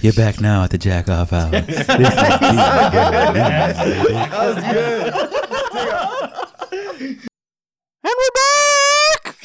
You're 0.00 0.12
back 0.12 0.40
now 0.40 0.62
at 0.64 0.70
the 0.70 0.78
jack 0.78 1.08
off 1.08 1.32
hour. 1.32 1.50
That 4.16 4.30
was 4.32 4.56
good. 4.72 5.12
And 8.04 8.14
we're 8.18 8.34
back. 9.24 9.36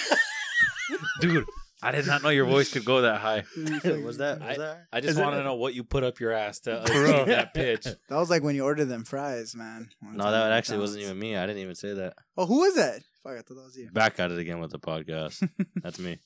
Dude, 1.20 1.44
I 1.82 1.90
did 1.92 2.06
not 2.06 2.22
know 2.22 2.28
your 2.28 2.46
voice 2.46 2.72
could 2.72 2.84
go 2.84 3.00
that 3.02 3.20
high. 3.20 3.44
was 3.56 4.18
that? 4.18 4.40
I- 4.42 4.48
Was 4.48 4.58
that? 4.58 4.86
I 4.92 5.00
just 5.00 5.18
want 5.18 5.34
to 5.34 5.42
know 5.42 5.54
what 5.54 5.74
you 5.74 5.82
put 5.84 6.04
up 6.04 6.20
your 6.20 6.32
ass 6.32 6.60
to 6.60 6.84
For 6.86 7.04
achieve 7.04 7.26
that 7.26 7.52
pitch. 7.54 7.84
That 7.84 7.98
was 8.16 8.30
like 8.30 8.42
when 8.42 8.54
you 8.54 8.64
ordered 8.64 8.86
them 8.86 9.04
fries, 9.04 9.54
man. 9.56 9.88
One 10.00 10.16
No, 10.16 10.30
that 10.30 10.46
at 10.46 10.52
actually 10.52 10.78
wasn't 10.78 11.02
even 11.04 11.18
me. 11.18 11.36
I 11.36 11.46
didn't 11.46 11.62
even 11.62 11.74
say 11.74 11.94
that. 11.94 12.14
Oh, 12.36 12.46
who 12.46 12.60
was 12.60 12.74
that? 12.76 13.00
Fuck, 13.22 13.32
I 13.32 13.36
thought 13.42 13.48
that 13.56 13.64
was 13.64 13.76
you. 13.76 13.90
Back 13.90 14.18
at 14.20 14.30
it 14.30 14.38
again 14.38 14.60
with 14.60 14.70
the 14.70 14.78
podcast. 14.78 15.46
That's 15.82 15.98
me. 15.98 16.18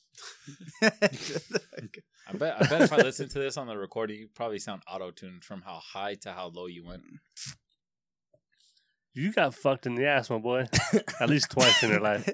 I 0.83 2.33
bet. 2.33 2.57
I 2.61 2.67
bet 2.67 2.83
if 2.83 2.93
I 2.93 2.97
listen 2.97 3.29
to 3.29 3.39
this 3.39 3.57
on 3.57 3.67
the 3.67 3.77
recording, 3.77 4.19
you 4.19 4.29
probably 4.35 4.59
sound 4.59 4.83
auto 4.91 5.11
tuned 5.11 5.45
from 5.45 5.63
how 5.63 5.81
high 5.83 6.15
to 6.23 6.33
how 6.33 6.51
low 6.55 6.67
you 6.67 6.85
went. 6.85 7.03
You 9.13 9.33
got 9.33 9.55
fucked 9.55 9.87
in 9.87 9.95
the 9.95 10.07
ass, 10.07 10.29
my 10.29 10.39
boy. 10.39 10.67
At 11.21 11.29
least 11.29 11.51
twice 11.51 11.83
in 11.83 11.91
your 11.91 12.01
life. 12.01 12.29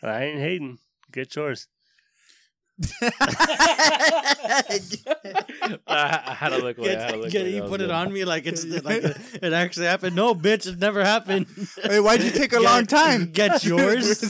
And 0.00 0.10
I 0.10 0.24
ain't 0.24 0.38
hating. 0.38 0.78
Get 1.10 1.34
yours. 1.34 1.68
I, 5.86 6.22
I 6.26 6.34
had 6.34 6.48
to 6.48 6.58
look 6.58 6.78
away. 6.78 6.96
I 6.96 7.12
look 7.14 7.30
Get, 7.30 7.42
away. 7.42 7.54
you 7.54 7.62
put 7.62 7.80
it 7.80 7.84
good. 7.84 7.90
on 7.90 8.12
me 8.12 8.24
like 8.24 8.46
it's 8.46 8.64
like 8.84 9.04
it 9.04 9.52
actually 9.52 9.86
happened. 9.86 10.16
No, 10.16 10.34
bitch, 10.34 10.66
it 10.66 10.78
never 10.78 11.04
happened. 11.04 11.46
Wait, 11.88 12.00
why'd 12.00 12.22
you 12.22 12.30
take 12.30 12.52
a 12.52 12.60
long 12.60 12.86
time? 12.86 13.30
Get 13.30 13.64
yours 13.64 14.24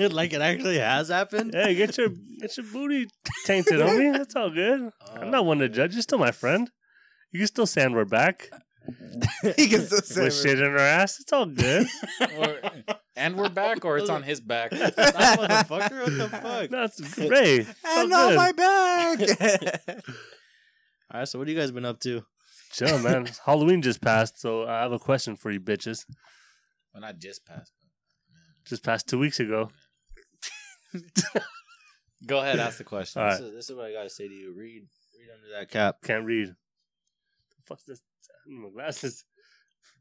like 0.00 0.32
it 0.32 0.40
actually 0.40 0.78
has 0.78 1.08
happened. 1.08 1.54
Hey, 1.54 1.74
get 1.76 1.96
your 1.96 2.08
get 2.40 2.56
your 2.56 2.66
booty 2.72 3.06
tainted 3.44 3.80
on 3.80 3.98
me. 3.98 4.10
That's 4.10 4.34
all 4.34 4.50
good. 4.50 4.90
I'm 5.14 5.30
not 5.30 5.46
one 5.46 5.58
to 5.58 5.68
judge. 5.68 5.92
You're 5.94 6.02
still 6.02 6.18
my 6.18 6.32
friend. 6.32 6.70
You 7.30 7.38
can 7.40 7.46
still 7.46 7.66
sand 7.66 7.94
we're 7.94 8.04
back 8.04 8.50
he 9.56 9.68
can 9.68 9.84
still 9.86 10.00
say 10.02 10.24
with 10.24 10.34
shit 10.34 10.58
in 10.60 10.70
her 10.70 10.78
ass. 10.78 11.20
It's 11.20 11.32
all 11.32 11.46
good. 11.46 11.86
Or- 12.38 12.58
and 13.16 13.36
we're 13.36 13.48
back, 13.48 13.84
or 13.84 13.96
it's 13.96 14.10
on 14.10 14.24
his 14.24 14.40
back. 14.40 14.70
That 14.72 14.96
motherfucker, 14.96 16.02
what 16.02 16.18
the 16.18 16.28
fuck? 16.28 16.70
That's 16.70 17.00
great. 17.14 17.60
It's 17.60 17.74
And 17.86 18.12
on 18.12 18.30
good. 18.30 18.36
my 18.36 18.52
back. 18.52 19.20
All 21.12 21.20
right, 21.20 21.28
so 21.28 21.38
what 21.38 21.46
have 21.46 21.54
you 21.54 21.60
guys 21.60 21.70
been 21.70 21.84
up 21.84 22.00
to? 22.00 22.24
Chill, 22.72 22.98
man. 22.98 23.28
Halloween 23.46 23.82
just 23.82 24.00
passed, 24.00 24.40
so 24.40 24.66
I 24.66 24.82
have 24.82 24.90
a 24.90 24.98
question 24.98 25.36
for 25.36 25.52
you, 25.52 25.60
bitches. 25.60 26.04
Well, 26.92 27.02
not 27.02 27.18
just 27.20 27.46
passed. 27.46 27.72
Just 28.66 28.82
passed 28.82 29.08
two 29.08 29.20
weeks 29.20 29.38
ago. 29.38 29.70
Go 32.26 32.38
ahead, 32.40 32.58
ask 32.58 32.78
the 32.78 32.84
question. 32.84 33.20
All 33.22 33.28
right. 33.28 33.38
This, 33.38 33.46
is, 33.48 33.54
this 33.54 33.70
is 33.70 33.76
what 33.76 33.86
I 33.86 33.92
gotta 33.92 34.10
say 34.10 34.26
to 34.26 34.34
you. 34.34 34.54
Read, 34.56 34.82
read 35.18 35.28
under 35.34 35.58
that 35.60 35.70
cap. 35.70 35.96
Can't 36.02 36.24
read. 36.24 36.48
The 36.48 37.62
fuck's 37.66 37.84
this? 37.84 38.00
Mm, 38.48 38.62
my 38.62 38.70
glasses. 38.70 39.24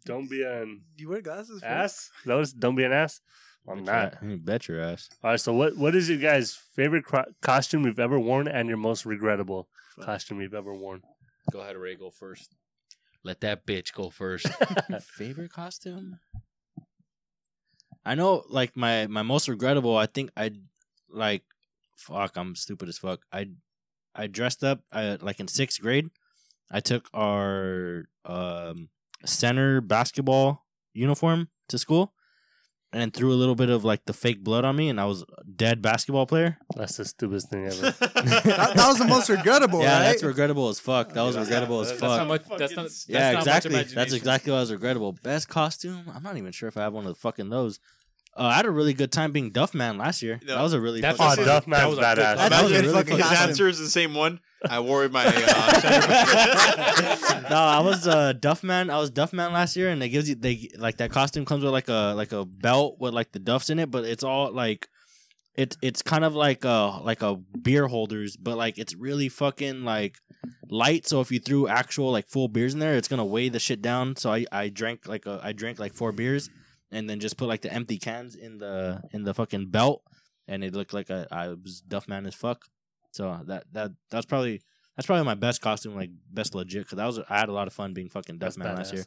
Don't 0.06 0.30
be 0.30 0.44
an 0.44 0.82
you 0.98 1.10
wear 1.10 1.22
glasses? 1.22 1.62
for 1.62 1.66
ass. 1.66 2.10
Those 2.26 2.52
don't 2.54 2.76
be 2.76 2.84
an 2.84 2.92
ass. 2.92 3.22
I'm 3.68 3.84
not. 3.84 4.16
You 4.22 4.38
bet 4.44 4.68
your 4.68 4.82
ass. 4.82 5.10
All 5.24 5.32
right. 5.32 5.40
So 5.40 5.54
what? 5.54 5.78
What 5.78 5.96
is 5.96 6.10
your 6.10 6.18
guys' 6.20 6.54
favorite 6.76 7.06
cro- 7.06 7.32
costume 7.42 7.86
you've 7.86 8.00
ever 8.00 8.20
worn, 8.20 8.48
and 8.48 8.68
your 8.68 8.78
most 8.78 9.06
regrettable 9.06 9.70
costume 10.02 10.42
you've 10.42 10.54
ever 10.54 10.74
worn? 10.74 11.02
Go 11.52 11.62
ahead, 11.62 11.78
Ray. 11.78 11.96
Go 11.96 12.10
first. 12.10 12.56
Let 13.24 13.40
that 13.42 13.66
bitch 13.66 13.94
go 13.94 14.10
first. 14.10 14.48
Favorite 15.02 15.54
costume? 15.54 16.20
I 18.06 18.16
know, 18.16 18.44
like 18.50 18.76
my 18.76 19.08
my 19.08 19.22
most 19.22 19.48
regrettable. 19.48 19.96
I 19.96 20.08
think 20.08 20.32
I 20.36 20.52
like. 21.10 21.44
Fuck, 21.96 22.36
I'm 22.36 22.56
stupid 22.56 22.90
as 22.90 22.98
fuck. 22.98 23.22
I 23.32 23.48
I 24.14 24.28
dressed 24.28 24.64
up. 24.64 24.82
I 24.92 25.18
like 25.22 25.40
in 25.40 25.48
sixth 25.48 25.80
grade. 25.80 26.10
I 26.72 26.80
took 26.80 27.10
our 27.14 28.06
um 28.26 28.90
center 29.26 29.82
basketball 29.82 30.66
uniform 30.94 31.50
to 31.70 31.78
school, 31.78 32.14
and 32.94 33.14
threw 33.14 33.32
a 33.32 33.36
little 33.36 33.56
bit 33.56 33.70
of 33.70 33.84
like 33.84 34.06
the 34.06 34.14
fake 34.14 34.44
blood 34.44 34.64
on 34.64 34.76
me, 34.76 34.90
and 34.90 35.00
I 35.02 35.06
was 35.06 35.24
a 35.24 35.44
dead 35.44 35.82
basketball 35.82 36.26
player. 36.26 36.58
That's 36.76 36.98
the 36.98 37.06
stupidest 37.06 37.50
thing 37.50 37.66
ever. 37.66 37.94
That, 38.24 38.74
that 38.76 38.88
was 38.88 38.98
the 39.00 39.06
most 39.08 39.30
regrettable, 39.30 39.82
yeah, 39.82 39.98
right? 39.98 40.04
that's 40.04 40.24
regrettable 40.24 40.70
as 40.70 40.80
fuck. 40.80 41.14
That 41.14 41.24
was 41.24 41.38
regrettable 41.38 41.82
as 41.82 41.90
That's 41.90 42.02
fuck. 42.02 42.20
not 42.20 42.28
much. 42.28 42.44
That's 42.58 42.76
not. 42.76 42.84
That's 42.84 43.10
yeah, 43.10 43.32
not 43.32 43.40
exactly. 43.42 43.72
Much 43.72 43.92
That's 43.94 44.14
exactly 44.14 44.52
what 44.52 44.58
I 44.58 44.62
was 44.62 44.72
regrettable. 44.72 45.14
Best 45.24 45.50
costume? 45.50 46.06
I'm 46.14 46.24
not 46.24 46.38
even 46.38 46.52
sure 46.52 46.70
if 46.70 46.78
I 46.78 46.82
have 46.82 46.94
one 46.94 47.06
of 47.06 47.14
the 47.14 47.20
fucking 47.20 47.50
those. 47.50 47.80
Uh, 48.36 48.46
I 48.46 48.54
had 48.56 48.66
a 48.66 48.72
really 48.72 48.94
good 48.94 49.12
time 49.12 49.32
being 49.32 49.52
Duff 49.52 49.76
Man 49.76 49.98
last 50.00 50.24
year. 50.24 50.40
No. 50.44 50.56
That 50.56 50.62
was 50.64 50.74
a 50.74 50.82
really 50.82 51.02
That's 51.02 51.20
Oh, 51.20 51.30
fucking- 51.30 51.46
Duff 51.46 51.66
that 51.68 51.88
was 51.88 51.98
a 52.00 52.02
good- 52.02 52.18
badass. 52.18 52.50
That 52.50 52.64
was 52.64 52.72
a 52.72 52.76
a 52.76 52.82
really 52.82 52.94
fucking 52.94 53.18
His 53.18 53.32
answer 53.32 53.68
is 53.68 53.78
the 53.80 53.90
same 53.90 54.16
one. 54.16 54.40
I 54.68 54.80
wore 54.80 55.08
my. 55.10 55.26
Uh, 55.26 55.32
no, 57.50 57.58
I 57.58 57.80
was 57.82 58.08
uh, 58.08 58.34
Duff 58.34 58.64
Man. 58.64 58.90
I 58.90 58.98
was 58.98 59.10
Duff 59.10 59.34
Man 59.34 59.54
last 59.54 59.76
year, 59.76 59.90
and 59.90 60.02
they 60.02 60.10
gives 60.10 60.30
you 60.30 60.36
they 60.36 60.70
like 60.78 60.98
that 60.98 61.12
costume 61.12 61.46
comes 61.46 61.64
with 61.64 61.74
like 61.74 61.90
a 61.90 62.14
like 62.16 62.32
a 62.32 62.46
belt 62.46 62.98
with 63.00 63.14
like 63.14 63.32
the 63.34 63.40
Duffs 63.40 63.70
in 63.70 63.80
it, 63.80 63.92
but 63.92 64.06
it's 64.06 64.24
all 64.24 64.52
like 64.52 64.88
it's 65.56 65.78
it's 65.82 66.02
kind 66.02 66.24
of 66.24 66.34
like 66.34 66.64
a 66.64 67.00
like 67.04 67.22
a 67.22 67.36
beer 67.36 67.88
holders, 67.88 68.38
but 68.38 68.58
like 68.58 68.78
it's 68.78 68.96
really 68.96 69.30
fucking 69.30 69.84
like 69.84 70.18
light. 70.70 71.08
So 71.08 71.22
if 71.22 71.32
you 71.32 71.40
threw 71.40 71.68
actual 71.68 72.12
like 72.12 72.28
full 72.30 72.48
beers 72.48 72.74
in 72.74 72.80
there, 72.80 72.96
it's 72.96 73.08
gonna 73.08 73.26
weigh 73.26 73.50
the 73.50 73.60
shit 73.60 73.82
down. 73.82 74.16
So 74.16 74.32
I 74.32 74.46
I 74.52 74.70
drank 74.70 75.08
like 75.08 75.26
a 75.26 75.40
I 75.44 75.52
drank 75.54 75.80
like 75.80 75.94
four 75.94 76.12
beers, 76.12 76.50
and 76.94 77.10
then 77.10 77.20
just 77.20 77.38
put 77.38 77.48
like 77.48 77.62
the 77.62 77.74
empty 77.74 77.98
cans 77.98 78.36
in 78.36 78.58
the 78.60 79.02
in 79.12 79.24
the 79.24 79.34
fucking 79.34 79.68
belt, 79.70 80.04
and 80.48 80.64
it 80.64 80.74
looked 80.74 80.94
like 80.94 81.10
a, 81.10 81.28
I 81.32 81.50
was 81.50 81.82
Duff 81.82 82.08
Man 82.08 82.26
as 82.26 82.36
fuck. 82.36 82.66
So 83.12 83.40
that 83.48 83.66
that 83.74 83.92
that's 84.10 84.26
probably 84.26 84.62
that's 84.96 85.06
probably 85.08 85.26
my 85.26 85.34
best 85.36 85.62
costume, 85.62 85.96
like 85.96 86.10
best 86.32 86.56
legit, 86.56 86.84
because 86.84 87.00
I 87.00 87.06
was 87.06 87.20
I 87.30 87.38
had 87.40 87.50
a 87.50 87.54
lot 87.54 87.68
of 87.68 87.74
fun 87.74 87.94
being 87.94 88.10
fucking 88.10 88.38
Duff 88.38 88.58
Man 88.58 88.76
last 88.76 88.94
year. 88.94 89.06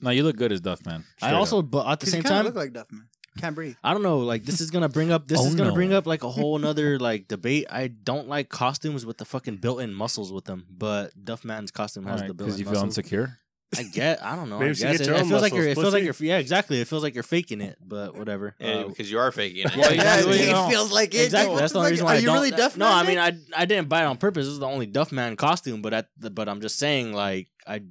No, 0.00 0.10
you 0.10 0.22
look 0.22 0.36
good 0.36 0.52
as 0.52 0.60
Duff 0.60 0.84
Man. 0.84 1.04
I 1.22 1.32
also, 1.32 1.60
up. 1.60 1.70
but 1.70 1.86
at 1.86 2.00
the 2.00 2.06
same 2.06 2.22
you 2.22 2.28
time, 2.28 2.44
look 2.44 2.54
like 2.56 2.72
Duff, 2.72 2.90
man. 2.92 3.08
Can't 3.38 3.54
breathe. 3.54 3.76
I 3.84 3.92
don't 3.92 4.02
know. 4.02 4.18
Like 4.18 4.44
this 4.44 4.60
is 4.60 4.70
gonna 4.72 4.88
bring 4.88 5.12
up 5.12 5.28
this 5.28 5.38
Oh, 5.40 5.46
is 5.46 5.54
gonna 5.54 5.68
no. 5.70 5.74
bring 5.74 5.92
up 5.92 6.06
like 6.06 6.24
a 6.24 6.28
whole 6.36 6.56
another 6.56 6.98
like 6.98 7.28
debate. 7.28 7.66
I 7.70 7.86
don't 7.86 8.26
like 8.28 8.48
costumes 8.48 9.06
with 9.06 9.18
the 9.18 9.24
fucking 9.24 9.56
built-in 9.58 9.94
muscles 9.94 10.32
with 10.32 10.44
them, 10.46 10.66
but 10.70 11.12
Duff 11.24 11.44
Man's 11.44 11.70
costume 11.70 12.06
has 12.06 12.22
the 12.22 12.34
because 12.34 12.36
built-in 12.36 12.46
Because 12.46 12.58
you 12.60 12.64
feel 12.64 12.72
muscles. 12.74 12.98
insecure. 12.98 13.38
I 13.76 13.82
get. 13.82 14.22
I 14.24 14.34
don't 14.34 14.48
know. 14.48 14.58
Maybe 14.58 14.70
I 14.70 14.72
guess 14.74 14.80
get 14.80 15.00
it, 15.02 15.06
your 15.08 15.16
it 15.16 15.20
own 15.22 15.28
feels 15.28 15.42
like 15.42 15.52
you're. 15.52 15.64
It 15.64 15.76
muscles, 15.76 15.84
feels 15.84 15.94
like 15.94 16.02
you're. 16.20 16.28
Yeah, 16.28 16.38
exactly. 16.38 16.80
It 16.80 16.88
feels 16.88 17.02
like 17.02 17.14
you're 17.14 17.22
faking 17.22 17.60
it, 17.60 17.76
but 17.84 18.16
whatever. 18.16 18.54
Yeah, 18.60 18.68
Uh, 18.70 18.88
because 18.88 19.10
you 19.10 19.18
are 19.18 19.30
faking 19.30 19.64
it. 19.66 19.76
Yeah, 19.76 19.90
yeah, 19.90 20.20
it 20.20 20.46
You 20.46 20.52
know, 20.52 20.68
feels 20.70 20.90
like 20.90 21.14
it. 21.14 21.24
Exactly. 21.24 21.52
What 21.52 21.60
That's 21.60 21.72
the 21.74 21.78
the 21.80 21.84
only 21.84 21.90
fuck? 21.90 21.92
reason 21.92 22.06
why 22.06 22.12
Are 22.12 22.16
I 22.16 22.18
you 22.20 22.26
don't. 22.26 22.34
really 22.36 22.50
Duff 22.50 22.76
No, 22.78 22.86
Man, 22.86 22.94
I 22.94 23.02
mean 23.06 23.18
I 23.18 23.60
I 23.62 23.64
didn't 23.66 23.88
buy 23.90 24.02
it 24.02 24.06
on 24.06 24.16
purpose. 24.16 24.46
This 24.46 24.52
is 24.54 24.58
the 24.58 24.66
only 24.66 24.86
Duff 24.86 25.12
Man 25.12 25.36
costume, 25.36 25.82
but 25.82 25.92
at 25.92 26.08
the, 26.16 26.30
but 26.30 26.48
I'm 26.48 26.60
just 26.62 26.78
saying 26.78 27.12
like 27.12 27.48
I 27.66 27.82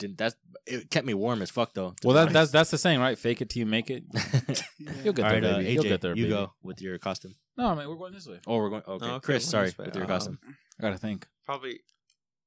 didn't. 0.00 0.18
That's 0.18 0.34
it 0.66 0.90
kept 0.90 1.06
me 1.06 1.14
warm 1.14 1.42
as 1.42 1.50
fuck 1.50 1.74
though. 1.74 1.94
Well, 2.02 2.26
be 2.26 2.26
that, 2.26 2.32
that's 2.32 2.50
that's 2.50 2.70
the 2.72 2.78
saying, 2.78 2.98
right? 3.00 3.16
Fake 3.16 3.40
it 3.40 3.50
till 3.50 3.60
you 3.60 3.66
make 3.66 3.88
it. 3.90 4.02
You'll 5.04 5.12
get 5.14 5.16
there, 5.16 5.24
right, 5.24 5.44
uh, 5.44 5.56
baby. 5.58 5.70
AJ, 5.70 5.72
You'll 5.74 5.82
get 5.84 6.00
there, 6.00 6.16
you 6.16 6.24
baby. 6.24 6.34
go 6.34 6.52
with 6.62 6.82
your 6.82 6.98
costume. 6.98 7.34
No, 7.56 7.66
I 7.68 7.74
mean 7.76 7.88
we're 7.88 7.94
going 7.96 8.12
this 8.14 8.26
way. 8.26 8.40
Oh, 8.48 8.56
we're 8.58 8.70
going. 8.70 8.82
Okay, 8.86 9.06
Okay, 9.06 9.20
Chris, 9.20 9.44
sorry 9.48 9.72
with 9.78 9.94
your 9.94 10.04
Um, 10.04 10.08
costume. 10.10 10.38
I 10.78 10.82
gotta 10.82 10.98
think. 10.98 11.26
probably 11.46 11.80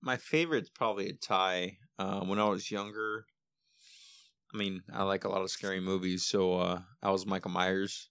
my 0.01 0.17
favorite's 0.17 0.69
probably 0.69 1.07
a 1.09 1.13
tie. 1.13 1.77
Uh, 1.99 2.21
when 2.21 2.39
I 2.39 2.45
was 2.45 2.71
younger, 2.71 3.25
I 4.53 4.57
mean, 4.57 4.81
I 4.91 5.03
like 5.03 5.23
a 5.25 5.29
lot 5.29 5.41
of 5.41 5.51
scary 5.51 5.79
movies, 5.79 6.25
so 6.25 6.55
uh, 6.55 6.79
I 7.01 7.11
was 7.11 7.25
Michael 7.25 7.51
Myers. 7.51 8.09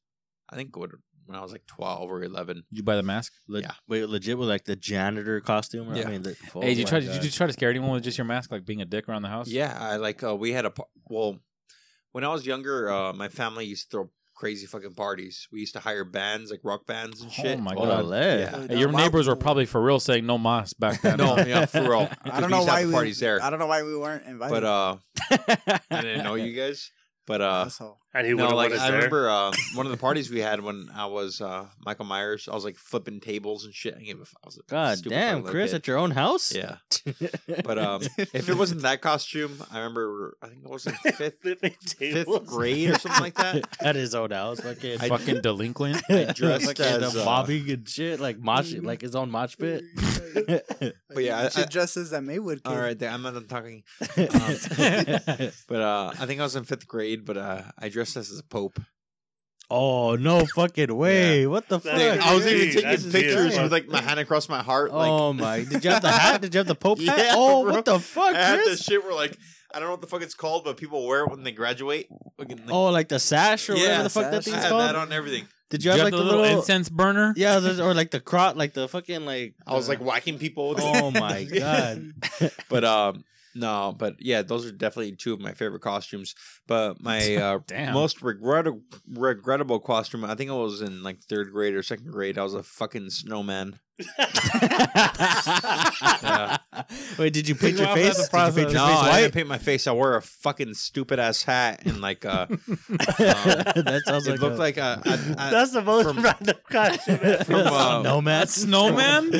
I 0.50 0.56
think 0.56 0.76
when 0.76 0.91
I 1.32 1.41
was 1.41 1.53
like 1.53 1.66
twelve 1.66 2.10
or 2.10 2.22
eleven. 2.22 2.56
Did 2.71 2.76
you 2.78 2.82
buy 2.82 2.97
the 2.97 3.03
mask? 3.03 3.32
Le- 3.48 3.60
yeah. 3.60 3.72
Wait, 3.88 4.09
legit 4.09 4.38
with 4.38 4.48
like 4.48 4.65
the 4.65 4.76
janitor 4.76 5.41
costume. 5.41 5.91
Or, 5.91 5.97
Yeah. 5.97 6.09
I 6.09 6.10
mean, 6.10 6.22
the, 6.22 6.37
oh 6.54 6.60
hey, 6.60 6.69
did 6.75 6.78
you 6.78 6.84
my 6.84 6.91
try? 6.91 7.00
Did 7.00 7.25
you 7.25 7.31
try 7.31 7.47
to 7.47 7.53
scare 7.53 7.71
anyone 7.71 7.91
with 7.92 8.04
just 8.04 8.19
your 8.19 8.25
mask, 8.25 8.50
like 8.50 8.65
being 8.65 8.82
a 8.82 8.84
dick 8.87 9.09
around 9.09 9.22
the 9.22 9.28
house? 9.28 9.48
Yeah, 9.48 9.76
I 9.78 9.97
like. 9.97 10.22
Uh, 10.22 10.37
we 10.37 10.53
had 10.53 10.66
a 10.66 10.72
well, 11.09 11.38
when 12.12 12.25
I 12.25 12.28
was 12.28 12.47
younger, 12.47 12.91
uh, 12.91 13.12
my 13.12 13.28
family 13.28 13.66
used 13.66 13.91
to 13.91 13.97
throw 13.97 14.10
crazy 14.42 14.66
fucking 14.66 14.92
parties. 14.94 15.47
We 15.53 15.60
used 15.60 15.75
to 15.75 15.78
hire 15.78 16.03
bands, 16.04 16.50
like 16.50 16.58
rock 16.64 16.84
bands 16.84 17.20
and 17.22 17.30
shit. 17.30 17.58
Oh 17.58 17.62
my 17.62 17.75
Oh, 17.76 17.84
god. 17.86 18.04
le. 18.06 18.38
Yeah. 18.41 18.66
Hey, 18.66 18.76
your 18.80 18.88
Wow. 18.88 18.98
neighbors 18.98 19.28
were 19.28 19.36
probably 19.36 19.66
for 19.66 19.80
real 19.80 20.00
saying 20.00 20.26
no 20.26 20.36
mas 20.36 20.72
back 20.72 21.00
then. 21.03 21.19
no, 21.19 21.36
yeah, 21.38 21.66
for 21.66 21.80
real. 21.82 22.08
I 22.25 22.41
don't 22.41 22.50
know 22.50 22.56
used 22.56 22.69
why 22.69 22.83
the 22.83 22.89
we 22.89 22.92
parties 22.92 23.21
there. 23.21 23.41
I 23.41 23.50
don't 23.50 23.60
know 23.60 23.68
why 23.68 23.84
we 23.84 23.97
weren't 23.97 24.24
invited. 24.27 24.50
But 24.53 24.65
uh, 24.65 24.97
I 25.92 26.00
didn't 26.03 26.24
know 26.24 26.34
you 26.34 26.53
guys. 26.54 26.91
But 27.24 27.41
uh, 27.41 27.65
Asshole. 27.66 28.00
And 28.14 28.26
he 28.26 28.34
no, 28.34 28.47
would 28.48 28.54
like 28.56 28.72
have 28.72 28.80
I 28.80 28.86
there. 28.88 28.97
remember 28.97 29.30
uh, 29.30 29.53
one 29.74 29.86
of 29.86 29.92
the 29.92 29.97
parties 29.98 30.30
we 30.30 30.41
had 30.41 30.60
when 30.60 30.91
I 30.94 31.06
was 31.06 31.41
uh, 31.41 31.66
Michael 31.84 32.04
Myers. 32.04 32.47
I 32.50 32.54
was 32.54 32.62
like 32.64 32.76
flipping 32.76 33.20
tables 33.20 33.64
and 33.64 33.72
shit. 33.74 33.94
I, 33.98 34.03
gave 34.03 34.18
a, 34.20 34.24
I 34.24 34.44
was 34.44 34.59
a 34.59 34.62
God 34.68 34.98
damn, 35.03 35.42
Chris, 35.44 35.70
kid. 35.70 35.76
at 35.76 35.86
your 35.86 35.97
own 35.97 36.10
house. 36.10 36.54
yeah. 36.54 36.76
But 37.64 37.78
um, 37.78 38.03
if 38.18 38.48
it 38.48 38.56
wasn't 38.56 38.82
that 38.82 39.00
costume, 39.00 39.62
I 39.70 39.78
remember 39.78 40.36
I 40.42 40.48
think 40.48 40.62
it 40.64 40.70
was 40.70 40.86
in 40.86 40.92
fifth 41.12 41.41
Flipping 41.42 41.74
fifth 41.98 42.47
grade 42.47 42.91
or 42.91 42.98
something 42.98 43.22
like 43.22 43.34
that. 43.34 43.64
at 43.80 43.97
his 43.97 44.14
own 44.14 44.30
house, 44.30 44.60
fucking 44.60 45.00
I- 45.00 45.09
Fucking 45.09 45.41
delinquent. 45.41 46.03
I 46.10 46.24
dressed 46.32 46.66
like 46.66 46.80
as, 46.80 47.16
uh, 47.16 47.24
mobbing 47.24 47.70
and 47.70 47.88
shit, 47.88 48.20
like 48.20 48.38
mosh, 48.38 48.74
like 48.74 49.00
his 49.00 49.14
own 49.14 49.30
mosh 49.30 49.56
pit. 49.59 49.84
But 51.14 51.24
yeah, 51.24 51.38
I, 51.41 51.48
should 51.48 51.64
I, 51.64 51.68
dress 51.68 51.97
as 51.97 52.10
that 52.10 52.22
Maywood 52.22 52.62
kid. 52.64 52.70
all 52.70 52.78
right, 52.78 53.00
I'm 53.03 53.22
not 53.22 53.34
done 53.34 53.47
talking. 53.47 53.82
Um, 54.18 55.50
but 55.68 55.80
uh, 55.80 56.12
I 56.18 56.26
think 56.26 56.41
I 56.41 56.42
was 56.42 56.56
in 56.56 56.64
fifth 56.64 56.86
grade, 56.88 57.24
but 57.24 57.36
uh, 57.36 57.62
I 57.78 57.88
dressed 57.88 58.02
as 58.03 58.39
a 58.39 58.43
pope. 58.45 58.78
Oh 59.71 60.16
no 60.16 60.45
fucking 60.45 60.95
way! 60.95 61.47
What 61.47 61.66
the 61.69 61.81
fuck? 61.81 61.97
Dude, 61.99 62.19
I 62.19 62.34
was 62.34 62.47
even 62.47 62.69
taking 62.75 62.83
that's 62.91 63.04
pictures 63.04 63.34
beautiful. 63.54 63.63
with 63.63 63.72
like 63.72 63.89
my 63.89 64.03
hand 64.03 64.21
across 64.21 64.49
my 64.49 64.63
heart. 64.63 64.93
Like 64.93 65.09
oh 65.10 65.33
my! 65.33 65.65
Did 65.65 65.83
you 65.84 65.91
have 65.91 66.03
the 66.03 66.10
hat? 66.13 66.43
Did 66.43 66.53
you 66.54 66.59
have 66.59 66.66
the 66.66 66.75
Pope 66.75 67.01
hat? 67.01 67.16
Yeah, 67.16 67.33
oh, 67.34 67.63
bro. 67.65 67.72
what 67.72 67.84
the 67.87 67.99
fuck, 67.99 68.34
I 68.34 68.39
had 68.39 68.57
Chris? 68.57 68.69
this 68.78 68.83
shit 68.84 69.03
where 69.03 69.15
like 69.15 69.39
I 69.75 69.78
don't 69.78 69.89
know 69.89 69.93
what 69.93 70.03
the 70.03 70.07
fuck 70.09 70.21
it's 70.21 70.34
called, 70.34 70.65
but 70.65 70.77
people 70.77 71.07
wear 71.07 71.25
it 71.25 71.31
when 71.31 71.43
they 71.43 71.53
graduate. 71.53 72.07
Fucking, 72.37 72.59
like, 72.59 72.71
Oh, 72.71 72.91
like 72.91 73.09
the 73.09 73.19
sash 73.19 73.71
or 73.71 73.75
Yeah, 73.77 73.83
whatever 73.83 74.03
the 74.03 74.10
fuck 74.10 74.31
that 74.31 74.45
sash. 74.45 74.53
I 74.53 74.57
thing's 74.57 74.65
had 74.65 74.69
called. 74.71 74.83
that 74.83 74.97
on 74.97 75.13
everything. 75.13 75.47
Did 75.71 75.83
you 75.84 75.91
You 75.91 75.97
have 75.97 76.01
have 76.01 76.05
like 76.05 76.13
the 76.13 76.19
the 76.19 76.25
little, 76.25 76.41
little? 76.43 76.59
incense 76.59 76.91
burner. 76.91 77.33
Yeah, 77.34 77.57
or 77.81 77.95
like 77.95 78.10
the 78.10 78.21
crot, 78.21 78.59
like 78.59 78.75
the 78.75 78.89
fucking 78.89 79.25
like. 79.25 79.55
I 79.66 79.72
was 79.75 79.89
like 79.89 80.01
whacking 80.01 80.39
people. 80.39 80.75
Oh 80.78 81.10
my 81.10 81.45
god! 81.59 82.10
but 82.69 82.84
um 82.84 83.25
no 83.54 83.95
but 83.99 84.15
yeah 84.19 84.43
those 84.43 84.65
are 84.66 84.72
definitely 84.72 85.13
two 85.15 85.33
of 85.33 85.41
my 85.41 85.53
favorite 85.53 85.81
costumes 85.83 86.34
but 86.66 87.01
my 87.03 87.37
uh 87.71 87.93
most 87.93 88.22
regret- 88.22 88.66
regrettable 89.09 89.78
costume 89.81 90.25
i 90.25 90.34
think 90.34 90.51
i 90.51 90.54
was 90.54 90.81
in 90.81 91.03
like 91.03 91.21
third 91.25 91.53
grade 91.53 91.75
or 91.75 91.83
second 91.83 92.10
grade 92.10 92.39
i 92.39 92.43
was 92.43 92.54
a 92.54 92.63
fucking 92.63 93.10
snowman 93.10 93.78
Wait, 97.19 97.33
did 97.33 97.49
you 97.49 97.54
paint 97.54 97.75
You 97.75 97.78
your 97.81 97.87
have 97.89 97.97
to 97.97 98.03
face? 98.03 98.28
Did 98.28 98.33
you 98.33 98.53
paint 98.53 98.57
your 98.57 98.72
no 98.72 98.87
face 98.89 98.97
i 99.04 99.21
didn't 99.21 99.34
paint 99.34 99.49
my 99.49 99.59
face 99.59 99.87
i 99.87 99.93
wore 99.93 100.16
a 100.16 100.22
fucking 100.22 100.75
stupid 100.75 101.19
ass 101.19 101.43
hat 101.43 101.83
and 101.84 102.01
like 102.01 102.25
uh 102.25 102.47
that 102.89 104.03
sounds 104.07 104.27
it 104.27 104.33
like 104.33 104.41
looked 104.41 104.57
a, 104.57 104.59
like 104.59 104.77
a, 104.78 105.01
a, 105.05 105.13
a 105.13 105.51
That's 105.51 105.72
the 105.72 105.83
most 105.83 106.07
from- 106.09 106.22
random 106.22 106.57
costume. 106.71 107.19
ever. 107.22 107.45
from 107.45 107.66
uh, 107.66 108.03
nomad. 108.03 108.48
Snowman. 108.48 109.33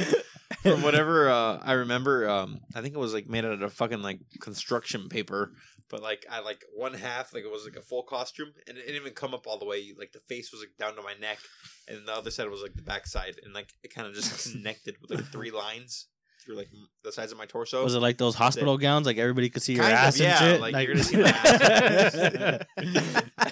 From 0.63 0.83
whatever 0.83 1.29
uh, 1.31 1.59
I 1.63 1.73
remember, 1.73 2.29
um, 2.29 2.61
I 2.75 2.81
think 2.83 2.95
it 2.95 2.99
was 2.99 3.15
like 3.15 3.29
made 3.29 3.45
out 3.45 3.63
of 3.63 3.73
fucking 3.73 4.03
like 4.03 4.21
construction 4.41 5.09
paper. 5.09 5.53
But 5.89 6.03
like 6.03 6.25
I 6.31 6.41
like 6.41 6.65
one 6.75 6.95
half 6.95 7.35
like 7.35 7.45
it 7.45 7.51
was 7.51 7.65
like 7.65 7.77
a 7.77 7.83
full 7.83 8.03
costume, 8.03 8.49
and 8.67 8.79
it 8.79 8.87
didn't 8.87 8.97
even 9.01 9.13
come 9.13 9.35
up 9.35 9.47
all 9.47 9.59
the 9.59 9.67
way. 9.67 9.93
Like 9.99 10.13
the 10.13 10.21
face 10.21 10.51
was 10.51 10.61
like 10.63 10.71
down 10.79 10.97
to 10.97 11.03
my 11.03 11.15
neck, 11.21 11.39
and 11.87 12.07
the 12.09 12.13
other 12.15 12.31
side 12.31 12.49
was 12.49 12.63
like 12.63 12.75
the 12.75 12.83
back 12.83 13.07
side, 13.07 13.35
and 13.45 13.53
like 13.53 13.69
it 13.83 13.95
kind 13.95 14.07
of 14.09 14.15
just 14.15 14.53
connected 14.53 14.97
with 15.03 15.11
like 15.11 15.27
three 15.27 15.51
lines 15.51 16.07
through 16.47 16.57
like 16.57 16.71
the 17.05 17.13
sides 17.13 17.31
of 17.31 17.37
my 17.39 17.45
torso. 17.47 17.85
Was 17.85 17.95
it 17.95 18.01
like 18.01 18.17
those 18.19 18.35
hospital 18.35 18.79
gowns? 18.79 19.07
Like 19.07 19.19
everybody 19.19 19.51
could 19.51 19.63
see 19.63 19.75
your 19.75 19.83
Kind 19.83 19.93
of, 19.95 19.99
ass 20.01 20.19
yeah, 20.19 20.43
and 20.43 20.53
shit. 20.55 20.61
like, 20.63 20.75
you're 20.75 20.95
gonna 20.95 21.05
see 21.05 21.17
my 21.23 21.29
ass. 21.29 22.15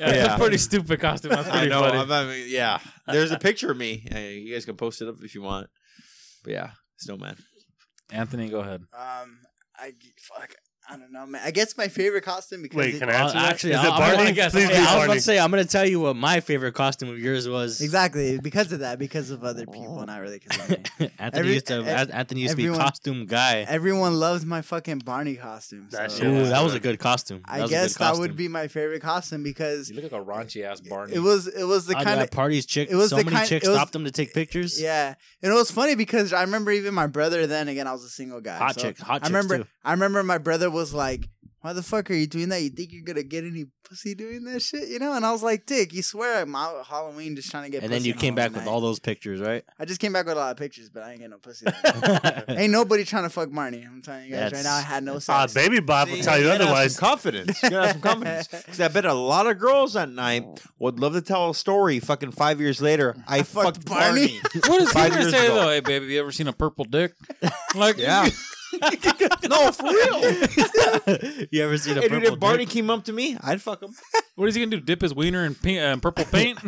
Yeah, 0.01 0.25
It's 0.25 0.35
a 0.35 0.39
pretty 0.39 0.57
stupid 0.59 0.99
costume. 0.99 1.33
That's 1.33 1.49
I 1.49 1.67
know. 1.67 1.81
funny. 1.83 1.99
I'm, 1.99 2.11
I 2.11 2.25
mean, 2.25 2.47
yeah, 2.49 2.79
there's 3.07 3.33
a 3.33 3.39
picture 3.39 3.71
of 3.71 3.77
me. 3.77 4.07
Uh, 4.15 4.19
you 4.19 4.55
guys 4.55 4.65
can 4.65 4.77
post 4.77 5.03
it 5.03 5.09
up 5.09 5.17
if 5.23 5.35
you 5.35 5.43
want. 5.43 5.69
But 6.43 6.53
yeah, 6.55 6.71
snowman. 7.01 7.37
Anthony, 8.13 8.49
go 8.49 8.61
ahead. 8.61 8.83
Um, 8.93 9.39
I 9.77 9.93
fuck. 10.21 10.55
I 10.93 10.97
don't 10.97 11.13
know, 11.13 11.25
man. 11.27 11.41
I 11.45 11.53
guess 11.53 11.77
my 11.79 11.87
favorite 11.89 12.23
costume 12.25 12.63
because 12.63 12.77
Wait, 12.77 12.95
it- 12.97 12.99
can 12.99 13.09
I 13.11 13.13
answer 13.13 13.37
I'll- 13.37 13.45
that? 13.45 13.53
actually, 13.53 13.73
Is 13.75 13.79
I'll- 13.79 13.87
it 13.87 13.93
I 13.93 13.99
Barney? 13.99 14.17
wanna 14.17 14.33
guess. 14.33 14.53
Please 14.53 14.65
Hey, 14.65 14.69
be 14.71 14.75
Hey, 14.75 14.81
I 14.87 14.97
was 14.97 15.05
about 15.05 15.15
to 15.15 15.21
say 15.21 15.39
I'm 15.39 15.51
gonna 15.51 15.65
tell 15.65 15.87
you 15.87 16.01
what 16.01 16.17
my 16.17 16.41
favorite 16.41 16.73
costume 16.75 17.11
of 17.11 17.19
yours 17.19 17.49
was. 17.49 17.81
exactly 17.81 18.39
because 18.41 18.73
of 18.73 18.81
that, 18.81 18.99
because 18.99 19.31
of 19.31 19.45
other 19.45 19.67
people, 19.67 20.05
not 20.07 20.21
really 20.21 20.41
because 20.41 20.59
of 20.59 20.71
me. 20.71 20.77
Anthony 21.19 21.41
Every- 21.41 21.53
used 21.55 21.67
to 21.69 21.75
ev- 21.85 22.11
Anthony 22.13 22.41
used 22.43 22.57
to 22.57 22.57
be 22.57 22.69
costume 22.77 23.27
guy. 23.27 23.65
Everyone 23.69 24.15
loves 24.19 24.45
my 24.45 24.63
fucking 24.63 24.99
Barney 25.01 25.37
costume. 25.37 25.87
That 25.91 26.11
so 26.11 26.19
shit 26.19 26.27
Ooh, 26.27 26.35
was 26.41 26.49
that 26.51 26.63
was 26.65 26.73
a 26.75 26.81
good. 26.81 26.91
good 26.91 26.99
costume. 26.99 27.43
I 27.45 27.59
That 27.59 27.63
was 27.63 27.71
a 27.71 27.75
good 27.75 27.81
guess 27.83 27.95
that 27.99 28.17
would 28.17 28.37
be 28.37 28.49
my 28.49 28.67
favorite 28.67 29.01
costume 29.03 29.43
because 29.45 29.91
You 29.91 29.95
look 30.01 30.11
like 30.11 30.21
a 30.21 30.25
raunchy 30.25 30.65
ass 30.65 30.81
Barney. 30.81 31.15
it 31.15 31.21
was 31.21 31.47
it 31.47 31.65
was 31.65 31.87
the 31.87 31.97
Oh, 31.97 32.03
kind 32.03 32.21
of 32.21 32.31
parties 32.33 32.67
chick. 32.67 32.89
it 32.91 32.97
was 32.97 33.11
so 33.11 33.17
the 33.19 33.25
many 33.25 33.37
kind- 33.37 33.49
chicks 33.49 33.65
it 33.67 33.69
was- 33.71 33.77
stopped 33.79 33.95
him 33.95 34.05
to 34.07 34.11
take 34.11 34.33
pictures. 34.35 34.81
yeah, 34.81 35.15
and 35.43 35.53
it 35.53 35.55
was 35.55 35.71
funny 35.71 35.95
because 35.95 36.33
I 36.33 36.41
remember 36.41 36.73
even 36.73 36.95
my 36.95 37.07
brother. 37.07 37.47
Then 37.47 37.69
again, 37.69 37.87
I 37.87 37.93
was 37.93 38.03
a 38.03 38.09
single 38.09 38.41
guy. 38.41 38.57
hot 38.59 38.75
so 38.75 38.81
chick, 38.89 38.99
hot 38.99 39.21
I 39.23 39.27
remember. 39.29 39.67
I 39.85 39.93
remember 39.93 40.23
my 40.23 40.39
brother 40.39 40.71
was 40.71 40.80
like, 40.95 41.29
"Why 41.61 41.73
the 41.75 41.83
fuck 41.83 42.11
are 42.11 42.15
you 42.15 42.27
doing 42.27 42.49
that? 42.49 42.63
You 42.63 42.71
think 42.71 42.93
you're 42.93 43.05
gonna 43.05 43.23
get 43.23 43.45
any 43.45 43.67
pussy 43.85 44.15
doing 44.15 44.45
that 44.45 44.63
shit?" 44.63 44.89
You 44.89 44.99
know? 44.99 45.13
And 45.13 45.25
I 45.27 45.33
was 45.33 45.43
like, 45.43 45.67
"Dick, 45.67 45.93
you 45.93 46.03
swear 46.03 46.41
I'm 46.43 46.55
out 46.57 46.87
Halloween 46.87 47.37
just 47.37 47.51
trying 47.51 47.65
to 47.65 47.71
get." 47.71 47.83
And 47.83 47.93
then 47.93 48.05
you 48.05 48.15
came 48.15 48.35
back 48.35 48.51
Halloween 48.53 48.65
with 48.65 48.73
all 48.73 48.81
those 48.81 48.99
pictures, 48.99 49.41
right? 49.41 49.63
I 49.79 49.85
just 49.85 50.01
came 50.01 50.13
back 50.13 50.25
with 50.27 50.37
a 50.37 50.41
lot 50.41 50.51
of 50.53 50.57
pictures, 50.57 50.89
but 50.89 51.03
I 51.03 51.11
ain't 51.11 51.19
getting 51.21 51.31
no 51.33 51.39
pussy. 51.39 51.67
ain't 52.49 52.73
nobody 52.73 53.05
trying 53.05 53.25
to 53.25 53.31
fuck 53.31 53.49
Marnie. 53.51 53.87
I'm 53.87 54.01
telling 54.03 54.27
you 54.27 54.33
guys 54.33 54.53
right 54.53 54.65
now, 54.65 54.75
I 54.77 54.81
had 54.81 55.05
no 55.05 55.17
Ah, 55.29 55.47
sex. 55.47 55.55
baby 55.55 55.81
Bob 55.81 56.09
will 56.09 56.17
tell 56.19 56.39
you 56.39 56.45
gotta 56.45 56.59
have 56.59 56.61
otherwise. 56.63 56.95
Some 56.95 57.09
confidence. 57.09 57.63
You 57.63 57.71
gotta 57.71 57.87
have 57.89 57.93
some 57.97 58.01
confidence. 58.03 58.47
Because 58.49 58.81
I 58.81 58.89
bet 58.89 59.05
a 59.05 59.15
lot 59.15 59.47
of 59.47 59.59
girls 59.59 59.93
that 59.95 60.09
night 60.11 60.45
would 60.79 60.99
love 60.99 61.13
to 61.15 61.21
tell 61.23 61.51
a 61.51 61.55
story. 61.55 62.01
Fucking 62.01 62.33
five 62.33 62.61
years 62.61 62.81
later, 62.81 63.17
I, 63.29 63.43
fucked 63.43 63.77
fucked 63.79 63.85
Barney. 63.87 64.41
Barney. 64.41 64.41
What 64.67 64.83
is 64.83 64.89
he 64.89 64.95
Five 64.95 65.11
gonna 65.11 65.21
years 65.23 65.33
say 65.35 65.47
ago. 65.47 65.55
though? 65.57 65.69
Hey, 65.69 65.81
baby, 65.81 66.07
you 66.07 66.21
ever 66.21 66.33
seen 66.33 66.49
a 66.49 66.53
purple 66.53 66.85
dick? 66.85 67.13
Like, 67.75 67.99
yeah. 67.99 68.29
no, 69.49 69.73
for 69.73 69.85
real. 69.85 71.47
you 71.51 71.63
ever 71.65 71.77
seen 71.79 71.99
a 71.99 72.03
Hey, 72.03 72.09
dude, 72.09 72.25
if 72.25 72.39
Barney 72.41 72.65
dick? 72.65 72.73
came 72.75 72.91
up 72.91 73.05
to 73.05 73.13
me, 73.13 73.37
I'd 73.43 73.61
fuck 73.63 73.83
him. 73.83 73.95
What 74.37 74.49
is 74.49 74.55
he 74.55 74.63
gonna 74.65 74.77
do? 74.77 74.81
Dip 74.81 75.03
his 75.03 75.15
wiener 75.15 75.45
in, 75.45 75.55
pink, 75.55 75.81
uh, 75.81 75.97
purple 75.97 76.25
paint? 76.25 76.59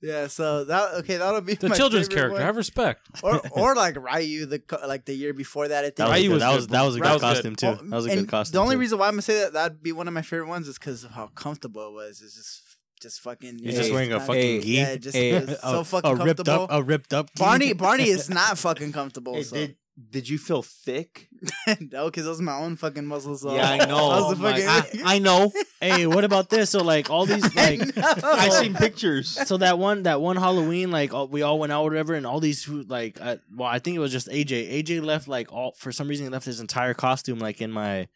yeah, 0.00 0.26
so 0.28 0.64
that 0.64 0.94
okay, 1.00 1.16
that'll 1.16 1.40
be 1.40 1.54
The 1.54 1.68
my 1.70 1.74
children's 1.76 2.06
character. 2.08 2.34
one. 2.34 2.42
Have 2.42 2.56
respect. 2.56 3.08
or 3.22 3.40
or 3.52 3.74
like 3.74 3.96
Ryu, 3.96 4.46
the 4.46 4.62
like 4.86 5.04
the 5.04 5.14
year 5.14 5.32
before 5.32 5.66
that. 5.68 5.80
I 5.84 5.88
think 5.88 5.96
That 5.96 6.08
was, 6.10 6.18
Ryu 6.20 6.30
was 6.30 6.40
that 6.40 6.54
was 6.54 6.66
that 6.68 6.82
was 6.82 6.96
a 6.96 6.98
That 7.00 7.04
good 7.04 7.12
was 7.12 7.20
good. 7.22 7.34
costume 7.34 7.56
too. 7.56 7.88
That 7.88 7.96
was 7.96 8.06
a 8.06 8.10
and 8.10 8.20
good 8.20 8.28
costume. 8.28 8.52
The 8.52 8.58
only 8.62 8.74
too. 8.76 8.80
reason 8.80 8.98
why 8.98 9.06
I'm 9.08 9.14
gonna 9.14 9.22
say 9.22 9.40
that 9.40 9.52
that'd 9.54 9.82
be 9.82 9.92
one 9.92 10.06
of 10.06 10.14
my 10.14 10.22
favorite 10.22 10.48
ones 10.48 10.68
is 10.68 10.78
because 10.78 11.02
of 11.04 11.10
how 11.12 11.26
comfortable 11.28 11.88
it 11.88 11.92
was. 11.94 12.20
It's 12.22 12.36
just 12.36 12.60
just 13.02 13.20
fucking. 13.20 13.58
He's 13.58 13.74
yeah, 13.74 13.80
just 13.80 13.92
wearing 13.92 14.12
a 14.12 14.18
kinda- 14.18 14.26
fucking 14.26 14.60
gi. 14.62 14.68
Yeah, 14.70 14.96
just 14.96 15.16
Hey, 15.16 15.44
so 15.46 15.80
a, 15.80 15.84
fucking 15.84 16.10
a 16.10 16.14
ripped 16.24 16.44
comfortable. 16.44 16.64
up, 16.64 16.70
a 16.72 16.82
ripped 16.82 17.12
up. 17.14 17.28
gi. 17.34 17.42
Barney 17.42 17.72
Barney 17.72 18.08
is 18.08 18.30
not 18.30 18.58
fucking 18.58 18.92
comfortable. 18.92 19.34
Hey, 19.34 19.42
so. 19.42 19.56
did, 19.56 19.76
did 20.10 20.28
you 20.28 20.38
feel 20.38 20.62
thick? 20.62 21.28
no, 21.92 22.06
because 22.06 22.24
those 22.24 22.40
are 22.40 22.42
my 22.42 22.56
own 22.56 22.74
fucking 22.76 23.06
muscles. 23.06 23.42
So. 23.42 23.54
yeah, 23.54 23.70
I 23.70 23.76
know. 23.86 24.10
That 24.10 24.22
was 24.28 24.38
the 24.38 24.46
Oh 24.46 24.50
fucking- 24.50 25.02
I, 25.06 25.14
I 25.16 25.18
know. 25.20 25.52
hey, 25.80 26.06
what 26.06 26.24
about 26.24 26.50
this? 26.50 26.70
So 26.70 26.82
like 26.82 27.10
all 27.10 27.26
these 27.26 27.42
like. 27.54 27.80
I've 28.24 28.52
seen 28.52 28.74
pictures. 28.74 29.28
So 29.46 29.56
that 29.58 29.78
one, 29.78 30.02
that 30.04 30.20
one 30.20 30.36
Halloween, 30.36 30.90
like 30.90 31.14
all, 31.14 31.28
we 31.28 31.42
all 31.42 31.58
went 31.58 31.72
out, 31.72 31.82
or 31.82 31.90
whatever, 31.90 32.14
and 32.14 32.26
all 32.26 32.40
these 32.40 32.68
like, 32.68 33.20
uh, 33.20 33.36
well, 33.54 33.68
I 33.68 33.78
think 33.78 33.94
it 33.96 34.00
was 34.00 34.10
just 34.12 34.28
AJ. 34.28 34.82
AJ 34.82 35.04
left 35.04 35.28
like 35.28 35.52
all 35.52 35.72
for 35.76 35.92
some 35.92 36.08
reason 36.08 36.26
he 36.26 36.30
left 36.30 36.46
his 36.46 36.60
entire 36.60 36.94
costume 36.94 37.38
like 37.38 37.60
in 37.60 37.70
my, 37.70 38.08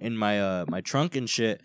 in 0.00 0.16
my 0.16 0.40
uh 0.40 0.64
my 0.68 0.80
trunk 0.82 1.16
and 1.16 1.28
shit. 1.28 1.60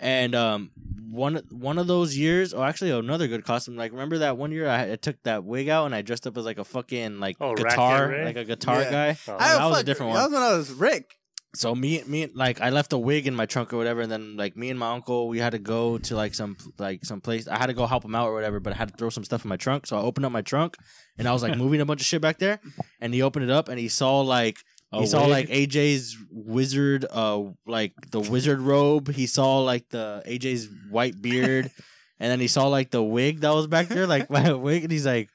And 0.00 0.34
um, 0.34 0.70
one 1.10 1.42
one 1.50 1.78
of 1.78 1.86
those 1.86 2.16
years, 2.16 2.54
or 2.54 2.64
actually 2.66 2.90
another 2.92 3.26
good 3.26 3.44
costume. 3.44 3.76
Like 3.76 3.92
remember 3.92 4.18
that 4.18 4.36
one 4.36 4.52
year 4.52 4.68
I, 4.68 4.92
I 4.92 4.96
took 4.96 5.22
that 5.24 5.44
wig 5.44 5.68
out 5.68 5.86
and 5.86 5.94
I 5.94 6.02
dressed 6.02 6.26
up 6.26 6.36
as 6.36 6.44
like 6.44 6.58
a 6.58 6.64
fucking 6.64 7.18
like 7.18 7.36
Oh, 7.40 7.54
guitar, 7.54 8.24
like 8.24 8.36
a 8.36 8.44
guitar 8.44 8.82
Yeah. 8.82 8.90
guy. 8.90 9.18
Oh. 9.26 9.36
I 9.38 9.58
that 9.58 9.66
was 9.70 9.80
a 9.80 9.84
different 9.84 10.10
one. 10.12 10.18
That 10.18 10.24
was 10.26 10.32
when 10.32 10.42
I 10.42 10.56
was 10.56 10.70
Rick. 10.72 11.14
So 11.54 11.74
me, 11.74 12.02
me, 12.06 12.28
like 12.34 12.60
I 12.60 12.68
left 12.70 12.92
a 12.92 12.98
wig 12.98 13.26
in 13.26 13.34
my 13.34 13.46
trunk 13.46 13.72
or 13.72 13.78
whatever, 13.78 14.02
and 14.02 14.12
then 14.12 14.36
like 14.36 14.54
me 14.54 14.68
and 14.68 14.78
my 14.78 14.92
uncle, 14.92 15.28
we 15.28 15.38
had 15.38 15.52
to 15.52 15.58
go 15.58 15.96
to 15.98 16.14
like 16.14 16.34
some 16.34 16.56
like 16.78 17.04
some 17.06 17.22
place. 17.22 17.48
I 17.48 17.56
had 17.58 17.66
to 17.66 17.72
go 17.72 17.86
help 17.86 18.04
him 18.04 18.14
out 18.14 18.28
or 18.28 18.34
whatever, 18.34 18.60
but 18.60 18.74
I 18.74 18.76
had 18.76 18.88
to 18.90 18.94
throw 18.96 19.08
some 19.08 19.24
stuff 19.24 19.44
in 19.44 19.48
my 19.48 19.56
trunk. 19.56 19.86
So 19.86 19.96
I 19.96 20.02
opened 20.02 20.26
up 20.26 20.30
my 20.30 20.42
trunk, 20.42 20.76
and 21.16 21.26
I 21.26 21.32
was 21.32 21.42
like 21.42 21.56
moving 21.64 21.80
a 21.80 21.86
bunch 21.86 22.02
of 22.02 22.06
shit 22.06 22.20
back 22.20 22.38
there, 22.38 22.60
and 23.00 23.14
he 23.14 23.22
opened 23.22 23.44
it 23.44 23.50
up, 23.50 23.68
and 23.70 23.78
he 23.80 23.88
saw 23.88 24.20
like 24.20 24.58
A 24.92 25.00
he 25.00 25.06
saw 25.06 25.22
wig? 25.22 25.30
like 25.30 25.48
AJ's 25.48 26.16
wizard, 26.30 27.04
uh, 27.10 27.42
like 27.66 27.92
the 28.10 28.20
wizard 28.20 28.60
robe. 28.60 29.10
He 29.12 29.26
saw 29.26 29.58
like 29.58 29.88
the 29.90 30.22
AJ's 30.26 30.68
white 30.90 31.20
beard, 31.20 31.70
and 32.20 32.30
then 32.30 32.40
he 32.40 32.48
saw 32.48 32.68
like 32.68 32.90
the 32.90 33.02
wig 33.02 33.40
that 33.40 33.50
was 33.50 33.66
back 33.66 33.88
there, 33.88 34.06
like 34.06 34.30
my 34.30 34.52
wig, 34.54 34.84
and 34.84 34.92
he's 34.92 35.04
like, 35.04 35.28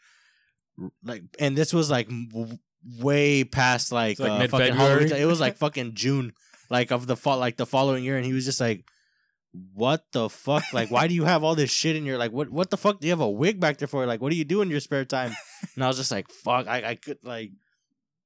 like, 1.04 1.22
and 1.40 1.56
this 1.56 1.72
was 1.72 1.92
like 1.92 2.08
w- 2.08 2.58
way 3.00 3.44
past 3.44 3.92
like, 3.92 4.20
like 4.20 4.32
uh, 4.32 4.48
fucking 4.48 4.74
Halloween. 4.74 5.12
It 5.12 5.26
was 5.26 5.40
like 5.40 5.58
fucking 5.64 5.94
June, 5.94 6.34
like 6.72 6.92
of 6.92 7.06
the 7.06 7.16
fall, 7.16 7.38
like 7.38 7.58
the 7.58 7.68
following 7.68 8.04
year, 8.04 8.18
and 8.18 8.26
he 8.26 8.34
was 8.34 8.46
just 8.46 8.60
like. 8.62 8.86
What 9.76 10.04
the 10.14 10.30
fuck? 10.30 10.64
Like, 10.74 10.90
why 10.90 11.08
do 11.08 11.14
you 11.14 11.26
have 11.26 11.44
all 11.44 11.54
this 11.54 11.70
shit 11.70 11.96
in 11.96 12.08
your 12.08 12.18
like? 12.18 12.32
What 12.32 12.50
what 12.50 12.72
the 12.72 12.78
fuck 12.78 13.00
do 13.00 13.06
you 13.06 13.12
have 13.12 13.22
a 13.22 13.30
wig 13.30 13.60
back 13.60 13.78
there 13.78 13.88
for? 13.88 14.04
Like, 14.08 14.20
what 14.20 14.32
do 14.32 14.36
you 14.36 14.46
do 14.46 14.64
in 14.64 14.72
your 14.72 14.80
spare 14.80 15.06
time? 15.06 15.32
And 15.76 15.84
I 15.84 15.88
was 15.88 15.98
just 15.98 16.10
like, 16.10 16.28
fuck, 16.32 16.66
I, 16.66 16.84
I 16.90 16.96
could 16.96 17.20
like, 17.24 17.52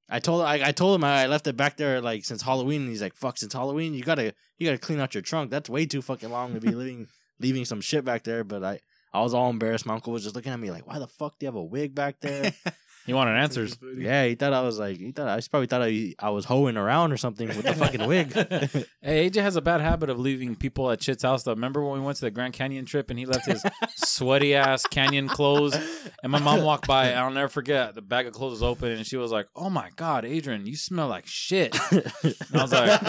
I 0.08 0.20
told 0.20 0.42
I, 0.42 0.68
I 0.68 0.72
told 0.72 0.94
him 0.94 1.04
I 1.04 1.26
left 1.26 1.46
it 1.46 1.56
back 1.56 1.76
there 1.76 2.00
like 2.00 2.24
since 2.24 2.42
Halloween, 2.42 2.82
and 2.82 2.90
he's 2.90 3.02
like, 3.02 3.14
"Fuck, 3.14 3.38
since 3.38 3.52
Halloween, 3.52 3.94
you 3.94 4.02
gotta 4.02 4.34
you 4.56 4.66
gotta 4.66 4.78
clean 4.78 5.00
out 5.00 5.14
your 5.14 5.22
trunk. 5.22 5.50
That's 5.50 5.68
way 5.68 5.86
too 5.86 6.02
fucking 6.02 6.30
long 6.30 6.54
to 6.54 6.60
be 6.60 6.70
leaving 6.74 7.08
leaving 7.38 7.64
some 7.64 7.80
shit 7.80 8.04
back 8.04 8.24
there." 8.24 8.44
But 8.44 8.64
I 8.64 8.80
I 9.12 9.20
was 9.20 9.34
all 9.34 9.50
embarrassed. 9.50 9.86
My 9.86 9.94
uncle 9.94 10.12
was 10.12 10.22
just 10.22 10.34
looking 10.34 10.52
at 10.52 10.60
me 10.60 10.70
like, 10.70 10.86
"Why 10.86 10.98
the 10.98 11.08
fuck 11.08 11.38
do 11.38 11.44
you 11.44 11.48
have 11.48 11.56
a 11.56 11.62
wig 11.62 11.94
back 11.94 12.20
there?" 12.20 12.52
You 13.08 13.14
wanted 13.14 13.36
answers. 13.38 13.78
yeah, 13.96 14.26
he 14.26 14.34
thought 14.34 14.52
I 14.52 14.60
was 14.60 14.78
like, 14.78 14.98
he 14.98 15.12
thought 15.12 15.28
I 15.28 15.40
probably 15.50 15.66
thought 15.66 15.82
I 15.82 16.14
I 16.18 16.28
was 16.28 16.44
hoeing 16.44 16.76
around 16.76 17.12
or 17.12 17.16
something 17.16 17.48
with 17.48 17.62
the 17.62 17.74
fucking 17.74 18.06
wig. 18.06 18.32
Hey, 19.00 19.30
AJ 19.30 19.42
has 19.42 19.56
a 19.56 19.62
bad 19.62 19.80
habit 19.80 20.10
of 20.10 20.18
leaving 20.18 20.54
people 20.54 20.90
at 20.90 21.02
shit's 21.02 21.22
house. 21.22 21.42
Though, 21.44 21.52
remember 21.52 21.82
when 21.82 22.00
we 22.00 22.04
went 22.04 22.18
to 22.18 22.24
the 22.26 22.30
Grand 22.30 22.52
Canyon 22.52 22.84
trip 22.84 23.08
and 23.08 23.18
he 23.18 23.24
left 23.24 23.46
his 23.46 23.64
sweaty 23.96 24.54
ass 24.54 24.84
canyon 24.86 25.28
clothes, 25.28 25.78
and 26.22 26.30
my 26.30 26.38
mom 26.38 26.62
walked 26.62 26.86
by. 26.86 27.06
And 27.06 27.18
I'll 27.18 27.30
never 27.30 27.48
forget. 27.48 27.94
The 27.94 28.02
bag 28.02 28.26
of 28.26 28.34
clothes 28.34 28.52
was 28.52 28.62
open, 28.62 28.92
and 28.92 29.06
she 29.06 29.16
was 29.16 29.32
like, 29.32 29.46
"Oh 29.56 29.70
my 29.70 29.90
god, 29.96 30.24
Adrian, 30.26 30.66
you 30.66 30.76
smell 30.76 31.08
like 31.08 31.26
shit." 31.26 31.74
And 31.92 32.34
I 32.52 32.62
was 32.62 32.72
like, 32.72 33.00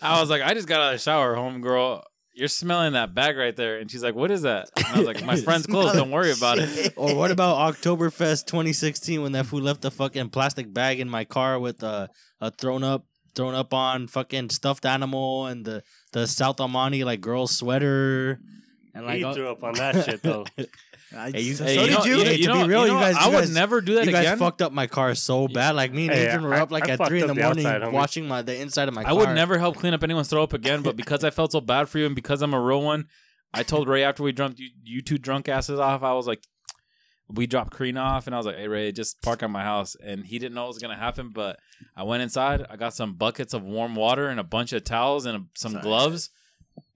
I 0.00 0.20
was 0.20 0.30
like, 0.30 0.42
I 0.42 0.54
just 0.54 0.68
got 0.68 0.80
out 0.80 0.94
of 0.94 1.00
the 1.00 1.02
shower, 1.02 1.34
homegirl. 1.34 2.02
You're 2.34 2.48
smelling 2.48 2.94
that 2.94 3.14
bag 3.14 3.36
right 3.36 3.54
there, 3.54 3.78
and 3.78 3.88
she's 3.90 4.02
like, 4.02 4.14
"What 4.14 4.30
is 4.30 4.42
that?" 4.42 4.68
And 4.76 4.86
I 4.86 4.98
was 4.98 5.06
like, 5.06 5.24
"My 5.24 5.36
friend's 5.46 5.66
clothes. 5.66 5.92
Don't 5.92 6.10
worry 6.10 6.32
about 6.32 6.58
it." 6.58 6.92
or 6.96 7.14
what 7.14 7.30
about 7.30 7.74
Oktoberfest 7.74 8.46
2016 8.46 9.22
when 9.22 9.32
that 9.32 9.46
fool 9.46 9.60
left 9.62 9.84
a 9.84 9.90
fucking 9.90 10.30
plastic 10.30 10.72
bag 10.72 10.98
in 11.00 11.08
my 11.08 11.24
car 11.24 11.58
with 11.60 11.82
a, 11.82 12.08
a 12.40 12.50
thrown 12.50 12.82
up 12.82 13.06
thrown 13.34 13.54
up 13.54 13.72
on 13.74 14.06
fucking 14.06 14.48
stuffed 14.50 14.84
animal 14.86 15.46
and 15.46 15.64
the 15.64 15.82
the 16.12 16.26
South 16.26 16.60
Amani 16.60 17.04
like 17.04 17.20
girl 17.20 17.46
sweater 17.46 18.38
And 18.94 19.06
like, 19.06 19.22
he 19.24 19.32
threw 19.34 19.48
up 19.48 19.62
on 19.64 19.74
that 19.74 20.04
shit 20.04 20.22
though. 20.22 20.44
I, 21.16 21.30
Hey, 21.30 21.40
you- 21.42 21.54
so, 21.54 21.64
hey, 21.64 21.74
so 21.76 21.80
you 21.82 21.86
did 21.88 21.98
know- 21.98 22.04
you? 22.04 22.16
you 22.18 22.24
Hey, 22.24 22.36
to 22.42 22.52
be 22.52 22.68
real, 22.68 22.86
you 22.86 22.92
guys- 22.92 23.16
I 23.18 23.28
would 23.28 23.34
guys- 23.40 23.54
never 23.54 23.80
do 23.80 23.94
that 23.94 24.06
you 24.06 24.12
guys 24.12 24.22
again. 24.26 24.38
fucked 24.38 24.62
up 24.62 24.72
my 24.72 24.86
car 24.86 25.14
so 25.14 25.48
bad. 25.48 25.74
Like 25.76 25.92
me 25.92 26.06
and 26.08 26.14
Hey, 26.14 26.24
Adrian 26.26 26.42
were 26.44 26.54
I- 26.54 26.60
up 26.60 26.70
like 26.70 26.88
I 26.88 26.92
at 26.92 26.98
fucked 26.98 27.08
three 27.08 27.20
in 27.22 27.26
the 27.28 27.34
the 27.34 27.42
morning 27.42 27.64
outside, 27.66 27.82
homie. 27.82 27.92
washing 27.92 28.26
my 28.28 28.42
the 28.42 28.56
inside 28.60 28.88
of 28.88 28.94
my 28.94 29.02
I 29.02 29.04
car. 29.04 29.16
would 29.18 29.30
never 29.30 29.58
help 29.58 29.76
clean 29.76 29.94
up 29.94 30.02
anyone's 30.02 30.28
throw 30.28 30.42
up 30.42 30.52
again, 30.52 30.82
but 30.82 30.96
because 30.96 31.24
I 31.24 31.30
felt 31.30 31.52
so 31.52 31.60
bad 31.60 31.88
for 31.88 31.98
you 31.98 32.06
and 32.06 32.14
because 32.14 32.42
I'm 32.42 32.54
a 32.54 32.60
real 32.60 32.82
one, 32.82 33.06
I 33.52 33.62
told 33.62 33.88
Ray 33.88 34.02
after 34.04 34.22
we 34.22 34.32
jumped 34.32 34.58
you, 34.58 34.70
you 34.82 35.00
two 35.02 35.18
drunk 35.18 35.48
asses 35.48 35.78
off, 35.78 36.02
I 36.02 36.12
was 36.12 36.26
like, 36.26 36.42
we 37.28 37.46
dropped 37.46 37.74
Karina 37.74 38.00
off, 38.00 38.26
and 38.26 38.34
I 38.34 38.38
was 38.38 38.44
like, 38.46 38.56
hey, 38.56 38.68
Ray, 38.68 38.92
just 38.92 39.22
park 39.22 39.42
at 39.42 39.48
my 39.50 39.62
house. 39.62 39.96
And 40.04 40.26
he 40.26 40.38
didn't 40.38 40.54
know 40.54 40.64
it 40.64 40.68
was 40.68 40.78
going 40.78 40.94
to 40.94 41.00
happen, 41.02 41.30
but 41.30 41.58
I 41.96 42.02
went 42.02 42.22
inside. 42.22 42.66
I 42.68 42.76
got 42.76 42.92
some 42.94 43.14
buckets 43.14 43.54
of 43.54 43.62
warm 43.62 43.94
water 43.94 44.28
and 44.28 44.38
a 44.38 44.44
bunch 44.44 44.74
of 44.74 44.84
towels 44.84 45.24
and 45.24 45.36
a, 45.38 45.42
some 45.56 45.72
Sorry. 45.72 45.82
gloves, 45.82 46.28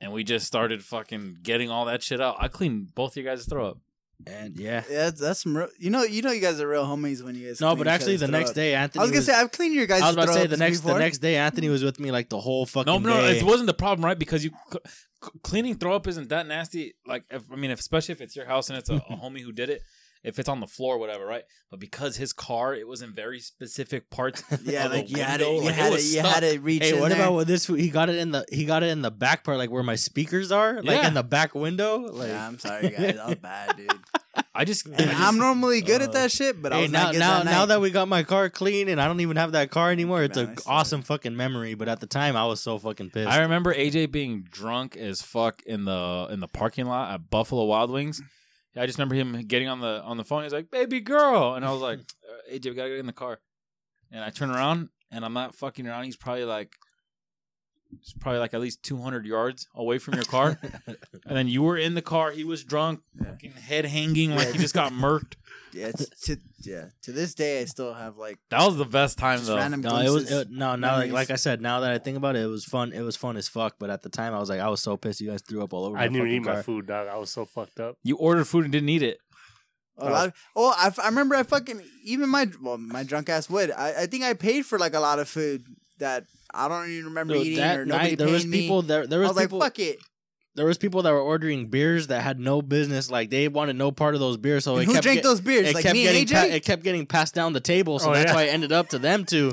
and 0.02 0.12
we 0.12 0.24
just 0.24 0.46
started 0.46 0.84
fucking 0.84 1.38
getting 1.42 1.70
all 1.70 1.86
that 1.86 2.02
shit 2.02 2.20
out. 2.20 2.36
I 2.38 2.48
cleaned 2.48 2.94
both 2.94 3.16
your 3.16 3.24
guys' 3.24 3.46
throw 3.46 3.68
up. 3.68 3.78
And 4.26 4.56
yeah. 4.58 4.82
Yeah, 4.90 5.04
that's, 5.04 5.20
that's 5.20 5.42
some 5.42 5.56
real. 5.56 5.68
You 5.78 5.90
know, 5.90 6.02
you 6.02 6.22
know, 6.22 6.32
you 6.32 6.40
guys 6.40 6.60
are 6.60 6.66
real 6.68 6.84
homies 6.84 7.22
when 7.22 7.34
you 7.36 7.46
guys. 7.46 7.60
No, 7.60 7.68
clean 7.68 7.78
but 7.78 7.86
actually, 7.88 8.16
the 8.16 8.26
throat. 8.26 8.38
next 8.38 8.50
day, 8.52 8.74
Anthony. 8.74 9.00
I 9.00 9.02
was 9.04 9.10
gonna 9.12 9.22
say 9.22 9.32
I've 9.34 9.52
cleaned 9.52 9.74
your 9.74 9.86
guys. 9.86 10.02
I 10.02 10.06
was 10.06 10.16
about 10.16 10.26
to 10.26 10.32
say 10.34 10.46
the 10.46 10.56
next 10.56 10.80
before. 10.80 10.94
the 10.94 11.00
next 11.00 11.18
day, 11.18 11.36
Anthony 11.36 11.68
was 11.68 11.84
with 11.84 12.00
me 12.00 12.10
like 12.10 12.28
the 12.28 12.40
whole 12.40 12.66
fucking 12.66 12.92
No, 12.92 12.98
no, 12.98 13.20
day. 13.22 13.38
it 13.38 13.44
wasn't 13.44 13.68
the 13.68 13.74
problem, 13.74 14.04
right? 14.04 14.18
Because 14.18 14.44
you 14.44 14.50
c- 14.72 14.78
c- 15.24 15.30
cleaning 15.42 15.76
throw 15.76 15.94
up 15.94 16.06
isn't 16.08 16.28
that 16.30 16.46
nasty. 16.48 16.94
Like, 17.06 17.24
if, 17.30 17.42
I 17.52 17.56
mean, 17.56 17.70
if, 17.70 17.78
especially 17.78 18.12
if 18.12 18.20
it's 18.20 18.34
your 18.34 18.46
house 18.46 18.68
and 18.70 18.78
it's 18.78 18.90
a, 18.90 18.96
a 18.96 19.16
homie 19.16 19.40
who 19.40 19.52
did 19.52 19.70
it, 19.70 19.82
if 20.24 20.38
it's 20.38 20.48
on 20.48 20.60
the 20.60 20.66
floor, 20.66 20.98
whatever, 20.98 21.24
right? 21.26 21.44
But 21.70 21.80
because 21.80 22.16
his 22.16 22.32
car, 22.32 22.74
it 22.74 22.86
was 22.88 23.02
in 23.02 23.12
very 23.14 23.40
specific 23.40 24.10
parts. 24.10 24.42
Yeah, 24.64 24.86
of 24.86 24.92
like 24.92 25.08
you 25.10 25.22
had 25.22 25.40
it. 25.40 25.46
You 25.48 25.60
like, 25.60 25.68
it 25.70 25.74
had 25.74 25.92
it. 25.92 26.04
You 26.04 26.20
had 26.20 26.40
to 26.40 26.58
reach. 26.58 26.82
Hey, 26.82 26.94
in 26.94 27.00
what 27.00 27.10
there. 27.10 27.20
about 27.22 27.34
with 27.34 27.48
this? 27.48 27.66
He 27.66 27.88
got 27.90 28.08
it 28.10 28.16
in 28.16 28.32
the 28.32 28.44
he 28.50 28.64
got 28.64 28.82
it 28.82 28.88
in 28.88 29.02
the 29.02 29.10
back 29.10 29.44
part, 29.44 29.56
like 29.58 29.70
where 29.70 29.82
my 29.82 29.94
speakers 29.96 30.50
are, 30.52 30.74
like 30.82 30.86
Yeah. 31.02 31.08
in 31.08 31.14
the 31.14 31.22
back 31.22 31.54
window. 31.54 31.98
Like, 31.98 32.28
Yeah, 32.28 32.46
I'm 32.46 32.58
sorry, 32.58 32.90
guys. 32.90 33.16
That 33.16 33.26
was 33.26 33.34
bad, 33.36 33.76
dude. 33.76 33.90
I 34.54 34.64
just, 34.64 34.86
I 34.88 34.90
And 34.92 35.10
just- 35.10 35.20
I'm 35.20 35.36
normally 35.38 35.80
good 35.80 36.00
at 36.02 36.10
uh, 36.10 36.12
that 36.12 36.32
shit, 36.32 36.60
but 36.62 36.72
I 36.72 36.82
was 36.82 36.90
now 36.90 37.04
not 37.04 37.12
good 37.12 37.18
now 37.20 37.38
that 37.38 37.44
now 37.44 37.58
night. 37.60 37.66
that 37.66 37.80
we 37.80 37.90
got 37.90 38.08
my 38.08 38.22
car 38.24 38.48
clean 38.50 38.88
and 38.88 39.00
I 39.00 39.06
don't 39.06 39.20
even 39.20 39.36
have 39.36 39.52
that 39.52 39.70
car 39.70 39.90
anymore, 39.90 40.22
it's 40.22 40.36
an 40.36 40.50
I 40.50 40.54
still- 40.54 40.72
awesome 40.72 41.02
fucking 41.02 41.36
memory. 41.36 41.74
But 41.74 41.88
at 41.88 42.00
the 42.00 42.06
time, 42.06 42.36
I 42.36 42.44
was 42.46 42.60
so 42.60 42.78
fucking 42.78 43.10
pissed. 43.10 43.28
I 43.28 43.40
remember 43.40 43.72
AJ 43.74 44.10
being 44.12 44.42
drunk 44.50 44.96
as 44.96 45.22
fuck 45.22 45.62
in 45.64 45.84
the 45.84 46.28
in 46.30 46.40
the 46.40 46.48
parking 46.48 46.86
lot 46.86 47.12
at 47.14 47.30
Buffalo 47.30 47.64
Wild 47.64 47.90
Wings. 47.90 48.20
I 48.76 48.86
just 48.86 48.98
remember 48.98 49.14
him 49.14 49.46
getting 49.46 49.68
on 49.68 49.80
the 49.80 50.02
on 50.02 50.16
the 50.16 50.24
phone. 50.24 50.44
He's 50.44 50.52
like, 50.52 50.70
"Baby 50.70 51.00
girl," 51.00 51.54
and 51.54 51.64
I 51.64 51.72
was 51.72 51.80
like, 51.80 51.98
uh, 52.28 52.52
"AJ, 52.52 52.66
we 52.66 52.74
gotta 52.74 52.90
get 52.90 52.98
in 52.98 53.06
the 53.06 53.12
car." 53.12 53.40
And 54.10 54.22
I 54.22 54.30
turn 54.30 54.50
around, 54.50 54.88
and 55.10 55.24
I'm 55.24 55.32
not 55.32 55.54
fucking 55.54 55.86
around. 55.86 56.04
He's 56.04 56.16
probably 56.16 56.44
like, 56.44 56.74
he's 57.90 58.12
probably 58.20 58.38
like 58.40 58.54
at 58.54 58.60
least 58.60 58.82
200 58.82 59.24
yards 59.26 59.66
away 59.74 59.98
from 59.98 60.14
your 60.14 60.24
car. 60.24 60.58
and 60.86 61.36
then 61.36 61.48
you 61.48 61.62
were 61.62 61.76
in 61.76 61.94
the 61.94 62.02
car. 62.02 62.30
He 62.30 62.44
was 62.44 62.64
drunk, 62.64 63.00
Yeah. 63.20 63.30
fucking 63.30 63.52
head 63.52 63.84
hanging 63.86 64.34
like 64.34 64.48
he 64.52 64.58
just 64.58 64.74
got 64.74 64.92
murked. 64.92 65.34
yeah, 65.72 65.86
it's, 65.88 66.08
to 66.26 66.36
yeah, 66.64 66.86
to 67.02 67.12
this 67.12 67.34
day, 67.34 67.60
I 67.60 67.64
still 67.66 67.92
have 67.94 68.16
like 68.16 68.38
That 68.50 68.64
was 68.66 68.76
the 68.76 68.84
best 68.84 69.18
time 69.18 69.38
just 69.38 69.48
though. 69.48 69.56
random 69.56 69.80
no, 69.82 69.96
it 69.96 70.04
was 70.10 70.24
glimpses. 70.26 70.40
it, 70.42 70.50
no, 70.50 70.76
now 70.76 70.92
like, 70.92 70.98
memories. 70.98 71.12
like 71.12 71.30
I 71.30 71.36
said, 71.36 71.60
now 71.60 71.80
that 71.80 71.90
I 71.90 71.98
think 71.98 72.16
about 72.16 72.36
it, 72.36 72.42
it 72.42 72.46
was 72.46 72.64
fun. 72.64 72.92
It 72.92 73.02
was 73.02 73.16
fun 73.16 73.36
as 73.36 73.48
fuck. 73.48 73.76
But 73.78 73.90
at 73.90 74.02
the 74.02 74.08
time, 74.08 74.34
I 74.34 74.38
was 74.38 74.48
like, 74.48 74.60
I 74.60 74.68
was 74.68 74.80
so 74.80 74.96
pissed. 74.96 75.20
You 75.20 75.30
guys 75.30 75.42
threw 75.42 75.62
up 75.62 75.72
all 75.72 75.84
over. 75.84 75.96
I 75.96 76.00
my 76.00 76.12
didn't 76.12 76.28
even 76.28 76.44
fucking 76.44 76.52
eat 76.52 76.56
my 76.56 76.62
food, 76.62 76.86
dog. 76.86 77.08
I 77.08 77.16
was 77.16 77.30
so 77.30 77.44
fucked 77.44 77.80
up. 77.80 77.96
You 78.02 78.16
ordered 78.16 78.46
food 78.46 78.64
and 78.64 78.72
didn't 78.72 78.88
eat 78.88 79.02
it. 79.02 79.18
A 80.00 80.10
lot 80.10 80.28
of, 80.28 80.34
oh, 80.54 80.72
I, 80.78 80.86
f- 80.86 81.00
I 81.00 81.06
remember 81.06 81.34
I 81.34 81.42
fucking 81.42 81.82
even 82.04 82.28
my 82.28 82.46
well 82.62 82.78
my 82.78 83.02
drunk 83.02 83.28
ass 83.28 83.50
would. 83.50 83.72
I, 83.72 84.02
I 84.02 84.06
think 84.06 84.22
I 84.22 84.32
paid 84.34 84.64
for 84.64 84.78
like 84.78 84.94
a 84.94 85.00
lot 85.00 85.18
of 85.18 85.28
food 85.28 85.64
that 85.98 86.22
I 86.54 86.68
don't 86.68 86.88
even 86.90 87.04
remember 87.06 87.34
Dude, 87.34 87.46
eating 87.46 87.58
that 87.58 87.78
or 87.78 87.86
nobody 87.86 88.10
night, 88.10 88.18
there 88.18 88.28
was 88.28 88.42
paying 88.42 88.50
me. 88.50 88.60
people 88.62 88.82
there. 88.82 89.06
There 89.06 89.20
I 89.20 89.26
was, 89.28 89.34
was 89.36 89.44
people. 89.44 89.58
like, 89.58 89.72
fuck 89.76 89.78
it. 89.80 89.98
there 90.54 90.66
was 90.66 90.78
people 90.78 91.02
that 91.02 91.10
were 91.12 91.20
ordering 91.20 91.68
beers 91.68 92.06
that 92.08 92.22
had 92.22 92.40
no 92.40 92.62
business. 92.62 93.10
Like 93.10 93.30
they 93.30 93.48
wanted 93.48 93.76
no 93.76 93.90
part 93.92 94.14
of 94.14 94.20
those 94.20 94.36
beers. 94.36 94.64
So 94.64 94.74
And 94.74 94.82
it 94.82 94.86
who 94.86 94.92
kept 94.94 95.02
drank 95.04 95.18
get- 95.18 95.24
those 95.24 95.40
beers? 95.40 95.68
It 95.68 95.74
Like 95.74 95.84
kept 95.84 95.94
me 95.94 96.02
getting 96.04 96.22
and 96.22 96.30
pa- 96.30 96.36
AJ. 96.44 96.50
it 96.52 96.64
kept 96.64 96.82
getting 96.82 97.06
passed 97.06 97.34
down 97.34 97.52
the 97.52 97.60
table. 97.60 97.98
So 97.98 98.10
Oh, 98.10 98.14
that's 98.14 98.30
yeah. 98.30 98.34
why 98.34 98.42
it 98.44 98.48
ended 98.54 98.72
up 98.72 98.88
to 98.90 98.98
them 98.98 99.24
too. 99.24 99.52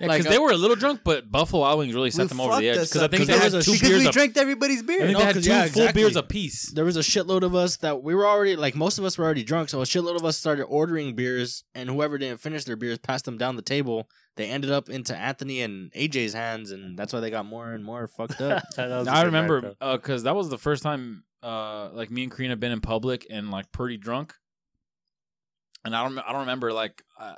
Yeah, 0.00 0.08
Like, 0.08 0.18
because 0.18 0.26
uh, 0.26 0.30
they 0.30 0.38
were 0.40 0.50
a 0.50 0.56
little 0.56 0.74
drunk, 0.76 1.02
but 1.04 1.30
Buffalo 1.30 1.62
Wild 1.62 1.78
Wings 1.78 1.94
really 1.94 2.10
set 2.10 2.28
them 2.28 2.40
over 2.40 2.56
the 2.60 2.68
edge. 2.68 2.76
Because 2.88 2.96
I 3.02 3.06
think 3.08 3.26
they 3.26 3.32
there 3.34 3.42
had 3.42 3.52
was 3.52 3.66
a- 3.66 3.70
two 3.70 3.74
because 3.74 3.88
beers. 3.90 4.02
we 4.02 4.08
a- 4.08 4.12
drank 4.12 4.36
everybody's 4.36 4.82
beer. 4.82 4.96
I 5.02 5.06
think 5.06 5.12
No, 5.12 5.18
they 5.20 5.24
had 5.24 5.34
'cause 5.36 5.44
two 5.44 5.50
yeah, 5.50 5.60
full 5.66 5.82
exactly. 5.82 6.02
beers 6.02 6.16
apiece. 6.16 6.70
there 6.72 6.84
was 6.84 6.96
a 6.96 7.00
shitload 7.00 7.42
of 7.42 7.54
us 7.54 7.76
that 7.76 8.02
we 8.02 8.14
were 8.14 8.26
already 8.26 8.56
like 8.56 8.74
most 8.74 8.98
of 8.98 9.04
us 9.04 9.16
were 9.16 9.24
already 9.24 9.44
drunk, 9.44 9.68
so 9.68 9.80
a 9.80 9.84
shitload 9.84 10.16
of 10.16 10.24
us 10.24 10.36
started 10.36 10.64
ordering 10.64 11.14
beers, 11.14 11.62
and 11.76 11.88
whoever 11.88 12.18
didn't 12.18 12.40
finish 12.40 12.64
their 12.64 12.74
beers 12.76 12.98
passed 12.98 13.24
them 13.24 13.38
down 13.38 13.54
the 13.56 13.62
table. 13.62 14.08
They 14.36 14.50
ended 14.50 14.72
up 14.72 14.88
into 14.90 15.16
Anthony 15.16 15.60
and 15.60 15.92
AJ's 15.92 16.32
hands, 16.32 16.72
and 16.72 16.98
that's 16.98 17.12
why 17.12 17.20
they 17.20 17.30
got 17.30 17.46
more 17.46 17.70
and 17.72 17.84
more 17.84 18.08
fucked 18.08 18.40
up. 18.40 18.64
That 18.76 18.88
was 18.88 19.06
a 19.06 19.12
I 19.12 19.20
good 19.20 19.26
remember 19.26 19.60
night, 19.60 19.74
though. 19.80 19.96
because 19.96 20.24
that 20.24 20.34
was 20.34 20.48
the 20.50 20.58
first 20.58 20.82
time 20.82 21.22
uh, 21.44 21.90
like 21.92 22.10
me 22.10 22.24
and 22.24 22.32
Karina 22.34 22.56
been 22.56 22.72
in 22.72 22.80
public 22.80 23.26
and 23.30 23.52
like 23.52 23.70
pretty 23.70 23.96
drunk, 23.96 24.34
and 25.84 25.94
I 25.94 26.02
don't 26.02 26.18
I 26.18 26.32
don't 26.32 26.40
remember 26.40 26.72
like 26.72 27.02
uh, 27.20 27.34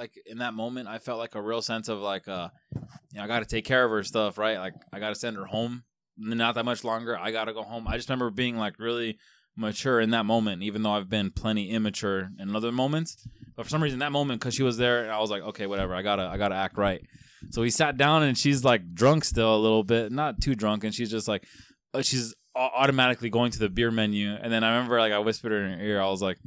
like 0.00 0.18
in 0.24 0.38
that 0.38 0.54
moment 0.54 0.88
I 0.88 0.98
felt 0.98 1.18
like 1.18 1.34
a 1.34 1.42
real 1.42 1.60
sense 1.60 1.88
of 1.88 1.98
like 1.98 2.26
uh 2.26 2.48
you 2.74 3.18
know 3.18 3.22
I 3.22 3.26
got 3.26 3.40
to 3.40 3.44
take 3.44 3.66
care 3.66 3.84
of 3.84 3.90
her 3.90 4.02
stuff 4.02 4.38
right? 4.38 4.58
Like 4.58 4.72
I 4.92 4.98
got 4.98 5.10
to 5.10 5.14
send 5.14 5.36
her 5.36 5.44
home. 5.44 5.84
Not 6.16 6.54
that 6.54 6.64
much 6.64 6.84
longer. 6.84 7.18
I 7.18 7.30
got 7.30 7.44
to 7.44 7.52
go 7.52 7.62
home. 7.62 7.86
I 7.86 7.96
just 7.96 8.08
remember 8.08 8.30
being 8.30 8.56
like 8.56 8.78
really 8.78 9.18
mature 9.56 10.00
in 10.00 10.10
that 10.10 10.24
moment 10.24 10.62
even 10.62 10.82
though 10.82 10.92
I've 10.92 11.10
been 11.10 11.30
plenty 11.30 11.70
immature 11.70 12.30
in 12.38 12.56
other 12.56 12.72
moments. 12.72 13.28
But 13.54 13.64
for 13.64 13.68
some 13.68 13.82
reason 13.82 13.98
that 13.98 14.10
moment 14.10 14.40
because 14.40 14.54
she 14.54 14.62
was 14.62 14.78
there 14.78 15.12
I 15.12 15.18
was 15.18 15.30
like 15.30 15.42
okay 15.42 15.66
whatever. 15.66 15.94
I 15.94 16.00
gotta 16.00 16.22
I 16.22 16.38
gotta 16.38 16.54
act 16.54 16.78
right. 16.78 17.02
So 17.50 17.60
we 17.60 17.68
sat 17.68 17.98
down 17.98 18.22
and 18.22 18.38
she's 18.38 18.64
like 18.64 18.94
drunk 18.94 19.24
still 19.24 19.54
a 19.54 19.60
little 19.60 19.84
bit. 19.84 20.12
Not 20.12 20.40
too 20.40 20.54
drunk 20.54 20.82
and 20.82 20.94
she's 20.94 21.10
just 21.10 21.28
like 21.28 21.46
uh, 21.92 22.00
she's 22.00 22.34
automatically 22.56 23.28
going 23.28 23.50
to 23.50 23.58
the 23.58 23.68
beer 23.68 23.90
menu. 23.90 24.32
And 24.32 24.50
then 24.50 24.64
I 24.64 24.74
remember 24.76 24.98
like 24.98 25.12
I 25.12 25.18
whispered 25.18 25.52
in 25.52 25.78
her 25.78 25.84
ear 25.84 26.00
I 26.00 26.08
was 26.08 26.22
like 26.22 26.38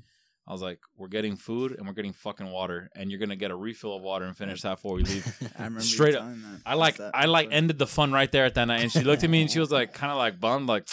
I 0.45 0.51
was 0.51 0.61
like, 0.61 0.79
"We're 0.97 1.07
getting 1.07 1.37
food 1.37 1.71
and 1.71 1.87
we're 1.87 1.93
getting 1.93 2.11
fucking 2.13 2.49
water, 2.51 2.89
and 2.95 3.09
you're 3.09 3.19
gonna 3.19 3.35
get 3.37 3.49
a 3.51 3.55
refill 3.55 3.95
of 3.95 4.01
water 4.01 4.25
and 4.25 4.35
finish 4.35 4.61
that 4.63 4.75
before 4.75 4.95
we 4.95 5.03
leave." 5.03 5.25
I 5.57 5.63
remember 5.63 5.81
Straight 5.81 6.15
up. 6.15 6.25
that. 6.25 6.61
I 6.65 6.73
like, 6.73 6.97
that? 6.97 7.15
I 7.15 7.25
like 7.25 7.49
ended 7.51 7.77
the 7.77 7.87
fun 7.87 8.11
right 8.11 8.31
there 8.31 8.45
at 8.45 8.55
that 8.55 8.65
night, 8.65 8.81
and 8.81 8.91
she 8.91 9.01
looked 9.01 9.23
at 9.23 9.29
me 9.29 9.41
and 9.41 9.49
she 9.49 9.59
was 9.59 9.71
like, 9.71 9.93
kind 10.01 10.11
of 10.11 10.17
like 10.17 10.39
bummed, 10.39 10.67
like, 10.67 10.87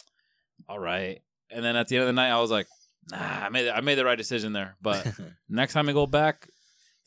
"All 0.69 0.79
right." 0.79 1.21
And 1.51 1.65
then 1.65 1.75
at 1.75 1.89
the 1.89 1.97
end 1.97 2.03
of 2.03 2.07
the 2.07 2.13
night, 2.13 2.31
I 2.31 2.41
was 2.41 2.51
like, 2.51 2.69
"Nah, 3.11 3.19
I 3.19 3.49
made, 3.49 3.69
I 3.69 3.81
made 3.81 3.97
the 3.97 4.05
right 4.05 4.17
decision 4.19 4.53
there." 4.53 4.77
But 4.81 5.05
next 5.49 5.73
time 5.73 5.89
I 5.89 5.93
go 5.93 6.07
back, 6.07 6.49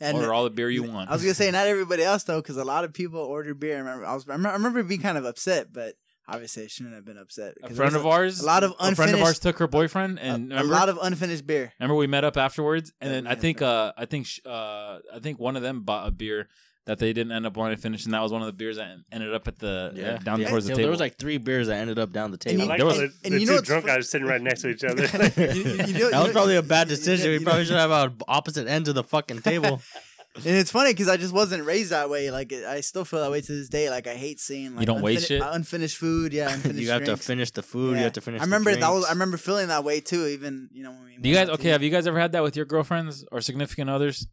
And 0.01 0.17
order 0.17 0.33
all 0.33 0.43
the 0.43 0.49
beer 0.49 0.69
you 0.69 0.83
want. 0.83 1.09
I 1.09 1.13
was 1.13 1.21
gonna 1.21 1.33
say 1.33 1.49
not 1.49 1.67
everybody 1.67 2.03
else 2.03 2.23
though, 2.23 2.41
because 2.41 2.57
a 2.57 2.65
lot 2.65 2.83
of 2.83 2.93
people 2.93 3.21
order 3.21 3.53
beer. 3.53 3.75
I 3.77 3.79
remember 3.79 4.05
I 4.05 4.13
was 4.13 4.27
I 4.27 4.35
remember 4.35 4.83
being 4.83 5.01
kind 5.01 5.17
of 5.17 5.23
upset, 5.23 5.71
but 5.71 5.95
obviously 6.27 6.63
I 6.63 6.67
shouldn't 6.67 6.95
have 6.95 7.05
been 7.05 7.17
upset. 7.17 7.55
a 7.63 7.67
'cause 7.67 7.77
friend 7.77 7.95
of 7.95 8.03
was 8.03 8.13
ours, 8.13 8.39
a 8.41 8.45
lot 8.45 8.63
of 8.63 8.71
unfinished, 8.79 8.91
a 8.91 8.95
friend 8.95 9.15
of 9.15 9.21
ours 9.21 9.39
took 9.39 9.59
her 9.59 9.67
boyfriend, 9.67 10.19
and 10.19 10.51
a 10.51 10.55
remember, 10.55 10.73
lot 10.73 10.89
of 10.89 10.97
unfinished 11.01 11.45
beer. 11.45 11.73
remember 11.79 11.95
we 11.95 12.07
met 12.07 12.23
up 12.23 12.37
afterwards, 12.37 12.91
and 13.01 13.09
Yeah, 13.11 13.15
then 13.21 13.27
I 13.27 13.35
think, 13.35 13.61
uh, 13.61 13.93
I 13.97 14.05
think, 14.05 14.27
uh, 14.45 14.99
I 15.13 15.19
think 15.21 15.39
one 15.39 15.55
of 15.55 15.61
them 15.61 15.81
bought 15.81 16.07
a 16.07 16.11
beer 16.11 16.47
that 16.85 16.99
they 16.99 17.13
didn't 17.13 17.31
end 17.31 17.45
up 17.45 17.55
wanting 17.55 17.77
to 17.77 17.81
finish, 17.81 18.03
and 18.03 18.13
that 18.13 18.19
was 18.21 18.33
one 18.33 18.41
of 18.41 18.45
the 18.45 18.51
beers 18.51 18.75
that 18.75 18.97
ended 19.09 19.33
up 19.33 19.47
at 19.47 19.57
the 19.57 19.93
Yeah. 19.95 20.17
down 20.17 20.41
Yeah. 20.41 20.49
towards 20.49 20.65
the 20.65 20.71
Yeah, 20.71 20.75
table. 20.75 20.83
there 20.87 20.91
was 20.91 20.99
like 20.99 21.17
three 21.17 21.37
beers 21.37 21.67
that 21.67 21.75
ended 21.77 21.97
up 21.97 22.11
down 22.11 22.31
the 22.31 22.37
table. 22.37 22.59
I 22.59 22.63
you- 22.63 22.69
like 22.69 22.77
there 22.79 22.85
how 22.89 22.91
was- 23.01 23.13
the, 23.13 23.13
and 23.23 23.33
the 23.35 23.39
you 23.39 23.47
two 23.47 23.55
know 23.55 23.61
drunk 23.61 23.85
guys 23.85 24.09
sitting 24.09 24.27
right 24.27 24.41
next 24.41 24.63
to 24.63 24.69
each 24.69 24.83
other. 24.83 25.03
You- 25.37 25.61
you- 25.63 25.85
you 25.85 25.93
know- 25.99 26.11
that 26.11 26.23
was 26.23 26.31
probably 26.33 26.57
a 26.57 26.61
bad 26.61 26.87
you- 26.89 26.91
you- 26.91 26.97
decision. 26.97 27.31
you 27.31 27.39
we 27.39 27.43
probably 27.45 27.63
should 27.63 27.77
have 27.77 27.91
on 27.91 28.17
opposite 28.27 28.67
ends 28.67 28.89
of 28.89 28.95
the 28.95 29.03
fucking 29.03 29.41
table. 29.43 29.81
And 30.35 30.45
it's 30.47 30.71
funny 30.71 30.91
because 30.93 31.07
I 31.09 31.17
just 31.17 31.33
wasn't 31.33 31.63
raised 31.65 31.91
that 31.91 32.09
way. 32.09 32.31
Like 32.31 32.51
I 32.51 32.81
still 32.81 33.05
feel 33.05 33.21
that 33.21 33.29
way 33.29 33.41
to 33.41 33.51
this 33.51 33.69
day. 33.69 33.89
Like 33.91 34.07
I 34.07 34.15
hate 34.15 34.39
seeing 34.39 34.75
like 34.75 34.87
don't 34.87 35.01
waste 35.03 35.27
shit? 35.27 35.41
uh, 35.41 35.51
unfinished 35.53 35.97
food. 35.97 36.33
Yeah, 36.33 36.49
unfinished 36.53 36.79
you 36.81 36.89
have 36.89 37.03
to 37.05 37.17
finish 37.17 37.51
the 37.51 37.61
food. 37.61 37.91
Yeah. 37.93 37.97
You 37.99 38.03
have 38.05 38.13
to 38.13 38.21
finish. 38.21 38.41
I 38.41 38.45
remember 38.45 38.71
the 38.71 38.77
that 38.79 38.89
was. 38.89 39.05
I 39.05 39.11
remember 39.11 39.37
feeling 39.37 39.67
that 39.67 39.83
way 39.83 39.99
too. 39.99 40.25
Even 40.25 40.69
you 40.71 40.83
know 40.83 40.91
when 40.91 41.05
we. 41.05 41.17
Do 41.17 41.29
you 41.29 41.35
guys 41.35 41.49
okay? 41.49 41.69
Have 41.69 41.83
you 41.83 41.91
guys 41.91 42.07
ever 42.07 42.19
had 42.19 42.31
that 42.31 42.41
with 42.41 42.55
your 42.55 42.65
girlfriends 42.65 43.23
or 43.31 43.41
significant 43.41 43.91
others? 43.91 44.25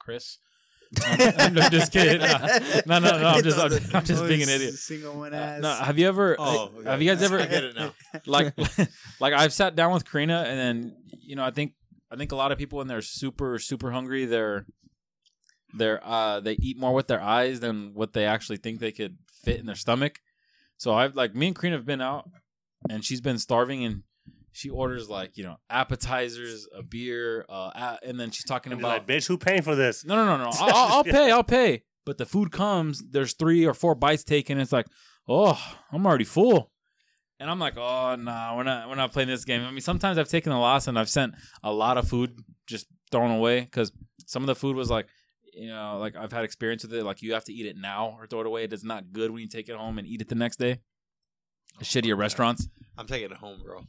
Chris, 0.00 0.38
I'm, 1.06 1.56
I'm 1.56 1.70
just 1.70 1.92
kidding. 1.92 2.20
No, 2.20 2.98
no, 2.98 2.98
no, 2.98 3.18
no, 3.20 3.26
I'm 3.28 3.42
just, 3.44 3.58
I'm, 3.58 3.96
I'm 3.96 4.04
just 4.04 4.24
being 4.28 4.42
an 4.42 4.48
idiot. 4.48 4.74
Single 4.74 5.14
one 5.16 5.32
Uh, 5.32 5.36
ass. 5.36 5.60
no, 5.62 5.72
have 5.72 5.98
you 6.00 6.08
ever? 6.08 6.34
Oh, 6.38 6.72
have 6.84 7.00
you 7.00 7.08
guys 7.10 7.22
ever? 7.22 7.38
I 7.38 7.46
get 7.46 7.62
it 7.64 7.76
now. 7.76 7.94
like 8.26 8.54
like 9.20 9.32
I've 9.32 9.52
sat 9.52 9.76
down 9.76 9.92
with 9.92 10.04
Karina 10.10 10.44
and 10.48 10.58
then 10.58 10.96
you 11.10 11.36
know 11.36 11.44
I 11.44 11.52
think 11.52 11.74
I 12.10 12.16
think 12.16 12.32
a 12.32 12.36
lot 12.36 12.50
of 12.50 12.58
people 12.58 12.78
when 12.78 12.88
they're 12.88 13.02
super 13.02 13.58
super 13.60 13.92
hungry 13.92 14.24
they're 14.26 14.66
they're 15.76 16.04
uh 16.06 16.40
they 16.40 16.52
eat 16.60 16.78
more 16.78 16.94
with 16.94 17.08
their 17.08 17.20
eyes 17.20 17.60
than 17.60 17.92
what 17.94 18.12
they 18.12 18.24
actually 18.24 18.56
think 18.58 18.80
they 18.80 18.92
could 18.92 19.18
fit 19.42 19.58
in 19.60 19.66
their 19.66 19.74
stomach. 19.74 20.20
So 20.76 20.94
I've 20.94 21.14
like 21.14 21.34
me 21.34 21.48
and 21.48 21.56
Karina 21.56 21.76
have 21.76 21.86
been 21.86 22.00
out 22.00 22.28
and 22.88 23.04
she's 23.04 23.20
been 23.20 23.38
starving 23.38 23.84
and 23.84 24.02
she 24.54 24.70
orders 24.70 25.10
like 25.10 25.36
you 25.36 25.44
know 25.44 25.56
appetizers, 25.68 26.68
a 26.74 26.82
beer, 26.82 27.44
uh, 27.48 27.96
and 28.02 28.18
then 28.18 28.30
she's 28.30 28.44
talking 28.44 28.72
about 28.72 28.88
like, 28.88 29.06
bitch, 29.06 29.26
who 29.26 29.36
paying 29.36 29.62
for 29.62 29.74
this? 29.74 30.04
no, 30.04 30.14
no, 30.14 30.36
no, 30.36 30.44
no. 30.44 30.50
I'll, 30.60 30.74
I'll, 30.74 30.92
I'll 30.98 31.04
pay. 31.04 31.30
I'll 31.30 31.44
pay. 31.44 31.82
But 32.06 32.18
the 32.18 32.26
food 32.26 32.52
comes. 32.52 33.02
There's 33.10 33.34
three 33.34 33.66
or 33.66 33.74
four 33.74 33.94
bites 33.94 34.24
taken. 34.24 34.58
It's 34.58 34.72
like, 34.72 34.86
oh, 35.28 35.60
I'm 35.90 36.06
already 36.06 36.24
full. 36.24 36.70
And 37.40 37.50
I'm 37.50 37.58
like, 37.58 37.76
oh, 37.76 38.14
nah, 38.14 38.56
we're 38.56 38.62
not. 38.62 38.88
We're 38.88 38.94
not 38.94 39.12
playing 39.12 39.28
this 39.28 39.44
game. 39.44 39.62
I 39.62 39.70
mean, 39.70 39.80
sometimes 39.80 40.18
I've 40.18 40.28
taken 40.28 40.52
a 40.52 40.60
loss 40.60 40.86
and 40.86 40.98
I've 40.98 41.08
sent 41.08 41.34
a 41.62 41.72
lot 41.72 41.98
of 41.98 42.08
food 42.08 42.38
just 42.66 42.86
thrown 43.10 43.32
away 43.32 43.60
because 43.60 43.90
some 44.26 44.42
of 44.42 44.46
the 44.46 44.54
food 44.54 44.76
was 44.76 44.88
like, 44.88 45.06
you 45.56 45.68
know, 45.68 45.98
like 45.98 46.16
I've 46.16 46.32
had 46.32 46.44
experience 46.44 46.82
with 46.82 46.94
it. 46.94 47.04
Like 47.04 47.22
you 47.22 47.34
have 47.34 47.44
to 47.44 47.52
eat 47.52 47.66
it 47.66 47.76
now 47.76 48.16
or 48.18 48.26
throw 48.26 48.40
it 48.40 48.46
away. 48.46 48.64
It's 48.64 48.84
not 48.84 49.12
good 49.12 49.30
when 49.30 49.40
you 49.42 49.48
take 49.48 49.68
it 49.68 49.76
home 49.76 49.98
and 49.98 50.06
eat 50.06 50.20
it 50.20 50.28
the 50.28 50.34
next 50.34 50.56
day. 50.58 50.80
Shittier 51.82 52.16
restaurants. 52.16 52.68
I'm 52.96 53.06
taking 53.06 53.30
it 53.30 53.36
home, 53.38 53.60
bro. 53.64 53.82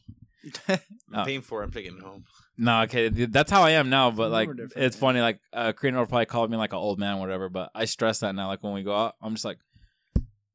I'm 0.68 0.80
Oh. 1.14 1.24
paying 1.26 1.42
for 1.42 1.62
it. 1.62 1.66
I'm 1.66 1.72
taking 1.72 1.98
it 1.98 2.04
home. 2.04 2.26
No, 2.58 2.82
okay, 2.84 3.10
that's 3.10 3.52
how 3.52 3.64
I 3.64 3.72
am 3.72 3.90
now. 3.90 4.12
But 4.12 4.32
like, 4.32 4.50
it's 4.76 4.96
man. 4.96 5.00
funny. 5.00 5.22
Like, 5.22 5.40
uh, 5.54 5.74
Karina 5.74 6.00
will 6.00 6.06
probably 6.06 6.26
call 6.28 6.48
me 6.48 6.58
like 6.58 6.72
an 6.74 6.78
old 6.80 7.00
man, 7.00 7.18
or 7.18 7.20
whatever. 7.20 7.50
But 7.50 7.70
I 7.76 7.86
stress 7.86 8.20
that 8.20 8.34
now. 8.36 8.48
Like 8.48 8.64
when 8.64 8.74
we 8.74 8.84
go 8.84 8.96
out, 8.96 9.16
I'm 9.22 9.34
just 9.34 9.46
like, 9.46 9.58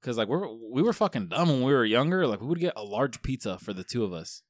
because 0.01 0.17
like 0.17 0.29
we're 0.29 0.47
we 0.73 0.83
were 0.83 0.93
fucking 0.93 1.29
dumb 1.29 1.49
when 1.49 1.63
we 1.63 1.73
were 1.73 1.85
younger. 1.85 2.27
Like 2.27 2.41
we 2.41 2.47
would 2.47 2.61
get 2.61 2.73
a 2.77 2.83
large 2.85 3.21
pizza 3.23 3.59
for 3.59 3.73
the 3.73 3.85
two 3.85 4.05
of 4.05 4.13
us. 4.13 4.43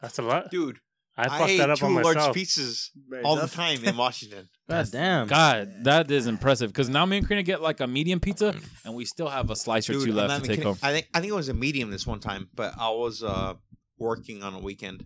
That's 0.00 0.18
a 0.18 0.22
lot. 0.22 0.50
Dude, 0.50 0.78
I 1.16 1.24
I, 1.24 1.38
fucked 1.38 1.50
ate 1.50 1.58
that 1.58 1.70
up 1.70 1.78
two 1.78 1.86
on 1.86 1.94
large 1.94 2.16
myself. 2.16 2.36
pizzas 2.36 2.90
Right, 3.10 3.24
all 3.24 3.36
the 3.36 3.48
time 3.48 3.82
in 3.84 3.96
Washington. 4.04 4.48
God 4.68 4.88
damn. 4.90 5.26
God, 5.28 5.84
that 5.84 6.10
is 6.10 6.26
impressive. 6.26 6.70
Because 6.72 6.88
now 6.88 7.06
me 7.06 7.18
and 7.18 7.26
Karina 7.26 7.42
get 7.42 7.62
like 7.62 7.80
a 7.80 7.86
medium 7.86 8.20
pizza, 8.20 8.54
and 8.84 8.94
we 8.94 9.04
still 9.04 9.28
have 9.28 9.50
a 9.50 9.56
slice 9.56 9.88
or 9.88 9.94
Dude, 9.94 10.04
two 10.04 10.10
I'm 10.10 10.16
left 10.16 10.28
not 10.28 10.40
to 10.42 10.46
take 10.48 10.56
kidding. 10.58 10.64
home. 10.64 10.78
I 10.82 10.92
think 10.92 11.08
I 11.14 11.20
think 11.20 11.32
it 11.32 11.36
was 11.36 11.48
a 11.48 11.54
medium 11.54 11.90
this 11.90 12.06
one 12.06 12.20
time, 12.20 12.48
but 12.54 12.74
I 12.78 12.90
was 12.90 13.22
uh 13.22 13.54
working 13.98 14.42
on 14.42 14.54
a 14.54 14.58
weekend, 14.60 15.04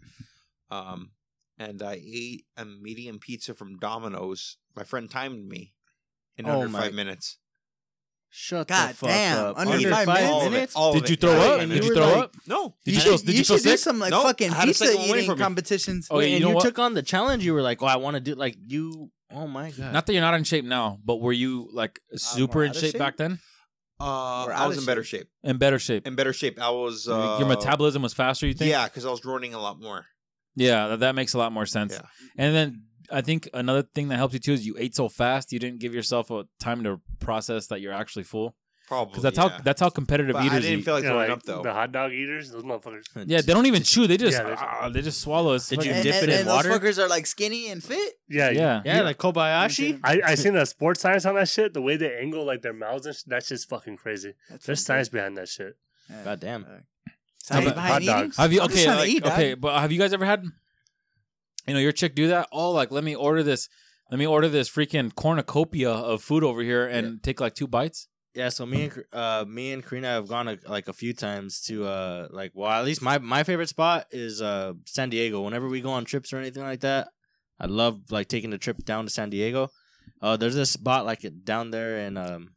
um, 0.70 1.10
and 1.58 1.80
I 1.82 2.00
ate 2.04 2.44
a 2.56 2.64
medium 2.64 3.18
pizza 3.20 3.54
from 3.54 3.78
Domino's. 3.78 4.56
My 4.74 4.82
friend 4.84 5.08
timed 5.10 5.46
me 5.48 5.74
in 6.36 6.46
Oh 6.46 6.54
under 6.62 6.68
my- 6.68 6.80
five 6.80 6.94
minutes. 6.94 7.38
Shut 8.34 8.68
God 8.68 8.90
the 8.90 8.94
fuck 8.94 9.08
damn, 9.10 9.38
up. 9.48 9.58
under 9.58 9.74
Under 9.74 9.90
five 9.90 10.06
five 10.06 10.18
minutes? 10.18 10.32
All 10.32 10.46
of 10.46 10.54
it, 10.54 10.70
all 10.76 10.92
Did 10.94 11.02
it. 11.04 11.10
you 11.10 11.16
throw 11.16 11.32
Yeah, 11.32 11.38
up? 11.52 11.60
and 11.60 11.70
Did 11.70 11.76
it 11.78 11.84
you 11.84 11.90
was 11.90 11.98
throw 11.98 12.06
like- 12.08 12.24
up? 12.24 12.36
No. 12.46 12.74
Did 12.82 12.90
you, 12.92 12.96
you 12.96 13.00
feel? 13.04 13.16
should, 13.18 13.26
Did 13.26 13.32
you 13.34 13.38
you 13.40 13.44
feel 13.44 13.56
should 13.58 13.62
do 13.64 13.70
sick? 13.72 13.78
some 13.78 13.98
like 13.98 14.10
Nope, 14.10 14.22
fucking 14.22 14.50
had 14.52 14.60
to 14.62 14.66
pizza 14.68 14.86
take 14.86 14.98
one 14.98 15.08
away 15.10 15.18
eating 15.18 15.30
from 15.30 15.38
you. 15.38 15.44
competitions. 15.44 16.08
Oh, 16.10 16.16
Wait, 16.16 16.30
you 16.30 16.36
and 16.36 16.42
know 16.44 16.48
you 16.48 16.54
what? 16.54 16.64
took 16.64 16.78
on 16.78 16.94
the 16.94 17.02
challenge. 17.02 17.44
You 17.44 17.52
were 17.52 17.60
like, 17.60 17.82
"Oh, 17.82 17.86
I 17.86 17.96
want 17.96 18.14
to 18.14 18.20
do 18.20 18.34
like 18.34 18.56
you." 18.66 19.10
Oh 19.34 19.46
my 19.46 19.70
god! 19.70 19.92
Not 19.92 20.06
that 20.06 20.12
you're 20.12 20.22
not 20.22 20.34
in 20.34 20.44
shape 20.44 20.64
now, 20.64 20.98
but 21.04 21.20
were 21.20 21.32
you 21.32 21.68
like 21.72 21.98
super 22.14 22.64
in 22.64 22.70
out 22.70 22.76
of 22.76 22.80
shape, 22.82 22.92
shape? 22.92 22.98
back 22.98 23.16
then? 23.16 23.38
Uh, 24.00 24.44
We're 24.46 24.52
I 24.52 24.66
was 24.66 24.76
of 24.78 24.82
in 24.82 24.86
better 24.86 25.04
shape. 25.04 25.28
In 25.44 25.58
better 25.58 25.78
shape. 25.78 26.06
In 26.06 26.16
better 26.16 26.32
shape. 26.32 26.60
I 26.60 26.70
was. 26.70 27.06
Uh, 27.08 27.36
Your 27.38 27.48
metabolism 27.48 28.02
was 28.02 28.12
faster. 28.14 28.46
You 28.46 28.54
think? 28.54 28.70
Yeah, 28.70 28.84
because 28.84 29.06
I 29.06 29.10
was 29.10 29.24
running 29.24 29.54
a 29.54 29.60
lot 29.60 29.80
more. 29.80 30.06
Yeah, 30.56 30.88
that, 30.88 31.00
that 31.00 31.14
makes 31.14 31.34
a 31.34 31.38
lot 31.38 31.52
more 31.52 31.66
sense. 31.66 31.94
Yeah. 31.94 32.08
And 32.36 32.54
then 32.54 32.82
I 33.10 33.20
think 33.20 33.48
another 33.54 33.82
thing 33.82 34.08
that 34.08 34.16
helped 34.16 34.34
you 34.34 34.40
too 34.40 34.52
is 34.52 34.66
you 34.66 34.74
ate 34.78 34.94
so 34.94 35.08
fast, 35.08 35.52
you 35.52 35.58
didn't 35.58 35.80
give 35.80 35.94
yourself 35.94 36.30
a 36.30 36.44
time 36.60 36.82
to 36.84 37.00
process 37.20 37.68
that 37.68 37.80
you're 37.80 37.92
actually 37.92 38.24
full. 38.24 38.56
Probably. 38.88 39.12
Because 39.12 39.22
that's 39.22 39.38
yeah. 39.38 39.48
how 39.48 39.62
that's 39.62 39.80
how 39.80 39.88
competitive 39.88 40.34
But 40.34 40.42
I 40.42 40.46
eaters 40.46 40.62
didn't 40.64 40.80
eat. 40.80 40.84
feel 40.84 40.94
like 40.94 41.04
Yeah, 41.04 41.10
throwing 41.10 41.28
like 41.28 41.38
up 41.38 41.42
though. 41.44 41.62
the 41.62 41.72
hot 41.72 41.92
dog 41.92 42.12
eaters, 42.12 42.50
those 42.50 42.62
motherfuckers. 42.64 43.04
yeah, 43.26 43.40
they 43.40 43.52
don't 43.54 43.66
even 43.66 43.82
chew. 43.82 44.06
They 44.06 44.16
just 44.18 44.36
Yeah, 44.36 44.44
they- 44.44 44.54
ah, 44.58 44.88
they 44.90 45.00
just 45.02 45.20
swallow. 45.20 45.54
It's 45.54 45.68
Did 45.68 45.84
you 45.84 45.90
fucking- 45.92 46.02
dip 46.02 46.14
and, 46.14 46.22
it 46.24 46.28
in 46.34 46.38
and 46.40 46.48
water? 46.48 46.68
Those 46.68 46.78
fuckers 46.78 46.98
are 47.02 47.08
like 47.08 47.26
skinny 47.26 47.68
and 47.68 47.82
fit. 47.82 48.14
Yeah, 48.28 48.50
Yeah. 48.50 48.82
yeah, 48.84 49.00
like 49.02 49.18
Kobayashi. 49.18 50.00
I 50.04 50.20
I 50.24 50.34
seen 50.34 50.54
the 50.54 50.64
sports 50.66 51.00
science 51.00 51.24
on 51.24 51.36
that 51.36 51.48
shit. 51.48 51.72
The 51.74 51.80
way 51.82 51.96
they 51.96 52.14
angle 52.16 52.44
like 52.44 52.62
their 52.62 52.74
mouths 52.74 53.06
and 53.06 53.14
shit, 53.16 53.24
that's 53.28 53.48
just 53.48 53.68
fucking 53.68 53.96
crazy. 53.96 54.34
That's 54.50 54.66
There's 54.66 54.80
some 54.80 54.94
science 54.94 55.08
behind 55.08 55.36
that 55.38 55.48
shit. 55.48 55.76
bull- 56.08 56.24
God 56.24 56.40
damn. 56.40 56.64
Uh, 56.64 56.68
Science 57.44 57.64
about 57.66 57.74
behind 57.74 57.92
hot 57.92 58.02
eating? 58.02 58.14
dogs? 58.14 58.36
Have 58.36 58.52
you 58.52 58.60
I'm 58.62 58.68
just 58.68 58.82
okay? 58.86 58.90
to 58.92 58.96
like, 59.00 59.08
eat, 59.08 59.22
dog. 59.24 59.32
okay, 59.32 59.54
but 59.54 59.80
have 59.80 59.90
you 59.90 59.98
guys 59.98 60.12
ever 60.12 60.24
had? 60.24 60.44
You 61.66 61.74
know, 61.74 61.80
your 61.80 61.92
chick 61.92 62.14
do 62.14 62.28
that. 62.28 62.48
Oh, 62.52 62.70
like 62.72 62.90
let 62.90 63.04
me 63.04 63.14
order 63.14 63.42
this. 63.42 63.68
Let 64.10 64.18
me 64.18 64.26
order 64.26 64.48
this 64.48 64.68
freaking 64.68 65.14
cornucopia 65.14 65.90
of 65.90 66.22
food 66.22 66.44
over 66.44 66.60
here 66.62 66.86
and 66.86 67.22
take 67.22 67.40
like 67.40 67.54
two 67.54 67.66
bites. 67.66 68.08
Yeah, 68.34 68.48
so 68.48 68.64
me 68.64 68.84
and 68.84 69.04
uh 69.12 69.44
me 69.46 69.72
and 69.72 69.84
Karina 69.84 70.08
have 70.08 70.26
gone 70.28 70.48
a, 70.48 70.58
like 70.66 70.88
a 70.88 70.94
few 70.94 71.12
times 71.12 71.60
to 71.62 71.84
uh 71.84 72.28
like 72.30 72.52
well 72.54 72.70
at 72.70 72.84
least 72.84 73.02
my 73.02 73.18
my 73.18 73.42
favorite 73.42 73.68
spot 73.68 74.06
is 74.10 74.40
uh 74.40 74.72
San 74.86 75.10
Diego. 75.10 75.42
Whenever 75.42 75.68
we 75.68 75.82
go 75.82 75.90
on 75.90 76.06
trips 76.06 76.32
or 76.32 76.38
anything 76.38 76.62
like 76.62 76.80
that, 76.80 77.08
I 77.60 77.66
love 77.66 78.10
like 78.10 78.28
taking 78.28 78.52
a 78.54 78.58
trip 78.58 78.84
down 78.84 79.04
to 79.04 79.10
San 79.10 79.28
Diego. 79.28 79.68
Uh, 80.20 80.36
there's 80.36 80.54
this 80.54 80.70
spot 80.70 81.04
like 81.04 81.24
down 81.44 81.70
there 81.70 81.98
in 81.98 82.16
um. 82.16 82.54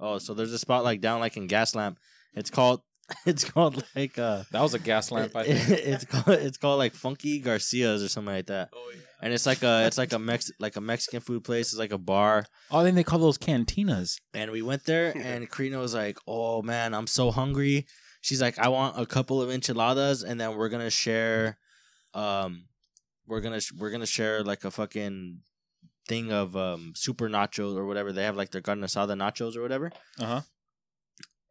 Oh, 0.00 0.18
so 0.18 0.32
there's 0.32 0.52
a 0.52 0.58
spot 0.58 0.82
like 0.82 1.00
down 1.00 1.20
like 1.20 1.36
in 1.36 1.48
Gaslamp. 1.48 1.96
It's 2.34 2.50
called 2.50 2.80
it's 3.26 3.44
called 3.44 3.84
like 3.94 4.18
uh. 4.18 4.44
That 4.50 4.62
was 4.62 4.74
a 4.74 4.78
gas 4.78 5.10
lamp. 5.10 5.34
I 5.36 5.44
think. 5.44 5.80
it's 5.80 6.04
called 6.04 6.38
it's 6.38 6.58
called 6.58 6.78
like 6.78 6.94
Funky 6.94 7.40
Garcia's 7.40 8.02
or 8.02 8.08
something 8.08 8.34
like 8.34 8.46
that. 8.46 8.70
Oh 8.72 8.90
yeah. 8.94 9.00
And 9.22 9.32
it's 9.32 9.46
like 9.46 9.62
a 9.62 9.86
it's 9.86 9.98
like 9.98 10.12
a 10.12 10.18
Mex 10.18 10.50
like 10.58 10.76
a 10.76 10.80
Mexican 10.80 11.20
food 11.20 11.44
place. 11.44 11.68
It's 11.72 11.78
like 11.78 11.92
a 11.92 11.98
bar. 11.98 12.44
Oh, 12.70 12.80
I 12.80 12.84
think 12.84 12.96
they 12.96 13.04
call 13.04 13.20
those 13.20 13.38
cantinas. 13.38 14.20
And 14.34 14.50
we 14.50 14.62
went 14.62 14.84
there, 14.84 15.12
and 15.16 15.48
Karina 15.50 15.78
was 15.78 15.94
like, 15.94 16.18
"Oh 16.26 16.62
man, 16.62 16.92
I'm 16.92 17.06
so 17.06 17.30
hungry." 17.30 17.86
She's 18.20 18.42
like, 18.42 18.58
"I 18.58 18.68
want 18.68 18.98
a 18.98 19.06
couple 19.06 19.40
of 19.40 19.50
enchiladas, 19.50 20.24
and 20.24 20.40
then 20.40 20.56
we're 20.56 20.68
gonna 20.68 20.90
share, 20.90 21.58
um, 22.14 22.64
we're 23.26 23.40
gonna 23.40 23.60
we're 23.78 23.90
gonna 23.90 24.06
share 24.06 24.42
like 24.42 24.64
a 24.64 24.70
fucking 24.72 25.38
thing 26.08 26.32
of 26.32 26.56
um 26.56 26.92
super 26.96 27.28
nachos 27.28 27.76
or 27.76 27.86
whatever 27.86 28.12
they 28.12 28.24
have, 28.24 28.36
like 28.36 28.50
their 28.50 28.60
carne 28.60 28.80
asada 28.80 29.16
nachos 29.16 29.56
or 29.56 29.62
whatever." 29.62 29.92
Uh 30.18 30.26
huh. 30.26 30.40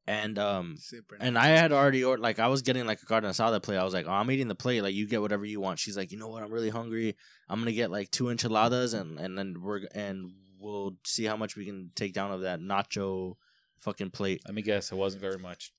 And 0.07 0.39
um, 0.39 0.75
Super. 0.79 1.15
and 1.19 1.37
I 1.37 1.47
had 1.47 1.71
already 1.71 2.03
ordered, 2.03 2.23
like, 2.23 2.39
I 2.39 2.47
was 2.47 2.63
getting 2.63 2.85
like 2.85 3.01
a 3.03 3.05
carne 3.05 3.23
asada 3.23 3.61
plate. 3.61 3.77
I 3.77 3.83
was 3.83 3.93
like, 3.93 4.07
oh, 4.07 4.11
I'm 4.11 4.31
eating 4.31 4.47
the 4.47 4.55
plate. 4.55 4.81
Like, 4.81 4.95
you 4.95 5.07
get 5.07 5.21
whatever 5.21 5.45
you 5.45 5.59
want. 5.61 5.79
She's 5.79 5.95
like, 5.95 6.11
you 6.11 6.17
know 6.17 6.27
what? 6.27 6.43
I'm 6.43 6.51
really 6.51 6.69
hungry. 6.69 7.15
I'm 7.47 7.59
gonna 7.59 7.71
get 7.71 7.91
like 7.91 8.09
two 8.09 8.29
enchiladas, 8.29 8.93
and 8.93 9.19
and 9.19 9.37
then 9.37 9.55
we're 9.61 9.81
and 9.93 10.31
we'll 10.59 10.97
see 11.05 11.25
how 11.25 11.37
much 11.37 11.55
we 11.55 11.65
can 11.65 11.91
take 11.95 12.13
down 12.13 12.31
of 12.31 12.41
that 12.41 12.59
nacho 12.59 13.35
fucking 13.79 14.11
plate. 14.11 14.41
Let 14.45 14.55
me 14.55 14.61
guess. 14.61 14.91
It 14.91 14.95
wasn't 14.95 15.21
very 15.21 15.37
much. 15.37 15.71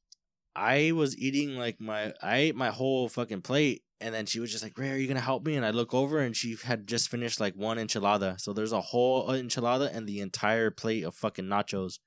I 0.55 0.93
was 0.93 1.17
eating 1.17 1.57
like 1.57 1.81
my, 1.81 2.13
I 2.23 2.37
ate 2.37 2.57
my 2.57 2.69
whole 2.69 3.09
fucking 3.09 3.41
plate, 3.41 3.83
and 4.01 4.15
then 4.15 4.27
she 4.27 4.39
was 4.39 4.51
just 4.51 4.63
like, 4.63 4.77
Ray, 4.77 4.91
are 4.91 4.97
you 4.97 5.09
gonna 5.09 5.21
help 5.21 5.45
me? 5.45 5.57
And 5.57 5.65
I 5.65 5.71
look 5.71 5.95
over, 5.95 6.19
and 6.21 6.37
she 6.37 6.57
had 6.63 6.87
just 6.87 7.09
finished 7.09 7.41
like 7.41 7.55
one 7.55 7.79
enchilada. 7.79 8.41
So 8.41 8.53
there's 8.53 8.73
a 8.73 8.81
whole 8.81 9.29
enchilada 9.29 9.95
and 9.95 10.07
the 10.07 10.21
entire 10.21 10.71
plate 10.71 11.05
of 11.05 11.15
fucking 11.15 11.47
nachos. 11.47 11.99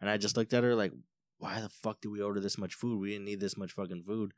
And 0.00 0.08
I 0.08 0.16
just 0.16 0.36
looked 0.36 0.54
at 0.54 0.62
her 0.62 0.76
like, 0.76 0.92
why 1.38 1.60
the 1.60 1.68
fuck 1.68 2.00
did 2.00 2.08
we 2.08 2.20
order 2.20 2.40
this 2.40 2.58
much 2.58 2.74
food? 2.74 3.00
We 3.00 3.12
didn't 3.12 3.24
need 3.24 3.40
this 3.40 3.56
much 3.56 3.72
fucking 3.72 4.02
food. 4.02 4.32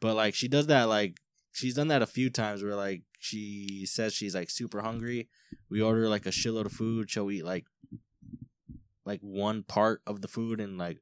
But 0.00 0.14
like 0.14 0.34
she 0.34 0.48
does 0.48 0.66
that 0.68 0.88
like 0.88 1.18
she's 1.52 1.74
done 1.74 1.88
that 1.88 2.02
a 2.02 2.06
few 2.06 2.30
times 2.30 2.62
where 2.62 2.76
like 2.76 3.02
she 3.18 3.84
says 3.86 4.14
she's 4.14 4.34
like 4.34 4.50
super 4.50 4.80
hungry. 4.80 5.28
We 5.70 5.82
order 5.82 6.08
like 6.08 6.26
a 6.26 6.30
shitload 6.30 6.66
of 6.66 6.72
food. 6.72 7.10
She'll 7.10 7.30
eat 7.30 7.44
like 7.44 7.66
like 9.04 9.20
one 9.20 9.62
part 9.62 10.02
of 10.06 10.20
the 10.20 10.28
food 10.28 10.60
and 10.60 10.78
like, 10.78 10.98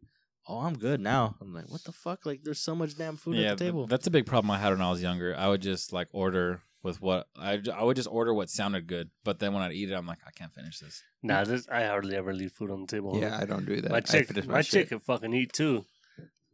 oh 0.49 0.61
I'm 0.61 0.75
good 0.75 1.01
now. 1.01 1.37
I'm 1.41 1.55
like, 1.55 1.71
what 1.71 1.85
the 1.85 1.93
fuck? 1.93 2.27
Like 2.27 2.43
there's 2.43 2.61
so 2.61 2.75
much 2.75 2.97
damn 2.97 3.17
food 3.17 3.37
yeah, 3.37 3.53
at 3.53 3.59
the 3.59 3.67
table. 3.67 3.87
that's 3.87 4.07
a 4.07 4.11
big 4.11 4.27
problem 4.27 4.51
I 4.51 4.59
had 4.59 4.71
when 4.71 4.81
I 4.81 4.91
was 4.91 5.03
younger. 5.03 5.35
I 5.37 5.49
would 5.49 5.63
just 5.63 5.93
like 5.93 6.09
order 6.13 6.63
with 6.87 7.03
what 7.03 7.27
I, 7.37 7.61
I 7.75 7.83
would 7.83 7.96
just 7.96 8.09
order 8.11 8.33
what 8.33 8.49
sounded 8.49 8.87
good, 8.87 9.11
but 9.25 9.40
then 9.40 9.53
when 9.53 9.62
I'd 9.62 9.72
eat 9.72 9.90
it, 9.90 9.94
I'm 9.94 10.07
like, 10.07 10.20
I 10.27 10.31
can't 10.31 10.55
finish 10.55 10.79
this. 10.79 11.03
Nah, 11.22 11.42
this 11.44 11.66
I 11.68 11.85
hardly 11.85 12.14
ever 12.16 12.33
leave 12.33 12.53
food 12.53 12.70
on 12.70 12.83
the 12.83 12.87
table. 12.87 13.18
Yeah, 13.20 13.37
I 13.38 13.44
don't 13.44 13.66
do 13.66 13.81
that. 13.81 13.90
my 13.90 13.96
I 13.99 14.01
chick, 14.01 14.29
finish 14.29 14.46
my, 14.46 14.62
chick 14.62 14.88
can 14.88 15.01
fucking 15.01 15.35
eat 15.35 15.53
too. 15.53 15.85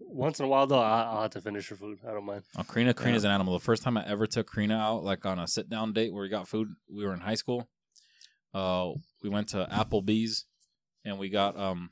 Once 0.00 0.40
in 0.40 0.46
a 0.46 0.48
while 0.48 0.66
though, 0.66 0.80
I, 0.80 1.02
I'll 1.02 1.22
have 1.22 1.30
to 1.32 1.40
finish 1.40 1.68
her 1.68 1.76
food. 1.76 1.98
I 2.08 2.12
don't 2.12 2.24
mind. 2.24 2.42
Oh, 2.58 2.64
Karina, 2.64 2.94
Karina's 2.94 3.24
an 3.24 3.30
animal. 3.30 3.52
The 3.52 3.60
first 3.64 3.82
time 3.82 3.96
I 3.96 4.04
ever 4.06 4.26
took 4.26 4.50
Karina 4.52 4.76
out, 4.76 5.04
like 5.04 5.24
on 5.26 5.38
a 5.38 5.46
sit 5.46 5.68
down 5.68 5.92
date 5.92 6.12
where 6.12 6.22
we 6.22 6.28
got 6.28 6.48
food, 6.48 6.68
we 6.90 7.04
were 7.04 7.12
in 7.14 7.20
high 7.20 7.36
school. 7.36 7.68
Uh, 8.54 8.92
we 9.22 9.28
went 9.28 9.48
to 9.50 9.68
Applebee's, 9.70 10.46
and 11.04 11.18
we 11.18 11.28
got 11.28 11.58
um, 11.58 11.90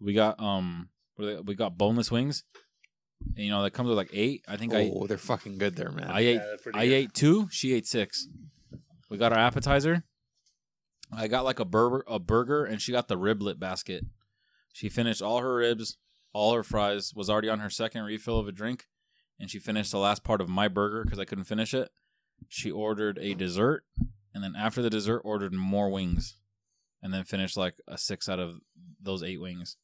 we 0.00 0.12
got 0.12 0.38
um, 0.40 0.88
what 1.14 1.24
are 1.28 1.34
they- 1.36 1.40
we 1.40 1.54
got 1.54 1.78
boneless 1.78 2.10
wings. 2.10 2.44
And, 3.36 3.44
you 3.44 3.50
know 3.50 3.62
that 3.62 3.72
comes 3.72 3.88
with 3.88 3.96
like 3.98 4.10
eight. 4.12 4.44
I 4.48 4.56
think 4.56 4.74
I 4.74 4.90
Oh, 4.94 5.06
they're 5.06 5.18
fucking 5.18 5.58
good 5.58 5.76
there, 5.76 5.90
man. 5.90 6.10
I 6.10 6.20
ate 6.20 6.36
they're 6.38 6.56
pretty 6.58 6.78
I 6.78 6.86
good. 6.86 6.92
ate 6.94 7.14
two. 7.14 7.48
She 7.50 7.72
ate 7.74 7.86
six. 7.86 8.28
We 9.10 9.18
got 9.18 9.32
our 9.32 9.38
appetizer. 9.38 10.04
I 11.12 11.28
got 11.28 11.44
like 11.44 11.60
a 11.60 11.64
burger, 11.64 12.04
a 12.08 12.18
burger, 12.18 12.64
and 12.64 12.80
she 12.80 12.92
got 12.92 13.08
the 13.08 13.16
riblet 13.18 13.58
basket. 13.58 14.04
She 14.72 14.88
finished 14.88 15.22
all 15.22 15.38
her 15.40 15.56
ribs, 15.56 15.96
all 16.32 16.54
her 16.54 16.62
fries. 16.62 17.12
Was 17.14 17.30
already 17.30 17.48
on 17.48 17.60
her 17.60 17.70
second 17.70 18.02
refill 18.04 18.38
of 18.38 18.48
a 18.48 18.52
drink, 18.52 18.86
and 19.38 19.50
she 19.50 19.58
finished 19.58 19.92
the 19.92 19.98
last 19.98 20.24
part 20.24 20.40
of 20.40 20.48
my 20.48 20.68
burger 20.68 21.04
because 21.04 21.18
I 21.18 21.24
couldn't 21.24 21.44
finish 21.44 21.74
it. 21.74 21.90
She 22.48 22.70
ordered 22.70 23.18
a 23.18 23.34
dessert, 23.34 23.84
and 24.34 24.42
then 24.42 24.54
after 24.56 24.82
the 24.82 24.90
dessert, 24.90 25.20
ordered 25.24 25.52
more 25.52 25.88
wings, 25.90 26.36
and 27.02 27.12
then 27.14 27.24
finished 27.24 27.56
like 27.56 27.76
a 27.86 27.96
six 27.96 28.28
out 28.28 28.40
of 28.40 28.56
those 29.00 29.22
eight 29.22 29.40
wings. 29.40 29.76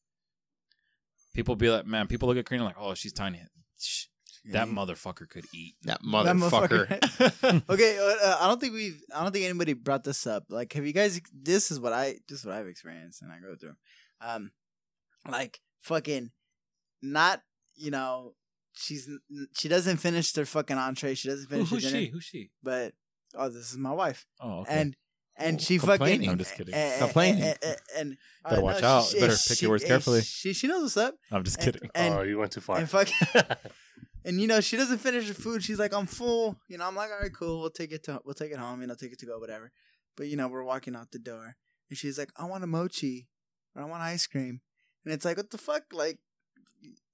People 1.34 1.56
be 1.56 1.70
like, 1.70 1.86
man, 1.86 2.06
people 2.06 2.28
look 2.28 2.38
at 2.38 2.46
Karina 2.46 2.64
like, 2.64 2.76
oh, 2.78 2.94
she's 2.94 3.12
tiny. 3.12 3.40
Shh, 3.78 4.06
That 4.52 4.68
motherfucker 4.68 5.28
could 5.28 5.44
eat. 5.54 5.74
that 5.84 6.00
That 6.02 6.06
motherfucker. 6.36 6.86
motherfucker. 7.00 7.62
okay, 7.70 7.98
uh, 7.98 8.36
I 8.40 8.48
don't 8.48 8.60
think 8.60 8.74
we've. 8.74 9.00
I 9.14 9.22
don't 9.22 9.32
think 9.32 9.44
anybody 9.44 9.72
brought 9.74 10.02
this 10.04 10.26
up. 10.26 10.44
Like, 10.48 10.72
have 10.72 10.84
you 10.86 10.92
guys? 10.92 11.20
This 11.32 11.70
is 11.70 11.78
what 11.78 11.92
I. 11.92 12.16
This 12.28 12.40
is 12.40 12.46
what 12.46 12.54
I've 12.56 12.66
experienced, 12.66 13.22
and 13.22 13.30
I 13.32 13.38
go 13.38 13.54
through. 13.54 13.74
Um, 14.20 14.50
like 15.30 15.60
fucking, 15.80 16.30
not 17.02 17.42
you 17.76 17.90
know. 17.90 18.34
She's 18.72 19.08
she 19.58 19.68
doesn't 19.68 19.98
finish 19.98 20.32
their 20.32 20.46
fucking 20.46 20.78
entree. 20.78 21.14
She 21.14 21.28
doesn't 21.28 21.48
Who, 21.50 21.56
finish 21.56 21.70
who's 21.70 21.82
dinner. 21.84 21.96
she? 21.98 22.06
Who's 22.06 22.24
she? 22.24 22.50
But 22.62 22.94
oh, 23.34 23.48
this 23.48 23.70
is 23.72 23.76
my 23.78 23.92
wife, 23.92 24.26
Oh, 24.40 24.60
okay. 24.60 24.80
and 24.80 24.96
and 25.40 25.60
she 25.60 25.78
complaining. 25.78 26.20
fucking. 26.20 26.30
I'm 26.30 26.38
just 26.38 26.54
kidding. 26.54 26.74
And, 26.74 26.98
Complaining. 27.00 27.42
And, 27.42 27.58
and, 27.62 27.76
and- 27.98 28.16
Better 28.44 28.56
uh, 28.56 28.60
watch 28.64 28.82
no, 28.82 28.88
out. 28.88 29.04
she- 29.04 29.20
Better 29.20 29.36
she- 29.36 29.48
pick 29.54 29.62
your 29.62 29.70
words 29.72 29.84
carefully. 29.84 30.22
She 30.22 30.52
she 30.52 30.66
knows 30.66 30.82
what's 30.82 30.96
up. 30.96 31.14
I'm 31.30 31.44
just 31.44 31.56
and- 31.58 31.64
kidding. 31.74 31.90
And, 31.94 32.14
oh, 32.14 32.22
you 32.22 32.38
went 32.38 32.52
too 32.52 32.60
far. 32.60 32.78
and 32.78 32.88
fucking 32.88 33.14
and 34.24 34.40
you 34.40 34.46
know 34.46 34.60
she 34.60 34.76
doesn't 34.76 34.98
finish 34.98 35.28
her 35.28 35.34
food. 35.34 35.62
She's 35.62 35.78
like, 35.78 35.92
I'm 35.94 36.06
full. 36.06 36.56
You 36.68 36.78
know, 36.78 36.86
I'm 36.86 36.94
like, 36.96 37.10
all 37.10 37.20
right, 37.20 37.32
cool. 37.34 37.60
We'll 37.60 37.70
take 37.70 37.92
it 37.92 38.02
to 38.04 38.20
we'll 38.24 38.34
take 38.34 38.52
it 38.52 38.58
home. 38.58 38.80
You 38.80 38.86
know, 38.86 38.94
take 38.94 39.12
it 39.12 39.18
to 39.20 39.26
go, 39.26 39.38
whatever. 39.38 39.72
But 40.16 40.28
you 40.28 40.36
know, 40.36 40.48
we're 40.48 40.64
walking 40.64 40.96
out 40.96 41.10
the 41.12 41.18
door, 41.18 41.56
and 41.88 41.98
she's 41.98 42.18
like, 42.18 42.30
I 42.36 42.44
want 42.46 42.64
a 42.64 42.66
mochi, 42.66 43.28
or 43.74 43.82
I 43.82 43.84
want 43.86 44.02
ice 44.02 44.26
cream, 44.26 44.60
and 45.04 45.14
it's 45.14 45.24
like, 45.24 45.36
what 45.36 45.50
the 45.50 45.58
fuck? 45.58 45.84
Like, 45.92 46.18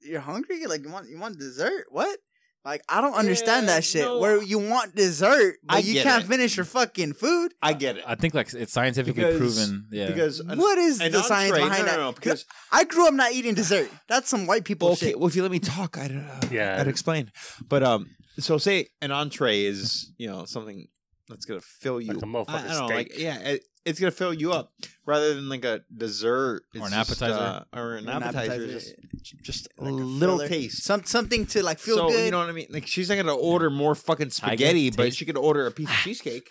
you're 0.01 0.21
hungry? 0.21 0.65
Like, 0.67 0.83
you 0.85 0.91
want 0.91 1.09
you 1.09 1.19
want 1.19 1.39
dessert? 1.39 1.87
What? 1.91 2.19
Like 2.67 2.83
I 2.89 3.01
don't 3.01 3.15
understand 3.15 3.67
Yeah, 3.67 3.75
that 3.77 3.85
shit. 3.85 4.03
no. 4.05 4.19
Where 4.19 4.43
you 4.43 4.59
want 4.59 4.95
dessert, 4.97 5.57
but 5.63 5.77
I 5.77 5.79
you 5.79 6.03
can't 6.03 6.25
it. 6.25 6.27
finish 6.27 6.57
your 6.57 6.65
fucking 6.67 7.13
food. 7.13 7.55
I 7.63 7.73
get 7.75 7.97
it. 7.97 8.05
I 8.07 8.17
think 8.17 8.35
like 8.35 8.53
it's 8.53 8.73
scientifically 8.73 9.23
Because- 9.25 9.39
proven. 9.39 9.87
Yeah. 9.93 10.09
Because 10.09 10.41
an- 10.41 10.59
what 10.59 10.77
is 10.77 11.01
an 11.01 11.13
the 11.13 11.23
science 11.23 11.53
entree- 11.53 11.63
behind 11.63 11.85
no, 11.87 11.91
that? 11.93 11.97
no, 11.97 12.05
no, 12.07 12.13
because 12.13 12.45
I 12.73 12.83
grew 12.85 13.07
up 13.07 13.15
not 13.15 13.33
eating 13.33 13.55
dessert. 13.55 13.89
That's 14.09 14.29
some 14.29 14.47
white 14.47 14.65
people 14.65 14.89
okay, 14.89 15.07
shit. 15.11 15.19
well, 15.19 15.29
if 15.29 15.37
you 15.37 15.43
let 15.43 15.53
me 15.53 15.61
talk, 15.61 15.97
I'd 15.97 16.11
uh, 16.11 16.41
Yeah. 16.51 16.79
I'd 16.81 16.89
explain. 16.89 17.31
But 17.69 17.85
um, 17.85 18.11
so 18.41 18.59
say 18.59 18.89
an 19.01 19.13
entree 19.13 19.63
is 19.65 20.13
you 20.19 20.27
know 20.27 20.45
something 20.45 20.89
that's 21.29 21.45
gonna 21.47 21.61
fill 21.61 22.01
you. 22.01 22.15
Like 22.15 22.23
a 22.23 22.27
motherfucking 22.27 22.49
I, 22.49 22.65
I 22.65 22.69
don't 22.75 22.89
know, 22.89 22.95
like 22.97 23.13
steak. 23.13 23.23
yeah, 23.23 23.39
it, 23.39 23.63
it's 23.87 23.99
gonna 24.01 24.11
fill 24.11 24.35
you 24.35 24.53
up 24.53 24.72
rather 25.07 25.35
than 25.35 25.49
like 25.49 25.64
a 25.64 25.81
dessert 25.96 26.62
Or 26.62 26.62
it's 26.75 26.85
an 26.87 26.90
just, 26.92 27.22
appetizer. 27.22 27.64
uh, 27.72 27.79
or 27.79 27.94
an, 27.96 28.09
an 28.09 28.22
appetizer. 28.22 28.53
appetizer. 28.53 28.96
Just, 29.22 29.42
just 29.42 29.68
a 29.79 29.85
Like 29.85 29.92
a 29.92 29.94
little 29.94 30.38
filler. 30.38 30.49
taste. 30.49 30.83
Some 30.85 31.05
something 31.05 31.46
to 31.46 31.62
like 31.62 31.79
feel 31.79 31.96
so 31.96 32.09
good. 32.09 32.25
you 32.27 32.31
know 32.31 32.38
what 32.40 32.49
I 32.49 32.53
mean? 32.53 32.66
Like 32.70 32.87
she's 32.87 33.09
not 33.09 33.16
gonna 33.16 33.35
order 33.35 33.70
more 33.70 33.94
fucking 33.94 34.31
spaghetti, 34.31 34.90
but 34.90 35.05
taste. 35.05 35.16
she 35.18 35.25
could 35.25 35.38
order 35.38 35.66
a 35.66 35.70
piece 35.70 35.88
of 35.88 35.94
cheesecake. 36.05 36.49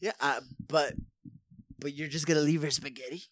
yeah, 0.00 0.12
uh, 0.20 0.40
but 0.68 0.94
but 1.78 1.94
you're 1.94 2.08
just 2.08 2.26
gonna 2.26 2.40
leave 2.40 2.62
her 2.62 2.70
spaghetti. 2.70 3.24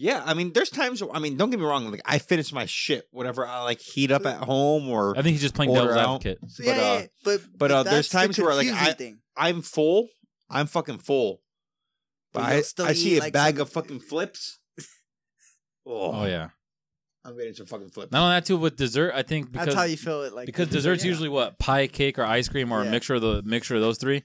Yeah, 0.00 0.22
I 0.24 0.34
mean, 0.34 0.52
there's 0.52 0.70
times. 0.70 1.02
I 1.12 1.18
mean, 1.18 1.36
don't 1.36 1.50
get 1.50 1.58
me 1.58 1.66
wrong. 1.66 1.90
Like 1.90 2.02
I 2.04 2.18
finish 2.18 2.52
my 2.52 2.66
shit, 2.66 3.06
whatever 3.10 3.44
I 3.44 3.62
like 3.64 3.80
heat 3.80 4.12
up 4.12 4.26
at 4.26 4.44
home, 4.44 4.88
or 4.88 5.10
I 5.18 5.22
think 5.22 5.32
he's 5.32 5.40
just 5.40 5.54
playing 5.56 5.74
devil's 5.74 5.96
advocate. 5.96 6.38
So, 6.46 6.62
But, 6.64 6.66
yeah, 6.66 6.72
uh, 6.82 6.98
yeah, 7.00 7.06
but 7.24 7.40
but, 7.56 7.70
uh, 7.72 7.82
there's 7.82 8.08
that's 8.08 8.08
the 8.10 8.18
times 8.18 8.38
where, 8.38 8.54
like, 8.54 8.68
I- 8.68 8.92
thing. 8.92 9.18
I'm 9.36 9.60
full. 9.62 10.06
I'm 10.48 10.66
fucking 10.68 10.98
full. 10.98 11.40
But 12.32 12.40
But 12.40 12.42
I, 12.52 12.60
still 12.62 12.86
I 12.86 12.92
see 12.92 13.14
eat, 13.14 13.18
a 13.18 13.20
like, 13.20 13.32
bag 13.32 13.54
some- 13.56 13.62
of 13.62 13.70
fucking 13.70 14.00
flips. 14.00 14.58
Oh, 15.86 16.12
Oh 16.12 16.26
yeah. 16.26 16.50
I'm 17.24 17.36
getting 17.36 17.54
some 17.54 17.66
fucking 17.66 17.90
flips. 17.90 18.12
Not 18.12 18.22
only 18.22 18.36
that 18.36 18.44
too 18.46 18.56
with 18.56 18.76
dessert. 18.76 19.12
I 19.14 19.22
think 19.22 19.52
because 19.52 19.66
That's 19.66 19.76
how 19.76 19.84
you 19.84 19.96
feel 19.96 20.22
it. 20.22 20.32
Like 20.32 20.46
because 20.46 20.68
dessert's 20.68 21.04
yeah. 21.04 21.08
usually 21.10 21.28
what 21.28 21.58
pie, 21.58 21.86
cake, 21.86 22.18
or 22.18 22.24
ice 22.24 22.48
cream, 22.48 22.72
or 22.72 22.82
Yeah. 22.82 22.88
a 22.88 22.90
mixture 22.90 23.14
of 23.14 23.22
the 23.22 23.42
mixture 23.42 23.74
of 23.74 23.80
those 23.80 23.98
three. 23.98 24.22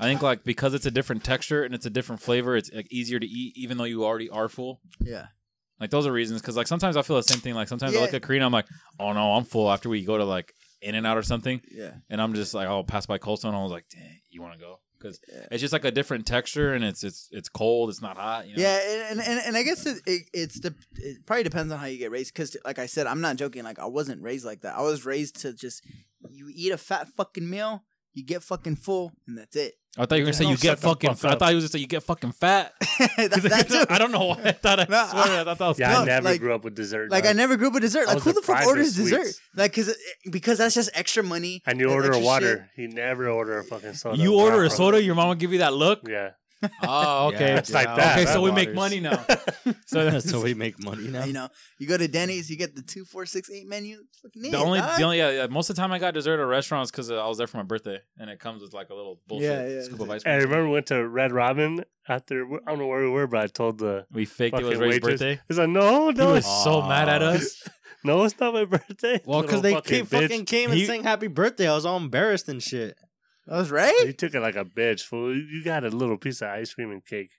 I 0.00 0.04
think 0.04 0.20
like 0.22 0.44
because 0.44 0.74
it's 0.74 0.84
a 0.86 0.90
different 0.90 1.24
texture 1.24 1.62
and 1.62 1.74
it's 1.74 1.86
a 1.86 1.90
different 1.90 2.20
flavor, 2.20 2.56
it's 2.56 2.70
like 2.72 2.90
easier 2.90 3.18
to 3.20 3.26
eat 3.26 3.56
even 3.56 3.78
though 3.78 3.84
you 3.84 4.04
already 4.04 4.28
are 4.28 4.48
full. 4.48 4.80
yeah. 5.00 5.26
Like 5.80 5.90
those 5.90 6.06
are 6.06 6.12
reasons 6.12 6.40
because 6.40 6.56
like 6.56 6.66
sometimes 6.66 6.96
I 6.96 7.02
feel 7.02 7.16
the 7.16 7.22
same 7.22 7.40
thing. 7.40 7.54
Like 7.54 7.68
sometimes 7.68 7.92
I 7.92 7.96
Yeah. 7.96 8.02
look 8.02 8.14
at 8.14 8.22
Karina, 8.22 8.44
I'm 8.46 8.52
like, 8.52 8.66
oh 8.98 9.12
no, 9.12 9.34
I'm 9.34 9.44
full. 9.44 9.70
After 9.70 9.88
we 9.88 10.04
go 10.04 10.16
to 10.18 10.24
like 10.24 10.52
In 10.82 10.94
and 10.94 11.06
Out 11.06 11.16
or 11.18 11.22
something, 11.22 11.60
Yeah. 11.70 11.92
and 12.10 12.20
I'm 12.20 12.34
just 12.34 12.52
like, 12.54 12.66
I'll 12.68 12.84
pass 12.84 13.06
by 13.06 13.18
Cold 13.18 13.38
Stone. 13.40 13.54
I 13.54 13.62
was 13.62 13.72
like, 13.72 13.86
dang, 13.90 14.20
you 14.30 14.40
want 14.42 14.54
to 14.54 14.58
go? 14.60 14.80
Because 15.04 15.20
Yeah. 15.30 15.46
it's 15.50 15.60
just 15.60 15.72
like 15.72 15.84
a 15.84 15.90
different 15.90 16.26
texture 16.26 16.72
and 16.72 16.82
it's 16.84 17.04
it's 17.04 17.28
it's 17.30 17.48
cold. 17.48 17.90
It's 17.90 18.00
not 18.00 18.16
hot. 18.16 18.46
You 18.48 18.56
know? 18.56 18.62
Yeah, 18.62 19.10
and, 19.10 19.20
and 19.20 19.40
and 19.46 19.56
I 19.56 19.62
guess 19.62 19.84
it, 19.86 19.98
it 20.06 20.22
it's 20.32 20.60
the 20.60 20.74
it 20.96 21.26
probably 21.26 21.44
depends 21.44 21.72
on 21.72 21.78
how 21.78 21.86
you 21.86 21.98
get 21.98 22.10
raised. 22.10 22.32
Because 22.32 22.56
like 22.64 22.78
I 22.78 22.86
said, 22.86 23.06
I'm 23.06 23.20
not 23.20 23.36
joking. 23.36 23.64
Like 23.64 23.78
I 23.78 23.86
wasn't 23.86 24.22
raised 24.22 24.44
like 24.46 24.62
that. 24.62 24.76
I 24.76 24.80
was 24.82 25.04
raised 25.04 25.40
to 25.42 25.52
just 25.52 25.84
you 26.30 26.50
eat 26.54 26.72
a 26.72 26.78
fat 26.78 27.08
fucking 27.16 27.48
meal, 27.48 27.84
you 28.14 28.24
get 28.24 28.42
fucking 28.42 28.76
full, 28.76 29.12
and 29.26 29.36
that's 29.36 29.56
it. 29.56 29.74
I 29.96 30.06
thought 30.06 30.16
you 30.16 30.22
were 30.22 30.26
gonna 30.26 30.32
say 30.32 30.46
you 30.46 30.56
get 30.56 30.78
fucking. 30.80 31.14
fuck 31.14 31.32
I 31.32 31.36
thought 31.36 31.50
you 31.50 31.54
was 31.56 31.64
gonna 31.64 31.68
say 31.70 31.78
you 31.78 31.86
get 31.86 32.02
fucking 32.02 32.32
fat. 32.32 32.72
that, 32.80 33.30
that 33.42 33.68
too. 33.70 33.84
I 33.88 33.98
don't 33.98 34.10
know 34.10 34.24
why 34.26 34.40
I 34.44 34.52
thought. 34.52 34.80
I 34.80 34.86
No, 34.88 35.06
swear, 35.06 35.40
I, 35.40 35.44
thought 35.44 35.58
that 35.58 35.68
was. 35.68 35.78
Yeah, 35.78 35.92
No, 35.92 36.00
I 36.00 36.04
never 36.04 36.24
like- 36.24 36.40
grew 36.40 36.54
up 36.54 36.64
with 36.64 36.74
dessert. 36.74 37.10
Like 37.10 37.26
I 37.26 37.32
never 37.32 37.56
grew 37.56 37.68
up 37.68 37.74
with 37.74 37.82
dessert. 37.82 38.06
Like 38.08 38.18
who 38.20 38.32
the 38.32 38.42
fuck 38.42 38.46
deprived 38.46 38.62
of 38.62 38.68
orders 38.68 38.96
dessert? 38.96 39.26
Like 39.54 39.72
because 39.74 39.96
because 40.30 40.58
that's 40.58 40.74
just 40.74 40.90
extra 40.94 41.22
money. 41.22 41.62
And 41.66 41.78
you 41.78 41.86
that's 41.86 41.94
order 41.94 42.08
a 42.08 42.16
extra 42.16 42.24
water. 42.26 42.70
He 42.74 42.86
never 42.88 43.28
order 43.28 43.58
a 43.58 43.64
fucking 43.64 43.94
soda. 43.94 44.16
You 44.18 44.32
Wow. 44.32 44.44
order 44.46 44.64
a 44.64 44.70
soda, 44.70 45.00
your 45.02 45.14
mom 45.14 45.28
will 45.28 45.34
give 45.36 45.52
you 45.52 45.58
that 45.60 45.74
look. 45.74 46.00
Yeah. 46.08 46.30
Oh, 46.82 47.28
okay. 47.28 47.48
Yeah, 47.48 47.58
It's 47.58 47.72
like 47.72 47.86
that. 47.86 48.12
okay, 48.16 48.24
That 48.24 48.32
so 48.32 48.40
we 48.42 48.50
make 48.52 48.74
money 48.74 49.00
now. 49.00 49.24
So 49.86 50.08
that's 50.10 50.28
so 50.30 50.40
we 50.42 50.54
make 50.54 50.82
money 50.82 51.08
now. 51.08 51.24
You 51.24 51.32
know, 51.32 51.48
you 51.78 51.86
go 51.86 51.96
to 51.96 52.08
Denny's, 52.08 52.50
you 52.50 52.56
get 52.56 52.74
the 52.74 52.82
two, 52.82 53.04
four, 53.04 53.26
six, 53.26 53.50
eight 53.50 53.66
menu. 53.68 53.98
It's 54.08 54.18
fucking 54.20 54.42
the 54.50 54.56
only, 54.58 54.80
dog. 54.80 54.98
the 54.98 55.04
only, 55.04 55.18
yeah, 55.18 55.30
yeah. 55.30 55.46
Most 55.46 55.70
of 55.70 55.76
the 55.76 55.82
time, 55.82 55.92
I 55.92 55.98
got 55.98 56.14
dessert 56.14 56.40
at 56.40 56.46
restaurants 56.46 56.90
because 56.90 57.10
I 57.10 57.26
was 57.26 57.38
there 57.38 57.46
for 57.46 57.58
my 57.58 57.62
birthday, 57.64 57.98
and 58.18 58.28
it 58.30 58.38
comes 58.40 58.62
with 58.62 58.72
like 58.72 58.90
a 58.90 58.94
little 58.94 59.20
bullshit 59.26 59.50
Yeah, 59.50 59.68
yeah, 59.76 59.82
scoop 59.82 60.00
of 60.00 60.10
ice 60.10 60.22
cream. 60.22 60.34
I 60.34 60.38
remember 60.38 60.66
we 60.66 60.72
went 60.72 60.86
to 60.86 61.06
Red 61.06 61.32
Robin 61.32 61.84
after 62.08 62.44
I 62.46 62.70
don't 62.70 62.78
know 62.78 62.86
where 62.86 63.02
we 63.02 63.10
were, 63.10 63.26
but 63.26 63.40
I 63.40 63.46
told 63.46 63.78
the 63.78 64.06
We 64.12 64.24
faked 64.24 64.58
it 64.58 64.62
was 64.64 64.74
fucking 64.74 64.80
Ray's 64.80 64.90
waitress. 65.02 65.20
birthday. 65.20 65.40
He's 65.48 65.58
like, 65.58 65.68
no, 65.68 66.08
He 66.08 66.14
no, 66.14 66.28
was 66.32 66.38
it's- 66.44 66.64
so 66.64 66.82
mad 66.82 67.08
at 67.08 67.22
us. 67.22 67.62
no, 68.04 68.24
it's 68.24 68.38
not 68.40 68.52
my 68.54 68.64
birthday. 68.64 69.20
Well, 69.24 69.42
because 69.42 69.62
Little 69.62 69.80
they 69.82 69.88
came, 69.96 70.06
fucking 70.06 70.44
came 70.46 70.70
and 70.70 70.78
He- 70.78 70.86
sang 70.86 71.02
happy 71.02 71.26
birthday. 71.28 71.68
I 71.68 71.74
was 71.74 71.86
all 71.86 71.96
embarrassed 71.98 72.48
and 72.48 72.62
shit. 72.62 72.96
That 73.46 73.56
was 73.56 73.70
right. 73.70 73.92
You 74.06 74.12
took 74.12 74.34
it 74.34 74.40
like 74.40 74.56
a 74.56 74.64
bitch, 74.64 75.02
fool. 75.02 75.34
You 75.36 75.62
got 75.64 75.84
a 75.84 75.88
little 75.90 76.16
piece 76.16 76.40
of 76.42 76.48
ice 76.48 76.72
cream 76.74 76.90
and 76.90 77.04
cake. 77.04 77.30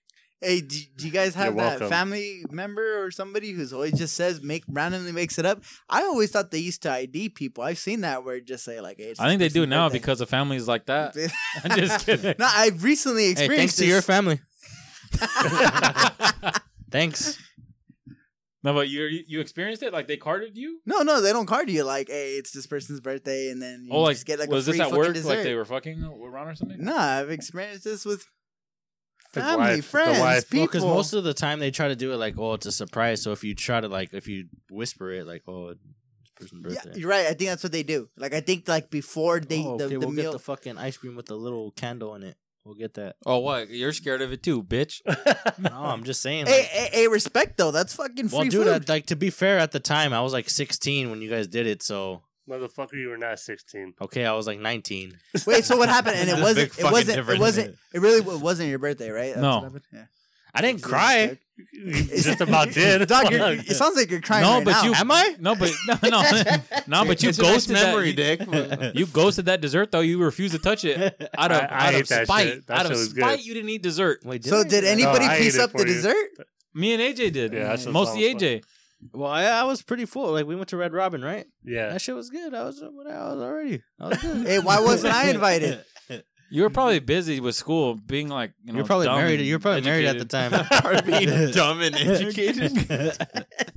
Hey, 0.41 0.61
do, 0.61 0.77
do 0.97 1.05
you 1.07 1.11
guys 1.11 1.33
have 1.33 1.55
You're 1.55 1.63
that 1.63 1.69
welcome. 1.79 1.89
family 1.89 2.43
member 2.51 3.03
or 3.03 3.09
somebody 3.09 3.51
who's 3.53 3.71
always 3.73 3.93
just 3.97 4.13
says 4.15 4.43
make 4.43 4.63
randomly 4.69 5.11
makes 5.13 5.39
it 5.39 5.45
up? 5.45 5.63
I 5.89 6.03
always 6.03 6.29
thought 6.29 6.51
they 6.51 6.59
used 6.59 6.83
to 6.83 6.91
ID 6.91 7.29
people. 7.29 7.63
I've 7.63 7.79
seen 7.79 8.01
that 8.01 8.23
where 8.23 8.35
it 8.35 8.45
just 8.45 8.63
say 8.65 8.79
like, 8.81 8.97
hey, 8.97 9.05
it's 9.05 9.19
I 9.19 9.27
think 9.29 9.39
they 9.39 9.47
do 9.49 9.65
now 9.65 9.85
birthday. 9.87 9.99
because 9.99 10.21
of 10.21 10.29
families 10.29 10.67
like 10.67 10.85
that. 10.87 11.15
I'm 11.63 11.77
just 11.79 12.05
kidding. 12.05 12.35
no, 12.37 12.47
I've 12.47 12.83
recently 12.83 13.23
Hey, 13.25 13.31
experienced 13.31 13.57
thanks 13.57 13.75
to 13.77 13.81
this. 13.81 13.89
your 13.89 14.01
family. 14.03 14.39
Thanks. 16.91 17.37
No, 18.65 18.73
but 18.73 18.89
you 18.89 19.03
you 19.27 19.39
experienced 19.39 19.83
it? 19.83 19.93
Like 19.93 20.07
they 20.07 20.17
carded 20.17 20.57
you? 20.57 20.79
no, 20.85 21.03
no, 21.03 21.21
they 21.21 21.31
don't 21.31 21.45
card 21.45 21.69
you 21.69 21.83
like, 21.83 22.07
hey, 22.09 22.31
it's 22.33 22.51
this 22.51 22.65
person's 22.67 22.99
birthday, 22.99 23.49
and 23.51 23.61
then 23.61 23.85
you 23.85 23.93
Oh, 23.93 24.01
like, 24.01 24.15
just 24.15 24.25
get 24.25 24.39
like 24.39 24.49
was 24.49 24.67
a 24.67 24.71
this 24.71 24.81
free 24.81 24.85
at 24.87 24.91
work? 24.91 25.13
dessert. 25.13 25.29
Like 25.35 25.43
they 25.43 25.53
were 25.55 25.65
fucking 25.65 26.03
around 26.03 26.47
or 26.49 26.55
something? 26.55 26.83
No, 26.83 26.97
I've 26.97 27.29
experienced 27.31 27.83
this 27.85 28.03
with 28.05 28.25
The 29.33 29.41
family, 29.41 29.57
wife- 29.65 29.75
the 29.77 29.81
friends, 29.83 30.19
wife. 30.19 30.49
people. 30.49 30.65
Because 30.67 30.83
most 30.83 31.13
of 31.13 31.23
the 31.23 31.33
time 31.33 31.59
they 31.59 31.71
try 31.71 31.87
to 31.89 31.95
do 31.95 32.11
it 32.13 32.17
like, 32.17 32.35
oh, 32.37 32.53
it's 32.53 32.65
a 32.65 32.71
surprise. 32.71 33.21
So 33.21 33.31
if 33.33 33.43
you 33.43 33.53
try 33.55 33.79
to 33.81 33.87
like, 33.87 34.13
if 34.13 34.27
you 34.27 34.45
whisper 34.71 35.11
it 35.11 35.27
like, 35.27 35.43
oh, 35.47 35.69
it's 35.69 35.81
this 36.39 36.49
person's 36.49 36.65
yeah, 36.73 36.81
birthday. 36.83 36.99
you're 36.99 37.09
right. 37.09 37.27
I 37.27 37.33
think 37.33 37.49
that's 37.51 37.63
what 37.63 37.71
they 37.71 37.83
do. 37.83 38.09
Like 38.17 38.33
I 38.33 38.41
think 38.41 38.67
like 38.67 38.89
before 38.89 39.39
they 39.39 39.63
oh, 39.63 39.77
the, 39.77 39.85
okay, 39.85 39.93
the 39.93 39.99
we'll 39.99 40.11
meal. 40.11 40.23
get 40.31 40.31
the 40.33 40.39
fucking 40.39 40.77
ice 40.77 40.97
cream 40.97 41.15
with 41.15 41.27
the 41.27 41.35
little 41.35 41.71
candle 41.71 42.15
in 42.15 42.23
it. 42.23 42.35
We'll 42.65 42.73
get 42.75 42.95
that. 42.95 43.17
Oh, 43.27 43.37
what? 43.39 43.69
You're 43.69 43.93
scared 43.93 44.21
of 44.23 44.31
it 44.33 44.41
too, 44.41 44.63
bitch. 44.63 45.01
No, 45.59 45.69
I'm 45.71 46.03
just 46.03 46.21
saying. 46.21 46.47
hey, 46.47 46.57
Like, 46.61 46.65
hey, 46.67 46.89
hey, 46.91 47.07
respect 47.07 47.57
though. 47.57 47.71
That's 47.71 47.95
fucking 47.95 48.27
free 48.29 48.37
well, 48.39 48.43
dude, 48.47 48.67
food. 48.67 48.89
I, 48.89 48.93
like 48.93 49.05
to 49.07 49.15
be 49.15 49.29
fair, 49.29 49.59
at 49.59 49.71
the 49.71 49.79
time 49.79 50.11
I 50.13 50.21
was 50.21 50.33
like 50.33 50.49
16 50.49 51.09
when 51.11 51.21
you 51.21 51.29
guys 51.29 51.47
did 51.47 51.67
it. 51.67 51.81
So 51.83 52.23
Motherfucker, 52.49 52.93
you 52.93 53.09
were 53.09 53.17
not 53.17 53.39
16. 53.39 53.93
okay, 54.01 54.25
I 54.25 54.33
was 54.33 54.47
like 54.47 54.59
19. 54.59 55.17
Wait, 55.47 55.63
so 55.63 55.77
what 55.77 55.89
happened? 55.89 56.15
And 56.17 56.29
it 56.29 56.41
wasn't. 56.41 56.77
It 56.77 56.91
wasn't. 56.91 57.29
It 57.29 57.39
wasn't. 57.39 57.75
It 57.93 58.01
really 58.01 58.21
wa- 58.21 58.37
wasn't 58.37 58.69
your 58.69 58.79
birthday, 58.79 59.09
right? 59.09 59.29
That's 59.33 59.41
No. 59.41 59.61
what? 59.61 59.81
Yeah. 59.93 60.05
I 60.53 60.61
didn't 60.61 60.79
It's 60.79 60.87
cry. 60.87 61.37
You 61.71 61.91
just 62.03 62.41
about 62.41 62.71
did. 62.71 63.07
Dog, 63.07 63.31
you're, 63.31 63.47
it 63.51 63.75
sounds 63.75 63.95
like 63.95 64.11
you're 64.11 64.21
crying. 64.21 64.43
No, 64.43 64.55
right 64.57 64.65
but 64.65 64.71
now. 64.71 64.83
you- 64.83 64.93
Am 64.93 65.11
I? 65.11 65.35
No, 65.39 65.55
but 65.55 65.71
no, 65.87 65.95
no, 66.03 66.21
no. 66.87 67.05
But 67.07 67.23
you 67.23 67.29
It's 67.29 67.39
a 67.39 67.43
nice 67.43 67.51
ghosted 67.67 67.73
memory, 67.75 68.11
that. 68.13 68.39
Dick. 68.83 68.95
You 68.95 69.05
ghosted 69.05 69.45
that 69.45 69.61
dessert 69.61 69.91
though. 69.91 70.01
You 70.01 70.17
refused 70.21 70.53
to 70.53 70.59
touch 70.59 70.83
it 70.85 70.97
out 71.37 71.51
of 71.51 71.57
I- 71.61 71.65
I 71.65 71.87
out 71.87 71.95
of 72.01 72.07
that 72.09 72.27
spite. 72.27 72.67
That 72.67 72.79
Out 72.79 72.85
of 72.87 72.91
shit 72.91 72.97
was 72.97 73.13
good. 73.13 73.21
spite, 73.23 73.43
you 73.45 73.53
didn't 73.53 73.69
eat 73.69 73.81
dessert. 73.83 74.19
Wait, 74.25 74.43
So 74.43 74.59
I? 74.59 74.63
did 74.63 74.83
anybody 74.83 75.27
No, 75.27 75.37
piece 75.37 75.57
up 75.57 75.71
the 75.71 75.79
you. 75.79 75.85
dessert? 75.85 76.27
Me 76.73 76.93
and 76.93 77.01
AJ 77.01 77.31
did. 77.31 77.53
Yeah, 77.53 77.67
that's 77.69 77.85
mostly 77.85 78.33
what's 78.33 78.43
AJ. 78.43 78.63
Well, 79.13 79.29
I, 79.31 79.43
I 79.43 79.63
was 79.63 79.81
pretty 79.81 80.05
full. 80.05 80.31
Like 80.33 80.45
we 80.47 80.55
went 80.55 80.69
to 80.69 80.77
Red 80.77 80.91
Robin, 80.93 81.21
right? 81.21 81.45
Yeah. 81.63 81.89
That 81.89 82.01
shit 82.01 82.15
was 82.15 82.29
good. 82.29 82.53
I 82.53 82.63
was, 82.63 82.81
I 82.81 82.87
was 82.87 83.39
already. 83.39 83.81
I 83.99 84.07
was 84.09 84.17
good. 84.17 84.47
Hey, 84.47 84.59
why 84.59 84.79
wasn't 84.81 85.13
I 85.13 85.29
invited? 85.29 85.83
You 86.55 86.61
were 86.61 86.69
probably 86.69 86.99
busy 86.99 87.41
with 87.41 87.53
school, 87.53 87.95
being 87.95 88.29
like 88.29 88.53
you 88.63 88.71
know. 88.71 88.77
You're 88.77 88.85
probably 88.85 89.07
dumb 89.07 89.17
married. 89.17 89.41
and 89.41 89.49
You're 89.49 89.59
probably 89.59 89.81
married 89.81 90.05
at 90.05 90.17
the 90.17 90.37
educated. 90.37 90.69
time. 90.71 90.85
Or 90.85 91.01
being 91.01 91.51
dumb 91.51 91.81
and 91.81 91.93
educated. 91.93 92.71
Dumb 92.87 93.11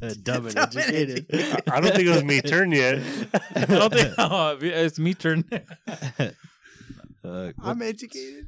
and 0.00 0.24
Dumb 0.24 0.46
and 0.46 0.56
educated. 0.76 1.26
I 1.68 1.80
don't 1.80 1.92
think 1.92 2.06
it 2.06 2.10
was 2.10 2.22
me 2.22 2.40
turn 2.54 2.70
yet. 2.70 3.02
I 3.56 3.64
don't 3.64 3.92
think 3.92 4.14
oh, 4.16 4.58
it's 4.62 4.96
me 4.96 5.14
turn. 5.14 5.44
Uh, 7.24 7.50
I'm 7.60 7.82
educated. 7.82 8.46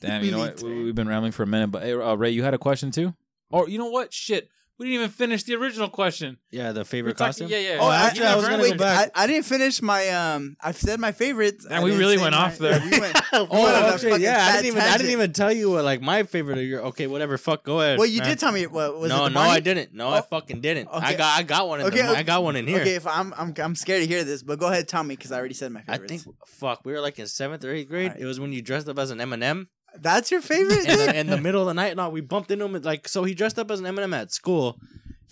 Damn, 0.00 0.22
you 0.22 0.30
know 0.30 0.38
what? 0.38 0.62
We, 0.62 0.84
we've 0.84 0.94
been 0.94 1.08
rambling 1.08 1.32
for 1.32 1.42
a 1.42 1.46
minute, 1.48 1.72
but 1.72 1.82
hey, 1.82 1.92
uh, 1.92 2.14
Ray, 2.14 2.30
you 2.30 2.44
had 2.44 2.54
a 2.54 2.58
question 2.58 2.92
too. 2.92 3.14
Or 3.50 3.68
you 3.68 3.78
know 3.78 3.90
what? 3.90 4.14
Shit, 4.14 4.48
we 4.78 4.86
didn't 4.86 4.94
even 5.00 5.10
finish 5.10 5.44
the 5.44 5.54
original 5.54 5.88
question. 5.88 6.38
yeah, 6.50 6.72
the 6.72 6.80
We're 6.80 6.84
favorite 6.84 7.16
talking- 7.16 7.28
costume. 7.28 7.48
Yeah, 7.48 7.58
yeah. 7.58 7.76
Oh, 7.80 7.84
Oh, 7.84 7.88
I, 7.88 8.06
actually, 8.06 8.26
I 8.26 8.34
was 8.36 8.44
wait, 8.44 8.50
gonna 8.50 8.62
wait, 8.64 8.72
go 8.72 8.78
back. 8.78 9.10
I, 9.14 9.24
I 9.24 9.26
didn't 9.26 9.44
finish 9.44 9.80
my 9.82 10.08
um. 10.10 10.56
I've 10.60 10.76
said 10.76 10.98
my 11.00 11.12
favorites. 11.12 11.64
And 11.64 11.74
I 11.74 11.82
we 11.84 11.90
didn't 11.90 12.00
really 12.00 12.16
say 12.16 12.22
went 12.22 12.34
my- 12.34 12.42
off 12.46 12.58
there. 12.58 12.80
we 12.90 12.90
went, 12.98 13.14
we 13.32 13.38
went 13.38 13.42
on 13.42 13.48
Oh, 13.50 13.66
a 13.66 13.92
actually, 13.94 14.10
fucking 14.10 14.24
yeah. 14.24 14.32
I 14.32 14.50
fat 14.50 14.52
didn't 14.62 14.66
even. 14.66 14.78
I 14.78 14.82
tangent. 14.82 15.00
didn't 15.00 15.12
even 15.12 15.32
tell 15.32 15.52
you 15.52 15.70
what 15.70 15.84
like 15.84 16.00
my 16.02 16.22
favorite 16.24 16.58
of 16.58 16.64
your. 16.64 16.80
Okay, 16.86 17.06
whatever. 17.06 17.38
Fuck. 17.38 17.64
Go 17.64 17.80
ahead. 17.80 17.98
Well, 17.98 18.08
you 18.08 18.20
man. 18.20 18.28
did 18.30 18.38
tell 18.40 18.52
me. 18.52 18.66
What 18.66 18.98
was 18.98 19.10
no, 19.10 19.26
it? 19.26 19.28
The 19.30 19.34
no, 19.34 19.40
I 19.40 19.60
didn't. 19.60 19.94
No, 19.94 20.08
I 20.08 20.18
Oh. 20.18 20.22
fucking 20.22 20.60
didn't. 20.60 20.88
I 20.92 20.98
Okay. 20.98 21.16
got. 21.16 21.38
I 21.38 21.42
got 21.44 21.68
one 21.68 21.80
in. 21.80 21.86
Okay, 21.86 22.02
the, 22.02 22.10
okay. 22.10 22.18
I 22.20 22.22
got 22.24 22.42
one 22.42 22.56
in 22.56 22.66
here. 22.66 22.80
Okay, 22.80 22.94
if 22.96 23.06
I'm, 23.06 23.32
I'm, 23.36 23.54
I'm 23.58 23.74
scared 23.76 24.02
to 24.02 24.08
hear 24.08 24.24
this, 24.24 24.42
but 24.42 24.58
go 24.58 24.66
ahead, 24.68 24.88
tell 24.88 25.04
me 25.04 25.14
because 25.16 25.30
I 25.32 25.38
already 25.38 25.54
said 25.54 25.70
my 25.72 25.80
favorite. 25.80 25.94
I 25.94 25.98
favorites. 26.08 26.24
think. 26.24 26.36
Fuck. 26.46 26.84
We 26.84 26.92
were 26.92 27.00
like 27.00 27.18
in 27.18 27.26
seventh 27.26 27.64
or 27.64 27.70
eighth 27.72 27.88
grade. 27.88 28.08
Alright. 28.08 28.20
It 28.22 28.26
was 28.26 28.40
when 28.40 28.52
you 28.52 28.60
dressed 28.62 28.88
up 28.88 28.98
as 28.98 29.10
an 29.10 29.20
M&M. 29.20 29.68
That's 30.00 30.30
your 30.30 30.40
favorite. 30.40 30.80
in 30.80 30.84
dude? 30.84 30.98
the, 30.98 31.16
in 31.20 31.26
the 31.28 31.40
middle 31.40 31.60
of 31.60 31.66
the 31.68 31.74
night. 31.74 31.96
No, 31.96 32.08
we 32.08 32.20
bumped 32.20 32.50
into 32.50 32.64
him. 32.64 32.80
Like, 32.82 33.08
so 33.08 33.24
he 33.24 33.34
dressed 33.34 33.58
up 33.58 33.70
as 33.70 33.80
an 33.80 33.86
M&M 33.86 34.12
at 34.14 34.32
school, 34.32 34.78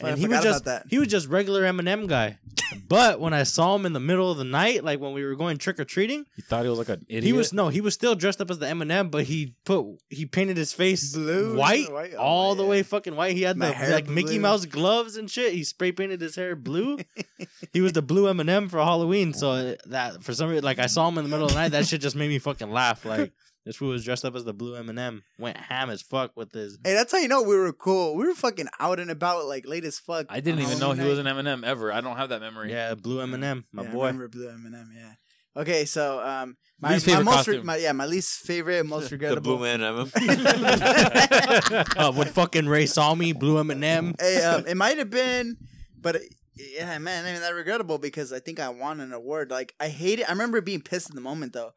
I 0.02 0.10
and 0.10 0.18
he 0.18 0.28
was 0.28 0.42
just 0.42 0.64
that. 0.64 0.86
he 0.88 0.98
was 0.98 1.08
just 1.08 1.28
regular 1.28 1.64
M&M 1.64 2.06
guy. 2.06 2.38
But 2.88 3.20
when 3.20 3.32
I 3.32 3.42
saw 3.44 3.74
him 3.74 3.86
in 3.86 3.92
the 3.94 4.00
middle 4.00 4.30
of 4.30 4.38
the 4.38 4.44
night, 4.44 4.82
like 4.82 4.98
when 5.00 5.12
we 5.12 5.24
were 5.24 5.34
going 5.34 5.56
trick 5.56 5.78
or 5.78 5.84
treating, 5.84 6.26
he 6.36 6.42
thought 6.42 6.62
he 6.64 6.68
was 6.68 6.78
like 6.78 6.88
an 6.88 7.04
idiot. 7.08 7.24
he 7.24 7.32
was 7.32 7.52
no, 7.52 7.68
he 7.68 7.80
was 7.80 7.94
still 7.94 8.14
dressed 8.14 8.40
up 8.40 8.50
as 8.50 8.58
the 8.58 8.68
M&M, 8.68 9.08
but 9.08 9.24
he 9.24 9.54
put 9.64 9.86
he 10.10 10.26
painted 10.26 10.56
his 10.58 10.72
face 10.72 11.14
Blue? 11.14 11.56
white, 11.56 11.90
White? 11.92 12.12
Oh, 12.14 12.18
all 12.20 12.54
the 12.54 12.64
way 12.64 12.82
fucking 12.82 13.14
white. 13.14 13.34
He 13.36 13.42
had 13.42 13.56
My 13.56 13.68
the 13.68 13.72
hair 13.74 13.92
like 13.92 14.08
Mickey. 14.08 14.38
Mouse 14.38 14.64
gloves 14.66 15.16
and 15.16 15.30
shit. 15.30 15.52
He 15.52 15.64
spray 15.64 15.92
painted 15.92 16.20
his 16.20 16.34
hair 16.36 16.56
blue. 16.56 16.98
he 17.72 17.80
was 17.80 17.92
the 17.92 18.02
blue 18.02 18.26
M&M 18.28 18.68
for 18.68 18.78
Halloween. 18.78 19.32
So 19.32 19.74
that 19.86 20.22
for 20.22 20.34
some 20.34 20.48
reason, 20.50 20.64
like 20.64 20.78
I 20.78 20.86
saw 20.86 21.08
him 21.08 21.16
in 21.18 21.24
the 21.24 21.30
middle 21.30 21.46
of 21.46 21.52
the 21.52 21.58
night, 21.58 21.72
that 21.72 21.86
shit 21.86 22.00
just 22.00 22.16
made 22.16 22.28
me 22.28 22.38
fucking 22.38 22.70
laugh. 22.70 23.04
Like 23.04 23.32
this 23.64 23.76
fool 23.76 23.90
was 23.90 24.04
dressed 24.04 24.24
up 24.24 24.34
as 24.34 24.44
the 24.44 24.52
blue 24.52 24.74
M&M, 24.74 25.22
went 25.38 25.56
ham 25.56 25.88
as 25.90 26.02
fuck 26.02 26.36
with 26.36 26.50
this. 26.50 26.76
Hey, 26.84 26.94
that's 26.94 27.12
how 27.12 27.18
you 27.18 27.28
know 27.28 27.42
we 27.42 27.56
were 27.56 27.72
cool. 27.72 28.14
We 28.16 28.26
were 28.26 28.34
fucking 28.34 28.68
out 28.80 28.98
and 29.00 29.10
about, 29.10 29.46
like 29.46 29.66
late 29.66 29.84
as 29.84 29.98
fuck. 29.98 30.26
I 30.28 30.40
didn't 30.40 30.60
even 30.60 30.78
know 30.78 30.92
he 30.92 30.98
Halloween 30.98 31.16
was 31.16 31.24
night. 31.24 31.36
an 31.36 31.44
M&M 31.46 31.64
ever. 31.64 31.92
I 31.92 32.00
don't 32.00 32.16
have 32.16 32.30
that 32.30 32.40
memory. 32.40 32.70
Yeah, 32.70 32.94
blue 32.94 33.18
M&M, 33.24 33.64
my 33.72 33.82
Yeah, 33.84 33.88
I 33.88 33.92
boy. 33.92 34.06
remember 34.06 34.28
Blue 34.28 34.48
M&M. 34.48 34.86
Yeah. 34.94 35.12
Okay, 35.54 35.84
so 35.84 36.18
um, 36.26 36.56
my, 36.80 36.94
Least 36.94 37.06
my 37.06 37.12
favorite 37.12 37.24
most 37.24 37.46
re- 37.48 37.60
my, 37.62 37.76
yeah, 37.76 37.92
my 37.92 38.06
least 38.06 38.40
favorite, 38.40 38.86
most 38.86 39.10
regrettable. 39.12 39.58
The 39.58 39.68
regrettable. 39.68 40.06
blue 40.06 40.26
man 40.26 40.46
M&M. 40.46 41.96
uh, 41.98 42.12
when 42.12 42.28
fucking 42.28 42.66
Ray 42.66 42.86
saw 42.86 43.14
me, 43.14 43.32
blue 43.32 43.62
M&M. 43.62 44.18
hey, 44.20 44.42
um, 44.44 44.66
it 44.66 44.76
might 44.76 44.98
have 44.98 45.10
been, 45.10 45.56
but 46.00 46.16
it- 46.16 46.34
yeah, 46.54 46.98
man, 46.98 47.24
I 47.24 47.32
mean 47.32 47.40
that 47.40 47.54
regrettable 47.54 47.96
because 47.98 48.30
I 48.32 48.38
think 48.38 48.60
I 48.60 48.68
won 48.68 49.00
an 49.00 49.12
award. 49.14 49.50
Like 49.50 49.74
I 49.80 49.88
hate 49.88 50.20
it. 50.20 50.28
I 50.28 50.32
remember 50.32 50.60
being 50.60 50.82
pissed 50.82 51.08
in 51.08 51.16
the 51.16 51.22
moment 51.22 51.54
though. 51.54 51.72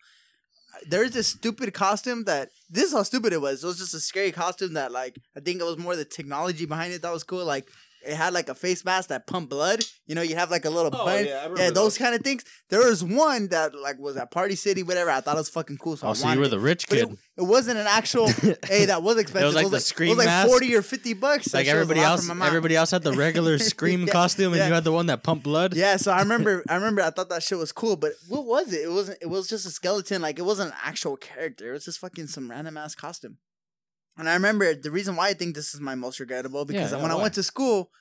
There's 0.87 1.11
this 1.11 1.27
stupid 1.27 1.73
costume 1.73 2.23
that 2.25 2.49
this 2.69 2.85
is 2.85 2.93
how 2.93 3.03
stupid 3.03 3.33
it 3.33 3.41
was. 3.41 3.63
It 3.63 3.67
was 3.67 3.79
just 3.79 3.93
a 3.93 3.99
scary 3.99 4.31
costume 4.31 4.73
that 4.73 4.91
like 4.91 5.19
I 5.35 5.39
think 5.39 5.61
it 5.61 5.65
was 5.65 5.77
more 5.77 5.95
the 5.95 6.05
technology 6.05 6.65
behind 6.65 6.93
it 6.93 7.01
that 7.01 7.13
was 7.13 7.23
cool. 7.23 7.45
Like 7.45 7.67
it 8.05 8.15
had 8.15 8.33
like 8.33 8.49
a 8.49 8.55
face 8.55 8.83
mask 8.85 9.09
that 9.09 9.27
pumped 9.27 9.49
blood. 9.49 9.83
You 10.07 10.15
know, 10.15 10.21
you 10.21 10.35
have 10.35 10.51
like 10.51 10.65
a 10.65 10.69
little 10.69 10.91
Oh, 10.93 11.05
button. 11.05 11.25
yeah, 11.27 11.33
I 11.39 11.43
remember 11.43 11.61
yeah, 11.61 11.67
those 11.69 11.75
those. 11.75 11.97
kind 11.97 12.13
of 12.15 12.21
things. 12.21 12.43
There 12.69 12.79
was 12.79 13.03
one 13.03 13.47
that 13.49 13.73
like 13.75 13.99
was 13.99 14.15
at 14.17 14.31
Party 14.31 14.55
City, 14.55 14.83
whatever. 14.83 15.09
I 15.09 15.21
thought 15.21 15.35
it 15.35 15.39
was 15.39 15.49
fucking 15.49 15.77
cool. 15.77 15.97
So 15.97 16.05
oh, 16.05 16.09
I 16.09 16.11
Oh, 16.11 16.13
so 16.13 16.31
you 16.31 16.39
were 16.39 16.45
it. 16.45 16.49
the 16.49 16.59
rich 16.59 16.87
kid. 16.87 17.09
it, 17.11 17.17
it 17.37 17.41
wasn't 17.43 17.79
an 17.79 17.87
actual. 17.87 18.27
hey, 18.67 18.85
that 18.85 19.01
was 19.03 19.17
expensive. 19.17 19.53
like 19.53 19.65
it 19.65 19.69
the 19.69 19.75
was 19.75 19.85
Scream 19.85 20.07
It 20.09 20.11
was 20.11 20.17
like 20.19 20.27
mask? 20.27 20.47
forty 20.49 20.75
or 20.75 20.81
fifty 20.81 21.13
bucks. 21.13 21.53
Like 21.53 21.65
shit 21.65 21.73
was 21.73 21.79
a 21.79 21.81
everybody 21.81 21.99
else, 22.01 22.21
for 22.21 22.27
my 22.29 22.33
mom. 22.35 22.47
everybody 22.47 22.75
else 22.75 22.91
had 22.91 23.03
the 23.03 23.13
regular 23.13 23.57
scream 23.71 24.05
Yeah, 24.05 24.13
costume, 24.13 24.53
and 24.53 24.57
yeah. 24.57 24.67
you 24.67 24.73
had 24.73 24.83
the 24.83 24.91
one 24.91 25.07
that 25.07 25.23
pumped 25.23 25.43
blood. 25.43 25.75
Yeah, 25.75 25.97
so 25.97 26.11
I 26.11 26.19
remember, 26.19 26.63
I 26.69 26.75
remember, 26.75 27.01
I 27.01 27.09
thought 27.09 27.29
that 27.29 27.43
shit 27.43 27.57
was 27.57 27.71
cool, 27.71 27.95
but 27.95 28.13
what 28.27 28.45
was 28.45 28.71
it? 28.73 28.81
It 28.81 28.91
wasn't. 28.91 29.17
It 29.21 29.27
was 29.27 29.47
just 29.47 29.65
a 29.65 29.69
skeleton. 29.71 30.21
Like 30.21 30.37
it 30.39 30.43
wasn't 30.45 30.71
an 30.71 30.77
actual 30.83 31.17
character. 31.17 31.69
It 31.69 31.73
was 31.73 31.85
just 31.85 31.99
fucking 31.99 32.27
some 32.27 32.49
random 32.51 32.77
ass 32.77 32.93
costume. 32.95 33.37
And 34.17 34.29
I 34.29 34.33
remember 34.33 34.73
the 34.73 34.91
reason 34.91 35.15
why 35.15 35.29
I 35.29 35.33
think 35.33 35.55
this 35.55 35.73
is 35.73 35.81
my 35.81 35.95
most 35.95 36.19
regrettable 36.19 36.65
because 36.65 36.91
yeah, 36.91 37.01
when 37.01 37.11
I 37.11 37.15
went 37.15 37.33
to 37.35 37.43
school, 37.43 37.91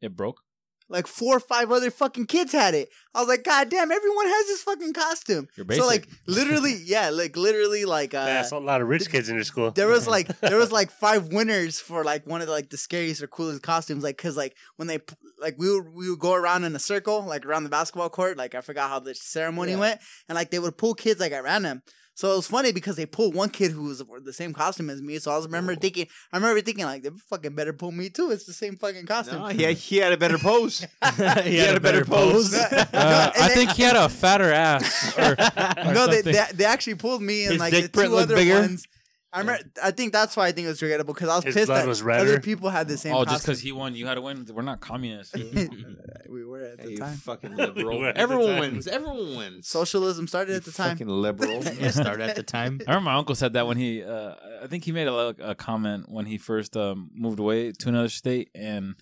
It 0.00 0.14
broke. 0.16 0.40
like 0.88 1.06
four 1.06 1.36
or 1.36 1.40
five 1.40 1.72
other 1.72 1.90
fucking 1.90 2.26
kids 2.26 2.52
had 2.52 2.74
it. 2.74 2.90
I 3.14 3.20
was 3.20 3.28
like, 3.28 3.44
God 3.44 3.70
damn, 3.70 3.90
everyone 3.90 4.26
has 4.26 4.46
this 4.46 4.62
fucking 4.62 4.92
costume. 4.92 5.48
You're 5.56 5.66
So 5.72 5.86
like 5.86 6.08
literally, 6.26 6.74
yeah, 6.84 7.08
like 7.08 7.36
literally, 7.38 7.86
like 7.86 8.12
uh, 8.12 8.24
That's 8.26 8.52
a 8.52 8.58
lot 8.58 8.82
of 8.82 8.88
rich 8.88 9.08
kids 9.10 9.28
in 9.30 9.36
your 9.36 9.44
school. 9.44 9.70
there 9.70 9.88
was 9.88 10.06
like 10.06 10.28
there 10.40 10.58
was 10.58 10.70
like 10.80 10.90
five 10.90 11.28
winners 11.32 11.80
for 11.80 12.04
like 12.04 12.26
one 12.26 12.42
of 12.42 12.46
the, 12.48 12.52
like 12.52 12.68
the 12.68 12.76
scariest 12.76 13.22
or 13.22 13.26
coolest 13.26 13.62
costumes 13.62 14.02
like 14.04 14.18
because 14.18 14.36
like 14.36 14.54
when 14.76 14.88
they 14.88 14.98
like 15.40 15.54
we 15.58 15.72
would 15.74 15.88
we 15.94 16.10
would 16.10 16.18
go 16.18 16.34
around 16.34 16.64
in 16.64 16.76
a 16.76 16.78
circle 16.78 17.22
like 17.24 17.46
around 17.46 17.64
the 17.64 17.70
basketball 17.70 18.08
court 18.08 18.36
like 18.36 18.54
i 18.54 18.60
forgot 18.60 18.88
how 18.90 19.00
the 19.00 19.12
ceremony 19.14 19.72
Yeah. 19.72 19.78
went 19.78 20.00
and 20.28 20.36
like 20.36 20.50
they 20.52 20.60
would 20.60 20.76
pull 20.78 20.94
kids 20.94 21.18
like 21.18 21.32
at 21.32 21.42
random 21.42 21.82
so 22.14 22.32
it 22.32 22.36
was 22.36 22.46
funny 22.46 22.72
because 22.72 22.96
they 22.96 23.06
pulled 23.06 23.34
one 23.34 23.48
kid 23.48 23.70
who 23.70 23.84
was 23.84 24.02
the 24.24 24.32
same 24.32 24.52
costume 24.52 24.90
as 24.90 25.00
me 25.00 25.18
so 25.18 25.30
i 25.30 25.36
was 25.36 25.46
remember 25.46 25.74
thinking 25.74 26.06
i 26.32 26.36
remember 26.36 26.60
thinking 26.60 26.84
like 26.84 27.02
they 27.02 27.10
fucking 27.30 27.54
better 27.54 27.72
pull 27.72 27.90
me 27.92 28.08
too 28.10 28.30
it's 28.30 28.44
the 28.44 28.52
same 28.52 28.76
fucking 28.76 29.06
costume 29.06 29.38
No, 29.40 29.46
he, 29.46 29.62
had, 29.62 29.76
he 29.76 29.96
had 29.98 30.12
a 30.12 30.16
better 30.16 30.38
pose. 30.38 30.80
he, 31.44 31.58
had 31.58 31.76
a 31.76 31.80
better 31.80 32.04
pose. 32.04 32.52
No, 32.72 32.76
Uh, 32.92 33.30
I 33.34 33.48
they- 33.48 33.54
think 33.54 33.70
he 33.72 33.82
had 33.82 33.96
a 33.96 34.08
fatter 34.08 34.52
ass. 34.52 35.16
Or, 35.18 35.32
or 35.32 35.94
no, 35.94 36.06
they, 36.06 36.22
something. 36.22 36.32
they 36.32 36.44
they 36.54 36.64
actually 36.64 36.94
pulled 36.96 37.22
me 37.22 37.44
and 37.44 37.52
His 37.52 37.60
like 37.60 37.72
dick 37.72 37.92
the 37.92 38.02
two 38.02 38.08
looked 38.08 38.22
other 38.24 38.36
bigger? 38.36 38.60
ones. 38.60 38.86
I 39.34 39.38
remember. 39.40 39.62
I 39.82 39.90
think 39.92 40.12
that's 40.12 40.36
why 40.36 40.46
I 40.48 40.52
think 40.52 40.66
it 40.66 40.68
was 40.68 40.80
forgettable 40.80 41.14
because 41.14 41.28
I 41.30 41.36
was 41.36 41.44
His 41.44 41.54
pissed 41.54 41.66
blood 41.68 41.82
that 41.82 41.88
was 41.88 42.02
other 42.02 42.38
people 42.40 42.68
had 42.68 42.86
the 42.88 42.98
same. 42.98 43.14
oh, 43.14 43.18
costume. 43.24 43.34
just 43.34 43.46
because 43.46 43.60
he 43.60 43.72
won, 43.72 43.94
you 43.94 44.06
had 44.06 44.14
to 44.14 44.20
win. 44.20 44.46
We're 44.52 44.62
not 44.62 44.80
communists. 44.80 45.34
we 46.28 46.44
were 46.44 46.62
at 46.62 46.80
Hey, 46.80 46.84
the 46.86 46.90
you 46.92 46.98
time. 46.98 47.16
fucking 47.16 47.56
liberal. 47.56 47.98
We're 47.98 48.08
at 48.08 48.14
the 48.16 48.20
Everyone 48.20 48.46
time. 48.46 48.60
wins. 48.60 48.86
Everyone 48.86 49.36
wins. 49.36 49.68
Socialism 49.68 50.26
started 50.28 50.56
at 50.56 50.64
the 50.64 50.72
time. 50.72 50.96
Fucking 50.98 51.08
liberal. 51.08 51.62
yeah, 51.64 51.90
started 51.90 52.28
at 52.28 52.36
the 52.36 52.42
time. 52.42 52.80
I 52.86 52.90
remember 52.90 53.10
my 53.10 53.14
uncle 53.14 53.34
said 53.34 53.54
that 53.54 53.66
when 53.66 53.76
he, 53.78 54.02
uh, 54.04 54.34
I 54.62 54.66
think 54.66 54.84
he 54.84 54.92
made 54.92 55.08
a, 55.08 55.34
a 55.40 55.54
comment 55.54 56.06
when 56.10 56.26
he 56.26 56.38
first 56.38 56.76
um, 56.76 57.10
moved 57.14 57.38
away 57.38 57.72
to 57.72 57.88
another 57.88 58.08
state, 58.10 58.50
and 58.54 58.94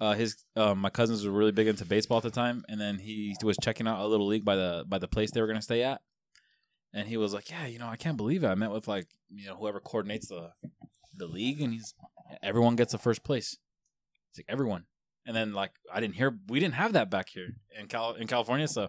uh, 0.00 0.12
his 0.12 0.36
uh, 0.56 0.74
my 0.74 0.90
cousins 0.90 1.24
were 1.26 1.32
really 1.32 1.52
big 1.52 1.66
into 1.66 1.84
baseball 1.84 2.18
at 2.18 2.22
the 2.22 2.30
time, 2.30 2.64
and 2.68 2.80
then 2.80 2.98
he 2.98 3.34
was 3.42 3.56
checking 3.60 3.88
out 3.88 3.98
a 4.00 4.06
little 4.06 4.26
league 4.26 4.44
by 4.44 4.54
the 4.54 4.84
by 4.86 4.98
the 4.98 5.08
place 5.08 5.30
they 5.30 5.40
were 5.40 5.46
gonna 5.46 5.62
stay 5.62 5.82
at, 5.82 6.00
and 6.96 7.06
he 7.06 7.16
was 7.16 7.34
like, 7.34 7.50
"Yeah, 7.50 7.66
you 7.66 7.78
know, 7.78 7.88
I 7.88 7.96
can't 7.96 8.16
believe 8.16 8.42
it. 8.42 8.48
I 8.48 8.54
met 8.54 8.72
with 8.72 8.88
like 8.88 9.08
you 9.30 9.46
know 9.46 9.56
whoever 9.56 9.80
coordinates 9.80 10.28
the 10.28 10.50
the 11.14 11.26
league, 11.26 11.60
and 11.60 11.72
he's 11.72 11.94
everyone 12.42 12.74
gets 12.76 12.92
the 12.92 12.98
first 12.98 13.22
place. 13.22 13.58
It's 14.30 14.38
like 14.38 14.46
everyone." 14.48 14.86
And 15.26 15.36
then 15.36 15.52
like 15.52 15.72
I 15.92 16.00
didn't 16.00 16.14
hear 16.14 16.38
we 16.48 16.58
didn't 16.58 16.74
have 16.74 16.94
that 16.94 17.10
back 17.10 17.28
here 17.28 17.48
in 17.78 17.86
Cal 17.86 18.14
in 18.14 18.26
California, 18.26 18.66
so 18.66 18.88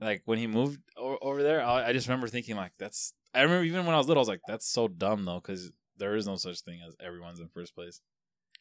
like 0.00 0.22
when 0.26 0.38
he 0.38 0.46
moved 0.46 0.80
o- 0.96 1.18
over 1.22 1.42
there, 1.42 1.62
I, 1.62 1.88
I 1.88 1.92
just 1.92 2.06
remember 2.08 2.28
thinking 2.28 2.56
like 2.56 2.72
that's. 2.78 3.14
I 3.34 3.42
remember 3.42 3.64
even 3.64 3.86
when 3.86 3.94
I 3.94 3.98
was 3.98 4.08
little, 4.08 4.20
I 4.20 4.22
was 4.22 4.28
like, 4.28 4.42
that's 4.46 4.66
so 4.66 4.88
dumb 4.88 5.24
though, 5.24 5.40
because 5.40 5.72
there 5.96 6.16
is 6.16 6.26
no 6.26 6.36
such 6.36 6.60
thing 6.60 6.80
as 6.86 6.94
everyone's 7.00 7.40
in 7.40 7.48
first 7.48 7.74
place. 7.74 8.00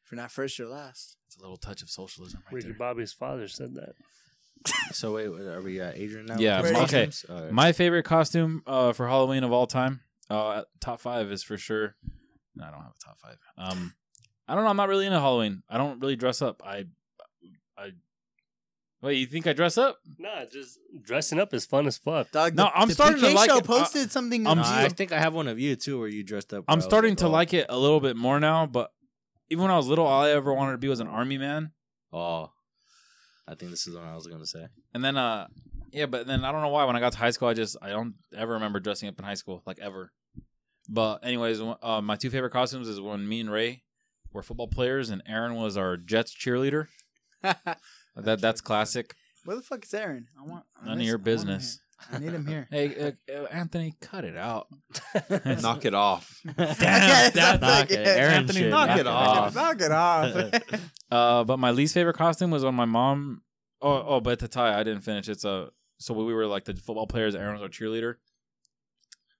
If 0.05 0.11
you're 0.11 0.21
not 0.21 0.31
first, 0.31 0.57
you're 0.57 0.69
last. 0.69 1.17
It's 1.27 1.37
a 1.37 1.41
little 1.41 1.57
touch 1.57 1.81
of 1.81 1.89
socialism 1.89 2.41
right 2.45 2.53
Ricky 2.53 2.67
there. 2.69 2.77
Bobby's 2.77 3.11
father 3.11 3.47
said 3.47 3.73
that. 3.75 3.95
So 4.93 5.13
wait, 5.15 5.27
are 5.27 5.61
we 5.61 5.79
uh, 5.81 5.91
Adrian 5.95 6.25
now? 6.27 6.35
Yeah, 6.37 6.61
Ready? 6.61 6.75
okay. 6.81 7.05
Costumes? 7.07 7.51
My 7.51 7.71
favorite 7.71 8.03
costume 8.03 8.61
uh, 8.67 8.93
for 8.93 9.07
Halloween 9.07 9.43
of 9.43 9.51
all 9.51 9.65
time, 9.65 10.01
uh, 10.29 10.63
top 10.79 10.99
five 10.99 11.31
is 11.31 11.43
for 11.43 11.57
sure. 11.57 11.95
No, 12.55 12.65
I 12.65 12.71
don't 12.71 12.81
have 12.81 12.91
a 12.99 13.03
top 13.03 13.17
five. 13.19 13.37
Um, 13.57 13.93
I 14.47 14.55
don't 14.55 14.63
know. 14.65 14.69
I'm 14.69 14.77
not 14.77 14.89
really 14.89 15.05
into 15.05 15.19
Halloween. 15.19 15.63
I 15.69 15.77
don't 15.77 15.99
really 16.01 16.15
dress 16.17 16.41
up. 16.41 16.61
I, 16.65 16.85
I. 17.77 17.91
Wait, 19.01 19.17
you 19.17 19.25
think 19.25 19.47
I 19.47 19.53
dress 19.53 19.77
up? 19.77 19.97
Nah, 20.19 20.45
just 20.51 20.77
dressing 21.01 21.39
up 21.39 21.53
is 21.53 21.65
fun 21.65 21.87
as 21.87 21.97
fuck. 21.97 22.29
Dog, 22.31 22.53
No, 22.55 22.65
the, 22.65 22.75
I'm 22.77 22.87
the 22.89 22.93
starting 22.93 23.21
to 23.21 23.31
like 23.31 23.49
show 23.49 23.57
it. 23.57 23.65
posted 23.65 24.11
something. 24.11 24.45
I'm 24.45 24.59
I 24.59 24.89
think 24.89 25.11
I 25.11 25.19
have 25.19 25.33
one 25.33 25.47
of 25.47 25.57
you 25.59 25.75
too, 25.75 25.97
where 25.99 26.07
you 26.09 26.23
dressed 26.23 26.53
up. 26.53 26.65
I'm 26.67 26.73
where 26.73 26.73
I 26.73 26.75
was 26.75 26.85
starting 26.85 27.15
to 27.17 27.27
like 27.29 27.53
it 27.53 27.65
a 27.69 27.77
little 27.77 27.99
bit 28.01 28.15
more 28.15 28.39
now. 28.39 28.67
But 28.67 28.91
even 29.49 29.63
when 29.63 29.71
I 29.71 29.77
was 29.77 29.87
little, 29.87 30.05
all 30.05 30.23
I 30.23 30.31
ever 30.31 30.53
wanted 30.53 30.73
to 30.73 30.77
be 30.77 30.87
was 30.89 30.99
an 30.99 31.07
army 31.07 31.37
man. 31.39 31.71
Oh, 32.13 32.51
I 33.51 33.55
think 33.55 33.71
this 33.71 33.85
is 33.85 33.95
what 33.95 34.05
I 34.05 34.15
was 34.15 34.27
gonna 34.27 34.45
say. 34.45 34.67
And 34.93 35.03
then, 35.03 35.17
uh, 35.17 35.47
yeah, 35.91 36.05
but 36.05 36.25
then 36.25 36.45
I 36.45 36.51
don't 36.51 36.61
know 36.61 36.69
why. 36.69 36.85
When 36.85 36.95
I 36.95 36.99
got 36.99 37.11
to 37.13 37.17
high 37.17 37.31
school, 37.31 37.49
I 37.49 37.53
just 37.53 37.75
I 37.81 37.89
don't 37.89 38.15
ever 38.35 38.53
remember 38.53 38.79
dressing 38.79 39.09
up 39.09 39.19
in 39.19 39.25
high 39.25 39.33
school, 39.33 39.61
like 39.65 39.79
ever. 39.79 40.11
But 40.87 41.25
anyways, 41.25 41.61
uh, 41.61 42.01
my 42.01 42.15
two 42.15 42.29
favorite 42.29 42.51
costumes 42.51 42.87
is 42.87 42.99
when 43.01 43.27
me 43.27 43.41
and 43.41 43.51
Ray 43.51 43.83
were 44.33 44.41
football 44.41 44.67
players, 44.67 45.09
and 45.09 45.21
Aaron 45.27 45.55
was 45.55 45.75
our 45.77 45.97
Jets 45.97 46.33
cheerleader. 46.33 46.87
That 48.15 48.41
that's 48.41 48.59
classic. 48.59 49.15
Where 49.45 49.55
the 49.55 49.63
fuck 49.63 49.85
is 49.85 49.93
Aaron? 49.93 50.27
I 50.37 50.43
want 50.43 50.65
I 50.81 50.87
None 50.87 50.99
of 50.99 51.07
your 51.07 51.17
business. 51.17 51.79
Him 52.09 52.09
here. 52.09 52.15
I 52.17 52.19
need 52.19 52.33
him 52.33 52.47
here. 52.47 52.67
Hey, 52.69 53.13
uh, 53.29 53.33
uh, 53.33 53.45
Anthony, 53.45 53.93
cut 54.01 54.25
it 54.25 54.37
out. 54.37 54.67
Knock 55.61 55.85
it 55.85 55.93
off. 55.93 56.41
Yeah, 56.45 56.53
Damn, 56.55 56.75
that's 56.77 57.35
Knock 57.35 57.61
like 57.61 57.91
it. 57.91 58.07
Aaron 58.07 58.33
Anthony, 58.33 58.59
shit. 58.59 58.69
knock 58.69 58.97
it 58.99 59.07
off. 59.07 59.55
Knock 59.55 59.81
it 59.81 59.91
off. 59.91 60.53
Uh, 61.11 61.43
but 61.43 61.57
my 61.57 61.71
least 61.71 61.93
favorite 61.93 62.15
costume 62.15 62.51
was 62.51 62.63
when 62.63 62.75
my 62.75 62.85
mom. 62.85 63.41
Oh, 63.81 64.03
oh, 64.07 64.19
but 64.19 64.39
the 64.39 64.47
tie 64.47 64.79
I 64.79 64.83
didn't 64.83 65.01
finish. 65.01 65.27
It's 65.27 65.43
a 65.45 65.69
so 66.01 66.13
we 66.15 66.33
were 66.33 66.47
like 66.47 66.65
the 66.65 66.73
football 66.73 67.05
players. 67.07 67.35
Aaron 67.35 67.53
was 67.53 67.61
our 67.61 67.69
cheerleader. 67.69 68.15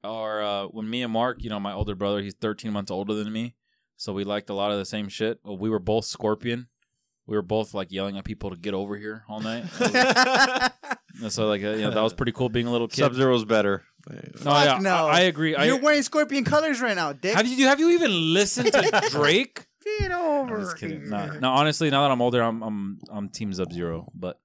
Or 0.04 0.42
uh, 0.42 0.66
when 0.66 0.90
me 0.90 1.04
and 1.04 1.12
Mark, 1.14 1.44
you 1.44 1.50
know, 1.50 1.60
my 1.60 1.74
older 1.74 1.96
brother, 1.96 2.22
he's 2.22 2.34
13 2.34 2.72
months 2.72 2.90
older 2.90 3.14
than 3.14 3.32
me, 3.32 3.56
so 3.98 4.14
we 4.14 4.24
liked 4.24 4.50
a 4.50 4.54
lot 4.54 4.72
of 4.72 4.78
the 4.78 4.86
same 4.86 5.10
shit. 5.10 5.40
Well, 5.44 5.58
we 5.58 5.70
were 5.70 5.80
both 5.80 6.06
Scorpion. 6.06 6.68
We 7.28 7.36
were 7.36 7.42
both 7.44 7.74
like 7.74 7.92
yelling 7.92 8.18
at 8.18 8.24
people 8.26 8.50
to 8.50 8.56
get 8.58 8.74
over 8.74 8.98
here 8.98 9.24
all 9.30 9.40
night. 9.40 9.66
And 11.22 11.32
so 11.32 11.46
like, 11.48 11.62
uh, 11.62 11.72
you 11.72 11.82
know, 11.82 11.92
that 11.92 12.02
was 12.02 12.14
pretty 12.14 12.32
cool 12.32 12.48
being 12.50 12.68
a 12.68 12.72
little 12.72 12.88
kid. 12.88 13.02
Sub 13.02 13.14
Zero's 13.14 13.44
better. 13.46 13.84
no, 14.10 14.18
Fuck 14.38 14.66
yeah, 14.66 14.78
no. 14.80 15.08
I, 15.08 15.18
I 15.18 15.20
agree. 15.22 15.56
I, 15.56 15.66
You're 15.66 15.80
wearing 15.80 16.02
scorpion 16.04 16.46
colors 16.46 16.82
right 16.82 16.96
now, 16.96 17.12
Dick. 17.14 17.36
have 17.36 17.46
you 17.46 17.68
have 17.68 17.80
you 17.80 17.90
even 17.92 18.34
listened 18.34 18.72
to 18.72 19.08
Drake? 19.12 19.66
Get 20.00 20.12
over 20.12 20.56
I'm 20.56 20.62
just 20.64 20.78
kidding. 20.78 21.02
here. 21.02 21.10
No, 21.10 21.40
no, 21.40 21.50
honestly, 21.52 21.90
now 21.92 22.04
that 22.04 22.12
I'm 22.12 22.22
older, 22.22 22.42
I'm 22.42 22.64
I'm 22.64 23.00
I'm 23.12 23.30
Team 23.30 23.54
Sub 23.54 23.72
Zero. 23.74 24.10
But 24.16 24.40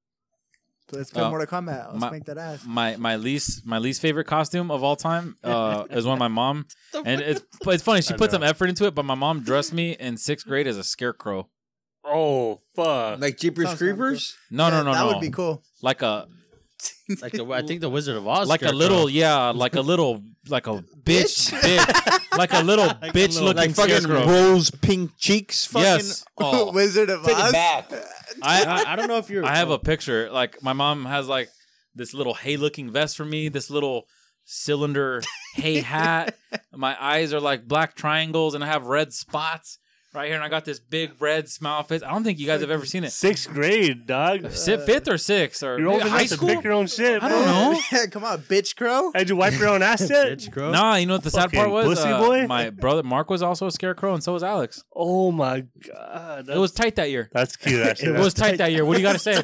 Let's 0.93 1.11
play 1.11 1.23
Uh, 1.23 1.31
Mortal 1.31 1.47
Kombat. 1.47 1.89
Let's 1.93 2.01
my- 2.01 2.11
make 2.11 2.25
that 2.25 2.37
ass. 2.37 2.65
my 2.67 2.97
my 2.97 3.17
least 3.17 3.65
my 3.65 3.79
least 3.79 4.03
favorite 4.03 4.25
costume 4.27 4.71
of 4.71 4.83
all 4.83 4.97
time 4.97 5.37
uh, 5.45 5.85
is 5.91 6.05
when 6.05 6.19
my 6.19 6.29
mom 6.29 6.67
and 7.07 7.21
it's 7.21 7.43
it's 7.65 7.83
funny 7.83 8.03
she 8.03 8.13
I 8.13 8.17
put 8.17 8.31
know. 8.33 8.37
some 8.39 8.43
effort 8.43 8.69
into 8.69 8.85
it, 8.87 8.95
but 8.95 9.05
my 9.05 9.15
mom 9.15 9.41
dressed 9.45 9.73
me 9.73 9.93
in 9.93 10.17
sixth 10.19 10.47
grade 10.47 10.67
as 10.67 10.77
a 10.77 10.85
scarecrow. 10.85 11.49
Oh 12.09 12.61
fuck! 12.75 13.21
Like 13.21 13.37
Jeepers 13.39 13.67
Sounds 13.67 13.79
kinda 13.81 13.95
Creepers? 13.95 14.37
No, 14.51 14.71
no, 14.71 14.77
Yeah, 14.79 14.83
no, 14.83 14.93
that 14.95 15.01
no. 15.01 15.07
would 15.09 15.21
be 15.21 15.31
cool. 15.31 15.63
Like 15.83 16.03
a 16.03 16.29
Like 17.23 17.33
the 17.33 17.45
I 17.47 17.63
think 17.63 17.81
the 17.81 17.89
Wizard 17.91 18.17
of 18.17 18.27
Oz. 18.27 18.49
like 18.49 18.61
a 18.63 18.67
scarecrow. 18.67 18.79
little, 18.79 19.11
yeah, 19.11 19.51
like 19.51 19.75
a 19.77 19.81
little, 19.81 20.23
like 20.49 20.67
a 20.67 20.83
bitch, 21.03 21.51
bitch, 21.53 22.39
like 22.39 22.53
a 22.53 22.63
little 22.63 22.87
Like 23.03 23.03
a 23.03 23.07
bitch 23.13 23.35
little- 23.35 23.45
looking 23.45 23.57
like 23.63 23.75
fucking 23.75 24.01
scarecrow. 24.03 24.27
rose 24.27 24.71
pink 24.71 25.13
cheeks. 25.17 25.67
Fucking, 25.67 25.83
Yes. 25.85 26.25
Oh. 26.39 26.73
Wizard 26.73 27.09
of 27.11 27.23
Take 27.25 27.37
it 27.39 27.43
Oz. 27.45 27.53
back. 27.53 27.91
I, 28.43 28.65
I, 28.65 28.93
I 28.93 28.97
don't 28.97 29.09
know 29.09 29.17
if 29.19 29.31
you're. 29.31 29.45
I 29.45 29.57
have 29.57 29.71
a 29.71 29.79
picture. 29.79 30.31
Like 30.31 30.63
my 30.63 30.73
mom 30.75 31.07
has 31.07 31.29
like 31.29 31.49
this 31.95 32.13
little 32.13 32.35
hay 32.35 32.57
looking 32.57 32.91
vest 32.93 33.17
for 33.17 33.25
me, 33.25 33.49
this 33.49 33.71
little 33.71 34.07
cylinder 34.45 35.23
hay 35.55 35.81
hat. 35.81 36.37
My 36.75 36.97
eyes 37.03 37.33
are 37.33 37.41
like 37.41 37.67
black 37.67 37.95
triangles 37.95 38.55
and 38.55 38.63
I 38.63 38.67
have 38.67 38.85
red 38.87 39.13
spots 39.13 39.79
right 40.17 40.27
here 40.27 40.35
and 40.35 40.43
I 40.45 40.49
got 40.49 40.65
this 40.65 40.81
big 40.81 41.13
red 41.21 41.49
smile 41.49 41.83
face. 41.85 42.03
I 42.03 42.11
don't 42.11 42.25
think 42.25 42.39
you 42.39 42.47
guys 42.47 42.61
have 42.63 42.71
ever 42.71 42.85
seen 42.87 43.05
it. 43.05 43.13
Sixth 43.13 43.49
grade, 43.49 44.07
dog. 44.07 44.51
Si- 44.51 44.77
Fifth 44.79 45.09
or 45.09 45.19
sixth 45.19 45.63
or 45.63 45.79
You're 45.79 45.89
old 45.89 45.99
maybe 45.99 46.09
enough 46.09 46.19
high 46.21 46.27
to 46.27 46.35
school? 46.35 46.49
pick 46.49 46.65
your 46.65 46.73
own 46.73 46.87
shit. 46.87 47.23
I 47.23 47.29
don't 47.29 47.45
know. 47.47 47.79
Yeah, 47.93 48.07
come 48.11 48.25
on, 48.25 48.41
bitch 48.43 48.75
crow. 48.77 49.13
Had 49.15 49.29
you 49.29 49.37
wipe 49.37 49.59
your 49.59 49.69
own 49.69 49.83
ass 49.83 50.09
yet? 50.11 50.27
Bitch 50.39 50.51
crow. 50.53 50.71
Nah, 50.73 50.97
you 50.97 51.07
know 51.07 51.15
what 51.15 51.23
the 51.25 51.31
sad 51.31 51.43
Fucking 51.45 51.59
part 51.61 51.71
was? 51.71 51.87
pussy 51.87 52.09
Uh, 52.09 52.19
boy? 52.19 52.47
My 52.47 52.71
brother 52.71 53.03
Mark 53.03 53.31
was 53.31 53.43
also 53.43 53.67
a 53.67 53.71
scarecrow, 53.71 54.15
and 54.15 54.23
so 54.25 54.33
was 54.33 54.43
Alex. 54.43 54.83
Oh 54.95 55.31
my 55.31 55.65
god, 55.87 56.49
It 56.49 56.59
was 56.59 56.73
tight 56.73 56.97
that 56.97 57.11
year. 57.11 57.29
that's 57.33 57.57
cute. 57.57 57.83
Actually, 57.87 58.15
It 58.15 58.19
was 58.21 58.35
tight 58.35 58.59
that 58.59 58.73
year. 58.73 58.85
What 58.85 58.97
do 58.97 59.03
you 59.03 59.07
got 59.07 59.13
to 59.13 59.19
say? 59.19 59.37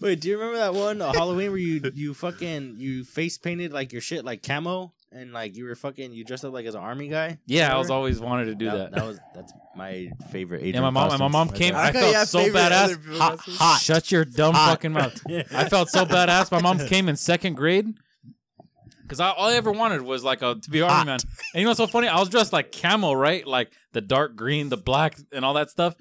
Wait, 0.00 0.20
do 0.20 0.28
you 0.28 0.38
remember 0.38 0.58
that 0.58 0.74
one 0.74 1.00
uh, 1.00 1.12
Halloween 1.12 1.50
where 1.50 1.58
you 1.60 1.80
you 1.94 2.14
fucking 2.14 2.74
you 2.78 3.04
face 3.04 3.38
painted 3.38 3.72
like 3.72 3.92
your 3.92 4.02
shit 4.02 4.24
like 4.24 4.42
camo 4.42 4.92
and 5.16 5.32
like 5.32 5.56
you 5.56 5.64
were 5.64 5.74
fucking 5.74 6.12
you 6.12 6.24
dressed 6.24 6.44
up 6.44 6.52
like 6.52 6.66
as 6.66 6.74
an 6.74 6.80
army 6.82 7.08
guy? 7.08 7.38
Yeah, 7.46 7.74
I 7.74 7.78
was 7.78 7.90
always 7.90 8.20
wanted 8.20 8.46
to 8.46 8.54
do 8.54 8.66
that. 8.70 8.92
That 8.92 9.04
was 9.06 9.18
that's 9.34 9.52
my 9.76 10.10
favorite. 10.30 10.58
Adrian 10.58 10.74
Yeah, 10.76 10.80
my 10.82 10.90
mom- 10.90 11.18
my 11.18 11.28
mom 11.28 11.48
right 11.48 11.56
came- 11.56 11.74
there. 11.74 11.82
I 11.82 11.92
felt 11.92 12.12
yeah, 12.12 12.24
so 12.24 12.38
favorite 12.40 12.60
badass. 12.60 13.16
Hot, 13.18 13.38
hot. 13.40 13.80
Shut 13.80 14.10
your 14.12 14.24
dumb 14.24 14.54
Hot. 14.54 14.70
fucking 14.70 14.92
mouth. 14.92 15.20
I 15.54 15.68
felt 15.68 15.88
so 15.90 16.04
badass. 16.04 16.50
My 16.52 16.60
mom 16.60 16.78
came 16.86 17.08
in 17.08 17.16
second 17.16 17.54
grade 17.54 17.86
because 19.02 19.20
all 19.20 19.48
I 19.48 19.54
ever 19.54 19.70
wanted 19.72 20.02
was 20.02 20.24
like 20.24 20.42
a 20.42 20.56
to 20.56 20.70
be 20.70 20.82
army 20.82 20.94
Hot. 20.94 21.06
man. 21.06 21.18
And 21.54 21.60
you 21.60 21.62
know 21.62 21.70
what's 21.70 21.78
so 21.78 21.86
funny? 21.86 22.08
I 22.08 22.18
was 22.18 22.28
dressed 22.28 22.52
like 22.52 22.72
camo, 22.72 23.12
right? 23.12 23.46
Like 23.46 23.70
the 23.92 24.00
dark 24.00 24.36
green, 24.36 24.68
the 24.68 24.76
black, 24.76 25.16
and 25.32 25.44
all 25.44 25.54
that 25.54 25.70
stuff. 25.70 25.94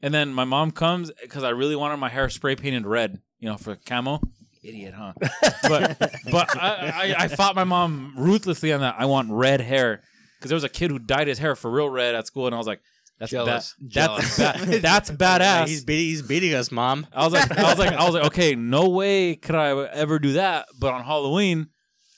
And 0.00 0.12
then 0.12 0.32
my 0.32 0.44
mom 0.44 0.70
comes 0.72 1.12
because 1.22 1.44
I 1.44 1.50
really 1.50 1.76
wanted 1.76 1.96
my 1.98 2.08
hair 2.08 2.28
spray 2.28 2.56
painted 2.56 2.86
red, 2.86 3.20
you 3.38 3.48
know, 3.48 3.56
for 3.56 3.76
camo. 3.76 4.20
Idiot, 4.62 4.94
huh? 4.96 5.12
but 5.62 5.98
but 6.30 6.56
I, 6.56 7.14
I, 7.18 7.24
I 7.24 7.28
fought 7.28 7.54
my 7.56 7.64
mom 7.64 8.14
ruthlessly 8.16 8.72
on 8.72 8.80
that. 8.80 8.96
I 8.98 9.06
want 9.06 9.30
red 9.30 9.60
hair 9.60 10.02
because 10.38 10.50
there 10.50 10.56
was 10.56 10.64
a 10.64 10.68
kid 10.68 10.90
who 10.90 10.98
dyed 10.98 11.26
his 11.26 11.38
hair 11.38 11.56
for 11.56 11.70
real 11.70 11.88
red 11.88 12.14
at 12.14 12.26
school, 12.26 12.46
and 12.46 12.54
I 12.54 12.58
was 12.58 12.66
like, 12.66 12.80
that's 13.18 13.30
Jealous. 13.30 13.74
Ba- 13.78 13.88
Jealous. 13.88 14.36
that's 14.36 14.64
ba- 14.64 14.78
that's 14.80 15.10
badass. 15.10 15.68
he's 15.68 15.84
beating 15.84 16.06
he's 16.06 16.22
beating 16.22 16.54
us, 16.54 16.70
mom. 16.72 17.06
I 17.12 17.24
was 17.24 17.32
like, 17.32 17.56
I 17.56 17.62
was 17.70 17.78
like, 17.78 17.92
I 17.92 18.04
was 18.04 18.14
like, 18.14 18.24
okay, 18.26 18.54
no 18.54 18.88
way 18.88 19.36
could 19.36 19.54
I 19.54 19.84
ever 19.86 20.18
do 20.18 20.34
that. 20.34 20.66
But 20.78 20.92
on 20.92 21.04
Halloween, 21.04 21.68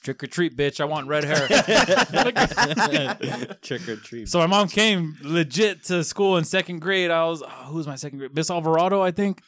trick 0.03 0.23
or 0.23 0.27
treat, 0.27 0.57
bitch, 0.57 0.81
I 0.81 0.85
want 0.85 1.09
red 1.09 1.25
hair. 1.25 1.47
Trick 3.63 3.89
or 3.89 3.97
treat. 3.97 4.29
so 4.29 4.39
my 4.39 4.47
mom 4.47 4.69
came 4.69 5.17
legit 5.23 5.85
to 5.85 6.05
school 6.05 6.37
in 6.37 6.45
second 6.45 6.81
grade. 6.81 7.11
I 7.11 7.25
was, 7.27 7.43
oh, 7.43 7.49
who 7.67 7.77
was 7.77 7.87
my 7.87 7.97
second 7.97 8.19
grade? 8.19 8.35
Miss 8.35 8.51
Alvarado, 8.51 9.03
I 9.03 9.11
think. 9.11 9.41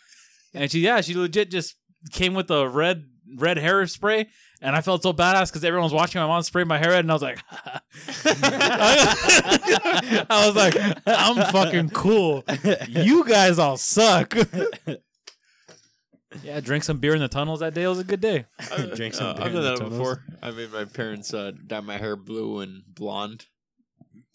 And 0.55 0.71
she, 0.71 0.81
yeah, 0.81 1.01
she 1.03 1.15
legit 1.15 1.51
just 1.51 1.77
came 2.11 2.35
with 2.35 2.51
a 2.51 2.69
red 2.69 3.05
red 3.37 3.59
hair 3.59 3.87
spray. 3.87 4.27
And 4.63 4.75
I 4.75 4.81
felt 4.81 5.03
so 5.03 5.13
badass 5.13 5.49
because 5.51 5.63
everyone 5.65 5.85
was 5.85 5.93
watching 5.93 6.19
my 6.19 6.27
mom 6.27 6.43
spray 6.43 6.65
my 6.65 6.79
hair 6.79 6.89
red, 6.91 7.01
and 7.01 7.11
I 7.11 7.15
was 7.15 7.21
like, 7.23 7.39
I 10.31 10.45
was 10.47 10.57
like, 10.57 10.75
I'm 11.07 11.53
fucking 11.53 11.91
cool. 11.91 12.43
You 12.89 13.27
guys 13.29 13.59
all 13.59 13.77
suck. 13.77 14.35
yeah, 16.43 16.61
drink 16.61 16.85
some 16.85 16.99
beer 16.99 17.15
in 17.15 17.21
the 17.21 17.29
tunnels 17.29 17.61
that 17.61 17.75
day. 17.75 17.83
It 17.83 17.89
was 17.89 17.99
a 17.99 18.05
good 18.05 18.21
day. 18.23 18.47
Drink 18.95 19.13
some 19.15 19.27
Uh, 19.29 19.35
beer 19.35 19.43
I've 19.45 19.55
in 19.55 19.55
done 19.55 19.63
the 19.63 19.71
that 19.71 19.77
tunnels. 19.79 19.99
before. 19.99 20.25
I 20.43 20.51
made 20.53 20.73
my 20.73 20.85
parents 20.87 21.35
uh, 21.35 21.53
dye 21.67 21.81
my 21.81 21.99
hair 21.99 22.17
blue 22.17 22.61
and 22.61 22.83
blonde. 22.89 23.45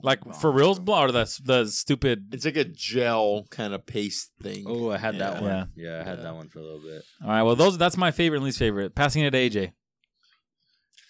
Like 0.03 0.19
for 0.35 0.51
reals, 0.51 0.79
blonde 0.79 1.09
or 1.09 1.11
that's 1.13 1.37
the 1.37 1.65
stupid. 1.67 2.33
It's 2.33 2.45
like 2.45 2.57
a 2.57 2.65
gel 2.65 3.45
kind 3.49 3.73
of 3.73 3.85
paste 3.85 4.31
thing. 4.41 4.65
Oh, 4.67 4.89
I 4.91 4.97
had 4.97 5.17
that 5.19 5.35
Yeah. 5.35 5.41
one. 5.41 5.69
Yeah. 5.75 5.91
Yeah, 5.91 6.01
I 6.01 6.03
had 6.03 6.17
Yeah. 6.17 6.23
that 6.25 6.35
one 6.35 6.49
for 6.49 6.59
a 6.59 6.63
little 6.63 6.81
bit. 6.81 7.03
All 7.23 7.29
right, 7.29 7.43
well, 7.43 7.55
those 7.55 7.77
that's 7.77 7.97
my 7.97 8.11
favorite 8.11 8.37
and 8.39 8.45
least 8.45 8.59
favorite. 8.59 8.95
Passing 8.95 9.23
it 9.23 9.31
to 9.31 9.37
AJ. 9.37 9.73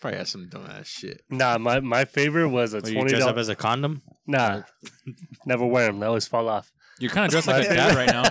Probably 0.02 0.18
has 0.18 0.30
some 0.30 0.50
dumbass 0.50 0.88
shit. 0.88 1.22
Nah, 1.30 1.58
my, 1.60 1.80
my 1.80 2.06
favorite 2.06 2.50
was 2.50 2.74
a 2.74 2.80
Were 2.82 2.88
you 2.90 2.96
twenty 2.96 3.10
dressed 3.12 3.24
up 3.28 3.36
dollars. 3.36 3.50
as 3.50 3.50
a 3.50 3.56
condom? 3.56 4.02
Nah, 4.26 4.64
never 5.46 5.66
wear 5.66 5.86
them. 5.88 6.00
They 6.00 6.08
always 6.08 6.28
fall 6.28 6.50
off. 6.50 6.72
You're 7.00 7.12
kind 7.12 7.26
of 7.26 7.32
dressed 7.32 7.48
like 7.48 7.66
a 7.66 7.74
dad 7.74 7.96
right 7.96 8.08
now. 8.10 8.24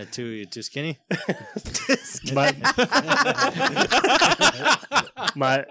Uh, 0.00 0.04
too 0.10 0.24
you 0.26 0.46
too 0.46 0.62
skinny? 0.62 0.98
My 2.34 2.52
my 5.34 5.64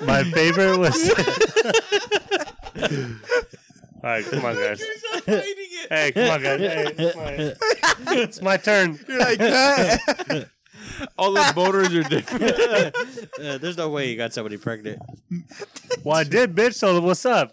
my 0.00 0.22
favorite 0.24 0.78
was. 0.78 1.10
All 4.02 4.10
right, 4.10 4.24
come 4.24 4.44
on, 4.44 4.54
guys. 4.54 4.82
Hey, 5.26 6.12
come 6.12 6.30
on, 6.30 6.42
guys. 6.42 6.60
Hey, 6.60 6.92
come 7.12 7.20
on. 7.22 8.16
It's 8.18 8.40
my 8.40 8.56
turn. 8.56 8.98
You're 9.08 9.18
like, 9.18 9.38
"Huh?" 9.40 10.44
All 11.16 11.32
those 11.32 11.54
motors 11.54 11.94
are 11.94 12.02
different. 12.04 12.94
Uh, 13.38 13.56
there's 13.56 13.76
no 13.76 13.88
way 13.88 14.10
you 14.10 14.16
got 14.16 14.32
somebody 14.32 14.56
pregnant. 14.56 15.00
Well, 16.02 16.16
I 16.16 16.24
did, 16.24 16.56
bitch. 16.56 16.74
So 16.74 17.00
what's 17.00 17.24
up? 17.24 17.52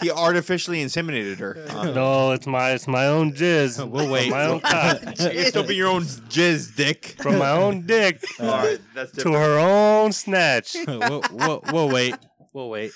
he 0.00 0.10
artificially 0.10 0.82
inseminated 0.82 1.38
her. 1.38 1.66
Uh, 1.68 1.90
No, 1.94 2.32
it's 2.32 2.46
my 2.46 2.70
it's 2.70 2.88
my 2.88 3.06
own 3.06 3.32
jizz. 3.34 3.86
We'll 3.86 4.10
wait. 4.10 4.30
My 4.30 4.46
own 4.46 4.60
cock. 4.60 5.02
you 5.02 5.14
can 5.14 5.44
still 5.46 5.64
be 5.64 5.76
your 5.76 5.88
own 5.88 6.04
jizz 6.04 6.74
dick. 6.76 7.16
From 7.20 7.36
my 7.38 7.50
own 7.50 7.84
dick 7.86 8.24
All 8.40 8.46
right, 8.46 8.78
that's 8.94 9.12
to 9.12 9.32
her 9.32 9.58
own 9.58 10.12
snatch. 10.12 10.74
All 10.86 10.98
we'll, 10.98 11.22
we'll, 11.30 11.62
we'll 11.72 11.88
wait. 11.90 12.14
We'll 12.54 12.70
wait. 12.70 12.92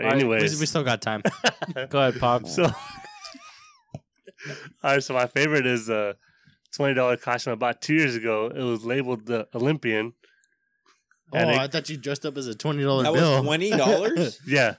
Right, 0.00 0.04
We, 0.04 0.10
anyways, 0.10 0.58
we 0.60 0.66
still 0.66 0.84
got 0.84 1.00
time. 1.02 1.22
Go 1.90 1.98
ahead, 2.08 2.18
Pop. 2.20 2.46
so 2.46 2.64
all 2.64 2.72
right. 4.82 5.02
So 5.02 5.14
my 5.14 5.26
favorite 5.26 5.66
is 5.66 5.88
a 5.88 6.16
twenty 6.74 6.94
dollar 6.94 7.16
costume 7.16 7.52
I 7.52 7.56
bought 7.56 7.80
two 7.82 7.94
years 7.94 8.14
ago. 8.16 8.46
It 8.54 8.62
was 8.62 8.84
labeled 8.84 9.26
the 9.26 9.48
Olympian. 9.54 10.14
Oh, 11.34 11.38
it- 11.38 11.46
I 11.58 11.66
thought 11.68 11.88
you 11.88 11.96
dressed 11.96 12.26
up 12.26 12.36
as 12.36 12.46
a 12.46 12.54
twenty 12.54 12.82
dollar 12.82 13.04
That 13.04 13.12
bill. 13.14 13.36
was 13.38 13.42
twenty 13.44 13.70
dollars. 13.70 14.40
Yeah, 14.46 14.74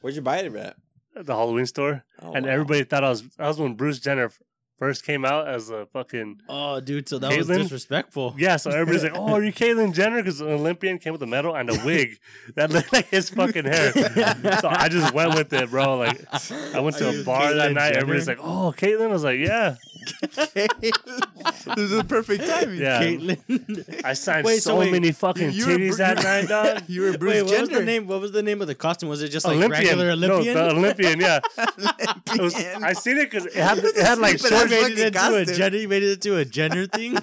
Where'd 0.00 0.14
you 0.16 0.22
buy 0.22 0.38
it 0.38 0.54
at? 0.54 0.76
the 1.14 1.34
Halloween 1.34 1.64
store. 1.66 2.04
Oh, 2.20 2.32
and 2.34 2.44
wow. 2.44 2.52
everybody 2.52 2.84
thought 2.84 3.02
I 3.04 3.08
was. 3.08 3.24
I 3.38 3.48
was 3.48 3.58
when 3.58 3.74
Bruce 3.74 3.98
Jenner 4.00 4.26
f- 4.26 4.38
first 4.76 5.04
came 5.04 5.24
out 5.24 5.48
as 5.48 5.70
a 5.70 5.86
fucking. 5.86 6.42
oh, 6.48 6.80
dude, 6.80 7.08
so 7.08 7.18
that 7.18 7.36
was 7.36 7.46
disrespectful. 7.46 8.34
Yeah, 8.38 8.56
so 8.56 8.70
everybody's 8.70 9.02
like, 9.02 9.12
"Oh, 9.14 9.34
are 9.34 9.42
you 9.42 9.52
Caitlyn 9.62 9.94
Jenner?" 9.94 10.22
Because 10.22 10.40
an 10.40 10.48
Olympian 10.48 10.98
came 10.98 11.12
with 11.12 11.22
a 11.22 11.26
medal 11.26 11.54
and 11.54 11.70
a 11.70 11.84
wig 11.84 12.18
that 12.54 12.70
looked 12.70 12.92
like 12.92 13.06
his 13.06 13.30
fucking 13.30 13.64
hair. 13.64 13.92
so 14.60 14.68
I 14.68 14.88
just 14.88 15.12
went 15.14 15.34
with 15.34 15.52
it, 15.52 15.70
bro. 15.70 15.96
Like, 15.98 16.20
I 16.74 16.80
went 16.80 16.96
to 16.98 17.08
Are 17.08 17.20
a 17.20 17.24
bar 17.24 17.54
that 17.54 17.72
night. 17.72 17.88
Jenner? 17.88 17.98
Everybody's 18.02 18.28
like, 18.28 18.38
"Oh, 18.40 18.74
Caitlyn." 18.76 19.04
I 19.04 19.12
was 19.12 19.24
like, 19.24 19.38
"Yeah, 19.38 19.76
this 20.54 20.92
is 21.76 21.90
the 21.90 22.04
perfect 22.08 22.46
timing. 22.46 22.80
yeah." 22.80 23.02
Caitlyn. 23.02 24.04
I 24.04 24.12
signed 24.14 24.44
Wait, 24.46 24.62
so, 24.62 24.70
so 24.70 24.78
wait, 24.80 24.92
many 24.92 25.12
fucking 25.12 25.52
you 25.52 25.66
were 25.66 25.72
titties 25.72 25.88
Bru- 25.88 25.96
that 25.96 26.22
night, 26.22 26.48
dog. 26.48 26.82
You 26.88 27.02
were 27.02 27.18
Bruce 27.18 27.34
Wait, 27.34 27.42
what 27.42 27.60
was 27.60 27.68
Jenner. 27.68 27.80
the 27.80 27.84
name? 27.86 28.06
What 28.06 28.20
was 28.20 28.32
the 28.32 28.42
name 28.42 28.60
of 28.60 28.66
the 28.66 28.74
costume? 28.74 29.08
Was 29.08 29.22
it 29.22 29.28
just 29.30 29.46
like 29.46 29.56
Olympian, 29.56 29.82
regular 29.98 30.10
Olympian? 30.12 30.54
no, 30.54 30.68
the 30.68 30.74
Olympian, 30.76 31.20
yeah. 31.20 31.40
It 32.36 32.40
was, 32.42 32.54
I 32.54 32.92
seen 32.92 33.16
it 33.18 33.30
because 33.30 33.46
it 33.46 33.54
had 33.54 33.78
it 33.78 33.96
had 33.96 34.18
like 34.18 34.38
Stupid 34.38 34.58
short. 34.58 34.64
ass 34.64 34.70
made 34.70 34.76
it 34.76 34.82
fucking 34.82 35.04
into 35.04 35.06
a 35.06 35.10
costume. 35.10 35.56
Jenner. 35.56 35.76
You 35.76 35.88
made 35.88 36.02
it 36.02 36.12
into 36.12 36.36
a 36.36 36.44
Jenner 36.44 36.86
thing. 36.86 37.16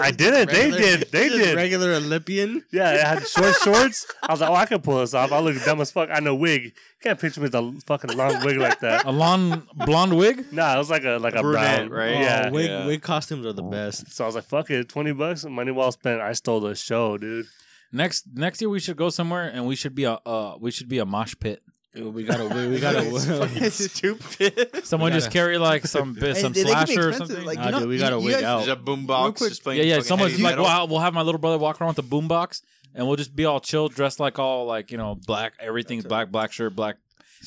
I 0.00 0.10
did 0.10 0.34
it. 0.34 0.48
They 0.48 0.70
Regular- 0.70 0.78
did. 0.78 1.00
They 1.10 1.28
just 1.28 1.38
did. 1.44 1.56
Regular 1.56 1.92
Olympian. 1.94 2.64
Yeah, 2.70 2.94
it 2.94 3.00
had 3.04 3.26
short 3.26 3.54
shorts. 3.56 4.06
I 4.22 4.32
was 4.32 4.40
like, 4.40 4.50
oh, 4.50 4.54
I 4.54 4.66
can 4.66 4.80
pull 4.80 5.00
this 5.00 5.12
off. 5.14 5.30
I 5.32 5.40
look 5.40 5.62
dumb 5.64 5.80
as 5.80 5.90
fuck. 5.90 6.08
I 6.12 6.20
know 6.20 6.34
wig. 6.34 6.72
You 7.04 7.10
can't 7.10 7.20
picture 7.20 7.40
me 7.40 7.44
with 7.44 7.54
a 7.54 7.82
fucking 7.86 8.16
long 8.16 8.42
wig 8.46 8.56
like 8.56 8.80
that. 8.80 9.04
A 9.04 9.12
long 9.12 9.66
blonde 9.74 10.16
wig. 10.16 10.50
Nah, 10.52 10.74
it 10.74 10.78
was 10.78 10.88
like 10.88 11.04
a 11.04 11.18
like 11.18 11.34
a 11.34 11.42
Brunette, 11.42 11.88
brown, 11.88 11.90
right? 11.90 12.18
Yeah. 12.18 12.46
Oh, 12.48 12.52
wig 12.54 12.66
Yeah. 12.70 12.86
wig 12.86 13.02
costumes 13.02 13.44
are 13.44 13.52
the 13.52 13.62
best. 13.62 14.10
So 14.10 14.24
I 14.24 14.26
was 14.26 14.34
like, 14.36 14.44
fuck 14.44 14.70
it, 14.70 14.88
twenty 14.88 15.12
bucks, 15.12 15.44
money 15.44 15.70
well 15.70 15.92
spent. 15.92 16.22
I 16.22 16.32
stole 16.32 16.60
the 16.60 16.74
show, 16.74 17.18
dude. 17.18 17.44
Next 17.92 18.24
next 18.34 18.62
year 18.62 18.70
we 18.70 18.80
should 18.80 18.96
go 18.96 19.10
somewhere 19.10 19.48
and 19.52 19.66
we 19.66 19.76
should 19.76 19.94
be 19.94 20.04
a 20.04 20.14
uh 20.24 20.56
we 20.58 20.70
should 20.70 20.88
be 20.88 20.96
a 20.98 21.04
mosh 21.04 21.34
pit. 21.38 21.62
We 21.94 22.24
gotta. 22.24 22.46
We, 22.46 22.68
we 22.68 22.80
gotta. 22.80 23.70
stupid. 23.70 24.84
Someone 24.84 25.12
just 25.12 25.26
gotta- 25.26 25.38
carry 25.38 25.58
like 25.58 25.86
some 25.86 26.14
bit 26.14 26.36
some 26.38 26.52
they- 26.52 26.62
they 26.64 26.72
can 26.72 26.86
be 26.86 26.92
slasher 26.94 27.08
or 27.10 27.12
something. 27.12 27.44
like, 27.44 27.58
Nah, 27.58 27.66
you 27.66 27.70
know, 27.72 27.78
dude, 27.80 27.88
we 27.88 27.94
you- 27.96 28.00
gotta 28.00 28.16
you 28.18 28.24
wig 28.24 28.34
guys- 28.36 28.42
out. 28.44 28.56
There's 28.64 28.68
a 28.70 28.76
boom 28.76 29.00
Real 29.00 29.06
box 29.08 29.38
quick- 29.38 29.50
just 29.50 29.62
playing. 29.62 29.86
yeah, 29.86 29.96
yeah. 29.96 30.02
Someone's 30.02 30.32
heavy 30.32 30.42
like, 30.42 30.52
metal. 30.52 30.64
well, 30.64 30.88
we'll 30.88 31.00
have 31.00 31.14
my 31.14 31.22
little 31.22 31.38
brother 31.40 31.58
walk 31.58 31.80
around 31.80 31.94
with 31.94 32.08
the 32.08 32.16
boombox, 32.16 32.62
and 32.94 33.06
we'll 33.06 33.16
just 33.16 33.34
be 33.34 33.44
all 33.44 33.60
chill, 33.60 33.88
dressed 33.88 34.20
like 34.20 34.38
all 34.38 34.66
like 34.66 34.90
you 34.90 34.98
know 34.98 35.14
black. 35.26 35.54
Everything's 35.60 36.04
black, 36.04 36.30
black 36.30 36.52
shirt, 36.52 36.74
black. 36.76 36.96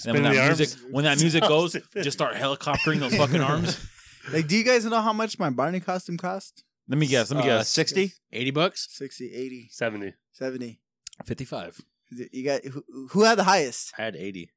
And 0.05 0.13
when 0.13 0.21
Spin 0.21 0.23
the 0.23 0.29
that 0.37 0.47
arms. 0.47 0.59
music 0.59 0.79
when 0.91 1.03
that 1.05 1.19
music 1.19 1.41
goes, 1.43 1.75
just 1.95 2.17
start 2.17 2.35
helicoptering 2.35 2.99
those 2.99 3.15
fucking 3.15 3.41
arms. 3.41 3.79
Like, 4.29 4.49
do 4.49 4.57
you 4.57 4.65
guys 4.65 4.83
know 4.83 4.99
how 4.99 5.13
much 5.13 5.39
my 5.39 5.49
Barney 5.49 5.79
costume 5.79 6.17
cost? 6.17 6.65
Let 6.89 6.97
me 6.97 7.07
guess. 7.07 7.31
Let 7.31 7.37
me 7.37 7.49
Uh, 7.49 7.59
guess. 7.59 7.69
sixty. 7.69 8.11
Eighty 8.33 8.51
bucks. 8.51 8.85
60, 8.91 9.33
80, 9.33 9.69
Seventy. 9.71 10.15
70. 10.33 10.81
Fifty-five. 11.23 11.79
You 12.11 12.43
got 12.43 12.65
who, 12.65 12.83
who 13.11 13.23
had 13.23 13.37
the 13.37 13.45
highest? 13.45 13.93
I 13.97 14.01
had 14.03 14.17
eighty. 14.17 14.51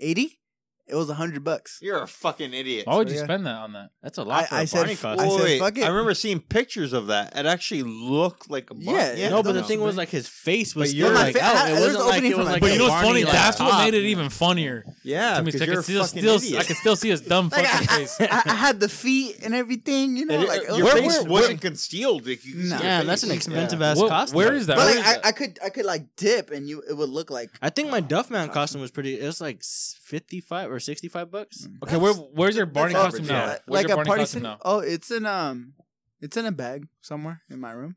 80? 0.00 0.40
It 0.88 0.96
was 0.96 1.08
a 1.08 1.14
hundred 1.14 1.42
bucks. 1.44 1.78
You're 1.80 2.02
a 2.02 2.06
fucking 2.06 2.52
idiot. 2.52 2.86
Why 2.86 2.96
would 2.96 3.08
you 3.08 3.16
yeah. 3.16 3.24
spend 3.24 3.46
that 3.46 3.54
on 3.54 3.72
that? 3.74 3.90
That's 4.02 4.18
a 4.18 4.24
lot 4.24 4.42
I- 4.42 4.46
for 4.46 4.54
I 4.56 4.60
a 4.62 4.66
said 4.66 4.76
Barney 4.78 4.92
f- 4.92 5.00
costume. 5.02 5.26
I 5.26 5.30
said, 5.30 5.44
Wait, 5.44 5.58
fuck 5.60 5.78
it. 5.78 5.84
I 5.84 5.88
remember 5.88 6.14
seeing 6.14 6.40
pictures 6.40 6.92
of 6.92 7.06
that. 7.06 7.36
It 7.36 7.46
actually 7.46 7.82
looked 7.84 8.50
like 8.50 8.70
a 8.70 8.74
Barney. 8.74 8.98
Yeah, 8.98 9.14
yeah, 9.14 9.28
no, 9.30 9.42
but 9.42 9.52
the 9.52 9.62
thing 9.62 9.80
was 9.80 9.96
like 9.96 10.08
his 10.10 10.26
face 10.28 10.74
was 10.74 10.88
But 10.88 10.88
still 10.90 10.98
you're- 11.06 11.14
like 11.14 11.34
My 11.34 11.40
fa- 11.40 11.46
out. 11.46 11.70
It 11.70 11.74
there's 11.74 11.80
wasn't 11.96 12.04
like 12.06 12.12
opening 12.14 12.30
it 12.30 12.34
from, 12.34 12.38
was 12.44 12.52
like, 12.52 12.62
like. 12.62 12.62
Oh, 12.62 12.66
but 12.66 12.70
a 12.70 12.72
you 12.72 12.78
know 12.78 12.84
what's 12.84 12.94
Barney, 12.94 13.08
funny? 13.08 13.24
like, 13.24 13.32
That's 13.32 13.60
what 13.60 13.70
top. 13.70 13.84
made 13.84 13.94
it 13.94 14.04
even 14.04 14.28
funnier. 14.28 14.84
yeah. 15.04 15.36
to 15.36 15.42
me, 15.44 15.52
'cause 15.52 15.62
I 15.62 15.66
because 15.66 15.66
you're 15.66 15.74
can 15.74 15.78
a 15.78 15.82
still, 15.82 16.04
fucking 16.04 16.22
still, 16.22 16.34
idiot. 16.36 16.60
I 16.60 16.64
can 16.64 16.76
still 16.76 16.96
see 16.96 17.08
his 17.10 17.20
dumb 17.22 17.48
Like 17.48 17.64
fucking 17.66 17.88
I, 17.88 17.96
face. 17.98 18.16
I, 18.20 18.42
I 18.46 18.54
had 18.54 18.80
the 18.80 18.88
feet 18.88 19.38
and 19.44 19.54
everything, 19.54 20.16
you 20.16 20.26
know. 20.26 20.40
It- 20.42 20.48
like 20.48 20.62
it- 20.62 20.68
it 20.70 20.76
your 20.76 20.84
was- 20.84 20.94
face 20.94 21.20
where- 21.22 21.30
wasn't 21.30 21.60
concealed. 21.60 22.26
Like, 22.26 22.44
you 22.44 22.54
could 22.54 22.62
see 22.64 22.68
Nah. 22.70 22.76
your 22.78 22.84
Yeah, 22.84 23.02
that's 23.04 23.22
an 23.22 23.30
expensive 23.30 23.80
ass 23.80 23.96
What- 23.98 24.08
costume. 24.10 24.36
where 24.36 24.52
is 24.52 24.66
that? 24.66 24.76
But 24.76 24.86
Where 24.86 24.94
like 24.96 25.06
is 25.06 25.18
I. 25.22 25.28
I 25.28 25.32
could 25.32 25.58
I 25.64 25.68
could 25.70 25.84
like 25.86 26.16
dip 26.16 26.50
and 26.50 26.68
you 26.68 26.82
it 26.88 26.96
would 26.96 27.08
look 27.08 27.30
like 27.30 27.50
I 27.62 27.70
think 27.70 27.88
my 27.90 28.00
Duffman 28.00 28.52
costume 28.52 28.80
was 28.80 28.90
pretty. 28.90 29.18
It 29.20 29.24
was 29.26 29.40
like 29.40 29.62
fifty 29.62 30.01
five 30.20 30.70
or 30.70 30.80
sixty 30.80 31.08
five 31.08 31.30
bucks. 31.30 31.66
Okay, 31.84 31.96
where, 31.96 32.12
where's 32.12 32.56
your 32.56 32.66
Barney 32.66 32.92
That's 32.94 33.04
costume 33.16 33.24
average, 33.24 33.30
now? 33.30 33.46
yeah. 33.52 33.58
Where's 33.66 33.82
like 33.84 33.88
your 33.88 33.92
a 33.92 33.96
Barney 33.96 34.08
party 34.08 34.22
costume 34.22 34.42
city. 34.42 34.52
now? 34.52 34.58
Oh, 34.64 34.78
it's 34.80 35.10
in 35.10 35.26
um, 35.26 35.74
it's 36.20 36.36
in 36.36 36.46
a 36.46 36.52
bag 36.52 36.86
somewhere 37.00 37.42
in 37.50 37.60
my 37.60 37.72
room. 37.72 37.96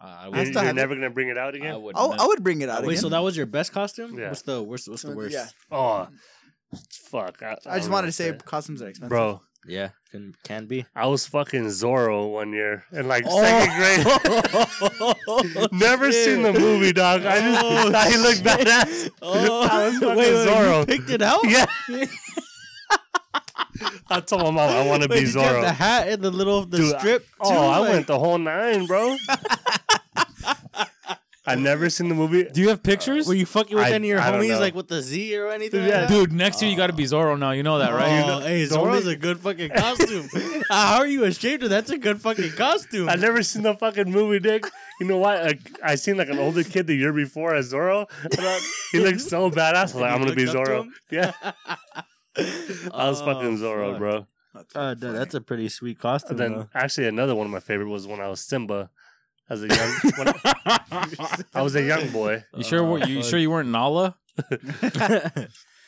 Uh, 0.00 0.06
I 0.06 0.26
I 0.26 0.36
You're, 0.36 0.44
still 0.46 0.52
you're 0.54 0.62
have 0.64 0.76
it. 0.76 0.80
never 0.80 0.94
gonna 0.94 1.10
bring 1.10 1.28
it 1.28 1.38
out 1.38 1.54
I 1.54 1.58
again. 1.58 1.80
would 1.82 1.94
Oh. 1.96 2.12
I 2.12 2.26
would 2.26 2.42
bring 2.44 2.60
it 2.60 2.68
out 2.68 2.82
Wait, 2.82 2.92
again. 2.92 3.02
so 3.02 3.08
that 3.08 3.22
was 3.22 3.36
your 3.36 3.46
best 3.46 3.72
costume? 3.72 4.18
Yeah. 4.18 4.28
What's 4.28 4.42
the 4.42 4.62
worst? 4.62 4.88
What's 4.88 5.02
the 5.02 5.16
worst? 5.16 5.32
Yeah, 5.32 5.46
Oh, 5.70 6.08
fuck! 7.10 7.42
I, 7.42 7.52
I 7.52 7.54
just 7.54 7.64
don't 7.64 7.90
wanted 7.92 8.06
know 8.06 8.08
to 8.08 8.12
say 8.12 8.30
what 8.32 8.44
costumes 8.44 8.82
are 8.82 8.88
expensive. 8.88 9.08
bro. 9.08 9.40
Yeah, 9.68 9.88
can 10.12 10.34
can 10.44 10.66
be. 10.66 10.86
I 10.94 11.06
was 11.06 11.26
fucking 11.26 11.66
Zorro 11.66 12.30
one 12.32 12.52
year 12.52 12.84
in 12.92 13.08
like 13.08 13.24
Oh. 13.26 13.42
second 13.42 13.74
grade. 13.76 14.06
Never 15.72 16.12
seen 16.12 16.42
the 16.42 16.52
movie, 16.52 16.92
dog. 16.92 17.24
I 17.26 17.40
just 17.40 17.64
Oh, 17.64 17.90
he 18.10 18.16
looked 18.16 18.36
shit. 18.38 18.44
badass. 18.46 19.10
Oh. 19.22 19.68
I 19.68 19.86
was 19.88 19.94
fucking 19.98 20.16
wait, 20.16 20.32
wait, 20.34 20.46
Zorro. 20.48 20.80
You 20.80 20.86
picked 20.86 21.10
it 21.10 21.22
out. 21.22 21.40
Yeah. 21.44 21.66
I 24.08 24.20
told 24.20 24.42
my 24.42 24.50
mom 24.50 24.70
I 24.70 24.86
want 24.86 25.02
to 25.02 25.08
be 25.08 25.22
Zorro. 25.22 25.60
the 25.62 25.72
hat 25.72 26.08
and 26.08 26.22
the 26.22 26.30
little 26.30 26.64
the 26.64 26.76
Dude, 26.78 26.94
I- 26.94 26.98
strip? 26.98 27.26
Oh, 27.40 27.50
too? 27.50 27.56
I 27.56 27.78
Like- 27.78 27.90
went 27.90 28.06
the 28.06 28.18
whole 28.18 28.38
nine, 28.38 28.86
bro. 28.86 29.16
I 31.46 31.54
never 31.54 31.88
seen 31.90 32.08
the 32.08 32.14
movie. 32.14 32.44
Do 32.44 32.60
you 32.60 32.68
have 32.70 32.82
pictures? 32.82 33.26
Were 33.28 33.34
you 33.34 33.46
fucking 33.46 33.76
with 33.76 33.86
I- 33.86 33.90
any 33.92 34.10
of 34.10 34.16
your 34.16 34.20
I 34.20 34.30
don't 34.32 34.40
homies 34.40 34.48
know. 34.50 34.60
like 34.60 34.74
with 34.74 34.88
the 34.88 35.00
Z 35.00 35.36
or 35.38 35.50
anything? 35.50 35.84
Yeah. 35.84 36.00
like 36.00 36.08
that? 36.08 36.14
Dude, 36.14 36.32
next 36.32 36.60
year 36.60 36.70
you 36.70 36.76
got 36.76 36.88
to 36.88 36.92
be 36.92 37.04
Zorro 37.04 37.38
now. 37.38 37.52
You 37.52 37.62
know 37.62 37.78
that, 37.78 37.92
right? 37.92 38.24
Oh, 38.28 38.40
hey, 38.40 38.64
the 38.64 38.74
Zorro's 38.74 39.02
only- 39.02 39.14
a 39.14 39.16
good 39.16 39.38
fucking 39.38 39.70
costume. 39.70 40.28
How 40.70 40.98
are 40.98 41.06
you 41.06 41.24
ashamed 41.24 41.62
of? 41.62 41.70
That's 41.70 41.90
a 41.90 41.98
good 41.98 42.20
fucking 42.20 42.50
costume. 42.52 43.08
I've 43.08 43.20
never 43.20 43.42
seen 43.42 43.62
the 43.62 43.74
fucking 43.74 44.10
movie, 44.10 44.40
Dick. 44.40 44.64
You 45.00 45.06
know 45.06 45.18
what? 45.18 45.44
Like, 45.44 45.60
I 45.84 45.94
seen 45.94 46.16
like 46.16 46.28
an 46.28 46.38
older 46.38 46.64
kid 46.64 46.86
the 46.88 46.94
year 46.94 47.12
before 47.12 47.54
as 47.54 47.72
Zorro. 47.72 48.06
And 48.24 48.34
I- 48.40 48.60
he 48.92 48.98
looked 49.00 49.20
so 49.20 49.50
badass. 49.50 49.74
I 49.74 49.82
was 49.82 49.94
like, 49.94 50.12
I'm 50.12 50.20
gonna 50.22 50.34
be 50.34 50.46
looked 50.46 50.58
up 50.58 50.64
to 50.66 50.70
Zorro. 50.72 50.80
him? 50.82 50.94
Yeah, 51.10 51.32
I 52.92 53.08
was 53.08 53.20
Oh, 53.22 53.26
fucking 53.26 53.58
Zorro, 53.58 53.90
fuck. 53.92 53.98
bro. 53.98 54.26
That's 54.54 54.76
Uh, 54.76 54.94
fucking 54.94 55.12
that's 55.14 55.34
a 55.34 55.40
pretty 55.40 55.68
sweet 55.68 55.98
costume. 55.98 56.32
And 56.32 56.38
then 56.40 56.52
though. 56.60 56.68
actually 56.74 57.06
another 57.08 57.34
one 57.34 57.46
of 57.46 57.52
my 57.52 57.60
favorite 57.60 57.88
was 57.88 58.06
when 58.06 58.20
I 58.20 58.28
was 58.28 58.40
Simba 58.40 58.90
as 59.48 59.62
a 59.62 59.68
young. 59.68 59.94
when 60.16 60.28
I, 60.28 60.80
I 61.54 61.62
was 61.62 61.76
a 61.76 61.82
young 61.82 62.08
boy, 62.10 62.44
You 62.56 62.64
sure? 62.64 62.84
Were- 62.84 63.04
you 63.06 63.22
sure 63.22 63.38
you 63.38 63.50
weren't 63.50 63.68
Nala? 63.68 64.16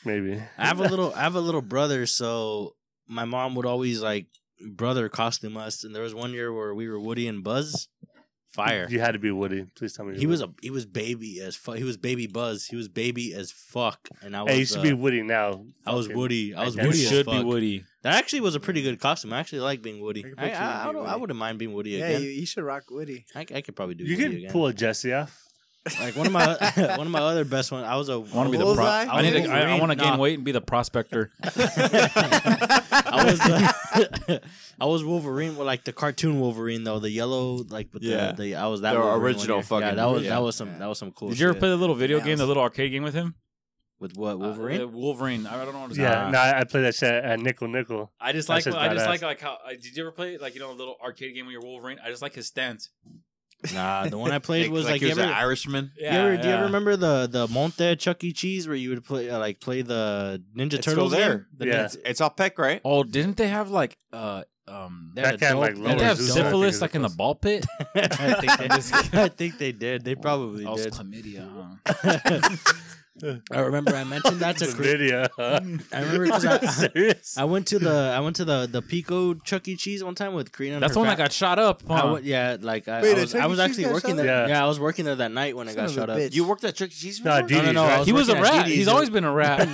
maybe. 0.04 0.40
I 0.56 0.66
have 0.66 0.80
a 0.80 0.84
little 0.88 1.12
I 1.14 1.20
have 1.20 1.34
a 1.34 1.40
little 1.40 1.62
brother, 1.62 2.06
so 2.06 2.74
my 3.06 3.24
mom 3.24 3.54
would 3.54 3.66
always 3.66 4.02
like 4.02 4.26
brother 4.70 5.08
costume 5.08 5.56
us, 5.56 5.84
and 5.84 5.94
there 5.94 6.02
was 6.02 6.14
one 6.14 6.32
year 6.32 6.52
where 6.52 6.74
we 6.74 6.88
were 6.88 6.98
Woody 7.00 7.28
and 7.28 7.42
Buzz. 7.44 7.88
Fire. 8.50 8.86
You 8.88 8.98
had 8.98 9.12
to 9.12 9.18
be 9.18 9.30
Woody. 9.30 9.66
Please 9.76 9.92
tell 9.92 10.06
me. 10.06 10.18
He 10.18 10.26
was 10.26 10.40
a 10.40 10.48
he 10.62 10.70
was 10.70 10.86
baby 10.86 11.38
as 11.40 11.54
fuck. 11.54 11.76
He 11.76 11.84
was 11.84 11.98
baby 11.98 12.26
Buzz. 12.26 12.64
He 12.64 12.76
was 12.76 12.88
baby 12.88 13.34
as 13.34 13.52
fuck, 13.52 14.08
and 14.22 14.34
I 14.34 14.42
was. 14.42 14.52
Hey, 14.52 14.58
you 14.60 14.64
should 14.64 14.78
uh, 14.78 14.82
be 14.82 14.92
Woody 14.94 15.22
now. 15.22 15.66
I 15.86 15.94
was 15.94 16.06
Fucking- 16.06 16.18
Woody. 16.18 16.54
I 16.54 16.64
was 16.64 16.74
You 16.74 16.82
You 16.82 16.88
Woody. 16.88 17.02
as 17.04 17.08
should 17.08 17.26
be. 17.26 17.44
Woody. 17.44 17.84
That 18.08 18.18
actually 18.18 18.40
was 18.40 18.54
a 18.54 18.60
pretty 18.60 18.82
good 18.82 18.98
costume. 19.00 19.32
I 19.32 19.38
actually 19.40 19.60
like 19.60 19.82
being 19.82 20.00
Woody. 20.00 20.20
I 20.20 20.28
could 20.30 20.38
I, 20.38 20.42
picture 20.44 20.60
you 20.62 20.66
I, 20.66 20.70
I, 20.80 20.82
being 20.84 20.94
don't, 20.94 21.06
I 21.06 21.08
Woody. 21.12 21.20
wouldn't 21.20 21.38
mind 21.38 21.58
being 21.58 21.72
Woody 21.72 21.90
Yeah, 21.90 22.06
again. 22.06 22.22
you, 22.22 22.28
you 22.30 22.46
should 22.46 22.64
rock 22.64 22.84
Woody. 22.90 23.24
I, 23.34 23.40
I 23.54 23.60
could 23.60 23.76
probably 23.76 23.94
do. 23.94 24.04
You 24.04 24.16
Woody 24.16 24.22
can 24.28 24.36
again. 24.38 24.50
pull 24.50 24.66
a 24.66 24.72
Jesse 24.72 25.12
off. 25.12 25.44
like 26.00 26.16
one 26.16 26.26
of 26.26 26.32
my 26.32 26.44
one 26.96 27.06
of 27.06 27.10
my 27.10 27.20
other 27.20 27.44
best 27.44 27.72
ones. 27.72 27.86
I 27.86 27.96
was 27.96 28.08
a 28.10 28.14
I 28.14 28.16
want 28.16 28.48
to 28.48 28.50
be 28.50 28.58
the. 28.58 28.64
Pro- 28.64 28.74
Bullseye? 28.74 29.06
I 29.10 29.22
need. 29.22 29.30
To, 29.44 29.48
I, 29.50 29.76
I 29.76 29.78
want 29.78 29.90
to 29.92 29.96
gain 29.96 30.14
Nah. 30.14 30.18
weight 30.18 30.34
and 30.34 30.44
be 30.44 30.52
the 30.52 30.60
prospector. 30.60 31.30
I 31.42 33.24
was 33.24 33.40
uh, 33.40 34.38
I 34.80 34.84
was 34.84 35.02
Wolverine, 35.04 35.56
well, 35.56 35.66
like 35.66 35.84
the 35.84 35.92
cartoon 35.92 36.40
Wolverine 36.40 36.84
though, 36.84 36.98
the 36.98 37.10
yellow, 37.10 37.64
like 37.68 37.88
with 37.92 38.02
Yeah. 38.02 38.32
the, 38.32 38.42
the 38.42 38.54
I 38.56 38.66
was 38.66 38.82
that 38.82 38.92
The 38.92 38.98
Wolverine 38.98 39.18
one 39.20 39.24
original 39.26 39.56
year. 39.58 39.62
fucking- 39.64 39.88
Yeah, 39.88 39.94
that 39.94 40.04
was 40.06 40.22
yeah. 40.24 40.30
that 40.30 40.42
was 40.42 40.56
some 40.56 40.68
Yeah. 40.68 40.78
that 40.78 40.86
was 40.88 40.98
some 40.98 41.12
cool. 41.12 41.28
Did 41.30 41.38
you 41.40 41.46
ever 41.46 41.54
shit. 41.54 41.60
play 41.60 41.68
the 41.70 41.76
little 41.76 41.94
video 41.94 42.18
Yeah, 42.18 42.24
game, 42.24 42.32
I 42.34 42.36
the 42.36 42.46
little 42.46 42.62
arcade 42.62 42.90
game 42.92 43.02
with 43.02 43.14
him? 43.14 43.34
With 44.00 44.16
what 44.16 44.34
Uh, 44.34 44.38
Wolverine? 44.38 44.80
uh, 44.82 44.86
Wolverine. 44.86 45.46
I 45.46 45.64
don't 45.64 45.72
know 45.74 45.80
what 45.80 45.90
it's 45.90 45.98
Yeah, 45.98 46.14
called. 46.22 46.32
no, 46.32 46.38
I 46.38 46.60
I 46.60 46.64
played 46.64 46.82
that 46.84 46.94
shit 46.94 47.12
at 47.12 47.40
Nickel 47.40 47.68
Nickel. 47.68 48.12
I 48.20 48.32
just 48.32 48.48
like. 48.48 48.64
just 48.64 48.76
I 48.76 48.92
just 48.94 49.04
badass. 49.04 49.08
like 49.08 49.22
like 49.22 49.40
how. 49.40 49.58
Uh, 49.64 49.70
did 49.70 49.96
you 49.96 50.02
ever 50.02 50.12
play 50.12 50.38
like 50.38 50.54
you 50.54 50.60
know 50.60 50.70
a 50.70 50.72
little 50.72 50.96
arcade 51.02 51.34
game 51.34 51.46
with 51.46 51.52
your 51.52 51.62
Wolverine? 51.62 51.98
I 52.04 52.10
just 52.10 52.22
like 52.22 52.34
his 52.34 52.46
stance. 52.46 52.90
nah, 53.74 54.06
the 54.06 54.16
one 54.16 54.30
I 54.30 54.38
played 54.48 54.70
was 54.70 54.84
like 54.84 54.92
like, 54.92 55.00
he 55.00 55.08
was 55.08 55.18
ever, 55.18 55.26
an 55.28 55.34
Irishman. 55.34 55.90
you 55.98 56.06
ever- 56.06 56.36
do 56.36 56.46
you 56.46 56.54
ever 56.54 56.64
remember 56.66 56.96
the 56.96 57.26
the 57.26 57.48
Monte 57.48 57.96
Chuck 57.96 58.22
E. 58.22 58.32
Cheese 58.32 58.68
where 58.68 58.76
you 58.76 58.90
would 58.90 59.04
play 59.04 59.28
uh, 59.30 59.38
like 59.40 59.58
play 59.60 59.82
the 59.82 60.40
Ninja 60.56 60.74
It's 60.74 60.86
Turtles 60.86 61.10
there. 61.12 61.48
The 61.56 61.66
Yeah. 61.66 61.72
Ninja- 61.74 61.84
It's, 61.86 61.96
it's 62.04 62.20
all 62.20 62.30
peck, 62.30 62.56
right? 62.58 62.80
Oh, 62.84 63.02
didn't 63.02 63.36
they 63.36 63.48
have 63.48 63.70
like 63.70 63.98
uh 64.12 64.44
um? 64.68 65.10
they 65.16 65.22
had 65.22 65.34
That 65.34 65.40
can't, 65.40 65.58
adult- 65.58 65.60
like, 65.60 65.74
they 65.82 65.90
Did 65.90 65.98
they 65.98 66.04
have 66.04 66.18
Zeus, 66.18 66.34
syphilis 66.34 66.80
like 66.80 66.94
in 66.94 67.02
the 67.02 67.08
ball 67.08 67.34
pit? 67.34 67.66
I 67.96 68.34
think 68.34 68.58
they 68.58 68.68
did. 68.68 69.14
I 69.14 69.28
think 69.28 69.58
they 69.58 69.72
did. 69.72 70.04
They 70.04 70.14
probably 70.14 70.62
That 70.62 70.70
was 70.74 70.84
did. 70.84 70.92
chlamydia. 70.92 71.74
Huh? 71.84 72.56
I 73.50 73.60
remember 73.60 73.94
I 73.94 74.04
mentioned 74.04 74.40
that 74.40 74.56
to 74.58 74.66
The 74.66 74.74
Chris. 74.74 75.88
I 75.92 76.00
remember 76.00 76.24
because 76.26 77.36
I. 77.36 77.42
I 77.42 77.44
went 77.44 77.66
to 77.68 77.78
the 77.78 78.12
I 78.16 78.20
went 78.20 78.36
to 78.36 78.44
the 78.44 78.66
the 78.70 78.82
Pico 78.82 79.34
Chuck 79.34 79.66
E. 79.68 79.76
Cheese 79.76 80.02
one 80.04 80.14
time 80.14 80.34
with 80.34 80.52
Karina. 80.52 80.74
and 80.76 80.82
That's 80.82 80.90
her 80.90 80.94
the 80.94 80.98
one 81.00 81.08
that 81.08 81.16
fa- 81.16 81.22
got 81.24 81.32
shot 81.32 81.58
up. 81.58 81.82
I 81.90 81.98
Huh? 82.00 82.12
went, 82.14 82.24
yeah, 82.24 82.56
like 82.60 82.88
I, 82.88 83.02
Wait, 83.02 83.14
I 83.16 83.18
a 83.18 83.20
was, 83.22 83.32
Chuck 83.32 83.42
I 83.42 83.46
was 83.46 83.58
Cheese 83.58 83.64
actually 83.68 83.84
got 83.84 83.92
working 83.94 84.10
shot 84.16 84.22
there. 84.24 84.42
up? 84.44 84.48
Yeah. 84.48 84.64
I 84.64 84.66
was 84.66 84.80
working 84.80 85.04
there 85.04 85.16
that 85.16 85.32
night 85.32 85.56
when 85.56 85.68
it 85.68 85.74
Son 85.74 85.76
got 85.76 85.84
of 85.86 85.90
a 85.90 85.94
shot 86.00 86.10
up. 86.10 86.18
bitch. 86.18 86.34
You 86.34 86.44
worked 86.46 86.64
at 86.64 86.74
Chuck 86.74 86.88
E. 86.88 86.92
Cheese 86.92 87.24
No, 87.24 87.32
before? 87.42 87.48
Dee 87.48 87.54
No, 87.56 87.62
no, 87.62 87.72
no. 87.72 87.82
I 87.84 87.88
right? 87.88 87.98
was 87.98 88.06
he 88.06 88.12
was 88.12 88.28
a 88.28 88.32
working 88.34 88.46
at 88.46 88.52
rat. 88.54 88.64
Dee 88.66 88.70
Dee's. 88.70 88.78
He's 88.78 88.88
always 88.88 89.10
been 89.10 89.24
a 89.24 89.32
rat. 89.32 89.68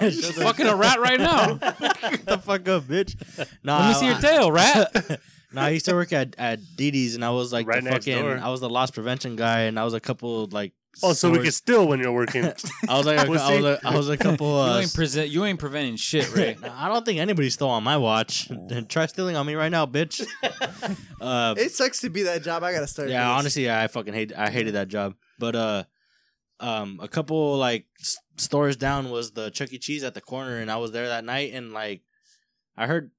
He's 0.00 0.34
fucking 0.42 0.66
a 0.66 0.76
rat 0.76 1.00
right 1.00 1.20
now. 1.20 1.58
Shut 1.58 2.26
the 2.26 2.38
fuck 2.44 2.68
up, 2.68 2.84
bitch. 2.84 3.14
Nah, 3.62 3.78
Let 3.80 3.88
me 3.88 3.94
see 3.94 4.06
your 4.06 4.18
tail, 4.18 4.50
rat. 4.52 5.20
Nah, 5.52 5.62
I 5.62 5.68
used 5.70 5.86
to 5.86 5.94
work 5.94 6.12
at 6.12 6.34
at 6.38 6.58
Dee 6.76 6.90
Dee's, 6.90 7.14
and 7.14 7.24
I 7.24 7.30
was 7.30 7.52
like 7.52 7.66
Right 7.66 7.82
the 7.82 7.90
next 7.90 8.04
fucking. 8.06 8.22
door. 8.22 8.38
I 8.42 8.48
was 8.50 8.60
the 8.60 8.68
loss 8.68 8.90
prevention 8.90 9.36
guy, 9.36 9.60
and 9.62 9.78
I 9.78 9.84
was 9.84 9.94
a 9.94 10.00
couple 10.00 10.46
like. 10.50 10.72
Oh, 11.02 11.12
so 11.12 11.28
we 11.28 11.34
stores- 11.34 11.42
can 11.44 11.52
steal 11.52 11.88
when 11.88 12.00
you're 12.00 12.12
working. 12.12 12.44
I 12.88 12.96
was 12.96 13.04
like, 13.06 13.18
a, 13.18 13.22
I 13.22 13.28
was 13.28 13.42
Pussy. 13.42 13.64
a, 13.66 13.80
I 13.84 13.96
was 13.96 14.08
a 14.08 14.16
couple. 14.16 14.46
you 14.64 14.70
Uh, 14.72 14.80
ain't 14.80 14.94
present. 14.94 15.28
You 15.28 15.44
ain't 15.44 15.58
preventing 15.58 15.96
shit, 15.96 16.32
right? 16.36 16.58
I 16.64 16.88
don't 16.88 17.04
think 17.04 17.18
anybody 17.18 17.50
stole 17.50 17.70
on 17.70 17.82
my 17.84 17.96
watch. 17.96 18.50
Try 18.88 19.06
stealing 19.06 19.36
on 19.36 19.44
me 19.46 19.54
right 19.54 19.70
now, 19.70 19.84
bitch. 19.86 20.26
uh, 21.20 21.54
It 21.58 21.72
sucks 21.72 22.00
to 22.00 22.10
be 22.10 22.22
that 22.22 22.42
job. 22.42 22.62
I 22.62 22.72
gotta 22.72 22.86
start. 22.86 23.08
yeah, 23.10 23.28
this. 23.28 23.38
honestly, 23.40 23.70
I 23.70 23.86
fucking 23.88 24.14
hate. 24.14 24.32
I 24.36 24.50
hated 24.50 24.74
that 24.74 24.88
job. 24.88 25.14
But 25.38 25.54
uh, 25.56 25.84
um, 26.60 26.98
a 27.02 27.08
couple 27.08 27.56
like 27.58 27.86
s- 28.00 28.16
stores 28.36 28.76
down 28.76 29.10
was 29.10 29.32
the 29.32 29.50
Chuck 29.50 29.72
E. 29.72 29.78
Cheese 29.78 30.02
at 30.04 30.14
the 30.14 30.20
corner, 30.22 30.56
and 30.58 30.70
I 30.70 30.76
was 30.76 30.92
there 30.92 31.08
that 31.08 31.24
night, 31.24 31.52
and 31.52 31.72
like, 31.72 32.02
I 32.76 32.86
heard 32.86 33.10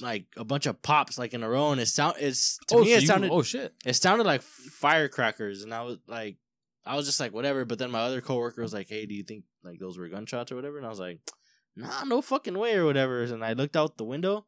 like 0.00 0.26
a 0.36 0.44
bunch 0.44 0.66
of 0.66 0.80
pops 0.82 1.18
like 1.18 1.34
in 1.34 1.42
a 1.42 1.48
row, 1.48 1.72
and 1.72 1.80
it 1.80 1.86
sound 1.88 2.14
it's 2.20 2.58
to 2.68 2.76
oh, 2.76 2.80
me 2.84 2.90
so 2.90 2.96
it 2.96 3.00
you- 3.00 3.06
sounded 3.06 3.30
oh 3.32 3.42
shit. 3.42 3.74
it 3.84 3.94
sounded 3.94 4.24
like 4.24 4.42
firecrackers, 4.42 5.62
and 5.62 5.74
I 5.74 5.82
was 5.82 5.98
like, 6.06 6.36
I 6.86 6.96
was 6.96 7.06
just 7.06 7.20
like 7.20 7.32
whatever. 7.32 7.64
But 7.64 7.78
then 7.78 7.90
my 7.90 8.00
other 8.00 8.20
coworker 8.20 8.62
was 8.62 8.74
like, 8.74 8.88
Hey, 8.88 9.06
do 9.06 9.14
you 9.14 9.22
think 9.22 9.44
like 9.62 9.78
those 9.78 9.98
were 9.98 10.08
gunshots 10.08 10.52
or 10.52 10.56
whatever? 10.56 10.76
And 10.76 10.86
I 10.86 10.90
was 10.90 11.00
like, 11.00 11.20
Nah, 11.76 12.04
no 12.04 12.22
fucking 12.22 12.56
way 12.58 12.74
or 12.74 12.84
whatever. 12.84 13.22
And 13.22 13.44
I 13.44 13.52
looked 13.54 13.76
out 13.76 13.96
the 13.96 14.04
window, 14.04 14.46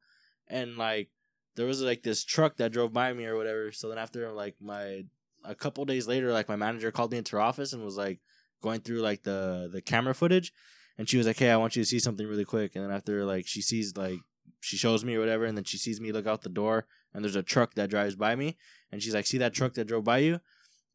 and 0.49 0.77
like 0.77 1.11
there 1.57 1.67
was 1.67 1.83
like 1.83 2.03
this 2.03 2.25
truck 2.25 2.57
that 2.59 2.73
drove 2.73 2.93
by 2.93 3.13
me 3.13 3.27
or 3.27 3.37
whatever. 3.37 3.73
So 3.73 3.89
then 3.89 3.99
after 3.99 4.31
like 4.33 4.55
my 4.61 5.05
a 5.45 5.55
couple 5.55 5.85
days 5.85 6.07
later, 6.07 6.33
like 6.33 6.49
my 6.49 6.57
manager 6.57 6.91
called 6.91 7.13
me 7.13 7.19
into 7.19 7.37
her 7.37 7.43
office 7.43 7.73
and 7.73 7.85
was 7.85 7.97
like 7.97 8.21
going 8.63 8.81
through 8.81 9.01
like 9.01 9.23
the 9.23 9.69
the 9.73 9.83
camera 9.83 10.15
footage, 10.15 10.53
and 10.99 11.09
she 11.09 11.19
was 11.19 11.27
like, 11.27 11.39
"Hey, 11.39 11.51
I 11.51 11.57
want 11.57 11.75
you 11.77 11.83
to 11.83 11.89
see 11.89 11.99
something 11.99 12.27
really 12.27 12.45
quick." 12.45 12.77
And 12.77 12.85
then 12.85 12.93
after 12.93 13.25
like 13.25 13.47
she 13.47 13.63
sees 13.63 13.97
like 13.97 14.21
she 14.61 14.77
shows 14.77 15.05
me 15.05 15.15
or 15.17 15.21
whatever, 15.21 15.45
and 15.45 15.57
then 15.57 15.65
she 15.65 15.79
sees 15.79 16.01
me 16.01 16.13
look 16.13 16.27
out 16.27 16.43
the 16.43 16.49
door, 16.49 16.87
and 17.13 17.25
there's 17.25 17.37
a 17.37 17.43
truck 17.43 17.75
that 17.75 17.91
drives 17.91 18.15
by 18.15 18.37
me, 18.37 18.57
and 18.93 19.03
she's 19.03 19.15
like, 19.15 19.27
"See 19.27 19.39
that 19.39 19.55
truck 19.55 19.75
that 19.75 19.87
drove 19.87 20.05
by 20.05 20.19
you?" 20.19 20.41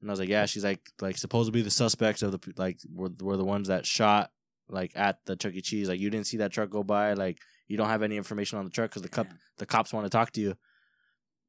And 0.02 0.10
I 0.10 0.14
was 0.14 0.20
like, 0.20 0.30
"Yeah." 0.30 0.46
She's 0.46 0.64
like, 0.64 0.82
"Like 1.00 1.18
supposedly 1.18 1.60
be 1.60 1.64
the 1.64 1.72
suspects 1.72 2.22
of 2.22 2.32
the 2.32 2.54
like 2.58 2.80
were 2.94 3.12
were 3.22 3.38
the 3.38 3.46
ones 3.46 3.68
that 3.68 3.86
shot 3.86 4.32
like 4.68 4.92
at 4.96 5.20
the 5.26 5.36
Chuck 5.36 5.54
E. 5.54 5.62
Cheese. 5.62 5.90
Like 5.90 6.00
you 6.00 6.10
didn't 6.10 6.28
see 6.28 6.38
that 6.38 6.52
truck 6.52 6.70
go 6.70 6.84
by. 6.84 7.14
Like 7.14 7.40
you 7.68 7.78
don't 7.78 7.90
have 7.90 8.04
any 8.04 8.18
information 8.18 8.58
on 8.58 8.66
the 8.66 8.72
truck 8.72 8.90
because 8.90 9.04
the 9.04 9.10
cop 9.10 9.28
the 9.58 9.66
cops 9.66 9.94
want 9.94 10.06
to 10.06 10.10
talk 10.10 10.32
to 10.32 10.42
you." 10.42 10.56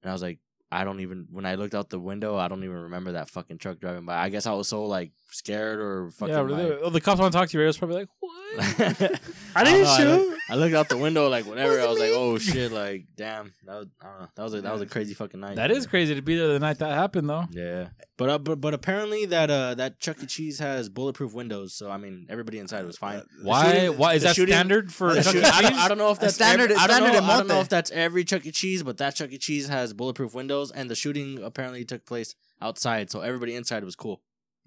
And 0.03 0.11
I 0.11 0.13
was 0.13 0.23
like, 0.23 0.41
I 0.73 0.85
don't 0.85 1.01
even 1.01 1.27
when 1.31 1.45
I 1.47 1.55
looked 1.57 1.75
out 1.75 1.91
the 1.91 2.01
window, 2.01 2.37
I 2.37 2.49
don't 2.49 2.65
even 2.65 2.77
remember 2.85 3.13
that 3.13 3.29
fucking 3.29 3.59
truck 3.59 3.79
driving 3.79 4.05
by. 4.07 4.17
I 4.17 4.29
guess 4.31 4.47
I 4.47 4.53
was 4.55 4.69
so 4.69 4.85
like 4.87 5.13
scared 5.31 5.79
or 5.81 6.11
fucking. 6.13 6.35
Yeah, 6.35 6.41
like- 6.41 6.69
the, 6.69 6.81
oh, 6.81 6.91
the 6.91 7.01
cops 7.01 7.21
want 7.21 7.33
to 7.33 7.39
talk 7.39 7.49
to 7.51 7.59
you. 7.59 7.65
I 7.65 7.67
was 7.67 7.79
probably 7.79 7.97
like, 7.97 8.09
"What?" 8.21 8.33
I 9.55 9.65
didn't 9.65 9.83
know, 9.83 9.97
shoot. 9.97 10.39
I 10.51 10.55
looked 10.57 10.75
out 10.75 10.89
the 10.89 10.97
window 10.99 11.29
like 11.29 11.47
whatever. 11.47 11.73
Was 11.77 11.85
I 11.85 11.89
was 11.89 11.99
like, 11.99 12.11
oh 12.13 12.39
shit, 12.39 12.73
like 12.83 13.07
damn, 13.17 13.53
that 13.67 13.75
was 13.77 13.87
I 14.03 14.27
that 14.35 14.43
was 14.43 14.55
a, 14.55 14.61
that 14.63 14.73
was 14.73 14.83
a 14.83 14.87
crazy 14.87 15.15
fucking 15.15 15.41
night. 15.41 15.57
That 15.57 15.71
is 15.71 15.87
crazy 15.87 16.15
to 16.15 16.23
be 16.23 16.37
there 16.37 16.49
the 16.49 16.59
night 16.59 16.79
that 16.79 16.93
happened, 16.93 17.29
though. 17.29 17.45
Yeah, 17.51 17.89
but 18.19 18.29
uh, 18.31 18.39
but 18.39 18.61
but 18.61 18.75
apparently 18.75 19.25
that 19.27 19.51
uh 19.51 19.75
that 19.77 19.99
Chuck 20.01 20.23
E. 20.23 20.27
Cheese 20.27 20.59
has 20.59 20.89
bulletproof 20.89 21.33
windows, 21.33 21.73
so 21.75 21.91
I 21.91 21.97
mean 21.97 22.27
everybody 22.29 22.59
inside 22.59 22.85
was 22.85 22.99
fine. 22.99 23.23
Why? 23.43 23.73
shooting- 23.73 23.99
why 23.99 24.15
is 24.15 24.23
that 24.23 24.37
shooting- 24.37 24.53
standard 24.53 24.93
for 24.93 25.15
Chuck 25.15 25.27
E. 25.35 25.39
shoot- 25.39 25.45
I, 25.45 25.63
don't, 25.63 25.71
Cheese? 25.73 25.81
I 25.81 25.89
don't 25.89 25.99
know 25.99 26.11
if 26.11 26.21
that's 26.21 26.35
standard- 26.35 26.71
Every, 26.73 26.77
I, 26.77 26.87
don't 26.87 27.13
know, 27.13 27.19
I 27.21 27.37
don't 27.39 27.49
know 27.49 27.61
if 27.61 27.69
that's 27.69 27.91
every 27.91 28.25
Chuck 28.25 28.45
E. 28.45 28.51
Cheese, 28.53 28.83
but 28.83 28.99
that 28.99 29.15
Chuck 29.15 29.33
E. 29.33 29.39
Cheese 29.39 29.69
has 29.69 29.93
bulletproof 29.95 30.35
windows, 30.35 30.62
and 30.71 30.89
the 30.91 30.95
shooting 30.95 31.43
apparently 31.43 31.85
took 31.85 32.07
place 32.07 32.35
outside, 32.61 33.11
so 33.11 33.21
everybody 33.21 33.55
inside 33.55 33.85
was 33.85 33.97
cool. 33.97 34.23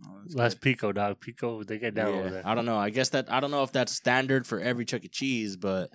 Oh, 0.06 0.10
that's 0.24 0.36
That's 0.36 0.54
good. 0.56 0.62
Pico, 0.62 0.92
dog. 0.92 1.20
Pico, 1.22 1.64
they 1.64 1.78
get 1.78 1.96
down 1.96 2.10
over 2.10 2.24
Yeah, 2.26 2.30
there. 2.30 2.42
I 2.46 2.54
don't 2.54 2.66
know. 2.66 2.78
I 2.78 2.90
guess 2.90 3.10
that 3.10 3.32
I 3.32 3.40
don't 3.40 3.52
know 3.52 3.64
if 3.64 3.72
that's 3.72 3.94
standard 3.94 4.46
for 4.46 4.60
every 4.60 4.84
Chuck 4.84 5.06
E. 5.06 5.08
Cheese, 5.08 5.56
but 5.56 5.90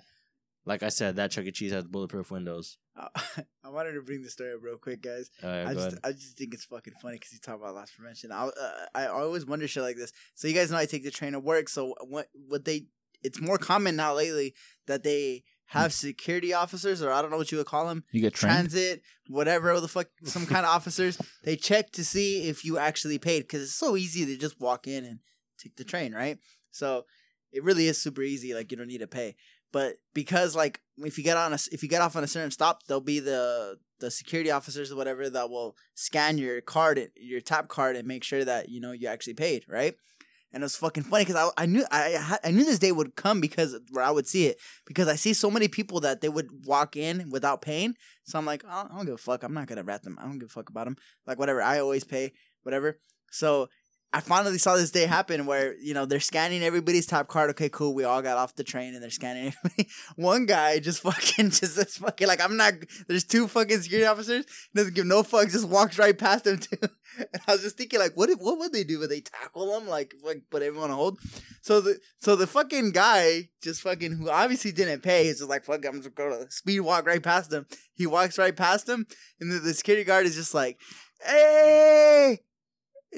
like 0.65 0.81
I 0.81 0.89
said, 0.89 1.17
that 1.17 1.29
Chuck 1.31 1.45
E. 1.45 1.51
Cheese 1.51 1.71
has 1.71 1.85
bulletproof 1.85 2.31
windows. 2.31 2.77
Uh, 2.99 3.09
I 3.63 3.69
wanted 3.69 3.93
to 3.93 4.01
bring 4.01 4.23
the 4.23 4.29
story 4.29 4.53
up 4.53 4.59
real 4.63 4.77
quick, 4.77 5.03
guys. 5.03 5.29
Uh, 5.43 5.65
I 5.67 5.73
just, 5.73 5.87
ahead. 5.87 5.99
I 6.03 6.11
just 6.13 6.37
think 6.37 6.53
it's 6.55 6.65
fucking 6.65 6.95
funny 7.01 7.17
because 7.17 7.31
you 7.33 7.39
talk 7.39 7.57
about 7.57 7.75
loss 7.75 7.91
prevention. 7.91 8.31
I, 8.31 8.47
uh, 8.47 8.71
I 8.95 9.05
always 9.05 9.45
wonder 9.45 9.67
shit 9.67 9.83
like 9.83 9.97
this. 9.97 10.11
So 10.33 10.47
you 10.47 10.55
guys 10.55 10.71
know 10.71 10.77
I 10.77 10.87
take 10.87 11.03
the 11.03 11.11
train 11.11 11.33
to 11.33 11.39
work. 11.39 11.69
So 11.69 11.93
what, 12.07 12.27
what 12.47 12.65
they, 12.65 12.85
it's 13.23 13.39
more 13.39 13.59
common 13.59 13.95
now 13.95 14.15
lately 14.15 14.55
that 14.87 15.03
they 15.03 15.43
have 15.71 15.93
security 15.93 16.53
officers, 16.53 17.01
or 17.01 17.11
I 17.11 17.21
don't 17.21 17.31
know 17.31 17.37
what 17.37 17.51
you 17.51 17.57
would 17.57 17.67
call 17.67 17.87
them, 17.87 18.03
You 18.11 18.21
get 18.21 18.33
trained. 18.33 18.53
transit, 18.69 19.01
whatever 19.27 19.79
the 19.79 19.87
fuck, 19.87 20.07
some 20.23 20.45
kind 20.45 20.65
of 20.65 20.71
officers. 20.75 21.17
They 21.43 21.55
check 21.55 21.91
to 21.93 22.03
see 22.03 22.49
if 22.49 22.65
you 22.65 22.77
actually 22.77 23.17
paid 23.19 23.41
because 23.43 23.63
it's 23.63 23.73
so 23.73 23.95
easy 23.95 24.25
to 24.25 24.37
just 24.37 24.59
walk 24.59 24.85
in 24.87 25.05
and 25.05 25.19
take 25.57 25.77
the 25.77 25.85
train, 25.85 26.13
right? 26.13 26.37
So 26.71 27.05
it 27.53 27.63
really 27.63 27.87
is 27.87 28.01
super 28.01 28.21
easy. 28.21 28.53
Like 28.53 28.69
you 28.71 28.77
don't 28.77 28.87
need 28.87 28.99
to 28.99 29.07
pay. 29.07 29.35
But 29.71 29.95
because 30.13 30.55
like 30.55 30.81
if 30.97 31.17
you 31.17 31.23
get 31.23 31.37
on 31.37 31.53
a 31.53 31.57
if 31.71 31.81
you 31.83 31.87
get 31.87 32.01
off 32.01 32.17
on 32.17 32.23
a 32.25 32.27
certain 32.27 32.51
stop, 32.51 32.83
there'll 32.87 32.99
be 33.01 33.19
the 33.21 33.77
the 34.01 34.11
security 34.11 34.51
officers 34.51 34.91
or 34.91 34.97
whatever 34.97 35.29
that 35.29 35.49
will 35.49 35.77
scan 35.95 36.37
your 36.37 36.59
card, 36.59 36.99
your 37.15 37.39
tap 37.39 37.69
card, 37.69 37.95
and 37.95 38.05
make 38.07 38.23
sure 38.25 38.43
that 38.43 38.67
you 38.67 38.81
know 38.81 38.91
you 38.91 39.07
actually 39.07 39.35
paid, 39.35 39.63
right? 39.69 39.95
And 40.53 40.63
it 40.63 40.65
was 40.65 40.75
fucking 40.75 41.03
funny 41.03 41.23
because 41.23 41.51
I, 41.57 41.63
I 41.63 41.65
knew 41.65 41.85
I 41.91 42.37
I 42.43 42.51
knew 42.51 42.65
this 42.65 42.79
day 42.79 42.91
would 42.91 43.15
come 43.15 43.39
because 43.39 43.79
where 43.91 44.03
I 44.03 44.11
would 44.11 44.27
see 44.27 44.47
it 44.47 44.57
because 44.85 45.07
I 45.07 45.15
see 45.15 45.33
so 45.33 45.49
many 45.49 45.67
people 45.67 46.01
that 46.01 46.21
they 46.21 46.29
would 46.29 46.65
walk 46.65 46.97
in 46.97 47.29
without 47.29 47.61
paying. 47.61 47.95
So 48.23 48.37
I'm 48.37 48.45
like, 48.45 48.65
I 48.65 48.81
don't, 48.81 48.91
I 48.91 48.95
don't 48.97 49.05
give 49.05 49.15
a 49.15 49.17
fuck. 49.17 49.43
I'm 49.43 49.53
not 49.53 49.67
gonna 49.67 49.83
rat 49.83 50.03
them. 50.03 50.17
I 50.19 50.23
don't 50.23 50.39
give 50.39 50.49
a 50.49 50.51
fuck 50.51 50.69
about 50.69 50.85
them. 50.85 50.97
Like 51.25 51.39
whatever. 51.39 51.61
I 51.61 51.79
always 51.79 52.03
pay 52.03 52.33
whatever. 52.63 52.99
So 53.31 53.69
I 54.13 54.19
finally 54.19 54.57
saw 54.57 54.75
this 54.75 54.91
day 54.91 55.05
happen 55.05 55.45
where 55.45 55.75
you 55.79 55.93
know 55.93 56.05
they're 56.05 56.19
scanning 56.19 56.63
everybody's 56.63 57.05
tap 57.05 57.29
card. 57.29 57.49
Okay, 57.51 57.69
cool. 57.69 57.93
We 57.93 58.03
all 58.03 58.21
got 58.21 58.37
off 58.37 58.55
the 58.55 58.63
train 58.63 58.93
and 58.93 59.01
they're 59.01 59.09
scanning 59.09 59.53
everybody. 59.53 59.89
One 60.17 60.45
guy 60.45 60.79
just 60.79 61.01
fucking 61.01 61.49
just 61.51 61.77
this 61.77 61.97
fucking 61.97 62.27
like 62.27 62.41
I'm 62.43 62.57
not. 62.57 62.73
There's 63.07 63.23
two 63.23 63.47
fucking 63.47 63.81
security 63.81 64.05
officers. 64.05 64.45
Doesn't 64.75 64.95
give 64.95 65.05
no 65.05 65.23
fucks. 65.23 65.53
Just 65.53 65.69
walks 65.69 65.97
right 65.97 66.17
past 66.17 66.43
them 66.43 66.57
too. 66.59 66.77
And 67.17 67.41
I 67.47 67.53
was 67.53 67.61
just 67.61 67.77
thinking 67.77 67.99
like, 67.99 68.17
what 68.17 68.29
if, 68.29 68.39
what 68.39 68.57
would 68.59 68.73
they 68.73 68.83
do? 68.83 68.99
Would 68.99 69.09
they 69.09 69.21
tackle 69.21 69.79
them? 69.79 69.87
Like 69.87 70.13
like 70.23 70.43
put 70.49 70.61
everyone 70.61 70.91
on 70.91 70.97
hold? 70.97 71.19
So 71.61 71.79
the 71.79 71.97
so 72.19 72.35
the 72.35 72.47
fucking 72.47 72.91
guy 72.91 73.49
just 73.63 73.81
fucking 73.81 74.17
who 74.17 74.29
obviously 74.29 74.73
didn't 74.73 75.03
pay. 75.03 75.23
He's 75.25 75.37
just 75.37 75.49
like 75.49 75.63
fuck. 75.63 75.85
I'm 75.85 76.01
just 76.01 76.15
gonna 76.15 76.51
speed 76.51 76.81
walk 76.81 77.07
right 77.07 77.23
past 77.23 77.53
him. 77.53 77.65
He 77.93 78.07
walks 78.07 78.37
right 78.37 78.55
past 78.55 78.89
him, 78.89 79.05
and 79.39 79.51
the, 79.51 79.59
the 79.59 79.73
security 79.73 80.03
guard 80.03 80.25
is 80.25 80.35
just 80.35 80.53
like, 80.53 80.79
hey 81.23 82.39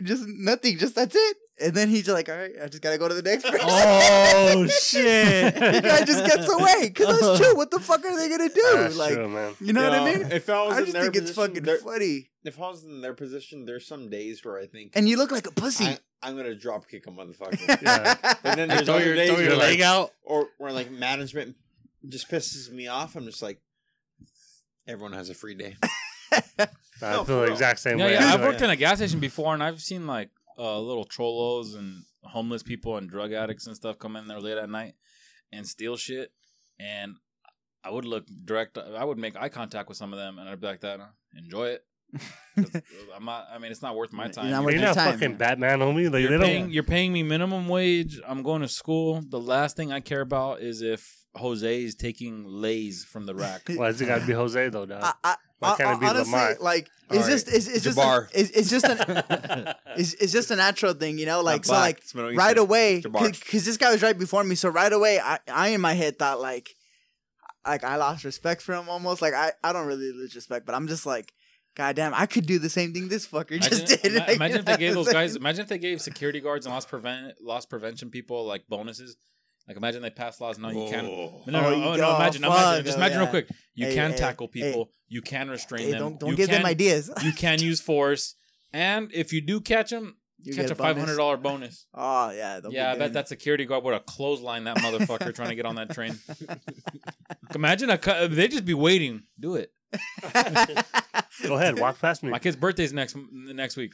just 0.01 0.23
nothing, 0.27 0.77
just 0.77 0.95
that's 0.95 1.15
it. 1.15 1.37
And 1.61 1.73
then 1.75 1.87
he's 1.87 2.07
like, 2.09 2.29
all 2.29 2.35
right, 2.35 2.51
I 2.63 2.67
just 2.67 2.81
gotta 2.81 2.97
go 2.97 3.07
to 3.07 3.13
the 3.13 3.21
next 3.21 3.43
person. 3.43 3.59
Oh 3.61 4.67
shit! 4.81 5.53
the 5.53 5.81
guy 5.83 6.03
just 6.03 6.25
gets 6.25 6.51
away 6.51 6.89
because 6.89 7.07
that's 7.07 7.23
uh-huh. 7.23 7.37
true. 7.37 7.55
What 7.55 7.69
the 7.69 7.79
fuck 7.79 8.03
are 8.03 8.17
they 8.17 8.27
gonna 8.27 8.49
do? 8.49 8.61
That's 8.73 8.97
like, 8.97 9.13
true, 9.13 9.29
man. 9.29 9.53
you 9.61 9.71
know 9.71 9.83
what 9.83 9.93
I 9.99 10.05
mean? 10.05 10.31
If 10.31 10.49
I 10.49 10.65
was 10.65 10.73
I 10.73 10.79
in 10.79 10.83
just 10.85 10.93
their 10.93 11.03
think 11.03 11.15
it's 11.17 11.31
fucking 11.31 11.63
there- 11.63 11.77
funny. 11.77 12.29
If 12.43 12.59
I 12.59 12.69
was 12.69 12.83
in 12.83 12.99
their 13.01 13.13
position, 13.13 13.65
there's 13.65 13.87
some 13.87 14.09
days 14.09 14.43
where 14.43 14.59
I 14.59 14.65
think 14.65 14.91
And 14.95 15.07
you 15.07 15.15
look 15.15 15.31
like 15.31 15.47
a 15.47 15.51
pussy. 15.51 15.85
I, 15.85 15.97
I'm 16.21 16.35
gonna 16.35 16.55
drop 16.55 16.89
kick 16.89 17.07
a 17.07 17.11
motherfucker. 17.11 17.81
Yeah. 17.81 18.15
But 18.43 18.55
then 18.57 18.69
there's 18.69 18.81
throw 18.81 18.95
other 18.95 19.05
your, 19.05 19.15
days 19.15 19.29
throw 19.29 19.39
your 19.39 19.49
where, 19.51 19.59
leg 19.59 19.79
like, 19.79 19.87
out. 19.87 20.11
or 20.23 20.47
where 20.57 20.73
like 20.73 20.91
management 20.91 21.55
just 22.09 22.29
pisses 22.29 22.71
me 22.71 22.87
off. 22.87 23.15
I'm 23.15 23.25
just 23.25 23.41
like, 23.41 23.61
everyone 24.87 25.13
has 25.13 25.29
a 25.29 25.33
free 25.33 25.55
day. 25.55 25.75
I 26.59 26.67
No, 27.01 27.23
feel 27.23 27.38
the 27.38 27.43
real. 27.43 27.51
exact 27.53 27.79
same 27.79 27.99
Yeah, 27.99 28.05
way. 28.05 28.13
yeah. 28.13 28.25
I've 28.34 28.39
Like, 28.39 28.49
worked 28.51 28.61
in 28.61 28.69
a 28.69 28.75
gas 28.75 28.97
station 28.97 29.19
before, 29.19 29.53
and 29.53 29.61
I've 29.63 29.81
seen 29.81 30.07
like 30.07 30.29
uh, 30.57 30.79
little 30.79 31.05
cholos 31.05 31.73
and 31.75 32.03
homeless 32.23 32.63
people 32.63 32.97
and 32.97 33.09
drug 33.09 33.34
addicts 33.34 33.67
and 33.67 33.75
stuff 33.75 33.99
come 33.99 34.15
in 34.15 34.27
there 34.27 34.39
late 34.39 34.57
at 34.57 34.69
night 34.69 34.93
and 35.51 35.67
steal 35.67 35.97
shit. 35.97 36.31
And 36.79 37.15
I 37.84 37.89
would 37.89 38.05
look 38.05 38.25
direct. 38.45 38.77
I 38.77 39.03
would 39.03 39.17
make 39.17 39.36
eye 39.36 39.49
contact 39.49 39.89
with 39.89 39.97
some 39.97 40.13
of 40.13 40.19
them, 40.19 40.38
and 40.39 40.47
I'd 40.47 40.61
be 40.61 40.67
like, 40.67 40.81
"That 40.81 40.99
enjoy 41.38 41.67
it." 41.67 41.84
I'm 43.15 43.25
not. 43.25 43.47
I 43.53 43.57
mean, 43.57 43.71
it's 43.71 43.81
not 43.81 43.95
worth 43.95 44.13
my 44.13 44.25
You're 44.25 44.34
time. 44.34 44.49
not 44.51 44.71
You're 44.71 44.81
not 44.81 44.95
time. 44.95 45.13
fucking 45.19 45.36
Batman, 45.36 45.79
homie. 45.79 46.11
Like, 46.11 46.21
you're 46.21 46.31
don't. 46.31 46.41
paying, 46.41 46.69
you're 46.71 46.84
paying 46.84 47.11
me 47.11 47.23
minimum 47.23 47.67
wage. 47.67 48.19
I'm 48.27 48.43
going 48.43 48.61
to 48.61 48.67
school. 48.67 49.21
The 49.27 49.39
last 49.39 49.75
thing 49.75 49.91
I 49.91 49.99
care 49.99 50.21
about 50.21 50.61
is 50.61 50.81
if 50.81 51.25
Jose 51.36 51.84
is 51.84 51.95
taking 51.95 52.45
lays 52.45 53.03
from 53.03 53.25
the 53.25 53.34
rack. 53.36 53.63
Why 53.67 53.88
does 53.88 53.99
it 54.01 54.05
got 54.05 54.21
to 54.21 54.27
be 54.27 54.34
Jose 54.34 54.69
though, 54.69 54.86
dog? 54.86 55.01
I, 55.03 55.13
I, 55.23 55.36
Why 55.64 55.76
can't 55.78 55.89
I- 55.89 55.93
it 55.93 55.99
be 55.99 56.05
honestly, 56.07 56.32
Lamar? 56.34 56.55
like, 56.61 56.89
All 57.09 57.18
it's 57.18 57.26
right. 57.28 57.32
just, 57.34 57.47
it's, 57.47 57.68
it's 57.68 57.84
just, 57.84 57.97
Jabbar. 57.97 58.34
a, 58.34 58.39
it's, 58.39 58.49
it's 58.51 58.70
just 58.70 58.86
an, 58.86 59.74
it's, 59.97 60.14
it's 60.16 60.32
just 60.34 60.51
a 60.51 60.55
natural 60.55 60.93
thing, 60.93 61.18
you 61.18 61.26
know. 61.26 61.41
Like, 61.41 61.66
so, 61.66 61.74
like, 61.74 62.03
right 62.16 62.57
away 62.57 63.01
because 63.01 63.66
this 63.66 63.78
guy 63.78 63.91
was 63.91 64.01
right 64.01 64.18
before 64.18 64.43
me 64.43 64.55
so 64.55 64.70
right 64.70 64.91
away 64.93 65.20
I, 65.20 65.39
I 65.51 65.68
in 65.70 65.82
my 65.82 65.93
head 65.93 66.18
thought 66.20 66.39
like 66.39 66.76
like 67.66 67.84
i 67.86 67.95
lost 67.95 68.26
respect 68.26 68.61
for 68.61 68.74
him 68.76 68.89
almost 68.89 69.22
like 69.22 69.34
i, 69.34 69.53
I 69.64 69.72
don't 69.72 69.88
really 69.88 70.11
lose 70.11 70.36
respect 70.36 70.66
but 70.66 70.76
i'm 70.76 70.88
just 70.88 71.05
like 71.05 71.32
god 71.76 71.95
damn 71.95 72.14
i 72.14 72.26
could 72.26 72.45
do 72.45 72.59
the 72.59 72.70
same 72.70 72.93
thing 72.93 73.07
this 73.07 73.26
fucker 73.26 73.57
just 73.61 73.86
did 73.88 74.05
ima- 74.14 74.20
Like, 74.20 74.36
imagine 74.36 74.57
if 74.59 74.66
they 74.66 74.78
gave 74.78 74.93
those 74.99 75.11
guys. 75.14 75.36
Imagine 75.38 75.61
if 75.61 75.70
they 75.70 75.78
gave 75.78 76.01
security 76.01 76.41
guards 76.41 76.66
and 76.66 76.74
loss 76.74 76.86
prevent 76.86 77.41
loss 77.41 77.66
prevention 77.66 78.09
people 78.09 78.45
like 78.45 78.68
bonuses. 78.68 79.16
Like 79.68 79.78
imagine 79.78 80.01
they 80.01 80.09
pass 80.09 80.41
laws. 80.41 80.57
No, 80.59 80.70
you 80.70 80.89
can't. 80.91 81.07
Oh. 81.07 81.41
No, 81.47 81.61
no, 81.61 81.68
Oh, 81.68 81.70
no, 81.72 81.76
oh, 81.93 81.95
no 81.95 82.16
imagine, 82.18 82.41
fuck, 82.41 82.51
imagine, 82.51 82.86
just 82.86 82.97
imagine 82.97 83.18
yeah. 83.18 83.22
real 83.24 83.30
quick. 83.30 83.49
You 83.76 83.86
Hey, 83.88 83.95
can 83.95 84.11
hey, 84.11 84.18
tackle 84.18 84.49
hey. 84.53 84.61
people. 84.61 84.89
You 85.07 85.22
can 85.22 85.49
restrain 85.49 85.84
hey, 85.86 85.91
them. 85.91 85.99
don't, 85.99 86.20
don't 86.20 86.30
you 86.32 86.36
give 86.36 86.49
can, 86.49 86.57
them 86.59 86.66
ideas 86.66 87.09
You 87.24 87.32
can 87.32 87.59
use 87.61 87.80
force, 87.80 88.36
and 88.74 89.09
if 89.14 89.32
you 89.32 89.39
do 89.41 89.61
catch 89.61 89.89
them, 89.91 90.18
You 90.41 90.53
catch 90.53 90.70
a 90.70 90.74
a 90.74 90.76
five 90.76 90.97
hundred 90.97 91.16
dollar 91.16 91.38
bonus. 91.38 91.86
oh 91.93 92.32
yeah 92.32 92.59
they'll 92.59 92.74
Yeah, 92.74 92.91
I 92.91 92.97
bet 92.97 93.14
that 93.14 93.30
security 93.30 93.66
guard 93.66 93.84
would 93.86 93.93
have 93.93 94.05
clotheslined 94.05 94.66
that 94.66 94.78
motherfucker 94.78 95.34
trying 95.34 95.49
to 95.49 95.55
get 95.55 95.66
on 95.66 95.76
that 95.76 95.91
train. 95.91 96.20
Imagine 97.55 97.89
a 97.89 97.97
cu- 97.97 98.28
they'd 98.28 98.51
just 98.51 98.66
be 98.66 98.74
waiting. 98.74 99.24
Do 99.39 99.55
it. 99.55 99.72
Go 101.43 101.55
ahead, 101.55 101.80
walk 101.80 101.99
past 102.01 102.24
me. 102.24 102.30
My 102.32 102.39
kid's 102.39 102.55
birthday's 102.57 102.91
next 102.93 103.16
next 103.32 103.78
week. 103.78 103.93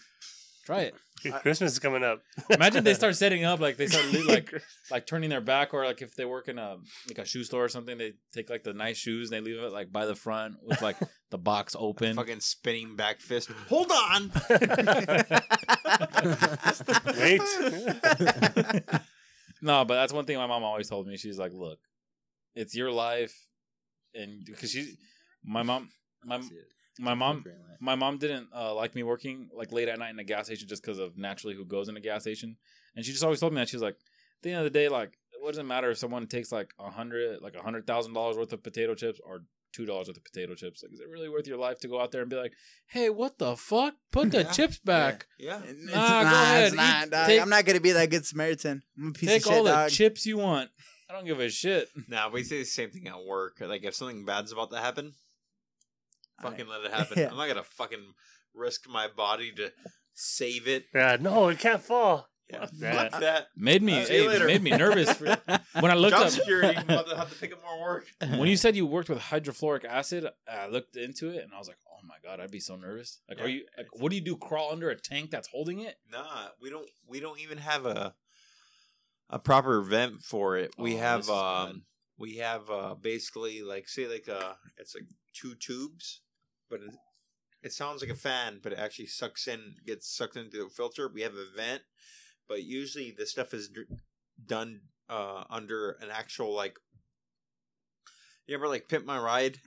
Try 0.70 0.82
it. 0.82 0.96
Christmas 1.42 1.72
is 1.72 1.80
coming 1.80 2.04
up. 2.04 2.22
Imagine 2.52 2.84
they 2.84 2.94
start 2.94 3.16
setting 3.16 3.44
up 3.44 3.60
like 3.60 3.78
they 3.78 3.88
start 3.88 4.06
like 4.28 4.54
like 4.92 5.08
turning 5.08 5.32
their 5.32 5.42
back 5.42 5.74
or 5.74 5.84
like 5.84 6.04
if 6.04 6.14
they 6.14 6.26
work 6.26 6.48
in 6.48 6.60
a 6.60 6.78
like 7.08 7.18
a 7.18 7.26
shoe 7.26 7.44
store 7.44 7.64
or 7.64 7.70
something, 7.70 7.98
they 7.98 8.14
take 8.36 8.52
like 8.52 8.64
the 8.64 8.74
nice 8.74 8.96
shoes 8.96 9.32
and 9.32 9.36
they 9.36 9.42
leave 9.50 9.60
it 9.60 9.72
like 9.72 9.92
by 9.92 10.06
the 10.06 10.14
front 10.14 10.58
with 10.62 10.80
like 10.84 10.98
the 11.32 11.40
box 11.40 11.76
open. 11.76 12.16
Fucking 12.16 12.40
spinning 12.42 12.96
back 12.96 13.20
fist. 13.20 13.50
Hold 13.68 13.92
on. 13.92 14.32
Wait. 17.18 17.42
No, 19.64 19.86
but 19.86 19.96
that's 19.96 20.14
one 20.14 20.26
thing 20.26 20.38
my 20.38 20.46
mom 20.46 20.64
always 20.64 20.88
told 20.88 21.08
me. 21.08 21.18
She's 21.18 21.40
like, 21.40 21.52
"Look, 21.52 21.80
it's 22.54 22.76
your 22.76 22.92
life," 22.92 23.34
and 24.14 24.46
because 24.46 24.70
she, 24.70 24.98
my 25.44 25.64
mom, 25.64 25.90
my 26.24 26.40
my 27.00 27.14
mom, 27.14 27.46
my 27.80 27.96
mom 27.96 28.18
didn't 28.18 28.50
uh, 28.56 28.74
like 28.76 28.94
me 28.96 29.04
working 29.04 29.50
like 29.54 29.72
late 29.72 29.88
at 29.90 29.98
night 30.00 30.12
in 30.12 30.20
a 30.20 30.24
gas 30.24 30.46
station 30.48 30.68
just 30.68 30.84
because 30.84 31.00
of 31.00 31.18
naturally 31.18 31.56
who 31.56 31.66
goes 31.66 31.88
in 31.90 31.98
a 31.98 32.02
gas 32.02 32.22
station, 32.22 32.58
and 32.96 33.06
she 33.06 33.12
just 33.12 33.24
always 33.24 33.40
told 33.40 33.54
me 33.54 33.62
that 33.62 33.70
she 33.70 33.76
was 33.78 33.84
like, 33.84 33.96
at 33.96 34.44
the 34.44 34.50
end 34.52 34.60
of 34.60 34.64
the 34.66 34.70
day, 34.70 34.90
like, 34.90 35.18
what 35.42 35.50
does 35.52 35.58
it 35.60 35.64
matter 35.66 35.90
if 35.92 35.98
someone 35.98 36.28
takes 36.28 36.52
like 36.52 36.74
a 36.80 36.90
hundred, 36.90 37.42
like 37.42 37.56
a 37.56 37.62
hundred 37.62 37.88
thousand 37.88 38.14
dollars 38.14 38.38
worth 38.38 38.54
of 38.54 38.62
potato 38.62 38.94
chips 38.96 39.20
or 39.26 39.44
two 39.72 39.86
dollars 39.86 40.08
worth 40.08 40.18
of 40.18 40.24
potato 40.26 40.54
chips? 40.56 40.84
Like, 40.84 40.92
is 40.94 41.00
it 41.00 41.08
really 41.10 41.30
worth 41.30 41.48
your 41.48 41.58
life 41.58 41.80
to 41.80 41.88
go 41.88 42.02
out 42.02 42.12
there 42.12 42.22
and 42.22 42.30
be 42.30 42.36
like, 42.36 42.54
hey, 42.88 43.10
what 43.10 43.38
the 43.38 43.56
fuck? 43.56 43.94
Put 44.12 44.32
the 44.32 44.40
Yeah. 44.44 44.52
chips 44.52 44.80
back. 44.80 45.28
Yeah. 45.38 45.62
It's 45.66 45.86
Nah, 45.86 45.94
not, 45.96 46.24
go 46.24 46.36
ahead, 46.42 46.68
it's 46.68 46.76
not, 46.76 47.08
eat- 47.08 47.26
take- 47.28 47.42
I'm 47.42 47.50
not 47.50 47.66
gonna 47.66 47.80
be 47.80 47.92
that 47.94 48.10
good 48.10 48.26
Samaritan. 48.26 48.84
I'm 48.98 49.08
a 49.10 49.12
piece 49.14 49.30
Take 49.30 49.42
of 49.46 49.48
shit, 49.48 49.58
all 49.58 49.64
the 49.64 49.70
dog. 49.72 49.90
chips 49.92 50.26
you 50.26 50.38
want. 50.38 50.70
I 51.10 51.14
don't 51.14 51.26
give 51.26 51.40
a 51.40 51.50
shit. 51.50 51.88
Nah, 52.08 52.30
we 52.30 52.44
say 52.44 52.60
the 52.60 52.66
same 52.66 52.92
thing 52.92 53.08
at 53.08 53.24
work. 53.26 53.58
Like 53.62 53.84
if 53.84 53.96
something 53.96 54.26
bad's 54.26 54.52
about 54.52 54.70
to 54.72 54.78
happen, 54.78 55.14
fucking 56.42 56.68
let 56.68 56.84
it 56.86 56.92
happen. 56.92 57.18
Yeah. 57.18 57.30
I'm 57.32 57.38
not 57.38 57.48
gonna 57.48 57.64
fucking 57.64 58.14
risk 58.54 58.88
my 58.90 59.08
body 59.08 59.52
to 59.54 59.72
save 60.14 60.68
it. 60.68 60.86
Yeah, 60.94 61.18
no, 61.20 61.48
it 61.50 61.60
can't 61.60 61.82
fall. 61.82 62.28
Yeah, 62.50 62.62
Fuck 62.62 62.70
fuck 62.72 63.12
that. 63.12 63.20
that. 63.22 63.48
Made 63.56 63.84
me, 63.84 64.02
Uh, 64.02 64.06
see 64.06 64.16
you 64.16 64.22
hey, 64.24 64.28
later. 64.28 64.46
made 64.48 64.64
me 64.64 64.72
nervous. 64.72 65.14
For, 65.14 65.26
when 65.80 65.92
I 65.92 65.94
looked 65.94 66.16
Job 66.18 66.24
up, 66.26 66.30
security. 66.32 66.76
I'm 66.76 66.88
to 66.88 67.16
have 67.16 67.30
to 67.32 67.36
pick 67.40 67.54
up 67.54 67.62
more 67.64 67.80
work. 67.80 68.08
when 68.22 68.48
you 68.50 68.58
said 68.58 68.76
you 68.76 68.88
worked 68.88 69.08
with 69.10 69.20
hydrofluoric 69.20 69.86
acid, 69.86 70.28
I 70.52 70.68
looked 70.68 70.96
into 70.96 71.30
it 71.30 71.44
and 71.44 71.54
I 71.54 71.60
was 71.60 71.68
like, 71.68 71.78
"Oh 71.88 72.00
my 72.08 72.16
god, 72.24 72.40
I'd 72.40 72.50
be 72.50 72.60
so 72.60 72.76
nervous." 72.76 73.20
Like, 73.30 73.38
Yeah. 73.38 73.44
are 73.44 73.48
you? 73.50 73.66
Like, 73.78 73.88
what 74.02 74.10
do 74.10 74.16
you 74.16 74.24
do? 74.24 74.36
Crawl 74.36 74.72
under 74.72 74.90
a 74.90 74.96
tank 75.00 75.30
that's 75.30 75.48
holding 75.50 75.82
it? 75.82 75.98
Nah, 76.12 76.48
we 76.60 76.72
don't. 76.72 76.90
We 77.08 77.20
don't 77.20 77.40
even 77.40 77.60
have 77.60 77.86
a 77.86 78.16
a 79.30 79.38
proper 79.38 79.82
vent 79.84 80.24
for 80.24 80.58
it. 80.58 80.74
We 80.76 80.92
Oh, 80.92 80.94
this 80.96 81.02
have 81.04 81.20
is 81.20 81.28
bad. 81.28 81.70
um, 81.70 81.84
we 82.18 82.38
have 82.38 82.70
uh 82.72 82.96
basically 83.00 83.62
like 83.62 83.88
say 83.88 84.08
like 84.08 84.28
uh 84.28 84.54
it's 84.78 84.96
like 84.96 85.06
two 85.36 85.54
tubes, 85.54 86.22
but 86.70 86.82
it, 86.82 86.96
it 87.64 87.74
sounds 87.74 88.02
like 88.02 88.12
a 88.12 88.16
fan, 88.16 88.60
but 88.62 88.72
it 88.72 88.80
actually 88.80 89.08
sucks 89.08 89.48
in 89.48 89.76
gets 89.86 90.08
sucked 90.16 90.38
into 90.38 90.64
the 90.64 90.70
filter. 90.70 91.08
We 91.08 91.22
have 91.22 91.36
a 91.36 91.46
vent, 91.56 91.82
but 92.48 92.64
usually 92.64 93.12
the 93.12 93.26
stuff 93.26 93.54
is 93.54 93.70
done 94.46 94.82
uh 95.10 95.44
under 95.50 95.92
an 96.02 96.10
actual 96.12 96.54
like. 96.54 96.78
You 98.48 98.56
ever 98.56 98.68
like 98.68 98.88
Pimp 98.88 99.06
My 99.06 99.20
Ride? 99.20 99.60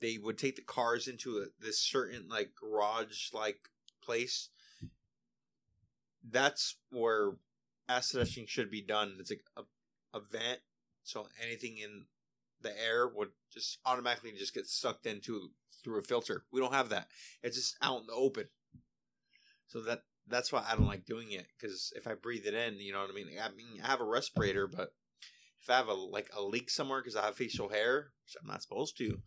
They 0.00 0.18
would 0.18 0.38
take 0.38 0.56
the 0.56 0.62
cars 0.62 1.08
into 1.08 1.38
a, 1.38 1.46
this 1.60 1.80
certain 1.80 2.28
like 2.28 2.50
garage 2.54 3.32
like 3.32 3.58
place. 4.02 4.50
That's 6.28 6.76
where 6.90 7.32
acid 7.88 8.20
etching 8.20 8.46
should 8.46 8.70
be 8.70 8.82
done. 8.82 9.16
It's 9.18 9.30
like 9.30 9.44
a, 9.56 9.62
a 10.16 10.20
vent, 10.20 10.60
so 11.02 11.28
anything 11.42 11.78
in 11.78 12.04
the 12.62 12.72
air 12.80 13.06
would 13.08 13.28
just 13.52 13.78
automatically 13.86 14.32
just 14.36 14.54
get 14.54 14.66
sucked 14.66 15.06
into 15.06 15.50
through 15.84 15.98
a 15.98 16.02
filter. 16.02 16.44
We 16.52 16.60
don't 16.60 16.74
have 16.74 16.88
that. 16.90 17.08
It's 17.42 17.56
just 17.56 17.76
out 17.82 18.00
in 18.00 18.06
the 18.06 18.12
open. 18.14 18.48
So 19.68 19.80
that 19.82 20.02
that's 20.26 20.52
why 20.52 20.64
I 20.70 20.74
don't 20.76 20.86
like 20.86 21.04
doing 21.06 21.30
it 21.32 21.46
because 21.58 21.92
if 21.96 22.06
I 22.06 22.14
breathe 22.14 22.46
it 22.46 22.54
in, 22.54 22.80
you 22.80 22.92
know 22.92 23.00
what 23.00 23.10
I 23.10 23.14
mean. 23.14 23.28
I 23.42 23.48
mean, 23.54 23.80
I 23.82 23.86
have 23.88 24.00
a 24.00 24.04
respirator, 24.04 24.66
but 24.66 24.90
if 25.62 25.70
I 25.70 25.76
have 25.76 25.88
a 25.88 25.94
like 25.94 26.28
a 26.36 26.42
leak 26.42 26.70
somewhere 26.70 27.00
because 27.00 27.16
I 27.16 27.24
have 27.26 27.36
facial 27.36 27.68
hair, 27.68 28.12
which 28.24 28.36
I'm 28.40 28.48
not 28.48 28.62
supposed 28.62 28.96
to, 28.98 29.18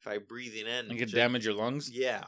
if 0.00 0.06
I 0.06 0.18
breathe 0.18 0.54
it 0.54 0.66
in, 0.66 0.90
And 0.90 0.98
could 0.98 1.08
just- 1.08 1.14
damage 1.14 1.44
your 1.44 1.54
lungs. 1.54 1.90
Yeah, 1.90 2.24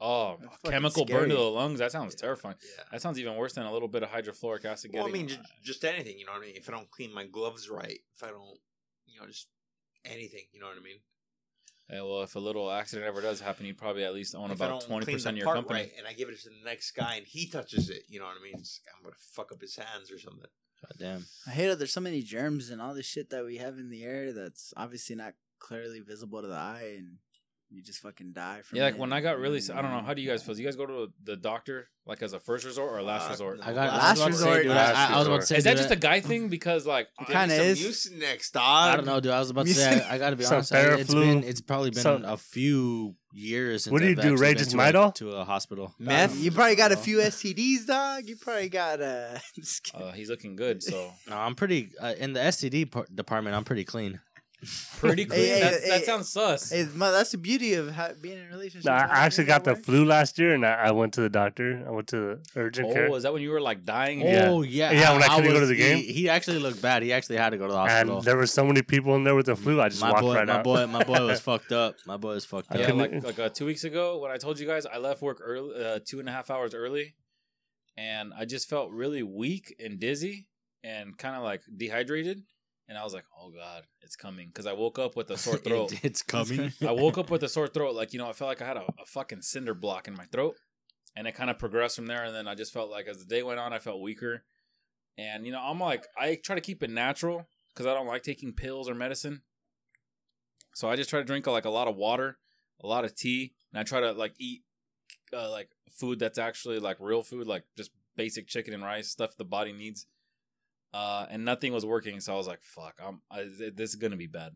Oh, 0.00 0.36
That's 0.40 0.52
fucking 0.58 0.70
chemical 0.70 1.04
burn 1.04 1.28
to 1.28 1.34
the 1.34 1.40
lungs. 1.40 1.80
That 1.80 1.90
sounds 1.90 2.14
terrifying. 2.14 2.54
yeah. 2.76 2.84
That 2.92 3.02
sounds 3.02 3.18
even 3.18 3.34
worse 3.34 3.54
than 3.54 3.66
a 3.66 3.72
little 3.72 3.88
bit 3.88 4.04
of 4.04 4.10
hydrofluoric 4.10 4.64
acid. 4.64 4.92
Well, 4.94 5.06
I 5.08 5.10
mean, 5.10 5.26
just, 5.26 5.40
just 5.64 5.84
anything. 5.84 6.18
You 6.20 6.26
know 6.26 6.32
what 6.32 6.42
I 6.42 6.46
mean. 6.46 6.56
If 6.56 6.68
I 6.68 6.72
don't 6.72 6.88
clean 6.90 7.12
my 7.12 7.24
gloves 7.26 7.68
right, 7.68 7.98
if 8.14 8.22
I 8.22 8.28
don't, 8.28 8.58
you 9.18 9.26
know, 9.26 9.30
just 9.30 9.48
anything. 10.04 10.44
You 10.52 10.60
know 10.60 10.66
what 10.66 10.76
I 10.76 10.82
mean. 10.84 10.98
Yeah, 11.90 12.02
well, 12.02 12.22
if 12.22 12.36
a 12.36 12.38
little 12.38 12.70
accident 12.70 13.08
ever 13.08 13.22
does 13.22 13.40
happen, 13.40 13.64
you 13.64 13.74
probably 13.74 14.04
at 14.04 14.12
least 14.12 14.34
own 14.34 14.50
if 14.50 14.56
about 14.56 14.82
twenty 14.82 15.10
percent 15.10 15.38
of 15.38 15.42
your 15.42 15.54
company. 15.54 15.80
right, 15.80 15.92
and 15.96 16.06
I 16.06 16.12
give 16.12 16.28
it 16.28 16.38
to 16.40 16.48
the 16.50 16.64
next 16.64 16.90
guy, 16.92 17.16
and 17.16 17.26
he 17.26 17.48
touches 17.48 17.88
it, 17.88 18.02
you 18.08 18.18
know 18.18 18.26
what 18.26 18.36
I 18.38 18.44
mean? 18.44 18.54
It's, 18.58 18.80
I'm 18.94 19.02
gonna 19.02 19.16
fuck 19.18 19.52
up 19.52 19.60
his 19.60 19.76
hands 19.76 20.10
or 20.10 20.18
something. 20.18 20.50
God 20.82 20.92
damn. 20.98 21.26
I 21.46 21.50
hate 21.50 21.70
it. 21.70 21.78
there's 21.78 21.92
so 21.92 22.00
many 22.00 22.22
germs 22.22 22.70
and 22.70 22.80
all 22.80 22.94
this 22.94 23.06
shit 23.06 23.30
that 23.30 23.44
we 23.44 23.56
have 23.56 23.78
in 23.78 23.88
the 23.90 24.04
air 24.04 24.32
that's 24.32 24.72
obviously 24.76 25.16
not 25.16 25.32
clearly 25.58 26.00
visible 26.00 26.42
to 26.42 26.48
the 26.48 26.54
eye, 26.54 26.94
and 26.98 27.16
you 27.70 27.82
just 27.82 28.00
fucking 28.00 28.32
die 28.32 28.62
from 28.64 28.78
Yeah, 28.78 28.84
like 28.84 28.94
it. 28.94 29.00
when 29.00 29.12
I 29.12 29.20
got 29.20 29.38
really, 29.38 29.60
sick- 29.60 29.76
I 29.76 29.82
don't 29.82 29.90
know. 29.90 30.00
How 30.00 30.14
do 30.14 30.22
you 30.22 30.28
guys 30.28 30.42
feel? 30.42 30.54
Do 30.54 30.60
you 30.62 30.66
guys 30.66 30.76
go 30.76 30.86
to 30.86 31.08
the 31.24 31.36
doctor 31.36 31.88
like 32.06 32.22
as 32.22 32.32
a 32.32 32.40
first 32.40 32.64
resort 32.64 32.90
or 32.92 32.98
a 32.98 33.02
last 33.02 33.22
Fuck 33.24 33.30
resort? 33.32 33.60
I 33.62 33.72
got 33.74 33.92
Last 33.92 34.02
I 34.20 34.26
was 34.26 34.38
say, 34.40 34.44
resort. 34.46 34.62
dude, 34.62 34.70
Last 34.72 35.10
I, 35.10 35.14
I 35.14 35.18
was 35.18 35.26
about 35.28 35.40
to 35.42 35.46
say, 35.46 35.56
Is 35.58 35.64
that 35.64 35.70
dude, 35.72 35.78
just 35.78 35.90
a 35.90 35.96
guy 35.96 36.20
thing? 36.20 36.48
Because 36.48 36.86
like, 36.86 37.08
It 37.20 37.26
kinda 37.26 37.48
me 37.48 37.56
some 37.56 37.66
is. 37.66 37.80
Mucinex, 37.80 38.52
dog. 38.52 38.62
I 38.92 38.96
don't 38.96 39.04
know, 39.06 39.20
dude. 39.20 39.32
I 39.32 39.38
was 39.38 39.50
about 39.50 39.66
to 39.66 39.74
say, 39.74 40.00
I, 40.02 40.14
I 40.14 40.18
got 40.18 40.30
to 40.30 40.36
be 40.36 40.44
Some 40.44 40.54
honest. 40.56 40.72
I- 40.74 40.78
It's 40.94 41.10
Theraflu. 41.12 41.20
been, 41.20 41.44
it's 41.44 41.60
probably 41.60 41.90
been 41.90 42.02
Some- 42.02 42.24
a 42.24 42.36
few 42.38 43.14
years 43.34 43.84
since 43.84 43.92
What 43.92 43.98
do 44.00 44.06
you 44.06 44.12
I've 44.12 44.22
do, 44.22 44.32
actually 44.32 44.42
Ray? 44.46 44.54
to 44.54 44.62
a- 44.62 44.66
Midol? 44.80 45.14
to 45.16 45.30
a 45.32 45.44
hospital. 45.44 45.94
Meth, 45.98 46.38
you 46.40 46.50
probably 46.50 46.76
got 46.76 46.92
a 46.92 46.96
few 46.96 47.18
STDs, 47.18 47.86
dog. 47.86 48.26
You 48.26 48.36
probably 48.36 48.70
got 48.70 49.00
uh, 49.02 49.38
just 49.54 49.82
kidding. 49.84 50.06
uh, 50.06 50.12
he's 50.12 50.30
looking 50.30 50.56
good, 50.56 50.82
so 50.82 51.12
No, 51.28 51.36
I'm 51.36 51.54
pretty 51.54 51.90
uh, 52.00 52.14
in 52.18 52.32
the 52.32 52.40
STD 52.40 52.90
par- 52.90 53.06
department. 53.14 53.54
I'm 53.54 53.64
pretty 53.64 53.84
clean. 53.84 54.20
Pretty 54.98 55.24
clean. 55.30 55.40
hey, 55.40 55.60
that, 55.60 55.72
hey, 55.82 55.88
that 55.88 55.98
hey, 56.00 56.04
sounds 56.04 56.28
sus. 56.30 56.70
Hey, 56.70 56.86
ma- 56.94 57.10
that's 57.10 57.30
the 57.30 57.38
beauty 57.38 57.74
of 57.74 57.90
ha- 57.94 58.10
being 58.20 58.38
in 58.38 58.46
a 58.46 58.48
relationship. 58.48 58.86
No, 58.86 58.92
I 58.92 59.04
I 59.06 59.18
actually 59.26 59.44
got 59.44 59.64
the 59.64 59.74
work? 59.74 59.84
flu 59.84 60.04
last 60.04 60.38
year, 60.38 60.54
and 60.54 60.66
I, 60.66 60.74
I 60.74 60.90
went 60.90 61.14
to 61.14 61.20
the 61.20 61.28
doctor. 61.28 61.84
I 61.86 61.90
went 61.90 62.08
to 62.08 62.16
the 62.16 62.40
urgent 62.60 62.92
care. 62.92 63.08
oh, 63.10 63.14
is 63.14 63.22
that 63.22 63.32
when 63.32 63.42
you 63.42 63.50
were 63.50 63.60
like 63.60 63.84
dying? 63.84 64.22
Oh 64.26 64.62
yeah, 64.62 64.90
Yeah, 64.90 65.12
when 65.12 65.22
I 65.22 65.28
couldn't 65.36 65.52
go 65.52 65.60
to 65.60 65.66
the 65.66 65.76
game. 65.76 65.98
He, 65.98 66.12
he 66.12 66.28
actually 66.28 66.58
looked 66.58 66.82
bad. 66.82 67.02
He 67.02 67.12
actually 67.12 67.36
had 67.36 67.50
to 67.50 67.56
go 67.58 67.66
to 67.66 67.72
the 67.72 67.78
hospital. 67.78 68.16
and 68.16 68.24
there 68.24 68.36
were 68.36 68.46
so 68.46 68.64
many 68.64 68.82
people 68.82 69.14
in 69.16 69.24
there 69.24 69.34
with 69.34 69.46
the 69.46 69.56
flu. 69.56 69.80
I 69.80 69.88
just 69.88 70.00
my 70.02 70.10
walked 70.10 70.22
boy, 70.22 70.34
right 70.34 70.46
my 70.46 70.54
out. 70.54 70.64
boy, 70.64 70.86
my 70.86 71.04
boy 71.04 71.24
was 71.26 71.40
fucked 71.48 71.72
up. 71.72 71.94
My 72.06 72.16
boy 72.16 72.34
was 72.34 72.44
fucked 72.44 72.72
up. 72.72 72.78
Yeah, 72.80 72.92
like 72.92 73.22
like 73.22 73.38
uh, 73.38 73.48
two 73.50 73.66
weeks 73.66 73.84
ago 73.84 74.18
when 74.18 74.30
I 74.30 74.36
told 74.38 74.58
you 74.58 74.66
guys 74.66 74.86
I 74.86 74.98
left 74.98 75.22
work 75.22 75.38
early, 75.42 75.82
uh, 75.84 76.00
two 76.04 76.18
and 76.20 76.28
a 76.28 76.32
half 76.32 76.50
hours 76.50 76.74
early, 76.74 77.14
and 77.96 78.32
I 78.36 78.44
just 78.44 78.68
felt 78.68 78.90
really 78.90 79.22
weak 79.22 79.74
and 79.82 79.98
dizzy 80.00 80.46
and 80.84 81.16
kind 81.18 81.36
of 81.36 81.42
like 81.42 81.62
dehydrated, 81.76 82.42
and 82.88 82.96
I 82.98 83.04
was 83.04 83.12
like, 83.14 83.24
"Oh 83.40 83.50
God, 83.50 83.84
it's 84.02 84.16
coming!" 84.16 84.48
Because 84.48 84.66
I 84.66 84.72
woke 84.72 84.98
up 84.98 85.14
with 85.16 85.30
a 85.30 85.36
sore 85.36 85.56
throat. 85.66 85.92
It- 85.92 86.04
it's 86.04 86.22
coming. 86.22 86.72
I 86.86 86.92
woke 86.92 87.18
up 87.18 87.30
with 87.30 87.42
a 87.42 87.48
sore 87.56 87.68
throat, 87.68 87.94
like 87.94 88.12
you 88.12 88.18
know, 88.18 88.28
I 88.28 88.32
felt 88.32 88.48
like 88.48 88.62
I 88.62 88.66
had 88.66 88.76
a, 88.76 88.84
a 89.00 89.04
fucking 89.06 89.42
cinder 89.42 89.74
block 89.74 90.08
in 90.08 90.14
my 90.14 90.24
throat, 90.26 90.56
and 91.14 91.26
it 91.28 91.32
kind 91.34 91.50
of 91.50 91.58
progressed 91.58 91.96
from 91.96 92.06
there. 92.06 92.24
And 92.24 92.34
then 92.34 92.48
I 92.48 92.54
just 92.54 92.72
felt 92.72 92.90
like 92.90 93.06
as 93.06 93.18
the 93.18 93.26
day 93.26 93.42
went 93.42 93.60
on, 93.60 93.72
I 93.72 93.78
felt 93.78 94.00
weaker, 94.00 94.44
and 95.16 95.44
you 95.46 95.52
know, 95.52 95.60
I'm 95.62 95.78
like, 95.80 96.06
I 96.18 96.36
try 96.36 96.54
to 96.54 96.60
keep 96.62 96.82
it 96.82 96.90
natural 96.90 97.46
because 97.74 97.86
I 97.86 97.94
don't 97.94 98.06
like 98.06 98.22
taking 98.22 98.52
pills 98.52 98.88
or 98.88 98.94
medicine. 98.94 99.42
So 100.74 100.88
I 100.88 100.96
just 100.96 101.10
try 101.10 101.18
to 101.18 101.24
drink 101.24 101.46
like 101.46 101.64
a 101.64 101.70
lot 101.70 101.88
of 101.88 101.96
water, 101.96 102.38
a 102.82 102.86
lot 102.86 103.04
of 103.04 103.14
tea, 103.14 103.52
and 103.72 103.80
I 103.80 103.82
try 103.82 104.00
to 104.00 104.12
like 104.12 104.34
eat 104.38 104.62
uh, 105.32 105.50
like 105.50 105.70
food 105.90 106.18
that's 106.18 106.38
actually 106.38 106.78
like 106.78 106.96
real 107.00 107.22
food, 107.22 107.46
like 107.46 107.64
just 107.76 107.90
basic 108.16 108.46
chicken 108.48 108.74
and 108.74 108.82
rice 108.82 109.08
stuff 109.08 109.36
the 109.36 109.44
body 109.44 109.72
needs. 109.72 110.06
Uh, 110.92 111.26
and 111.28 111.44
nothing 111.44 111.72
was 111.72 111.84
working, 111.84 112.20
so 112.20 112.32
I 112.32 112.36
was 112.36 112.46
like, 112.46 112.62
"Fuck, 112.62 112.98
I'm 113.04 113.20
I, 113.30 113.44
this 113.74 113.90
is 113.90 113.96
gonna 113.96 114.16
be 114.16 114.26
bad." 114.26 114.52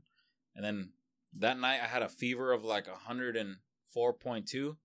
And 0.55 0.65
then 0.65 0.93
that 1.39 1.59
night 1.59 1.81
I 1.83 1.87
had 1.87 2.03
a 2.03 2.09
fever 2.09 2.53
of 2.53 2.65
like 2.65 2.87
104.2 2.87 4.77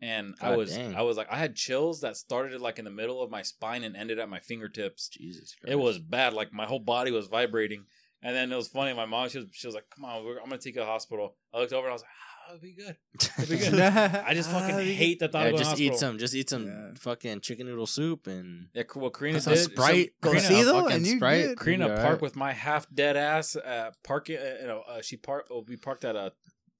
and 0.00 0.34
I 0.40 0.56
was 0.56 0.74
dang. 0.74 0.94
I 0.94 1.02
was 1.02 1.16
like 1.16 1.30
I 1.30 1.36
had 1.36 1.54
chills 1.54 2.00
that 2.00 2.16
started 2.16 2.60
like 2.60 2.78
in 2.78 2.84
the 2.84 2.90
middle 2.90 3.22
of 3.22 3.30
my 3.30 3.42
spine 3.42 3.84
and 3.84 3.96
ended 3.96 4.18
at 4.18 4.28
my 4.28 4.40
fingertips. 4.40 5.08
Jesus 5.08 5.54
Christ. 5.54 5.72
It 5.72 5.78
was 5.78 5.98
bad 5.98 6.34
like 6.34 6.52
my 6.52 6.66
whole 6.66 6.80
body 6.80 7.10
was 7.10 7.26
vibrating. 7.26 7.84
And 8.22 8.34
then 8.34 8.50
it 8.50 8.56
was 8.56 8.68
funny 8.68 8.92
my 8.92 9.06
mom 9.06 9.28
she 9.28 9.38
was 9.38 9.48
she 9.52 9.66
was 9.66 9.74
like 9.74 9.88
come 9.94 10.04
on 10.04 10.24
we're, 10.24 10.38
I'm 10.38 10.48
going 10.48 10.58
to 10.58 10.64
take 10.64 10.74
you 10.74 10.80
to 10.80 10.86
the 10.86 10.90
hospital. 10.90 11.36
I 11.52 11.60
looked 11.60 11.72
over 11.72 11.86
and 11.86 11.92
I 11.92 11.94
was 11.94 12.02
like 12.02 12.10
ah, 12.46 12.54
it'll 12.54 12.60
be 12.62 12.72
good. 12.72 12.96
It'll 13.38 13.50
be 13.50 13.58
good. 13.58 13.80
I 13.80 14.34
just 14.34 14.50
fucking 14.50 14.76
hate 14.94 15.18
the 15.18 15.28
thought 15.28 15.46
Yeah, 15.46 15.52
of 15.52 15.58
just 15.58 15.80
eat 15.80 15.94
some. 15.96 16.18
Just 16.18 16.34
eat 16.34 16.50
some 16.50 16.66
Yeah. 16.66 16.90
fucking 16.98 17.40
chicken 17.40 17.66
noodle 17.66 17.86
soup 17.86 18.26
and 18.26 18.68
Yeah, 18.74 18.82
what 18.94 19.12
Karina 19.14 19.40
some 19.40 19.54
did 19.54 19.62
Sprite. 19.64 20.12
Go 20.20 20.30
Karina- 20.30 20.46
see 20.48 20.62
though, 20.62 20.80
fucking 20.82 20.96
and 20.96 21.06
you 21.06 21.16
Sprite. 21.16 21.44
good. 21.46 21.58
Karina 21.58 21.86
You'll 21.86 21.94
parked 21.96 22.06
alright. 22.06 22.22
with 22.22 22.36
my 22.36 22.52
half 22.52 22.86
dead 22.94 23.16
ass 23.16 23.56
uh, 23.56 23.90
parking. 24.02 24.36
Uh, 24.38 24.56
you 24.60 24.66
know, 24.66 24.82
uh, 24.88 25.00
she 25.02 25.16
parked. 25.16 25.48
Oh, 25.50 25.64
we 25.66 25.76
parked 25.76 26.04
at 26.04 26.16
a 26.16 26.32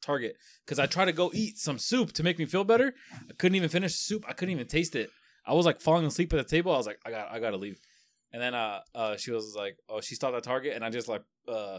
Target 0.03 0.37
because 0.67 0.79
I 0.79 0.85
tried 0.87 1.07
to 1.07 1.13
go 1.13 1.31
eat 1.33 1.57
some 1.59 1.79
soup 1.79 2.13
to 2.13 2.23
make 2.23 2.39
me 2.39 2.45
feel 2.45 2.63
better. 2.65 2.93
I 3.31 3.33
couldn't 3.39 3.57
even 3.57 3.71
finish 3.71 3.93
the 3.93 3.99
soup. 4.05 4.25
I 4.29 4.35
couldn't 4.35 4.53
even 4.53 4.67
taste 4.67 4.95
it. 4.95 5.11
I 5.47 5.55
was 5.55 5.65
like 5.65 5.81
falling 5.81 6.05
asleep 6.05 6.31
at 6.35 6.37
the 6.37 6.45
table. 6.45 6.73
I 6.75 6.77
was 6.77 6.87
like, 6.87 6.99
I 7.07 7.11
got, 7.11 7.31
I 7.33 7.39
got 7.41 7.51
to 7.53 7.57
leave. 7.57 7.79
And 8.33 8.43
then 8.43 8.55
uh, 8.55 8.81
uh, 8.95 9.17
she 9.17 9.31
was 9.31 9.55
like, 9.57 9.79
oh, 9.89 10.01
she 10.03 10.15
stopped 10.15 10.37
at 10.37 10.43
Target, 10.43 10.75
and 10.75 10.85
I 10.85 10.91
just 10.91 11.09
like, 11.09 11.23
uh, 11.49 11.79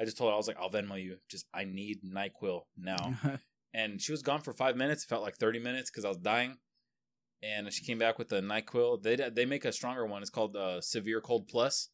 I 0.00 0.04
just 0.04 0.16
told 0.16 0.30
her 0.30 0.34
I 0.34 0.36
was 0.36 0.48
like, 0.48 0.56
I'll 0.58 0.70
Venmo 0.70 1.02
you. 1.02 1.16
Just 1.28 1.46
I 1.52 1.64
need 1.64 1.98
Nyquil 2.02 2.62
now. 2.78 3.14
and 3.74 4.00
she 4.00 4.12
was 4.12 4.22
gone 4.22 4.40
for 4.40 4.52
five 4.52 4.76
minutes. 4.76 5.04
It 5.04 5.08
felt 5.08 5.22
like 5.22 5.36
thirty 5.36 5.58
minutes 5.58 5.90
because 5.90 6.04
I 6.04 6.08
was 6.08 6.16
dying. 6.18 6.56
And 7.42 7.72
she 7.72 7.84
came 7.84 7.98
back 7.98 8.18
with 8.18 8.28
the 8.28 8.40
Nyquil. 8.40 9.02
They 9.02 9.16
they 9.16 9.44
make 9.44 9.64
a 9.64 9.72
stronger 9.72 10.06
one. 10.06 10.22
It's 10.22 10.30
called 10.30 10.56
uh, 10.56 10.80
Severe 10.80 11.20
Cold 11.20 11.48
Plus. 11.48 11.88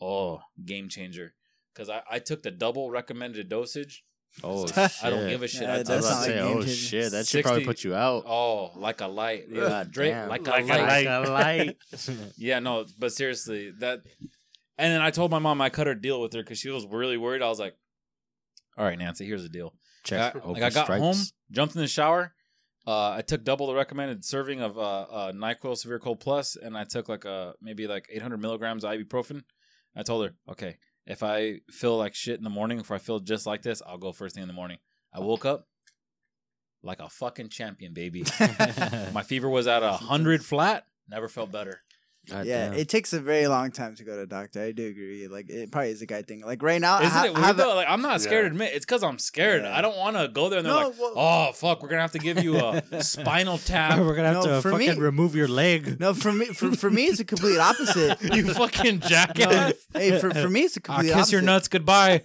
Oh, 0.00 0.40
game 0.64 0.88
changer! 0.88 1.34
Because 1.72 1.88
I, 1.88 2.02
I 2.10 2.18
took 2.18 2.42
the 2.42 2.50
double 2.50 2.90
recommended 2.90 3.48
dosage. 3.48 4.04
oh 4.42 4.66
I 5.02 5.10
don't 5.10 5.28
give 5.28 5.42
a 5.44 5.48
shit. 5.48 5.62
Yeah, 5.62 5.74
I 5.74 5.76
it 5.76 5.80
I 5.80 5.82
took 5.82 5.96
was 5.96 6.04
does 6.04 6.10
about 6.10 6.24
say, 6.24 6.42
like 6.42 6.50
oh 6.50 6.54
changer. 6.60 6.70
shit, 6.74 7.12
that 7.12 7.26
should 7.26 7.44
probably 7.44 7.64
put 7.64 7.84
you 7.84 7.94
out. 7.94 8.24
oh 8.26 8.72
like 8.76 9.00
a 9.00 9.06
light, 9.06 9.52
God 9.54 9.92
Drake, 9.92 10.14
like, 10.28 10.46
Like 10.46 10.68
a 10.68 10.72
a 10.72 10.76
light. 10.76 11.06
light. 11.06 11.06
a 11.06 11.30
light. 11.30 11.76
Yeah, 12.36 12.58
no, 12.58 12.84
but 12.98 13.12
seriously, 13.12 13.72
that. 13.78 14.00
And 14.76 14.92
then 14.92 15.00
I 15.00 15.10
told 15.10 15.30
my 15.30 15.38
mom 15.38 15.60
I 15.60 15.70
cut 15.70 15.86
her 15.86 15.94
deal 15.94 16.20
with 16.20 16.32
her 16.32 16.42
because 16.42 16.58
she 16.58 16.70
was 16.70 16.86
really 16.86 17.16
worried. 17.16 17.42
I 17.42 17.48
was 17.48 17.60
like, 17.60 17.76
"All 18.76 18.84
right, 18.84 18.98
Nancy, 18.98 19.26
here's 19.26 19.42
the 19.42 19.48
deal." 19.48 19.74
Check. 20.02 20.36
I, 20.36 20.38
over 20.40 20.52
like 20.52 20.62
I 20.62 20.70
got 20.70 20.86
stripes. 20.86 21.02
home, 21.02 21.26
jumped 21.50 21.74
in 21.74 21.80
the 21.80 21.88
shower. 21.88 22.34
Uh, 22.86 23.12
I 23.12 23.22
took 23.22 23.44
double 23.44 23.66
the 23.66 23.74
recommended 23.74 24.24
serving 24.24 24.60
of 24.60 24.76
uh, 24.76 24.82
uh, 25.02 25.32
Nyquil 25.32 25.76
Severe 25.76 25.98
Cold 25.98 26.20
Plus, 26.20 26.56
and 26.56 26.76
I 26.76 26.84
took 26.84 27.08
like 27.08 27.24
a 27.24 27.54
maybe 27.62 27.86
like 27.86 28.06
800 28.10 28.38
milligrams 28.38 28.84
of 28.84 28.90
ibuprofen. 28.90 29.42
I 29.96 30.02
told 30.02 30.26
her, 30.26 30.34
okay, 30.50 30.76
if 31.06 31.22
I 31.22 31.60
feel 31.70 31.96
like 31.96 32.14
shit 32.14 32.36
in 32.36 32.44
the 32.44 32.50
morning, 32.50 32.80
if 32.80 32.90
I 32.90 32.98
feel 32.98 33.20
just 33.20 33.46
like 33.46 33.62
this, 33.62 33.80
I'll 33.86 33.96
go 33.96 34.12
first 34.12 34.34
thing 34.34 34.42
in 34.42 34.48
the 34.48 34.54
morning. 34.54 34.78
I 35.14 35.20
woke 35.20 35.46
up 35.46 35.66
like 36.82 37.00
a 37.00 37.08
fucking 37.08 37.48
champion, 37.48 37.94
baby. 37.94 38.24
My 39.12 39.22
fever 39.22 39.48
was 39.48 39.66
at 39.66 39.82
a 39.82 39.92
hundred 39.92 40.44
flat. 40.44 40.84
Never 41.08 41.28
felt 41.28 41.50
better. 41.50 41.80
God 42.30 42.46
yeah, 42.46 42.70
damn. 42.70 42.78
it 42.78 42.88
takes 42.88 43.12
a 43.12 43.20
very 43.20 43.46
long 43.48 43.70
time 43.70 43.94
to 43.96 44.04
go 44.04 44.16
to 44.16 44.22
a 44.22 44.26
doctor. 44.26 44.62
I 44.62 44.72
do 44.72 44.86
agree. 44.86 45.28
Like 45.28 45.50
it 45.50 45.70
probably 45.70 45.90
is 45.90 46.00
a 46.00 46.06
guy 46.06 46.22
thing. 46.22 46.40
Like 46.40 46.62
right 46.62 46.80
now, 46.80 46.96
I 46.96 47.00
Isn't 47.02 47.10
ha- 47.12 47.24
it 47.24 47.28
I 47.28 47.30
weird 47.32 47.44
have 47.44 47.56
a- 47.58 47.62
though? 47.62 47.74
Like 47.74 47.86
I'm 47.88 48.00
not 48.00 48.20
scared 48.22 48.44
Yeah. 48.44 48.48
to 48.48 48.54
admit 48.54 48.72
it's 48.74 48.86
because 48.86 49.02
I'm 49.02 49.18
scared. 49.18 49.62
Yeah. 49.62 49.76
I 49.76 49.82
don't 49.82 49.96
want 49.98 50.16
to 50.16 50.28
go 50.28 50.48
there 50.48 50.60
and 50.60 50.66
they're 50.66 50.72
No, 50.74 50.88
like, 50.88 50.98
well- 50.98 51.12
"Oh 51.16 51.52
fuck, 51.52 51.82
we're 51.82 51.88
gonna 51.90 52.00
have 52.02 52.12
to 52.12 52.18
give 52.18 52.42
you 52.42 52.56
a 52.56 52.82
spinal 53.02 53.58
tap." 53.66 53.98
We're 53.98 54.14
gonna 54.16 54.32
have 54.32 54.44
No, 54.44 54.56
to 54.56 54.62
for 54.62 54.70
fucking 54.70 54.94
me- 54.94 54.98
remove 54.98 55.34
your 55.34 55.48
leg. 55.48 56.00
no 56.00 56.14
for 56.14 56.32
me. 56.32 56.46
For, 56.46 56.72
for 56.72 56.90
me, 56.90 57.04
it's 57.06 57.20
a 57.20 57.24
complete 57.24 57.58
opposite. 57.58 58.22
you 58.34 58.54
fucking 58.54 59.00
No, 59.00 59.06
jackass. 59.08 59.74
hey, 59.92 60.18
for, 60.18 60.30
for 60.32 60.48
me, 60.48 60.62
it's 60.62 60.76
a 60.76 60.80
I'll 60.88 60.96
complete 60.96 61.08
kiss 61.08 61.16
opposite. 61.16 61.32
your 61.32 61.42
nuts 61.42 61.68
goodbye. 61.68 62.22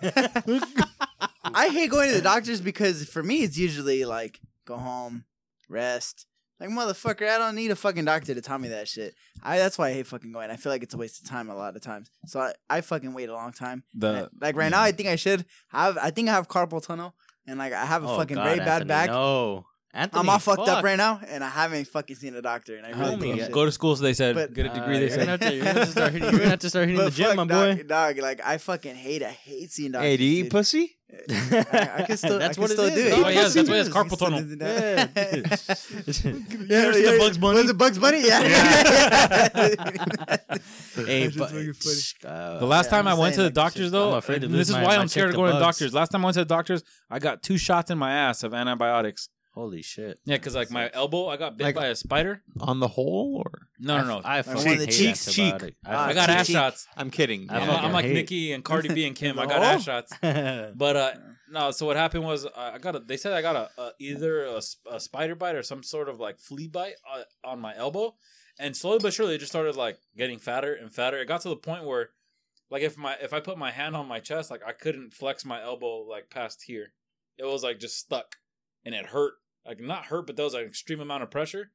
I 1.44 1.70
hate 1.70 1.90
going 1.90 2.10
to 2.10 2.16
the 2.16 2.22
doctors 2.22 2.62
because 2.62 3.08
for 3.10 3.24
me, 3.24 3.44
it's 3.44 3.58
usually 3.58 4.06
like 4.06 4.40
go 4.66 4.78
home, 4.78 5.26
rest, 5.68 6.26
Like 6.60 6.70
motherfucker, 6.70 7.30
I 7.30 7.38
don't 7.38 7.56
need 7.56 7.72
a 7.72 7.76
fucking 7.76 8.04
doctor 8.06 8.34
to 8.36 8.42
tell 8.42 8.58
me 8.60 8.68
that 8.70 8.88
shit. 8.88 9.16
I 9.42 9.58
that's 9.58 9.78
why 9.78 9.90
I 9.90 9.94
hate 9.94 10.08
fucking 10.08 10.32
going. 10.32 10.50
I 10.52 10.58
feel 10.58 10.72
like 10.72 10.84
it's 10.84 10.94
a 10.94 10.98
waste 10.98 11.22
of 11.24 11.30
time 11.30 11.50
a 11.50 11.56
lot 11.56 11.76
of 11.76 11.82
times. 11.82 12.12
So 12.26 12.42
I, 12.42 12.54
I 12.70 12.82
fucking 12.82 13.14
wait 13.14 13.30
a 13.30 13.34
long 13.34 13.54
time. 13.54 13.84
The 13.94 14.30
like 14.42 14.56
right 14.58 14.70
now, 14.70 14.82
I 14.82 14.92
think 14.92 15.08
I 15.10 15.16
should 15.16 15.46
have. 15.70 15.98
I 15.98 16.12
think 16.12 16.28
I 16.30 16.34
have 16.34 16.48
carpal 16.50 16.86
tunnel, 16.86 17.16
and 17.48 17.58
like 17.60 17.72
I 17.74 17.86
have 17.86 18.04
a 18.04 18.08
Oh, 18.10 18.18
fucking 18.18 18.36
God, 18.36 18.44
very 18.44 18.58
bad 18.60 18.68
Anthony, 18.82 18.88
back. 18.90 19.10
No, 19.10 19.66
Anthony, 19.94 20.20
I'm 20.20 20.30
all 20.30 20.40
fucked 20.40 20.66
fuck. 20.66 20.80
up 20.80 20.84
right 20.84 20.98
now, 20.98 21.22
and 21.30 21.44
I 21.46 21.50
haven't 21.50 21.88
fucking 21.88 22.18
seen 22.18 22.36
a 22.36 22.42
doctor. 22.42 22.76
And 22.76 22.86
I 22.86 22.90
really 22.90 23.16
Homie, 23.34 23.38
yeah. 23.38 23.48
go 23.50 23.64
to 23.66 23.72
school. 23.72 23.96
So 23.96 24.04
they 24.04 24.14
said 24.14 24.36
But- 24.36 24.54
get 24.54 24.66
a 24.66 24.72
Uh, 24.72 24.74
degree. 24.76 25.00
you're 25.00 25.10
they 25.10 25.16
gonna 25.26 25.38
said 25.38 25.42
to, 25.50 25.56
you're 25.56 25.64
gonna 25.66 25.80
have 25.80 25.86
to 25.88 25.92
start 25.92 26.12
hitting, 26.12 26.30
you're 26.30 26.40
gonna 26.40 26.50
have 26.52 26.60
to 26.60 26.70
start 26.70 26.90
hitting 26.90 27.06
the 27.06 27.12
gym, 27.12 27.28
fuck, 27.28 27.36
my 27.38 27.44
boy. 27.46 27.76
dog, 27.78 27.88
dog, 27.88 28.18
like 28.18 28.42
I 28.46 28.58
fucking 28.58 28.96
hate. 28.96 29.24
I 29.24 29.30
hate 29.32 29.72
seeing 29.72 29.94
doctors. 29.94 30.10
Hey, 30.10 30.18
do 30.18 30.24
you 30.26 30.40
eat 30.40 30.44
dude. 30.44 30.52
pussy? 30.52 30.98
I, 31.12 31.92
I 31.98 32.02
can 32.04 32.18
still. 32.18 32.38
That's 32.40 32.52
I 32.52 32.54
can 32.54 32.62
what 32.62 32.72
it 32.72 32.74
still 32.74 32.86
is, 32.86 32.94
do 32.94 33.08
it. 33.08 33.14
Oh, 33.14 33.28
yeah, 33.30 33.42
that's 33.42 33.54
Pussy 33.56 33.72
why 33.72 33.78
it's 33.80 33.90
carpal 33.90 34.18
tunnel. 34.18 34.42
do 34.42 34.58
Yeah. 34.60 35.06
that. 35.06 36.24
You 36.70 36.76
ever 36.76 36.94
seen 36.94 37.06
the 37.06 37.18
Bugs 37.20 37.38
Bunny? 37.40 37.62
Was 37.62 37.70
it 37.70 37.78
Bugs 37.78 38.00
Bunny? 38.00 38.28
Yeah. 38.28 38.40
Hey, 40.96 41.30
but 41.30 41.52
uh, 42.26 42.60
The 42.60 42.66
last 42.66 42.86
Yeah, 42.86 42.90
time 42.92 43.08
I'm 43.08 43.18
I 43.18 43.20
went 43.20 43.36
saying, 43.36 43.50
to 43.50 43.54
the 43.54 43.62
like, 43.62 43.64
doctors, 43.74 43.92
though, 43.92 44.12
I'm 44.12 44.18
afraid 44.18 44.42
to 44.42 44.48
and 44.48 44.54
lose 44.56 44.68
this 44.68 44.76
is 44.76 44.82
my- 44.82 44.84
why 44.84 44.98
I'm 44.98 45.08
scared 45.08 45.30
of 45.30 45.36
going 45.36 45.54
to 45.54 45.60
bugs. 45.60 45.78
doctors. 45.78 45.94
Last 45.94 46.10
time 46.10 46.22
I 46.22 46.26
went 46.26 46.34
to 46.36 46.42
the 46.42 46.46
doctors, 46.46 46.84
I 47.10 47.20
got 47.20 47.42
two 47.42 47.58
shots 47.58 47.90
in 47.90 47.98
my 47.98 48.12
ass 48.12 48.44
of 48.44 48.54
antibiotics. 48.54 49.30
Holy 49.54 49.82
shit! 49.82 50.20
Yeah, 50.26 50.38
because 50.38 50.56
like 50.56 50.72
my 50.72 50.90
elbow, 50.94 51.28
I 51.28 51.38
got 51.38 51.58
bit 51.58 51.66
Like- 51.66 51.76
by 51.76 51.88
a 51.88 51.96
spider. 51.96 52.44
On 52.62 52.80
the 52.80 52.88
hole, 52.88 53.42
or 53.46 53.68
No, 53.80 53.98
no, 54.00 54.04
no. 54.06 54.22
I, 54.24 54.34
I 54.34 54.36
Like 54.38 54.46
fucking 54.46 54.64
one 54.66 54.74
of 54.74 54.80
the 54.80 54.86
hate 54.86 54.92
cheeks, 54.94 55.34
cheek. 55.34 55.54
antibiotic. 55.54 55.76
Ah, 55.86 56.06
I 56.08 56.14
got 56.14 56.28
cheek, 56.28 56.36
ass 56.38 56.48
shots. 56.50 56.88
I'm 56.98 57.10
kidding. 57.12 57.50
I 57.50 57.60
I'm, 57.60 57.68
fucking 57.68 57.86
I'm 57.86 57.92
like 57.94 58.06
hate- 58.06 58.14
Nicki 58.14 58.52
and 58.54 58.64
Cardi 58.64 58.94
B 58.94 59.06
and 59.06 59.16
Kim. 59.16 59.38
I 59.40 59.46
got 59.54 59.62
ass 59.64 59.84
shots. 59.84 60.14
But 60.22 60.96
uh, 60.96 61.12
no. 61.52 61.72
So 61.72 61.86
what 61.86 61.96
happened 61.98 62.24
was 62.24 62.46
uh, 62.46 62.50
I 62.56 62.78
got 62.78 62.96
a. 62.96 63.00
They 63.00 63.18
said 63.18 63.34
I 63.34 63.42
got 63.42 63.56
a, 63.56 63.70
a 63.82 63.92
either 64.00 64.46
a, 64.46 64.62
sp- 64.62 64.88
a 64.92 65.00
spider 65.00 65.36
bite 65.36 65.56
or 65.56 65.64
some 65.64 65.84
sort 65.84 66.10
of 66.10 66.20
like 66.20 66.40
flea 66.40 66.68
bite 66.68 66.96
uh, 67.12 67.24
on 67.44 67.60
my 67.60 67.76
elbow, 67.76 68.16
and 68.60 68.76
slowly 68.76 69.00
but 69.02 69.14
surely 69.14 69.36
it 69.36 69.40
just 69.40 69.52
started 69.52 69.76
like 69.76 69.98
getting 70.18 70.40
fatter 70.40 70.74
and 70.74 70.94
fatter. 70.94 71.18
It 71.18 71.28
got 71.28 71.42
to 71.42 71.50
the 71.50 71.56
point 71.56 71.86
where, 71.86 72.10
like, 72.70 72.84
if 72.84 72.98
my 72.98 73.16
if 73.22 73.34
I 73.34 73.40
put 73.40 73.58
my 73.58 73.72
hand 73.72 73.96
on 73.96 74.08
my 74.08 74.20
chest, 74.20 74.52
like 74.52 74.62
I 74.66 74.74
couldn't 74.74 75.14
flex 75.14 75.44
my 75.46 75.62
elbow 75.62 76.02
like 76.08 76.30
past 76.30 76.64
here. 76.68 76.94
It 77.38 77.46
was 77.46 77.64
like 77.64 77.80
just 77.80 77.98
stuck, 77.98 78.36
and 78.94 79.06
it 79.06 79.08
hurt. 79.08 79.34
Like 79.66 79.80
not 79.80 80.06
hurt, 80.06 80.26
but 80.28 80.36
there 80.36 80.46
was 80.46 80.54
an 80.54 80.62
extreme 80.62 81.00
amount 81.00 81.24
of 81.24 81.32
pressure. 81.32 81.72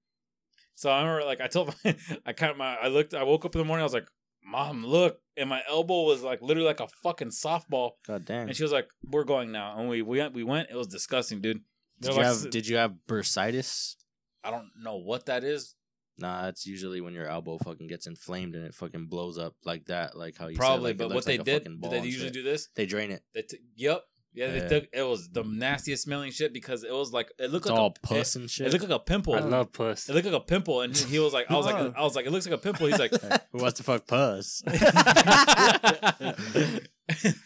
So 0.75 0.91
I 0.91 1.01
remember, 1.03 1.25
like, 1.25 1.41
I 1.41 1.47
told 1.47 1.75
my, 1.85 1.97
I 2.27 2.33
kind 2.33 2.51
of, 2.51 2.57
my, 2.59 2.77
I 2.77 2.89
looked, 2.89 3.15
I 3.15 3.23
woke 3.23 3.45
up 3.45 3.55
in 3.55 3.61
the 3.61 3.65
morning, 3.65 3.83
I 3.83 3.85
was 3.85 3.95
like, 3.95 4.09
"Mom, 4.45 4.85
look," 4.85 5.19
and 5.37 5.49
my 5.49 5.63
elbow 5.69 6.03
was 6.03 6.23
like 6.23 6.43
literally 6.43 6.67
like 6.67 6.81
a 6.81 6.89
fucking 7.03 7.29
softball. 7.29 7.93
God 8.07 8.25
damn. 8.25 8.49
And 8.49 8.57
she 8.57 8.63
was 8.63 8.73
like, 8.73 8.89
"We're 9.09 9.25
going 9.25 9.53
now." 9.53 9.79
And 9.79 9.89
we 9.89 10.03
we 10.03 10.19
went. 10.19 10.35
We 10.35 10.45
went. 10.45 10.71
It 10.71 10.77
was 10.77 10.89
disgusting, 10.89 11.41
dude. 11.41 11.61
Did 12.01 12.13
you 12.13 12.17
like, 12.17 12.27
have 12.27 12.51
Did 12.51 12.67
you 12.67 12.77
have 12.77 12.95
bursitis? 13.09 13.95
I 14.43 14.51
don't 14.51 14.69
know 14.83 14.97
what 14.97 15.27
that 15.27 15.45
is. 15.45 15.75
Nah, 16.19 16.43
that's 16.43 16.67
usually 16.67 17.01
when 17.01 17.13
your 17.13 17.27
elbow 17.27 17.59
fucking 17.59 17.89
gets 17.89 18.07
inflamed 18.07 18.55
and 18.55 18.65
it 18.65 18.75
fucking 18.75 19.07
blows 19.07 19.37
up 19.37 19.55
like 19.65 19.87
that, 19.87 20.17
like 20.17 20.37
how 20.39 20.47
you 20.47 20.57
Probably, 20.57 20.77
said, 20.77 20.83
like, 20.83 20.97
but 20.99 21.07
what 21.09 21.15
looks 21.17 21.27
they 21.27 21.39
did, 21.39 21.65
did 21.65 21.91
they 21.91 22.03
usually 22.03 22.27
shit. 22.27 22.33
do 22.33 22.43
this? 22.43 22.69
They 22.77 22.87
drain 22.87 23.11
it. 23.11 23.23
They 23.35 23.43
t- 23.43 23.59
yep, 23.75 24.03
yeah. 24.35 24.51
They 24.51 24.59
Yeah. 24.59 24.69
took. 24.69 24.89
It 24.93 25.03
was 25.03 25.29
the 25.31 25.45
nastiest 25.45 26.03
smelling 26.03 26.33
shit 26.33 26.53
because 26.53 26.85
it 26.85 26.93
was 26.93 27.13
like 27.13 27.33
it 27.39 27.51
looked 27.51 27.67
It's 27.67 27.71
like 27.71 27.79
all 27.81 27.95
a, 27.97 28.07
puss 28.07 28.35
It, 28.35 28.39
and 28.41 28.45
it 28.47 28.51
shit. 28.51 28.67
It 28.67 28.73
looked 28.73 28.89
like 28.89 29.01
a 29.01 29.03
pimple. 29.03 29.35
I 29.35 29.41
love 29.41 29.73
puss. 29.73 30.09
it 30.09 30.15
looked 30.15 30.27
like 30.27 30.35
a 30.35 30.41
pimple, 30.41 30.81
and 30.83 30.95
he, 30.97 31.05
he 31.15 31.19
was 31.19 31.33
like, 31.33 31.51
"I 31.51 31.55
was 31.55 31.67
like. 31.67 31.97
I 31.97 32.03
was 32.03 32.17
like, 32.17 32.27
it 32.27 32.33
looks 32.33 32.47
like 32.47 32.55
a 32.55 32.59
pimple." 32.59 32.87
He's 32.89 32.99
like, 32.99 33.13
Who 33.53 33.59
wants 33.59 33.79
to 33.79 33.83
fuck 33.85 34.07
puss? 34.07 34.63
I, 34.69 36.35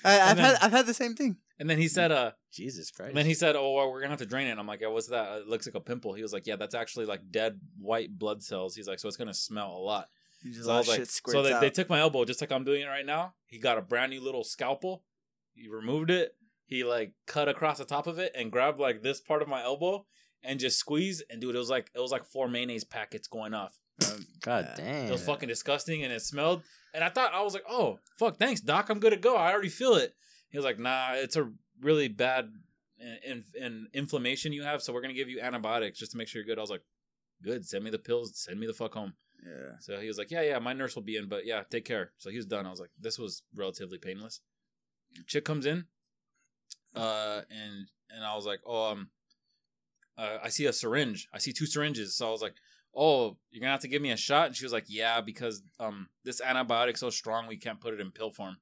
I've 0.04 0.36
then- 0.36 0.38
had 0.38 0.56
I've 0.62 0.72
had 0.72 0.86
the 0.86 0.94
same 0.94 1.14
thing. 1.14 1.36
and 1.58 1.68
then 1.68 1.78
he 1.78 1.88
said, 1.88 2.12
"Uh." 2.12 2.32
Jesus 2.50 2.90
Christ. 2.90 3.10
And 3.10 3.16
then 3.16 3.26
he 3.26 3.34
said, 3.34 3.56
"Oh, 3.56 3.72
well, 3.74 3.90
we're 3.90 4.00
gonna 4.00 4.10
have 4.12 4.18
to 4.20 4.26
drain 4.26 4.46
it." 4.46 4.50
And 4.52 4.60
I'm 4.60 4.66
like, 4.66 4.80
"Yeah, 4.80 4.88
what's 4.88 5.08
that? 5.08 5.42
It 5.42 5.48
looks 5.48 5.66
like 5.66 5.74
a 5.74 5.80
pimple." 5.80 6.14
He 6.14 6.22
was 6.22 6.32
like, 6.32 6.46
"Yeah, 6.46 6.56
that's 6.56 6.74
actually 6.74 7.06
like 7.06 7.30
dead 7.30 7.60
white 7.78 8.18
blood 8.18 8.42
cells." 8.42 8.74
He's 8.74 8.88
like, 8.88 8.98
"So 8.98 9.08
it's 9.08 9.16
gonna 9.16 9.34
smell 9.34 9.72
a 9.72 9.78
lot." 9.78 10.08
Just 10.44 10.64
So 10.64 10.70
I 10.70 10.74
all 10.74 10.78
was 10.80 10.88
like, 10.88 10.98
shit 11.00 11.08
so 11.08 11.42
they, 11.42 11.52
out. 11.52 11.60
they 11.60 11.70
took 11.70 11.88
my 11.88 11.98
elbow 12.00 12.24
just 12.24 12.40
like 12.40 12.52
I'm 12.52 12.64
doing 12.64 12.82
it 12.82 12.86
right 12.86 13.06
now. 13.06 13.34
He 13.46 13.58
got 13.58 13.78
a 13.78 13.82
brand 13.82 14.10
new 14.10 14.20
little 14.20 14.44
scalpel. 14.44 15.02
He 15.54 15.68
removed 15.68 16.10
it. 16.10 16.34
He 16.68 16.84
like 16.84 17.14
cut 17.26 17.48
across 17.48 17.78
the 17.78 17.84
top 17.84 18.06
of 18.06 18.18
it 18.20 18.30
and 18.36 18.52
grabbed 18.52 18.78
like 18.78 19.02
this 19.02 19.20
part 19.20 19.42
of 19.42 19.48
my 19.48 19.62
elbow 19.64 20.06
and 20.44 20.60
just 20.60 20.78
squeezed. 20.78 21.24
And 21.30 21.40
dude, 21.40 21.56
it 21.56 21.58
was 21.58 21.70
like 21.70 21.90
it 21.94 21.98
was 21.98 22.12
like 22.12 22.24
four 22.24 22.46
mayonnaise 22.46 22.84
packets 22.84 23.26
going 23.26 23.54
off. 23.54 23.76
Oh, 24.04 24.16
God 24.42 24.68
Yeah. 24.78 24.84
damn. 24.84 25.06
It 25.08 25.10
was 25.10 25.24
fucking 25.24 25.48
disgusting 25.48 26.04
and 26.04 26.12
it 26.12 26.20
smelled. 26.22 26.62
And 26.94 27.02
I 27.02 27.08
thought 27.08 27.34
I 27.34 27.42
was 27.42 27.54
like, 27.54 27.64
oh 27.68 27.98
fuck, 28.18 28.36
thanks 28.36 28.60
doc, 28.60 28.88
I'm 28.90 29.00
good 29.00 29.10
to 29.10 29.16
go. 29.16 29.34
I 29.36 29.50
already 29.50 29.68
feel 29.70 29.94
it. 29.94 30.14
He 30.50 30.56
was 30.58 30.64
like, 30.64 30.78
nah, 30.78 31.14
it's 31.14 31.36
a 31.36 31.50
really 31.80 32.08
bad 32.08 32.50
uh, 33.00 33.14
in, 33.30 33.44
in 33.58 33.86
inflammation 33.94 34.52
you 34.52 34.62
have, 34.62 34.82
so 34.82 34.92
we're 34.92 35.00
gonna 35.02 35.14
give 35.14 35.28
you 35.30 35.40
antibiotics 35.40 35.98
just 35.98 36.12
to 36.12 36.18
make 36.18 36.28
sure 36.28 36.40
you're 36.40 36.46
good. 36.46 36.58
I 36.58 36.62
was 36.62 36.70
like, 36.70 36.82
good. 37.42 37.64
Send 37.66 37.82
me 37.82 37.90
the 37.90 37.98
pills. 37.98 38.32
Send 38.38 38.60
me 38.60 38.66
the 38.66 38.72
fuck 38.74 38.92
home. 38.94 39.14
yeah. 39.44 39.76
So 39.80 39.98
he 40.00 40.06
was 40.08 40.18
like, 40.18 40.30
yeah, 40.30 40.42
yeah, 40.42 40.58
my 40.58 40.72
nurse 40.74 40.94
will 40.96 41.02
be 41.02 41.16
in, 41.16 41.28
but 41.28 41.46
yeah, 41.46 41.62
take 41.70 41.84
care. 41.86 42.12
So 42.18 42.28
he 42.30 42.36
was 42.36 42.46
done. 42.46 42.66
I 42.66 42.70
was 42.70 42.80
like, 42.80 42.90
this 43.00 43.18
was 43.18 43.42
relatively 43.54 43.96
painless. 43.98 44.40
Chick 45.26 45.44
comes 45.44 45.64
in, 45.66 45.86
uh, 46.94 47.42
and 47.50 47.88
and 48.10 48.24
I 48.24 48.34
was 48.34 48.46
like, 48.46 48.60
oh, 48.66 48.92
um, 48.92 49.08
uh, 50.16 50.38
I 50.42 50.48
see 50.48 50.66
a 50.66 50.72
syringe. 50.72 51.28
I 51.32 51.38
see 51.38 51.52
two 51.52 51.66
syringes. 51.66 52.16
So 52.16 52.26
I 52.26 52.30
was 52.30 52.42
like, 52.42 52.54
oh, 52.94 53.36
you're 53.50 53.60
gonna 53.60 53.72
have 53.72 53.80
to 53.80 53.88
give 53.88 54.02
me 54.02 54.10
a 54.10 54.16
shot. 54.16 54.46
And 54.46 54.56
she 54.56 54.64
was 54.64 54.72
like, 54.72 54.86
yeah, 54.88 55.20
because 55.20 55.62
um, 55.78 56.08
this 56.24 56.40
antibiotic's 56.40 57.00
so 57.00 57.10
strong 57.10 57.46
we 57.46 57.56
can't 57.56 57.80
put 57.80 57.94
it 57.94 58.00
in 58.00 58.10
pill 58.10 58.30
form. 58.30 58.56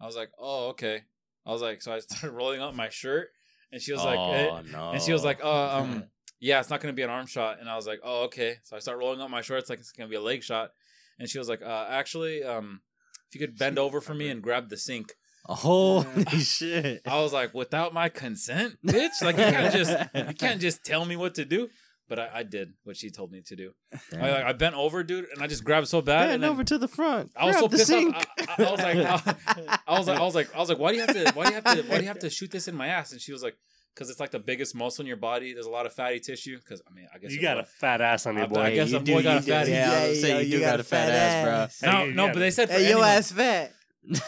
I 0.00 0.06
was 0.06 0.16
like, 0.16 0.30
oh, 0.38 0.68
okay. 0.68 1.02
I 1.46 1.50
was 1.50 1.62
like, 1.62 1.82
so 1.82 1.92
I 1.92 1.98
started 2.00 2.32
rolling 2.32 2.60
up 2.60 2.74
my 2.74 2.88
shirt, 2.88 3.28
and 3.72 3.80
she 3.80 3.92
was 3.92 4.04
like, 4.04 4.18
eh, 4.18 4.48
oh, 4.50 4.60
no. 4.72 4.90
and 4.90 5.02
she 5.02 5.12
was 5.12 5.24
like, 5.24 5.42
"Uh, 5.42 5.78
um, 5.78 6.04
yeah, 6.40 6.60
it's 6.60 6.70
not 6.70 6.80
gonna 6.80 6.92
be 6.92 7.02
an 7.02 7.10
arm 7.10 7.26
shot." 7.26 7.60
And 7.60 7.68
I 7.68 7.76
was 7.76 7.86
like, 7.86 8.00
"Oh, 8.02 8.24
okay." 8.24 8.56
So 8.64 8.76
I 8.76 8.78
start 8.78 8.98
rolling 8.98 9.20
up 9.20 9.30
my 9.30 9.42
shorts 9.42 9.70
like 9.70 9.78
it's 9.78 9.92
gonna 9.92 10.08
be 10.08 10.16
a 10.16 10.20
leg 10.20 10.42
shot, 10.42 10.70
and 11.18 11.28
she 11.28 11.38
was 11.38 11.48
like, 11.48 11.62
"Uh, 11.62 11.86
actually, 11.88 12.44
um, 12.44 12.80
if 13.28 13.34
you 13.34 13.46
could 13.46 13.58
bend 13.58 13.78
over 13.78 14.00
for 14.00 14.14
me 14.14 14.28
and 14.28 14.42
grab 14.42 14.68
the 14.68 14.76
sink." 14.76 15.14
Holy 15.44 16.04
mm. 16.04 16.40
shit. 16.40 17.02
I 17.06 17.20
was 17.20 17.32
like, 17.32 17.52
"Without 17.54 17.92
my 17.92 18.08
consent, 18.08 18.76
bitch! 18.86 19.22
Like 19.22 19.36
you 19.36 19.44
can't 19.44 19.72
just 19.74 19.96
you 20.14 20.34
can't 20.34 20.60
just 20.60 20.84
tell 20.84 21.04
me 21.04 21.16
what 21.16 21.34
to 21.36 21.44
do." 21.44 21.68
But 22.06 22.18
I, 22.18 22.28
I 22.34 22.42
did 22.42 22.74
what 22.84 22.98
she 22.98 23.08
told 23.10 23.32
me 23.32 23.40
to 23.46 23.56
do. 23.56 23.70
I, 24.12 24.30
like, 24.30 24.44
I 24.44 24.52
bent 24.52 24.74
over, 24.74 25.02
dude, 25.02 25.24
and 25.32 25.42
I 25.42 25.46
just 25.46 25.64
grabbed 25.64 25.88
so 25.88 26.02
bad. 26.02 26.24
and 26.24 26.30
Bend 26.32 26.42
then 26.42 26.50
over 26.50 26.62
to 26.64 26.76
the 26.76 26.86
front. 26.86 27.30
I 27.34 27.46
was 27.46 27.54
Grab 27.56 27.62
so 27.62 27.68
the 27.68 27.76
pissed 27.78 27.88
sink. 27.88 28.14
off. 28.14 28.26
I, 28.40 28.44
I, 28.58 28.64
I 28.66 28.70
was 28.70 28.80
like, 28.82 28.96
I, 28.98 29.78
I 29.86 29.98
was 29.98 30.06
like, 30.08 30.18
I 30.18 30.22
was 30.22 30.34
like, 30.34 30.54
I 30.54 30.58
was 30.58 30.68
like, 30.68 30.78
why 30.78 30.90
do 30.92 30.96
you 30.98 31.00
have 31.06 31.14
to? 31.14 31.32
Why 31.32 31.44
do 31.44 31.48
you 31.48 31.54
have 31.54 31.64
to? 31.64 31.82
Why 31.88 31.96
do 31.96 32.02
you 32.02 32.08
have 32.08 32.18
to 32.18 32.28
shoot 32.30 32.50
this 32.50 32.68
in 32.68 32.74
my 32.76 32.88
ass? 32.88 33.12
And 33.12 33.20
she 33.22 33.32
was 33.32 33.42
like, 33.42 33.56
because 33.94 34.10
it's 34.10 34.20
like 34.20 34.32
the 34.32 34.38
biggest 34.38 34.74
muscle 34.74 35.00
in 35.02 35.06
your 35.06 35.16
body. 35.16 35.54
There's 35.54 35.64
a 35.64 35.70
lot 35.70 35.86
of 35.86 35.94
fatty 35.94 36.20
tissue. 36.20 36.58
Because 36.58 36.82
I 36.86 36.92
mean, 36.94 37.08
I 37.14 37.16
guess 37.16 37.32
You 37.32 37.38
it 37.38 37.42
got 37.42 37.58
a 37.58 37.64
fat 37.64 38.02
ass 38.02 38.26
on 38.26 38.34
your 38.34 38.44
I- 38.44 38.48
boy. 38.48 38.60
I 38.60 38.74
guess 38.74 38.90
you 38.90 38.98
a 38.98 39.00
boy 39.00 39.22
got 39.22 39.36
a 39.36 39.40
you 39.40 39.46
do. 39.46 39.52
fatty. 39.52 39.70
Yeah, 39.70 39.90
I 39.90 39.90
was 39.90 39.92
Yeah, 39.94 40.00
gonna 40.06 40.14
say 40.16 40.28
yo, 40.30 40.38
you 40.40 40.50
do 40.58 40.60
got 40.60 40.80
a 40.80 40.84
fat 40.84 41.08
ass, 41.08 41.80
bro. 41.80 41.90
no, 41.90 41.98
Hey, 42.04 42.12
no, 42.12 42.26
but 42.28 42.38
they 42.40 42.50
said 42.50 42.68
for 42.68 42.74
Hey, 42.74 42.82
yo 42.84 42.90
anyone. 42.98 43.08
ass 43.08 43.32
fat. 43.32 43.72
At 44.06 44.18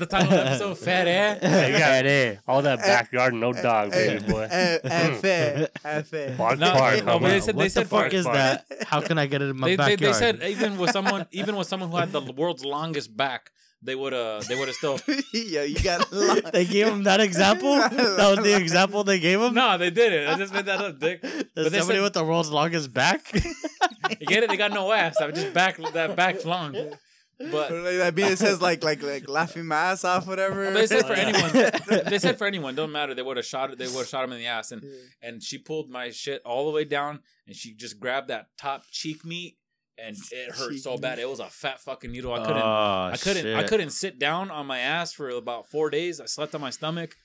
the 0.00 0.06
time 0.08 0.24
of 0.24 0.30
the 0.30 0.46
episode, 0.46 0.78
fat 0.78 1.08
ass. 1.08 1.38
Hey, 1.46 1.72
you 1.72 1.78
got 1.78 1.86
Fat 1.88 2.06
ass. 2.06 2.36
all 2.46 2.62
that 2.62 2.78
backyard, 2.80 3.34
no 3.34 3.52
dog, 3.52 3.90
baby 3.92 4.24
boy. 4.26 4.46
Eh, 4.50 4.78
eh, 4.84 5.14
fat. 5.14 5.70
Eh, 5.84 6.02
fat. 6.02 6.36
Bark, 6.38 6.58
No, 6.58 6.72
bark, 6.74 7.04
no, 7.04 7.18
but 7.18 7.28
they 7.28 7.40
said- 7.40 7.54
what 7.56 7.72
the 7.72 7.80
fuck 7.82 7.90
bark, 7.90 8.14
is 8.14 8.24
bark. 8.24 8.36
that? 8.36 8.66
How 8.86 9.00
can 9.00 9.18
I 9.18 9.26
get 9.26 9.42
it 9.42 9.46
in 9.50 9.58
my 9.58 9.68
They, 9.68 9.76
they, 9.76 9.96
backyard? 9.96 10.14
they 10.14 10.18
said 10.18 10.42
even 10.42 10.76
with 10.78 10.90
someone, 10.90 11.26
even 11.32 11.56
with 11.56 11.68
someone 11.68 11.90
who 11.90 11.96
had 11.96 12.12
the 12.12 12.20
world's 12.20 12.64
longest 12.64 13.16
back, 13.16 13.50
they 13.82 13.94
would 13.94 14.14
uh 14.14 14.40
they 14.48 14.54
would 14.56 14.68
have 14.68 14.76
still. 14.76 14.98
yeah 15.32 15.62
you 15.62 15.78
got 15.82 16.10
they 16.52 16.64
gave 16.64 16.86
him 16.88 17.04
that 17.04 17.20
example. 17.20 17.74
that 17.76 18.34
was 18.36 18.44
the 18.44 18.56
example 18.56 19.04
they 19.04 19.18
gave 19.20 19.40
him. 19.40 19.54
No, 19.54 19.76
they 19.78 19.90
didn't. 19.90 20.28
I 20.28 20.36
just 20.36 20.52
made 20.52 20.66
that 20.66 20.80
up, 20.80 20.98
dick. 20.98 21.20
There's 21.22 21.44
But 21.54 21.64
somebody 21.72 21.98
said- 21.98 22.02
with 22.02 22.12
the 22.14 22.24
world's 22.24 22.50
longest 22.50 22.92
back. 22.92 23.32
You 23.34 24.26
get 24.26 24.42
it? 24.42 24.50
They 24.50 24.56
got 24.56 24.72
no 24.72 24.90
ass. 24.92 25.16
I 25.20 25.30
just 25.30 25.52
back 25.52 25.76
that 25.92 26.16
back's 26.16 26.44
long. 26.44 26.74
But 27.38 27.70
Like, 27.70 27.98
that 27.98 28.14
mean 28.14 28.26
it 28.32 28.38
says 28.38 28.62
like 28.62 28.82
like 28.82 29.02
like 29.02 29.28
laughing 29.28 29.66
my 29.66 29.76
ass 29.76 30.04
off, 30.04 30.26
whatever. 30.26 30.70
They 30.70 30.86
said 30.86 31.06
for 31.06 31.12
anyone. 31.12 31.50
They 32.06 32.18
said 32.18 32.38
for 32.38 32.46
anyone. 32.46 32.74
Don't 32.74 32.92
matter. 32.92 33.14
They 33.14 33.20
would 33.22 33.36
have 33.36 33.44
shot 33.44 33.70
it. 33.70 33.78
They 33.78 33.86
would 33.86 33.98
have 33.98 34.08
shot 34.08 34.24
him 34.24 34.32
in 34.32 34.38
the 34.38 34.46
ass. 34.46 34.72
And 34.72 34.82
and 35.20 35.42
she 35.42 35.58
pulled 35.58 35.90
my 35.90 36.10
shit 36.10 36.40
all 36.46 36.64
the 36.64 36.72
way 36.72 36.84
down, 36.84 37.20
and 37.46 37.54
she 37.54 37.74
just 37.74 38.00
grabbed 38.00 38.28
that 38.28 38.46
top 38.56 38.84
cheek 38.90 39.22
meat, 39.22 39.58
and 39.98 40.16
it 40.32 40.54
hurt 40.54 40.70
Cheek 40.72 40.82
so 40.82 40.96
bad. 40.98 41.18
It 41.18 41.28
was 41.28 41.40
a 41.40 41.46
fat 41.46 41.80
fucking 41.80 42.10
needle. 42.12 42.32
I 42.34 42.38
couldn't. 42.44 42.62
Oh, 42.62 43.10
I 43.12 43.16
couldn't. 43.20 43.54
I 43.56 43.62
couldn't 43.64 43.90
sit 43.90 44.18
down 44.18 44.50
on 44.50 44.66
my 44.66 44.78
ass 44.78 45.12
for 45.12 45.28
about 45.30 45.68
four 45.68 45.90
days. 45.90 46.20
I 46.20 46.26
slept 46.26 46.54
on 46.54 46.60
my 46.60 46.70
stomach. 46.70 47.16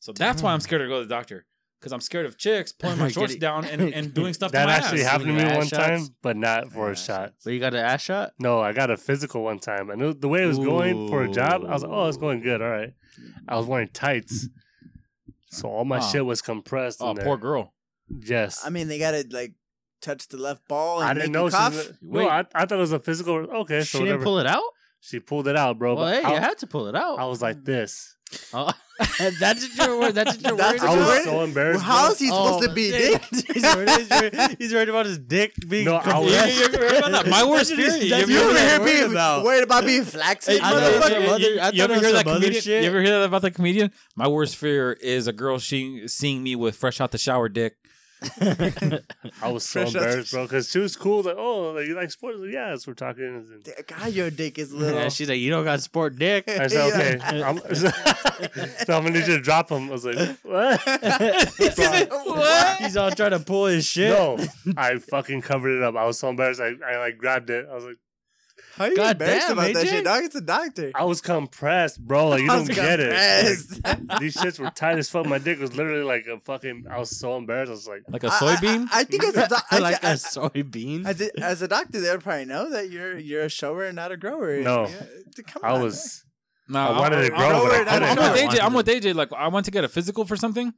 So 0.00 0.12
that's 0.12 0.42
why 0.42 0.52
I'm 0.52 0.60
scared 0.60 0.82
to 0.82 0.88
go 0.88 1.00
to 1.00 1.06
the 1.06 1.14
doctor. 1.14 1.46
Because 1.80 1.92
I'm 1.92 2.00
scared 2.00 2.24
of 2.24 2.38
chicks 2.38 2.72
pulling 2.72 2.98
my 2.98 3.08
shorts 3.16 3.36
down 3.36 3.66
and, 3.66 3.82
and 3.92 4.14
doing 4.14 4.32
stuff 4.32 4.50
to 4.52 4.56
That 4.56 4.66
my 4.66 4.72
actually 4.74 5.02
ass. 5.02 5.10
happened 5.10 5.28
to 5.28 5.34
me 5.34 5.44
one 5.44 5.62
ass 5.64 5.70
time, 5.70 6.00
but 6.22 6.34
not 6.36 6.72
for 6.72 6.90
a 6.90 6.96
shot. 6.96 7.34
But 7.44 7.52
you 7.52 7.60
got 7.60 7.74
an 7.74 7.84
ass 7.84 8.00
shot? 8.00 8.32
No, 8.38 8.60
I 8.60 8.72
got 8.72 8.90
a 8.90 8.96
physical 8.96 9.42
one 9.42 9.58
time, 9.58 9.90
and 9.90 10.00
it- 10.00 10.20
the 10.22 10.28
way 10.28 10.42
it 10.42 10.46
was 10.46 10.58
going 10.58 11.08
for 11.08 11.24
a 11.24 11.28
job, 11.30 11.62
I 11.66 11.72
was 11.74 11.82
like, 11.82 11.92
"Oh, 11.92 12.08
it's 12.08 12.16
going 12.16 12.40
good. 12.40 12.62
All 12.62 12.70
right." 12.70 12.94
I 13.46 13.56
was 13.56 13.66
wearing 13.66 13.88
tights, 13.92 14.48
so 15.50 15.68
all 15.68 15.84
my 15.84 15.98
Oh. 15.98 16.10
shit 16.10 16.24
was 16.24 16.40
compressed. 16.42 16.98
Oh, 17.02 17.10
in 17.10 17.18
poor 17.18 17.36
girl. 17.36 17.74
Yes, 18.08 18.62
I 18.64 18.70
mean, 18.70 18.88
they 18.88 18.98
gotta 18.98 19.26
like 19.30 19.52
touch 20.04 20.28
the 20.28 20.36
left 20.36 20.66
ball 20.68 21.00
and 21.00 21.08
I 21.08 21.14
make 21.14 21.22
didn't 21.24 21.34
you 21.34 21.40
know. 21.40 21.48
She 21.48 21.56
cough. 21.56 21.74
was, 21.74 21.92
Wait. 22.02 22.22
no, 22.24 22.28
I, 22.28 22.38
I 22.54 22.66
thought 22.66 22.72
it 22.72 22.76
was 22.76 22.92
a 22.92 22.98
physical. 23.00 23.34
Okay, 23.36 23.80
so 23.80 23.84
she 23.84 23.98
didn't 23.98 24.06
whatever. 24.08 24.24
pull 24.24 24.38
it 24.40 24.46
out? 24.46 24.62
She 25.00 25.20
pulled 25.20 25.48
it 25.48 25.56
out, 25.56 25.78
bro. 25.78 25.94
Well, 25.94 26.04
but 26.06 26.14
hey, 26.14 26.22
I, 26.22 26.34
you 26.34 26.40
had 26.40 26.58
to 26.58 26.66
pull 26.66 26.86
it 26.86 26.94
out. 26.96 27.18
I 27.18 27.24
was 27.26 27.42
like 27.42 27.62
this. 27.64 28.16
Oh, 28.54 28.72
that's 29.18 29.76
what 29.76 29.86
you're 29.88 30.00
worried. 30.00 30.14
That's 30.14 30.36
what 30.38 30.46
you're 30.48 30.56
That's 30.56 30.80
worried 30.82 30.90
I 30.90 30.94
about. 30.94 31.08
was 31.16 31.24
so 31.24 31.40
embarrassed. 31.42 31.84
Well, 31.84 31.84
how 31.86 32.02
bro. 32.06 32.12
is 32.12 32.18
he 32.18 32.26
supposed 32.28 32.64
Oh, 32.64 32.66
to 32.66 32.72
be 32.74 32.90
dick? 33.02 33.22
he's, 33.52 33.62
worried, 33.62 33.90
he's, 33.90 34.10
worried, 34.10 34.56
he's 34.58 34.72
worried 34.72 34.88
about 34.88 35.06
his 35.06 35.18
dick 35.18 35.52
being. 35.68 35.84
No, 35.84 35.96
I 35.96 36.18
was- 36.18 36.32
You- 36.32 36.54
you 36.60 36.64
ever 36.64 36.78
heard 36.78 36.92
about 36.96 37.12
that? 37.12 37.28
My 37.28 37.44
worst 37.44 37.74
fear. 37.74 37.92
he's- 37.92 38.02
You 38.04 38.14
ever 38.14 38.30
You 38.32 38.38
what 38.38 38.46
over 38.46 38.58
he's 38.58 38.70
here 38.70 38.80
worried 38.80 38.92
being 39.00 39.10
about. 39.12 39.44
worried 39.44 39.62
about 39.64 39.84
being 39.84 40.04
flaccid, 40.04 40.60
I 40.62 40.70
You 40.70 40.74
know, 40.74 40.86
ever- 40.86 40.96
motherfucker? 41.00 41.24
some 41.24 41.34
other- 41.34 41.38
you- 41.40 41.60
you 41.74 41.84
ever 41.84 41.94
hear 42.00 42.12
that 42.12 42.24
comedian? 42.24 42.62
shit. 42.62 42.82
You 42.82 42.88
ever 42.88 43.02
hear 43.02 43.18
that 43.20 43.24
about 43.26 43.42
the 43.42 43.50
comedian? 43.50 43.92
My 44.16 44.26
worst 44.26 44.56
fear 44.56 44.92
is 44.94 45.26
a 45.26 45.32
girl 45.32 45.58
seeing 45.60 46.08
seeing 46.08 46.42
me 46.42 46.56
with 46.56 46.76
fresh 46.76 47.00
out 47.00 47.10
the 47.12 47.18
shower 47.18 47.48
dick. 47.50 47.76
I 49.42 49.50
was 49.50 49.64
so 49.68 49.82
Fresh 49.82 49.94
embarrassed, 49.94 50.32
bro, 50.32 50.44
because 50.44 50.70
she 50.70 50.78
was 50.78 50.96
cool. 50.96 51.22
Like, 51.22 51.36
oh, 51.36 51.72
like, 51.72 51.86
you 51.86 51.94
like 51.94 52.10
sports? 52.10 52.38
Like, 52.38 52.52
yes, 52.52 52.86
we're 52.86 52.94
talking. 52.94 53.24
And 53.24 53.86
God, 53.86 54.12
your 54.12 54.30
dick 54.30 54.58
is 54.58 54.72
little. 54.72 54.98
Yeah, 54.98 55.08
she's 55.08 55.28
like, 55.28 55.38
you 55.38 55.50
don't 55.50 55.64
got 55.64 55.80
sport 55.80 56.16
dick. 56.16 56.48
I 56.48 56.66
said, 56.68 56.92
okay. 56.92 57.42
I'm, 57.42 57.58
so 57.74 58.96
I'm 58.96 59.04
gonna 59.04 59.10
need 59.10 59.26
you 59.26 59.36
to 59.36 59.40
drop 59.40 59.70
him. 59.70 59.88
I 59.88 59.92
was 59.92 60.04
like, 60.04 60.38
what? 60.42 60.80
what? 60.86 62.76
He's 62.78 62.96
all 62.96 63.10
trying 63.10 63.32
to 63.32 63.40
pull 63.40 63.66
his 63.66 63.86
shit. 63.86 64.10
No, 64.10 64.38
I 64.76 64.98
fucking 64.98 65.42
covered 65.42 65.76
it 65.76 65.82
up. 65.82 65.96
I 65.96 66.04
was 66.04 66.18
so 66.18 66.28
embarrassed. 66.30 66.60
I, 66.60 66.72
I 66.86 66.98
like 66.98 67.18
grabbed 67.18 67.50
it. 67.50 67.66
I 67.70 67.74
was 67.74 67.84
like, 67.84 67.96
How 68.76 68.86
you 68.86 68.96
God 68.96 69.12
embarrassed 69.12 69.48
damn, 69.48 69.58
about 69.58 69.72
that 69.74 69.86
shit, 69.86 70.04
dog? 70.04 70.24
It's 70.24 70.34
a 70.34 70.40
doctor. 70.40 70.90
I 70.94 71.04
was 71.04 71.20
compressed, 71.20 72.04
bro. 72.04 72.28
Like 72.30 72.40
you 72.42 72.50
I 72.50 72.56
don't 72.56 72.66
was 72.68 72.76
get 72.76 72.98
it. 73.00 73.04
compressed. 73.10 74.08
Like, 74.08 74.20
these 74.20 74.36
shits 74.36 74.58
were 74.58 74.70
tight 74.70 74.98
as 74.98 75.08
fuck. 75.08 75.26
My 75.26 75.38
dick 75.38 75.60
was 75.60 75.76
literally 75.76 76.02
like 76.02 76.26
a 76.26 76.40
fucking. 76.40 76.86
I 76.90 76.98
was 76.98 77.16
so 77.16 77.36
embarrassed. 77.36 77.70
I 77.70 77.72
was 77.74 77.86
like, 77.88 78.02
Like 78.08 78.24
a 78.24 78.28
I- 78.28 78.30
soybean? 78.30 78.88
I, 78.92 79.00
I 79.00 79.04
think 79.04 79.22
as 79.24 79.36
a, 79.36 79.48
doc- 79.48 79.64
I, 79.70 79.78
like 79.88 80.04
I, 80.04 80.10
a 80.10 80.14
soybean. 80.14 81.06
as, 81.06 81.20
a, 81.20 81.40
as 81.40 81.62
a 81.62 81.68
doctor, 81.68 82.00
they'll 82.00 82.18
probably 82.20 82.46
know 82.46 82.70
that 82.70 82.90
you're 82.90 83.16
you're 83.18 83.42
a 83.44 83.48
shower 83.48 83.84
and 83.84 83.96
not 83.96 84.10
a 84.12 84.16
grower. 84.16 84.58
No. 84.60 84.86
Yeah, 84.88 85.02
come 85.46 85.62
I 85.64 85.70
on, 85.74 85.82
was. 85.82 86.24
no, 86.68 86.80
I 86.80 86.98
wanted 86.98 87.28
to 87.28 87.34
I'm- 87.34 87.50
grow, 87.50 87.68
but 87.68 87.88
I 87.88 87.94
I'm- 87.94 88.02
I'm, 88.02 88.16
couldn't. 88.16 88.18
I'm 88.18 88.32
with 88.32 88.40
AJ. 88.56 88.64
I'm 88.64 88.74
with 88.74 88.86
AJ. 88.88 89.14
Like 89.14 89.32
I 89.32 89.48
went 89.48 89.66
to 89.66 89.70
get 89.70 89.84
a 89.84 89.88
physical 89.88 90.24
for 90.24 90.36
something, 90.36 90.72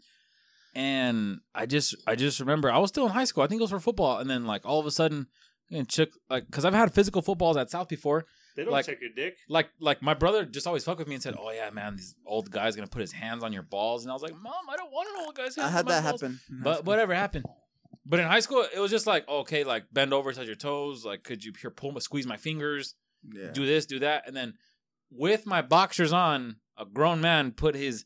and 0.75 1.39
I 1.55 1.67
just 1.67 1.95
I 2.07 2.15
just 2.15 2.41
remember 2.41 2.71
I 2.71 2.79
was 2.79 2.91
still 2.91 3.07
in 3.07 3.13
high 3.13 3.25
school. 3.25 3.43
I 3.43 3.47
think 3.47 3.61
it 3.61 3.63
was 3.65 3.71
for 3.71 3.81
football, 3.81 4.19
and 4.19 4.29
then 4.29 4.45
like 4.47 4.67
all 4.67 4.81
of 4.81 4.87
a 4.87 4.91
sudden, 4.91 5.27
and 5.71 5.89
chick 5.89 6.11
like 6.31 6.47
because 6.47 6.65
I've 6.65 6.75
had 6.75 6.93
physical 6.95 7.23
footballs 7.23 7.57
at 7.57 7.71
South 7.71 7.89
before. 7.89 8.27
They 8.57 8.65
don't 8.65 8.73
Like- 8.73 8.87
check 8.87 9.01
your 9.01 9.11
dick. 9.15 9.37
Like 9.49 9.69
like 9.81 10.01
my 10.03 10.15
brother 10.15 10.45
just 10.45 10.67
always 10.67 10.85
fucked 10.85 10.99
with 11.01 11.09
me 11.09 11.15
and 11.15 11.23
said, 11.23 11.35
"Oh 11.39 11.51
yeah, 11.51 11.69
man, 11.71 11.97
this 11.97 12.15
old 12.25 12.51
guy's 12.51 12.75
gonna 12.77 12.89
put 12.89 13.01
his 13.01 13.13
hands 13.13 13.45
on 13.45 13.53
your 13.53 13.63
balls," 13.63 14.05
and 14.05 14.11
I 14.11 14.15
was 14.15 14.23
like, 14.23 14.35
"Mom, 14.41 14.55
I 14.71 14.77
don't 14.77 14.91
want 14.91 15.09
an 15.11 15.25
old 15.27 15.35
guy's 15.35 15.57
hands." 15.57 15.69
I 15.69 15.71
had 15.71 15.81
on 15.81 15.85
my 15.87 16.01
that 16.01 16.11
balls." 16.11 16.21
happen. 16.23 16.41
But 16.51 16.85
whatever 16.85 17.15
happened. 17.15 17.45
But 18.09 18.21
in 18.21 18.27
high 18.27 18.41
school, 18.41 18.65
it 18.75 18.79
was 18.79 18.91
just 18.91 19.07
like 19.07 19.29
okay, 19.29 19.65
like 19.65 19.85
bend 19.93 20.15
over, 20.15 20.33
touch 20.33 20.47
your 20.47 20.55
toes. 20.57 21.05
Like, 21.05 21.23
could 21.25 21.45
you 21.45 21.53
here 21.61 21.71
pull, 21.71 21.93
my 21.93 21.99
squeeze 22.01 22.27
my 22.27 22.37
fingers? 22.37 22.95
yeah. 23.35 23.51
do 23.51 23.67
this, 23.67 23.87
do 23.87 23.99
that, 23.99 24.23
and 24.29 24.37
then 24.37 24.55
with 25.11 25.47
my 25.47 25.61
boxers 25.61 26.13
on, 26.13 26.57
a 26.79 26.85
grown 26.87 27.21
man 27.21 27.51
put 27.51 27.75
his 27.75 28.05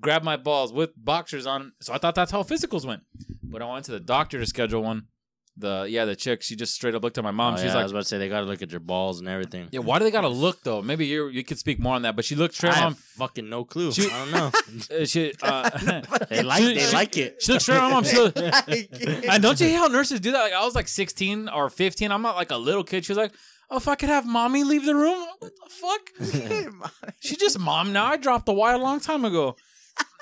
grab 0.00 0.22
my 0.22 0.36
balls 0.38 0.72
with 0.72 0.90
boxers 0.96 1.46
on. 1.46 1.72
So 1.80 1.92
I 1.92 1.98
thought 1.98 2.14
that's 2.14 2.32
how 2.32 2.42
physicals 2.42 2.86
went. 2.86 3.02
But 3.42 3.60
I 3.62 3.70
went 3.70 3.84
to 3.84 3.92
the 3.92 4.00
doctor 4.00 4.38
to 4.40 4.46
schedule 4.46 4.82
one. 4.82 5.08
The 5.56 5.86
yeah, 5.88 6.04
the 6.04 6.16
chick, 6.16 6.42
she 6.42 6.56
just 6.56 6.74
straight 6.74 6.96
up 6.96 7.04
looked 7.04 7.16
at 7.16 7.22
my 7.22 7.30
mom. 7.30 7.54
Oh, 7.54 7.56
She's 7.58 7.66
yeah, 7.66 7.78
I 7.78 7.82
was 7.84 7.92
about 7.92 8.02
to 8.02 8.08
say 8.08 8.18
they 8.18 8.28
got 8.28 8.40
to 8.40 8.46
look 8.46 8.60
at 8.60 8.72
your 8.72 8.80
balls 8.80 9.20
and 9.20 9.28
everything. 9.28 9.68
yeah, 9.70 9.78
why 9.78 9.98
do 10.00 10.04
they 10.04 10.10
gotta 10.10 10.26
look 10.26 10.64
though? 10.64 10.82
Maybe 10.82 11.06
you 11.06 11.28
you 11.28 11.44
could 11.44 11.58
speak 11.60 11.78
more 11.78 11.94
on 11.94 12.02
that. 12.02 12.16
But 12.16 12.24
she 12.24 12.34
looked 12.34 12.54
I 12.54 12.56
straight 12.56 12.74
have 12.74 12.84
on. 12.86 12.94
fucking 12.94 13.48
no 13.48 13.64
clue. 13.64 13.92
She- 13.92 14.10
I 14.10 14.18
don't 14.18 14.32
know. 14.32 14.50
Uh, 15.00 15.04
she 15.04 15.32
uh, 15.42 15.70
they 16.28 16.42
like 16.42 16.60
she- 16.62 16.74
they 16.74 16.80
she- 16.80 16.92
like 16.96 17.16
it. 17.16 17.40
She 17.40 17.52
looked 17.52 17.62
straight 17.62 17.76
on 17.78 17.84
my 17.84 17.90
mom. 17.90 18.04
She 18.04 18.16
looked, 18.16 18.36
and 18.38 19.24
and 19.26 19.42
don't 19.42 19.60
you 19.60 19.68
hate 19.68 19.74
how 19.76 19.86
nurses 19.86 20.18
do 20.18 20.32
that? 20.32 20.40
Like 20.42 20.52
I 20.54 20.64
was 20.64 20.74
like 20.74 20.88
16 20.88 21.48
or 21.48 21.70
15. 21.70 22.10
I'm 22.10 22.22
not 22.22 22.34
like 22.34 22.50
a 22.50 22.56
little 22.56 22.82
kid. 22.82 23.04
She 23.04 23.12
was 23.12 23.18
like, 23.18 23.32
oh, 23.70 23.76
if 23.76 23.86
I 23.86 23.94
could 23.94 24.08
have 24.08 24.26
mommy 24.26 24.64
leave 24.64 24.84
the 24.84 24.96
room, 24.96 25.24
what 25.38 25.52
the 25.54 25.70
fuck? 25.70 27.12
She 27.20 27.36
just 27.36 27.60
mom 27.60 27.92
now. 27.92 28.06
I 28.06 28.16
dropped 28.16 28.46
the 28.46 28.52
Y 28.52 28.72
a 28.72 28.78
long 28.78 28.98
time 28.98 29.24
ago. 29.24 29.54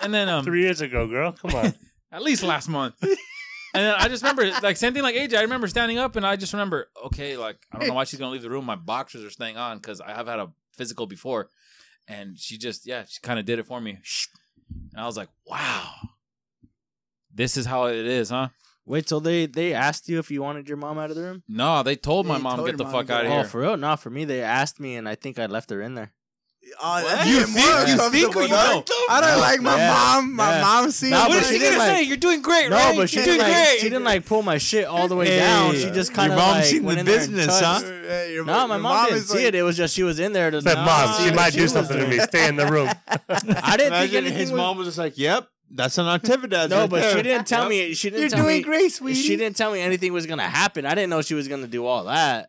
And 0.02 0.12
then 0.12 0.28
um 0.28 0.44
Three 0.44 0.60
years 0.60 0.82
ago, 0.82 1.06
girl. 1.06 1.32
Come 1.32 1.54
on. 1.54 1.74
at 2.12 2.22
least 2.22 2.42
last 2.42 2.68
month. 2.68 2.94
And 3.74 3.86
then 3.86 3.94
I 3.96 4.08
just 4.08 4.22
remember 4.22 4.50
like 4.62 4.76
same 4.76 4.92
thing 4.92 5.02
like 5.02 5.14
AJ. 5.14 5.36
I 5.36 5.42
remember 5.42 5.66
standing 5.66 5.98
up 5.98 6.16
and 6.16 6.26
I 6.26 6.36
just 6.36 6.52
remember, 6.52 6.88
okay, 7.06 7.36
like 7.36 7.56
I 7.72 7.78
don't 7.78 7.88
know 7.88 7.94
why 7.94 8.04
she's 8.04 8.18
gonna 8.20 8.32
leave 8.32 8.42
the 8.42 8.50
room. 8.50 8.66
My 8.66 8.76
boxers 8.76 9.24
are 9.24 9.30
staying 9.30 9.56
on 9.56 9.78
because 9.78 10.00
I 10.00 10.12
have 10.12 10.26
had 10.26 10.38
a 10.38 10.50
physical 10.72 11.06
before. 11.06 11.48
And 12.08 12.38
she 12.38 12.58
just, 12.58 12.86
yeah, 12.86 13.04
she 13.08 13.20
kind 13.22 13.38
of 13.38 13.46
did 13.46 13.58
it 13.58 13.66
for 13.66 13.80
me. 13.80 13.98
And 14.92 15.00
I 15.00 15.06
was 15.06 15.16
like, 15.16 15.28
wow. 15.46 15.90
This 17.32 17.56
is 17.56 17.64
how 17.64 17.86
it 17.86 18.06
is, 18.06 18.30
huh? 18.30 18.48
Wait, 18.84 19.08
so 19.08 19.20
they 19.20 19.46
they 19.46 19.72
asked 19.72 20.08
you 20.08 20.18
if 20.18 20.30
you 20.30 20.42
wanted 20.42 20.68
your 20.68 20.76
mom 20.76 20.98
out 20.98 21.10
of 21.10 21.16
the 21.16 21.22
room? 21.22 21.42
No, 21.48 21.82
they 21.82 21.96
told 21.96 22.26
my 22.26 22.36
They 22.36 22.42
mom 22.42 22.56
told 22.56 22.66
get 22.66 22.72
your 22.72 22.78
the 22.78 22.84
mom 22.84 22.92
fuck 22.92 23.06
get 23.06 23.16
out 23.16 23.24
of 23.24 23.30
here. 23.30 23.38
Oh, 23.38 23.42
here. 23.42 23.48
for 23.48 23.60
real? 23.60 23.76
No, 23.76 23.96
for 23.96 24.10
me 24.10 24.24
they 24.24 24.42
asked 24.42 24.80
me, 24.80 24.96
and 24.96 25.08
I 25.08 25.14
think 25.14 25.38
I 25.38 25.46
left 25.46 25.70
her 25.70 25.80
in 25.80 25.94
there. 25.94 26.12
Oh, 26.84 26.98
You 27.26 27.44
think- 27.44 27.88
you 27.88 28.10
think 28.10 28.36
or 28.36 28.42
you 28.42 28.48
don't? 28.48 28.90
I 29.10 29.20
don't 29.20 29.40
like 29.40 29.60
my 29.60 29.76
Yeah. 29.76 29.92
mom. 29.92 30.34
My 30.34 30.56
Yeah. 30.56 30.62
mom 30.62 30.90
seeing. 30.90 31.10
No, 31.12 31.20
what 31.22 31.28
but 31.30 31.36
is 31.42 31.48
she 31.48 31.58
she 31.58 31.64
gonna 31.64 31.78
like- 31.78 31.88
say? 31.96 32.02
You're 32.02 32.16
doing 32.16 32.40
great, 32.42 32.70
No, 32.70 32.76
right? 32.76 32.96
but 32.96 33.10
she 33.10 33.16
You're 33.16 33.24
didn't 33.26 33.40
like 33.42 33.52
great. 33.52 33.78
she 33.80 33.88
didn't 33.88 34.04
like 34.04 34.24
pull 34.26 34.42
my 34.42 34.58
shit 34.58 34.84
all 34.86 35.06
the 35.08 35.16
way 35.16 35.26
Hey, 35.26 35.38
down. 35.38 35.74
She 35.74 35.90
just 35.90 36.14
kind 36.14 36.32
of 36.32 36.38
mom 36.38 36.56
like 36.56 36.64
seen 36.64 36.84
went 36.84 36.96
the 36.96 37.00
in 37.00 37.06
there 37.06 37.18
business, 37.18 37.46
touched. 37.60 37.84
huh? 37.84 37.90
Hey, 38.08 38.32
your- 38.34 38.44
No, 38.44 38.66
my 38.68 38.74
your 38.76 38.82
mom, 38.82 39.06
didn't 39.06 39.24
see 39.24 39.34
like- 39.38 39.44
it. 39.46 39.54
It 39.56 39.62
was 39.62 39.76
just 39.76 39.94
she 39.94 40.02
was 40.02 40.18
in 40.18 40.32
there 40.32 40.50
to. 40.50 40.62
Said, 40.62 40.74
no, 40.74 40.82
mom, 40.84 41.24
she 41.24 41.30
might 41.32 41.52
do 41.52 41.62
was 41.62 41.72
something 41.72 41.96
to 41.98 42.04
there. 42.04 42.10
me. 42.18 42.18
Stay 42.20 42.48
in 42.48 42.56
the 42.56 42.66
room. 42.66 42.88
I 43.08 43.16
didn't 43.38 43.40
think 43.48 43.80
Imagine 43.80 44.16
anything 44.16 44.38
his 44.38 44.52
mom 44.52 44.78
was 44.78 44.86
just 44.86 44.98
like, 44.98 45.18
"Yep, 45.18 45.48
that's 45.74 45.98
an 45.98 46.06
activity." 46.06 46.56
No, 46.68 46.86
but 46.88 47.12
she 47.12 47.22
didn't 47.22 47.46
tell 47.46 47.68
me. 47.68 47.92
She 47.94 48.08
didn't 48.10 48.20
You're 48.20 48.28
tell 48.30 48.42
doing 48.44 48.58
me. 48.58 48.62
great, 48.62 48.92
sweetie. 48.92 49.20
She 49.20 49.36
didn't 49.36 49.56
tell 49.56 49.72
me 49.72 49.80
anything 49.80 50.12
was 50.12 50.26
gonna 50.26 50.48
happen. 50.48 50.86
I 50.86 50.94
didn't 50.94 51.10
know 51.10 51.22
she 51.22 51.34
was 51.34 51.48
gonna 51.48 51.66
do 51.66 51.84
all 51.86 52.04
that. 52.04 52.48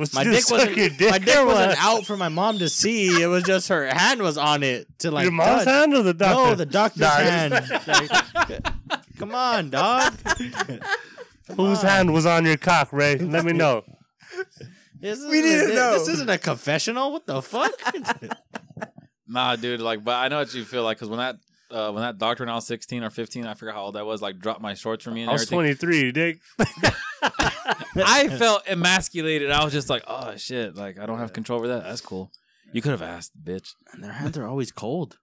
Was 0.00 0.14
My 0.14 0.24
dick 0.24 0.50
wasn't. 0.50 0.76
your 0.76 0.88
dick 0.88 1.10
my 1.10 1.18
dick 1.18 1.36
wasn't 1.46 1.84
out 1.84 2.06
for 2.06 2.16
my 2.16 2.28
mom 2.28 2.58
to 2.58 2.68
see. 2.68 3.22
It 3.22 3.26
was 3.26 3.44
just 3.44 3.68
her 3.68 3.86
hand 3.86 4.22
was 4.22 4.36
on 4.38 4.62
it 4.62 4.86
to 5.00 5.10
like. 5.10 5.24
Your 5.24 5.32
mom's 5.32 5.64
touch. 5.64 5.74
hand 5.74 5.94
or 5.94 6.02
the 6.02 6.14
doctor? 6.14 6.34
No, 6.50 6.54
the 6.54 6.66
doctor's 6.66 7.00
Nah, 7.02 7.10
hand. 7.10 7.52
Like, 8.50 8.66
come 9.18 9.34
on, 9.34 9.70
dog. 9.70 10.14
Whose 11.56 11.82
hand 11.82 12.12
was 12.12 12.26
on 12.26 12.46
your 12.46 12.56
cock, 12.56 12.92
Ray? 12.92 13.18
Let 13.18 13.44
me 13.44 13.52
know. 13.52 13.84
This 14.98 15.18
We 15.20 15.38
isn't 15.40 15.42
need 15.42 15.64
a- 15.64 15.68
to 15.68 15.74
know. 15.74 15.98
This 15.98 16.08
isn't 16.08 16.30
a 16.30 16.38
confessional. 16.38 17.12
What 17.12 17.26
the 17.26 17.42
fuck? 17.42 17.72
Nah, 19.28 19.56
dude. 19.56 19.80
Like, 19.80 20.02
but 20.02 20.14
I 20.16 20.28
know 20.28 20.38
what 20.38 20.52
you 20.54 20.64
feel 20.64 20.82
like 20.82 20.96
because 20.98 21.08
when 21.08 21.18
that 21.18 21.36
uh, 21.70 21.92
when 21.92 22.02
that 22.02 22.18
doctor 22.18 22.42
when 22.44 22.48
I 22.50 22.54
was 22.56 22.66
16 22.66 23.04
or 23.04 23.10
15, 23.10 23.46
I 23.46 23.54
forgot 23.54 23.74
how 23.76 23.82
old 23.82 23.96
I 23.96 24.02
was. 24.02 24.20
Like, 24.20 24.38
dropped 24.38 24.60
my 24.60 24.74
shorts 24.74 25.04
for 25.04 25.10
me 25.10 25.22
and 25.22 25.30
I 25.30 25.34
was 25.34 25.42
everything. 25.42 25.76
23, 25.76 26.00
you 26.00 26.12
dig? 26.12 26.40
I 27.22 28.28
felt 28.38 28.68
emasculated. 28.68 29.50
I 29.50 29.64
was 29.64 29.72
just 29.72 29.90
like, 29.90 30.02
oh 30.06 30.36
shit. 30.36 30.76
Like, 30.76 30.98
I 30.98 31.06
don't 31.06 31.18
have 31.18 31.32
control 31.32 31.58
over 31.58 31.68
that. 31.68 31.84
That's 31.84 32.00
cool. 32.00 32.30
You 32.72 32.82
could 32.82 32.92
have 32.92 33.02
asked, 33.02 33.32
bitch. 33.42 33.74
and 33.92 34.02
their 34.02 34.12
hands 34.12 34.38
are 34.38 34.46
always 34.46 34.72
cold. 34.72 35.18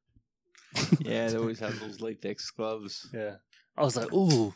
Yeah, 1.00 1.28
they 1.30 1.38
always 1.38 1.60
have 1.60 1.80
those 1.80 2.02
latex 2.02 2.52
gloves. 2.52 3.10
Yeah. 3.14 3.36
I 3.78 3.84
was 3.84 3.96
like, 3.96 4.12
ooh. 4.14 4.54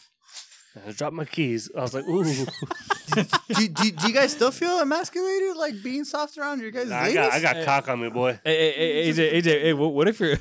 I 0.87 0.91
dropped 0.91 1.15
my 1.15 1.25
keys. 1.25 1.69
I 1.75 1.81
was 1.81 1.93
like, 1.93 2.05
ooh. 2.07 2.23
do, 3.13 3.67
do, 3.67 3.91
do 3.91 4.07
you 4.07 4.13
guys 4.13 4.31
still 4.31 4.51
feel 4.51 4.79
emasculated, 4.79 5.55
like 5.57 5.81
being 5.83 6.03
soft 6.03 6.37
around 6.37 6.61
your 6.61 6.71
guys' 6.71 6.89
Nah, 6.89 6.97
I 6.99 7.13
got, 7.13 7.33
I 7.33 7.39
got 7.41 7.65
cock 7.65 7.89
on 7.89 8.01
me, 8.01 8.09
boy. 8.09 8.39
Hey, 8.43 8.73
hey, 8.73 9.03
hey, 9.05 9.09
AJ, 9.11 9.33
AJ, 9.41 9.61
hey, 9.61 9.73
what, 9.73 9.93
what 9.93 10.07
if 10.07 10.19
you're? 10.19 10.37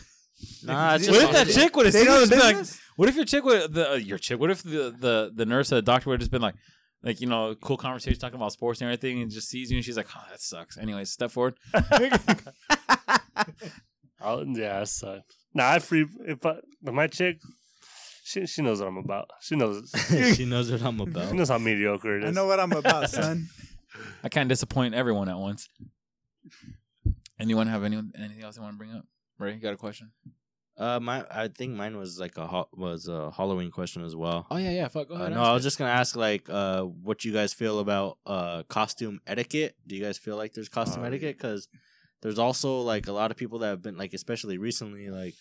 Nah, 0.64 0.92
What 0.92 0.98
just 0.98 1.11
What 1.11 1.22
if 1.22 1.32
that 1.32 1.46
They- 1.46 1.53
chick 1.53 1.76
would 1.76 1.86
have 1.86 1.94
seen 1.94 2.05
know 2.05 2.14
you 2.20 2.26
the 2.26 2.36
just 2.36 2.46
been 2.46 2.57
like, 2.57 2.66
what 2.96 3.09
if 3.09 3.16
your 3.16 3.24
chick 3.24 3.44
would 3.44 3.72
the 3.72 3.92
uh, 3.92 3.94
your 3.94 4.18
chick? 4.18 4.38
What 4.38 4.51
if 4.51 4.62
the 4.62 4.94
the 4.98 5.32
the 5.34 5.46
nurse 5.46 5.72
or 5.72 5.76
the 5.76 5.82
doctor 5.82 6.11
would 6.11 6.14
have 6.14 6.20
just 6.20 6.30
been 6.30 6.42
like, 6.42 6.55
like 7.03 7.20
you 7.20 7.26
know, 7.26 7.55
cool 7.61 7.76
conversation 7.76 8.18
talking 8.18 8.36
about 8.36 8.53
sports 8.53 8.80
and 8.80 8.88
everything, 8.88 9.22
and 9.22 9.30
just 9.30 9.48
sees 9.48 9.70
you 9.70 9.76
and 9.78 9.84
she's 9.84 9.96
like, 9.96 10.09
oh, 10.16 10.22
that 10.30 10.40
sucks. 10.40 10.76
Anyways, 10.78 11.11
step 11.11 11.30
forward. 11.30 11.55
Oh, 14.22 14.44
yeah, 14.46 14.80
that 14.80 14.88
sucked. 14.88 15.34
Nah, 15.55 15.70
I 15.70 15.78
free. 15.78 16.07
If 16.26 16.44
I, 16.44 16.57
but 16.82 16.94
my 16.94 17.07
chick, 17.07 17.38
she 18.22 18.46
she 18.46 18.62
knows 18.62 18.80
what 18.80 18.88
I'm 18.88 18.98
about. 18.98 19.28
She 19.40 19.57
knows. 19.57 19.90
she 20.36 20.44
knows 20.44 20.70
what 20.70 20.82
I'm 20.82 21.01
about. 21.01 21.30
She 21.30 21.36
knows 21.36 21.48
how 21.48 21.59
mediocre 21.59 22.18
it 22.18 22.24
I 22.24 22.30
know 22.30 22.46
what 22.46 22.61
I'm 22.61 22.72
about, 22.72 23.11
son. 23.11 23.48
I 24.22 24.28
can't 24.28 24.48
disappoint 24.48 24.94
everyone 24.94 25.28
at 25.28 25.38
once. 25.38 25.68
Anyone 27.38 27.66
have 27.68 27.82
anyone 27.82 28.12
anything 28.16 28.44
else 28.44 28.57
they 28.57 28.62
want 28.62 28.74
to 28.74 28.78
bring 28.78 28.92
up? 28.92 29.07
Ray, 29.38 29.55
you 29.55 29.61
got 29.61 29.72
a 29.72 29.78
question? 29.78 30.11
Uh, 30.80 30.98
my 30.98 31.24
I 31.30 31.48
think 31.48 31.74
mine 31.74 31.96
was 31.98 32.18
like 32.18 32.38
a 32.38 32.46
ho- 32.46 32.68
was 32.74 33.06
a 33.06 33.30
Halloween 33.30 33.70
question 33.70 34.02
as 34.02 34.16
well. 34.16 34.46
Oh 34.50 34.56
yeah, 34.56 34.70
yeah. 34.70 34.88
Fuck. 34.88 35.08
Go 35.08 35.14
Uh, 35.14 35.18
ahead. 35.18 35.34
no, 35.34 35.42
I 35.42 35.52
was 35.52 35.62
it. 35.62 35.68
just 35.68 35.78
gonna 35.78 35.90
ask 35.92 36.16
like 36.16 36.48
uh 36.48 36.82
what 36.84 37.22
you 37.24 37.32
guys 37.32 37.52
feel 37.52 37.80
about 37.80 38.16
uh 38.24 38.62
costume 38.64 39.20
etiquette. 39.26 39.76
Do 39.86 39.94
you 39.94 40.02
guys 40.02 40.16
feel 40.16 40.36
like 40.36 40.54
there's 40.54 40.70
costume 40.70 41.02
Oh, 41.02 41.06
etiquette? 41.06 41.36
Because 41.36 41.68
there's 42.22 42.38
also 42.38 42.80
like 42.80 43.08
a 43.08 43.12
lot 43.12 43.30
of 43.30 43.36
people 43.36 43.58
that 43.60 43.68
have 43.68 43.82
been 43.82 43.98
like, 43.98 44.14
especially 44.14 44.56
recently, 44.58 45.10
like 45.10 45.34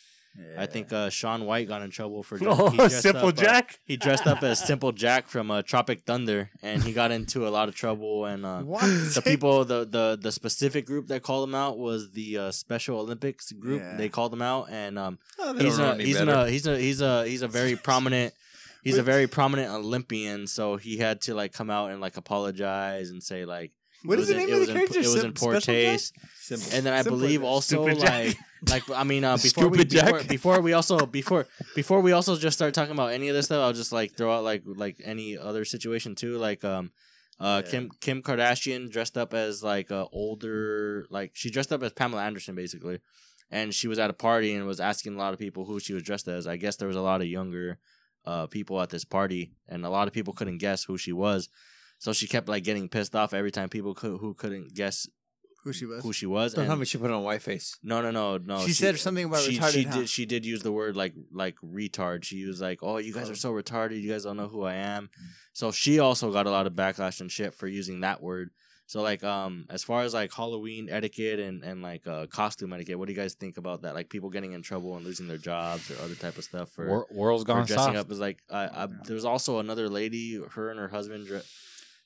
I 0.57 0.65
think 0.65 0.91
uh 0.93 1.09
Shaun 1.09 1.45
White 1.45 1.67
got 1.67 1.81
in 1.81 1.89
trouble 1.89 2.23
for 2.23 2.37
Oh, 2.41 2.87
simple 2.87 3.29
up, 3.29 3.37
uh, 3.37 3.41
Jack. 3.41 3.79
he 3.85 3.97
dressed 3.97 4.27
up 4.27 4.43
as 4.43 4.59
Simple 4.59 4.91
Jack 4.91 5.27
from 5.27 5.51
uh, 5.51 5.61
Tropic 5.61 6.01
Thunder, 6.05 6.49
and 6.61 6.83
he 6.83 6.91
got 6.93 7.11
into 7.11 7.47
a 7.47 7.49
lot 7.49 7.69
of 7.69 7.75
trouble. 7.75 8.25
And 8.25 8.45
uh, 8.45 8.61
the 8.61 9.21
people, 9.23 9.65
the 9.65 9.85
the 9.85 10.17
the 10.21 10.31
specific 10.31 10.85
group 10.85 11.07
that 11.07 11.23
called 11.23 11.47
him 11.47 11.55
out 11.55 11.77
was 11.77 12.11
the 12.11 12.37
uh, 12.37 12.51
Special 12.51 12.99
Olympics 12.99 13.51
group. 13.51 13.81
Yeah. 13.81 13.97
They 13.97 14.09
called 14.09 14.33
him 14.33 14.41
out, 14.41 14.69
and 14.69 14.97
um, 14.99 15.19
Oh, 15.39 15.53
he's 15.57 15.77
a 15.79 15.95
he's 15.95 16.19
a 16.19 16.49
he's 16.49 16.67
a 16.67 16.79
he's 16.79 17.01
a 17.01 17.25
he's 17.27 17.41
a 17.41 17.47
very 17.47 17.75
prominent 17.87 18.33
he's 18.83 18.97
a 18.97 19.03
very 19.03 19.27
prominent 19.27 19.71
Olympian. 19.73 20.47
So 20.47 20.77
he 20.77 20.97
had 20.97 21.21
to 21.21 21.33
like 21.33 21.53
come 21.53 21.69
out 21.69 21.91
and 21.91 22.01
like 22.01 22.17
apologize 22.17 23.09
and 23.09 23.21
say 23.23 23.45
like 23.45 23.71
What 24.03 24.17
It 24.17 24.21
is 24.21 24.27
the 24.29 24.35
was 24.35 24.43
in- 24.43 24.49
name 24.49 24.49
it 24.49 24.53
of 24.53 24.59
was 24.59 24.67
the 24.67 24.73
character? 24.73 24.99
It 24.99 25.05
was 25.05 25.15
in 25.15 25.21
Sim- 25.21 25.33
poor 25.33 25.59
taste. 25.59 26.13
Simple. 26.39 26.69
And 26.73 26.85
then 26.85 26.93
I 26.93 27.01
Simple 27.01 27.17
believe 27.19 27.43
also 27.43 27.83
like 27.83 28.37
like 28.67 28.89
I 28.91 29.03
mean 29.03 29.23
uh, 29.23 29.37
before 29.41 29.67
we 29.67 29.83
before, 29.85 30.23
before 30.23 30.61
we 30.61 30.73
also 30.73 31.05
before 31.19 31.47
before 31.75 32.01
we 32.01 32.11
also 32.11 32.35
just 32.37 32.57
start 32.57 32.73
talking 32.73 32.93
about 32.93 33.11
any 33.11 33.27
of 33.29 33.35
this 33.35 33.45
stuff, 33.47 33.61
I'll 33.61 33.73
just 33.73 33.91
like 33.91 34.15
throw 34.15 34.31
out 34.35 34.43
like 34.43 34.63
like 34.65 34.97
any 35.03 35.37
other 35.37 35.65
situation 35.65 36.15
too. 36.15 36.37
Like 36.37 36.63
um 36.63 36.91
uh 37.39 37.61
Yeah. 37.65 37.71
Kim 37.71 37.91
Kim 38.01 38.21
Kardashian 38.23 38.89
dressed 38.89 39.17
up 39.17 39.33
as 39.33 39.63
like 39.63 39.91
a 39.91 40.07
older 40.11 41.05
like 41.09 41.31
she 41.33 41.49
dressed 41.49 41.71
up 41.73 41.83
as 41.83 41.91
Pamela 41.93 42.23
Anderson 42.23 42.55
basically. 42.55 42.99
And 43.51 43.73
she 43.73 43.87
was 43.87 43.97
at 43.97 44.11
a 44.11 44.13
party 44.13 44.53
and 44.53 44.65
was 44.67 44.79
asking 44.79 45.15
a 45.15 45.17
lot 45.17 45.33
of 45.33 45.39
people 45.39 45.65
who 45.65 45.79
she 45.79 45.93
was 45.93 46.03
dressed 46.03 46.27
as. 46.27 46.45
I 46.47 46.55
guess 46.57 46.75
there 46.75 46.87
was 46.87 46.97
a 46.97 47.01
lot 47.01 47.21
of 47.21 47.27
younger 47.27 47.79
uh 48.25 48.47
people 48.47 48.81
at 48.81 48.89
this 48.89 49.05
party 49.05 49.51
and 49.67 49.85
a 49.85 49.89
lot 49.89 50.07
of 50.07 50.13
people 50.13 50.33
couldn't 50.33 50.57
guess 50.59 50.83
who 50.85 50.97
she 50.97 51.11
was. 51.13 51.49
So 51.99 52.13
she 52.13 52.27
kept 52.27 52.47
like 52.49 52.63
getting 52.63 52.89
pissed 52.89 53.15
off 53.15 53.33
every 53.33 53.51
time 53.51 53.69
people 53.69 53.93
could, 53.93 54.19
who 54.19 54.33
couldn't 54.33 54.73
guess 54.73 55.07
Who 55.63 55.73
she 55.73 55.85
was? 55.85 56.01
who 56.03 56.13
she 56.13 56.25
was. 56.25 56.53
Don't 56.53 56.63
and- 56.63 56.69
tell 56.69 56.77
me 56.77 56.85
she 56.85 56.97
put 56.97 57.11
on 57.11 57.17
a 57.17 57.21
white 57.21 57.41
face. 57.41 57.77
no, 57.83 58.01
no, 58.01 58.09
no, 58.11 58.37
no. 58.37 58.65
She 58.65 58.71
said 58.73 58.97
something 58.97 59.25
about 59.25 59.41
she, 59.41 59.57
retarded, 59.57 59.71
She 59.73 59.83
huh? 59.83 59.95
did. 59.97 60.09
She 60.09 60.25
did 60.25 60.45
use 60.45 60.61
the 60.63 60.71
word 60.71 60.95
like 60.95 61.13
like 61.31 61.55
retard. 61.63 62.23
She 62.23 62.45
was 62.45 62.61
like, 62.61 62.79
"Oh, 62.81 62.97
you 62.97 63.13
guys 63.13 63.27
Oh. 63.29 63.33
are 63.33 63.35
so 63.35 63.51
retarded. 63.51 64.01
You 64.01 64.09
guys 64.11 64.23
don't 64.23 64.37
know 64.37 64.47
who 64.47 64.63
I 64.63 64.75
am." 64.75 65.09
So 65.53 65.71
she 65.71 65.99
also 65.99 66.31
got 66.31 66.47
a 66.47 66.51
lot 66.51 66.67
of 66.67 66.73
backlash 66.73 67.19
and 67.21 67.29
shit 67.31 67.53
for 67.53 67.67
using 67.67 67.99
that 68.01 68.21
word. 68.23 68.51
So 68.85 69.01
like, 69.03 69.23
um, 69.23 69.65
as 69.69 69.83
far 69.83 70.01
as 70.01 70.15
like 70.15 70.33
Halloween 70.33 70.87
etiquette 70.89 71.39
and 71.41 71.63
and 71.63 71.81
like 71.83 72.07
uh, 72.07 72.25
costume 72.27 72.71
etiquette, 72.73 72.97
what 72.97 73.07
do 73.07 73.13
you 73.13 73.19
guys 73.19 73.33
think 73.35 73.57
about 73.57 73.81
that? 73.83 73.93
Like 73.93 74.09
people 74.09 74.29
getting 74.31 74.53
in 74.53 74.61
trouble 74.63 74.95
and 74.95 75.05
losing 75.05 75.27
their 75.27 75.37
jobs 75.37 75.91
or 75.91 76.01
other 76.01 76.15
type 76.15 76.37
of 76.39 76.43
stuff 76.45 76.71
for, 76.71 76.87
Wor- 76.87 77.07
world's 77.11 77.43
for 77.43 77.47
gone 77.47 77.65
dressing 77.65 77.93
soft. 77.93 77.97
up 77.97 78.11
is 78.11 78.19
like. 78.19 78.39
I, 78.49 78.63
I, 78.63 78.87
there 79.05 79.13
was 79.15 79.25
also 79.25 79.59
another 79.59 79.89
lady, 79.89 80.39
her 80.55 80.71
and 80.71 80.79
her 80.79 80.87
husband. 80.87 81.27
Dre- 81.27 81.41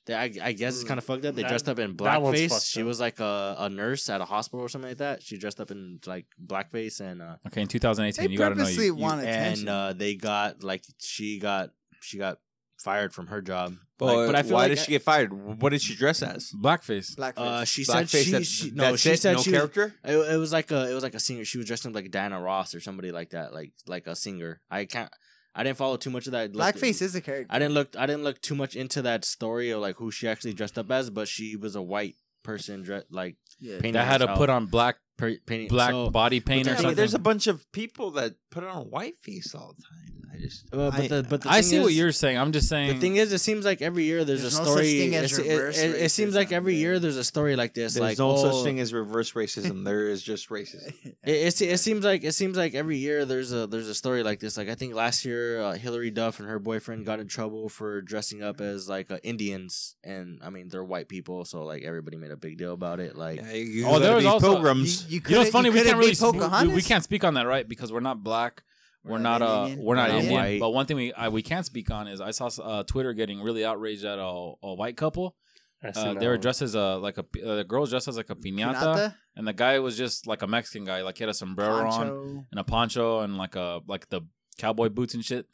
they, 0.06 0.14
I, 0.14 0.30
I 0.42 0.52
guess 0.52 0.74
it's 0.74 0.84
kind 0.84 0.98
of 0.98 1.04
fucked 1.04 1.24
up. 1.24 1.34
They 1.34 1.42
That- 1.42 1.48
dressed 1.48 1.68
up 1.68 1.78
in 1.78 1.96
blackface. 1.96 2.70
She 2.70 2.80
up. 2.82 2.86
was 2.86 3.00
like 3.00 3.20
a, 3.20 3.56
a 3.58 3.68
nurse 3.70 4.08
at 4.10 4.20
a 4.20 4.24
hospital 4.24 4.64
or 4.64 4.68
something 4.68 4.90
like 4.90 4.98
that. 4.98 5.22
She 5.22 5.38
dressed 5.38 5.60
up 5.60 5.70
in 5.70 5.98
like 6.06 6.26
blackface 6.44 7.00
and 7.00 7.22
uh, 7.22 7.36
Okay, 7.46 7.62
in 7.62 7.68
2018, 7.68 8.30
you 8.30 8.36
gotta 8.38 8.54
know 8.54 8.64
purposely 8.64 8.86
you, 8.86 8.94
want 8.94 9.20
and 9.20 9.28
attention. 9.28 9.68
uh, 9.68 9.92
they 9.94 10.14
got 10.14 10.62
like 10.62 10.84
she 10.98 11.38
got 11.38 11.70
she 12.02 12.18
got 12.18 12.38
fired 12.78 13.14
from 13.14 13.28
her 13.28 13.40
job. 13.40 13.76
But, 13.96 14.06
Like, 14.16 14.26
but 14.26 14.34
I 14.34 14.42
feel 14.42 14.54
why 14.54 14.62
like 14.62 14.70
did 14.70 14.78
she 14.80 14.90
get 14.90 15.02
fired? 15.02 15.32
What 15.62 15.70
did 15.70 15.80
she 15.80 15.94
dress 15.94 16.20
as? 16.20 16.50
blackface. 16.52 17.14
Blackface. 17.16 17.32
uh, 17.38 17.64
she 17.64 17.84
said 17.84 18.06
Blackface, 18.06 18.24
she, 18.24 18.30
that- 18.32 18.44
she 18.44 18.70
no 18.72 18.96
she 18.96 19.10
it? 19.10 19.20
said 19.20 19.36
no 19.36 19.42
she 19.42 19.50
was, 19.52 19.58
character. 19.58 19.94
it, 20.04 20.16
it 20.16 20.36
was 20.36 20.52
like 20.52 20.70
a 20.72 20.90
it 20.90 20.94
was 20.94 21.02
like 21.04 21.14
a 21.14 21.20
singer. 21.20 21.44
She 21.44 21.56
was 21.58 21.66
dressed 21.66 21.86
up 21.86 21.94
like 21.94 22.10
Diana 22.10 22.40
Ross 22.40 22.74
or 22.74 22.80
somebody 22.80 23.10
like 23.12 23.30
that, 23.30 23.54
like 23.54 23.72
like 23.86 24.06
a 24.06 24.16
singer. 24.16 24.60
I 24.70 24.84
can't. 24.84 25.10
I 25.54 25.62
didn't 25.62 25.78
follow 25.78 25.96
too 25.96 26.10
much 26.10 26.26
of 26.26 26.32
that. 26.32 26.54
Looked- 26.54 26.78
Blackface 26.78 27.00
is 27.00 27.14
a 27.14 27.20
character. 27.20 27.46
I 27.54 27.58
didn't 27.58 27.74
look. 27.74 27.96
I 27.96 28.06
didn't 28.06 28.24
look 28.24 28.40
too 28.40 28.54
much 28.54 28.74
into 28.74 29.02
that 29.02 29.24
story 29.24 29.70
of 29.70 29.80
like 29.80 29.96
who 29.96 30.10
she 30.10 30.28
actually 30.28 30.52
dressed 30.54 30.78
up 30.78 30.90
as, 30.90 31.10
but 31.10 31.28
she 31.28 31.56
was 31.56 31.76
a 31.76 31.82
white 31.82 32.16
person, 32.42 32.82
dressed 32.82 33.06
like 33.10 33.36
yeah. 33.60 33.76
painting 33.76 33.92
That 33.92 34.06
had 34.06 34.18
to 34.18 34.34
put 34.36 34.50
on 34.50 34.66
black 34.66 34.96
per, 35.16 35.36
painting 35.46 35.68
black 35.68 35.90
so- 35.90 36.10
body 36.10 36.40
paint 36.40 36.66
or 36.66 36.70
Yeah, 36.72 36.76
something. 36.76 36.94
there's 36.96 37.14
a 37.14 37.18
bunch 37.18 37.46
of 37.46 37.70
people 37.72 38.12
that 38.12 38.34
put 38.50 38.64
on 38.64 38.76
a 38.76 38.82
white 38.82 39.18
face 39.22 39.54
all 39.54 39.74
the 39.76 39.82
time. 39.82 40.00
I 40.32 40.36
just, 40.38 40.64
Uh, 40.72 40.90
but 40.90 40.94
I, 41.00 41.06
the 41.06 41.22
but 41.22 41.42
the 41.42 41.48
I 41.48 41.52
thing 41.54 41.62
see 41.62 41.78
what 41.78 41.92
you're 41.92 42.10
saying. 42.10 42.36
I'm 42.38 42.50
just 42.50 42.68
saying. 42.68 42.94
The 42.94 43.00
thing 43.00 43.14
is, 43.16 43.32
it 43.32 43.38
seems 43.38 43.64
like 43.64 43.80
every 43.80 44.02
year 44.04 44.24
there's, 44.24 44.42
There's 44.42 44.56
a 44.56 44.58
no 44.58 44.64
such 44.64 44.72
story. 44.72 44.98
thing 44.98 45.14
as 45.14 45.32
it's- 45.32 45.38
it, 45.46 45.56
reverse 45.56 45.78
it, 45.78 45.90
it 45.94 46.08
seems 46.10 46.34
like 46.34 46.48
racism, 46.48 46.52
every 46.52 46.74
year 46.74 46.98
there's 46.98 47.16
a 47.16 47.22
story 47.22 47.54
like 47.54 47.72
this. 47.74 47.94
there's 47.94 48.02
like 48.02 48.18
no 48.18 48.32
oh, 48.32 48.50
such 48.50 48.64
thing 48.64 48.80
as 48.80 48.92
reverse 48.92 49.32
racism. 49.34 49.84
there 49.84 50.08
is 50.08 50.22
just 50.24 50.48
racism. 50.50 50.92
It, 51.24 51.54
it, 51.54 51.62
it 51.62 51.78
seems 51.78 52.04
like 52.04 52.22
it 52.24 52.32
seems 52.34 52.56
like 52.56 52.74
every 52.74 52.98
year 52.98 53.24
there's 53.24 53.52
a 53.52 53.66
there's 53.68 53.88
a 53.88 53.94
story 53.94 54.22
like 54.24 54.40
this. 54.40 54.56
Like 54.58 54.68
I 54.68 54.74
think 54.74 54.94
last 54.94 55.24
year 55.24 55.60
uh, 55.62 55.72
Hilary 55.74 56.10
Duff 56.10 56.38
and 56.40 56.48
her 56.48 56.58
boyfriend 56.58 57.06
got 57.06 57.18
in 57.20 57.28
trouble 57.28 57.68
for 57.70 58.02
dressing 58.02 58.42
up 58.42 58.60
as 58.60 58.88
like 58.88 59.10
uh, 59.12 59.18
Indians, 59.22 59.96
and 60.04 60.40
I 60.42 60.50
mean 60.50 60.68
they're 60.68 60.84
white 60.84 61.08
people, 61.08 61.44
so 61.46 61.62
like 61.64 61.82
everybody 61.84 62.16
made 62.18 62.30
a 62.32 62.36
big 62.36 62.58
deal 62.58 62.72
about 62.74 62.98
it. 63.00 63.16
Like 63.16 63.36
Yeah, 63.40 63.52
you 63.52 63.86
Oh, 63.86 63.98
there 64.00 64.14
was 64.16 64.24
these 64.24 64.32
also- 64.32 64.52
pilgrims. 64.54 65.03
You, 65.08 65.16
you, 65.16 65.22
you 65.28 65.34
know, 65.36 65.42
it's 65.42 65.50
funny. 65.50 65.70
We 65.70 65.82
can't 65.82 65.98
really. 65.98 66.10
be 66.10 66.14
sp- 66.16 66.36
we, 66.62 66.68
we 66.68 66.82
can't 66.82 67.04
speak 67.04 67.24
on 67.24 67.34
that, 67.34 67.46
right? 67.46 67.68
Because 67.68 67.92
we're 67.92 68.00
not 68.00 68.22
black. 68.22 68.62
We're, 69.04 69.18
not. 69.18 69.42
Uh, 69.42 69.66
Indian. 69.68 69.84
we're 69.84 69.96
not 69.96 70.08
We're 70.08 70.12
not 70.14 70.20
Indian. 70.22 70.40
white. 70.40 70.60
But 70.60 70.70
one 70.70 70.86
thing 70.86 70.96
we 70.96 71.12
I, 71.12 71.28
we 71.28 71.42
can't 71.42 71.66
speak 71.66 71.90
on 71.90 72.08
is 72.08 72.20
I 72.20 72.30
saw 72.30 72.48
uh, 72.62 72.82
Twitter 72.84 73.12
getting 73.12 73.42
really 73.42 73.64
outraged 73.64 74.04
at 74.04 74.18
a, 74.18 74.52
a 74.62 74.74
white 74.74 74.96
couple. 74.96 75.36
Uh, 75.84 76.14
they 76.14 76.26
were 76.26 76.38
dressed 76.38 76.62
as 76.62 76.74
a 76.74 76.96
like 76.96 77.18
a 77.18 77.26
uh, 77.44 77.56
the 77.56 77.64
girl's 77.64 77.90
dressed 77.90 78.08
as 78.08 78.16
like 78.16 78.30
a 78.30 78.34
piñata, 78.34 78.74
Pinata? 78.74 79.14
and 79.36 79.46
the 79.46 79.52
guy 79.52 79.78
was 79.80 79.98
just 79.98 80.26
like 80.26 80.40
a 80.40 80.46
Mexican 80.46 80.86
guy. 80.86 81.02
Like 81.02 81.18
he 81.18 81.24
had 81.24 81.28
a 81.28 81.34
sombrero 81.34 81.86
on 81.90 82.46
and 82.50 82.58
a 82.58 82.64
poncho 82.64 83.20
and 83.20 83.36
like 83.36 83.54
a 83.54 83.80
like 83.86 84.08
the 84.08 84.22
cowboy 84.56 84.88
boots 84.88 85.12
and 85.12 85.22
shit. 85.22 85.46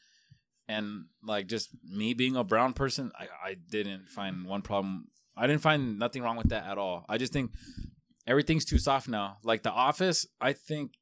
And 0.68 1.06
like 1.24 1.48
just 1.48 1.70
me 1.82 2.14
being 2.14 2.36
a 2.36 2.44
brown 2.44 2.74
person, 2.74 3.10
I, 3.18 3.26
I 3.44 3.56
didn't 3.68 4.08
find 4.08 4.46
one 4.46 4.62
problem. 4.62 5.08
I 5.36 5.48
didn't 5.48 5.62
find 5.62 5.98
nothing 5.98 6.22
wrong 6.22 6.36
with 6.36 6.50
that 6.50 6.64
at 6.64 6.78
all. 6.78 7.04
I 7.08 7.18
just 7.18 7.32
think 7.32 7.50
everything's 8.26 8.64
too 8.64 8.78
soft 8.78 9.08
now. 9.08 9.38
Like 9.42 9.62
The 9.62 9.70
Office, 9.70 10.26
I 10.40 10.52
think 10.52 10.92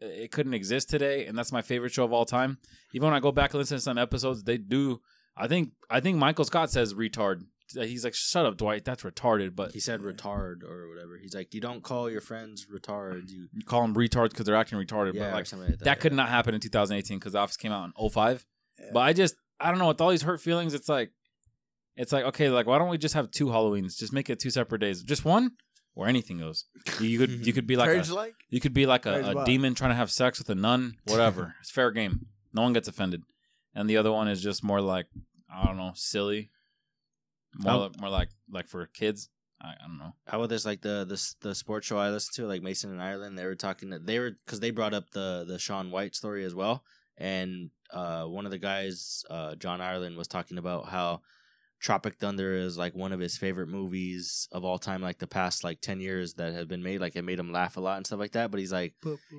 it 0.00 0.32
couldn't 0.32 0.54
exist 0.54 0.88
today, 0.88 1.26
and 1.26 1.36
that's 1.36 1.52
my 1.52 1.62
favorite 1.62 1.92
show 1.92 2.04
of 2.04 2.12
all 2.12 2.24
time. 2.24 2.58
Even 2.94 3.08
when 3.08 3.14
I 3.14 3.20
go 3.20 3.32
back 3.32 3.52
and 3.52 3.58
listen 3.58 3.76
to 3.76 3.82
some 3.82 3.98
episodes, 3.98 4.44
they 4.44 4.58
do. 4.58 5.00
I 5.36 5.46
think 5.46 5.72
I 5.88 6.00
think 6.00 6.16
Michael 6.16 6.44
Scott 6.44 6.70
says 6.70 6.94
retard. 6.94 7.42
He's 7.72 8.04
like, 8.04 8.14
"Shut 8.14 8.46
up, 8.46 8.56
Dwight. 8.56 8.84
That's 8.84 9.02
retarded." 9.02 9.54
But 9.54 9.72
he 9.72 9.80
said 9.80 10.00
retard 10.00 10.64
or 10.64 10.88
whatever. 10.88 11.18
He's 11.20 11.34
like, 11.34 11.54
you 11.54 11.60
don't 11.60 11.82
call 11.82 12.10
your 12.10 12.20
friends 12.20 12.66
retards. 12.66 13.30
You 13.30 13.48
you 13.52 13.64
call 13.64 13.82
them 13.82 13.94
retards 13.94 14.30
because 14.30 14.46
they're 14.46 14.56
acting 14.56 14.78
retarded. 14.78 15.14
yeah, 15.14 15.30
but 15.30 15.34
like 15.34 15.52
like 15.52 15.68
that. 15.68 15.84
that 15.84 16.00
could 16.00 16.12
yeah. 16.12 16.16
not 16.16 16.28
happen 16.30 16.54
in 16.54 16.60
2018 16.60 17.18
because 17.18 17.32
The 17.32 17.38
Office 17.38 17.56
came 17.56 17.72
out 17.72 17.84
in 17.84 18.10
05. 18.10 18.44
Yeah. 18.78 18.86
But 18.92 19.00
I 19.00 19.12
just 19.12 19.36
I 19.60 19.70
don't 19.70 19.78
know 19.78 19.88
with 19.88 20.00
all 20.00 20.10
these 20.10 20.22
hurt 20.22 20.40
feelings. 20.40 20.74
It's 20.74 20.88
like 20.88 21.12
it's 21.96 22.12
like 22.12 22.24
okay, 22.24 22.48
like 22.48 22.66
why 22.66 22.78
don't 22.78 22.88
we 22.88 22.98
just 22.98 23.14
have 23.14 23.30
two 23.30 23.46
Halloweens? 23.46 23.96
Just 23.96 24.12
make 24.12 24.30
it 24.30 24.40
two 24.40 24.50
separate 24.50 24.80
days. 24.80 25.02
Just 25.02 25.24
one 25.24 25.52
where 26.00 26.08
anything 26.08 26.38
goes. 26.38 26.64
You, 26.98 27.08
you 27.08 27.18
could 27.18 27.46
you 27.46 27.52
could 27.52 27.66
be 27.66 27.76
like 27.76 27.90
a, 28.08 28.14
like? 28.14 28.34
you 28.48 28.58
could 28.58 28.72
be 28.72 28.86
like 28.86 29.04
a, 29.04 29.36
a 29.36 29.44
demon 29.44 29.74
trying 29.74 29.90
to 29.90 29.96
have 29.96 30.10
sex 30.10 30.38
with 30.38 30.48
a 30.48 30.54
nun. 30.54 30.96
Whatever. 31.04 31.56
it's 31.60 31.70
fair 31.70 31.90
game. 31.90 32.24
No 32.54 32.62
one 32.62 32.72
gets 32.72 32.88
offended. 32.88 33.22
And 33.74 33.88
the 33.88 33.98
other 33.98 34.10
one 34.10 34.26
is 34.26 34.42
just 34.42 34.64
more 34.64 34.80
like 34.80 35.08
I 35.54 35.66
don't 35.66 35.76
know, 35.76 35.92
silly. 35.94 36.50
More 37.54 37.74
Oh. 37.74 37.78
like, 37.80 38.00
more 38.00 38.08
like 38.08 38.28
like 38.50 38.66
for 38.66 38.86
kids. 38.86 39.28
I, 39.60 39.72
I 39.72 39.86
don't 39.86 39.98
know. 39.98 40.14
How 40.26 40.38
about 40.38 40.48
this? 40.48 40.64
Like 40.64 40.80
the 40.80 41.04
the 41.06 41.48
the 41.48 41.54
sports 41.54 41.86
show 41.86 41.98
I 41.98 42.08
listened 42.08 42.34
to, 42.36 42.46
like 42.46 42.62
Mason 42.62 42.90
and 42.90 43.02
Ireland, 43.02 43.38
they 43.38 43.44
were 43.44 43.54
talking. 43.54 43.90
That 43.90 44.06
they 44.06 44.18
were 44.18 44.30
because 44.46 44.60
they 44.60 44.70
brought 44.70 44.94
up 44.94 45.10
the 45.10 45.44
the 45.46 45.58
Shaun 45.58 45.90
White 45.90 46.14
story 46.14 46.46
as 46.46 46.54
well, 46.54 46.82
and 47.18 47.68
uh, 47.92 48.24
one 48.24 48.46
of 48.46 48.52
the 48.52 48.58
guys, 48.72 49.22
uh, 49.28 49.54
John 49.56 49.82
Ireland, 49.82 50.16
was 50.16 50.28
talking 50.28 50.56
about 50.56 50.88
how 50.88 51.20
Tropic 51.80 52.16
Thunder 52.16 52.52
is 52.54 52.76
like 52.76 52.94
one 52.94 53.12
of 53.12 53.20
his 53.20 53.38
favorite 53.38 53.68
movies 53.68 54.48
of 54.52 54.64
all 54.64 54.78
time, 54.78 55.00
like 55.00 55.18
the 55.18 55.26
past 55.26 55.64
like 55.64 55.80
ten 55.80 56.00
years 56.00 56.34
that 56.34 56.52
have 56.52 56.68
been 56.68 56.82
made. 56.82 57.00
Like 57.00 57.16
it 57.16 57.22
made 57.22 57.38
him 57.38 57.52
laugh 57.52 57.76
a 57.76 57.80
lot 57.80 57.96
and 57.96 58.06
stuff 58.06 58.18
like 58.18 58.32
that. 58.32 58.50
But 58.50 58.60
he's 58.60 58.72
like, 58.72 58.94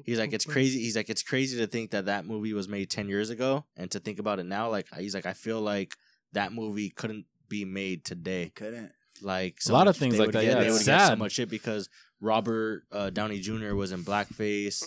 he's 0.06 0.18
like, 0.20 0.34
it's 0.34 0.46
crazy. 0.46 0.80
He's 0.80 0.96
like, 0.96 1.10
it's 1.10 1.24
crazy 1.24 1.58
to 1.60 1.68
think 1.68 1.92
that 1.92 2.06
that 2.08 2.26
movie 2.26 2.54
was 2.54 2.68
made 2.68 2.90
ten 2.90 3.08
years 3.08 3.30
ago, 3.30 3.66
and 3.78 3.92
to 3.92 4.00
think 4.00 4.18
about 4.20 4.40
it 4.40 4.46
now. 4.46 4.70
Like 4.70 4.88
he's 4.98 5.14
like, 5.14 5.26
I 5.28 5.34
feel 5.34 5.62
like 5.62 5.96
that 6.34 6.52
movie 6.52 6.90
couldn't 6.90 7.26
be 7.50 7.66
made 7.66 8.06
today 8.06 8.50
Couldn't. 8.56 8.94
like 9.22 9.60
A 9.68 9.74
lot 9.74 9.90
of 9.90 9.98
things 9.98 10.14
they 10.14 10.20
like 10.20 10.28
would 10.28 10.36
that, 10.36 10.42
Get, 10.44 10.54
yeah, 10.54 10.60
they 10.62 10.68
it's 10.68 10.74
would 10.80 10.86
get 10.86 11.00
so 11.02 11.08
sad. 11.10 11.20
much 11.20 11.34
shit 11.34 11.50
because 11.50 11.90
Robert 12.22 12.84
uh, 12.94 13.10
Downey 13.10 13.40
Jr. 13.42 13.76
was 13.76 13.92
in 13.92 14.04
blackface. 14.04 14.84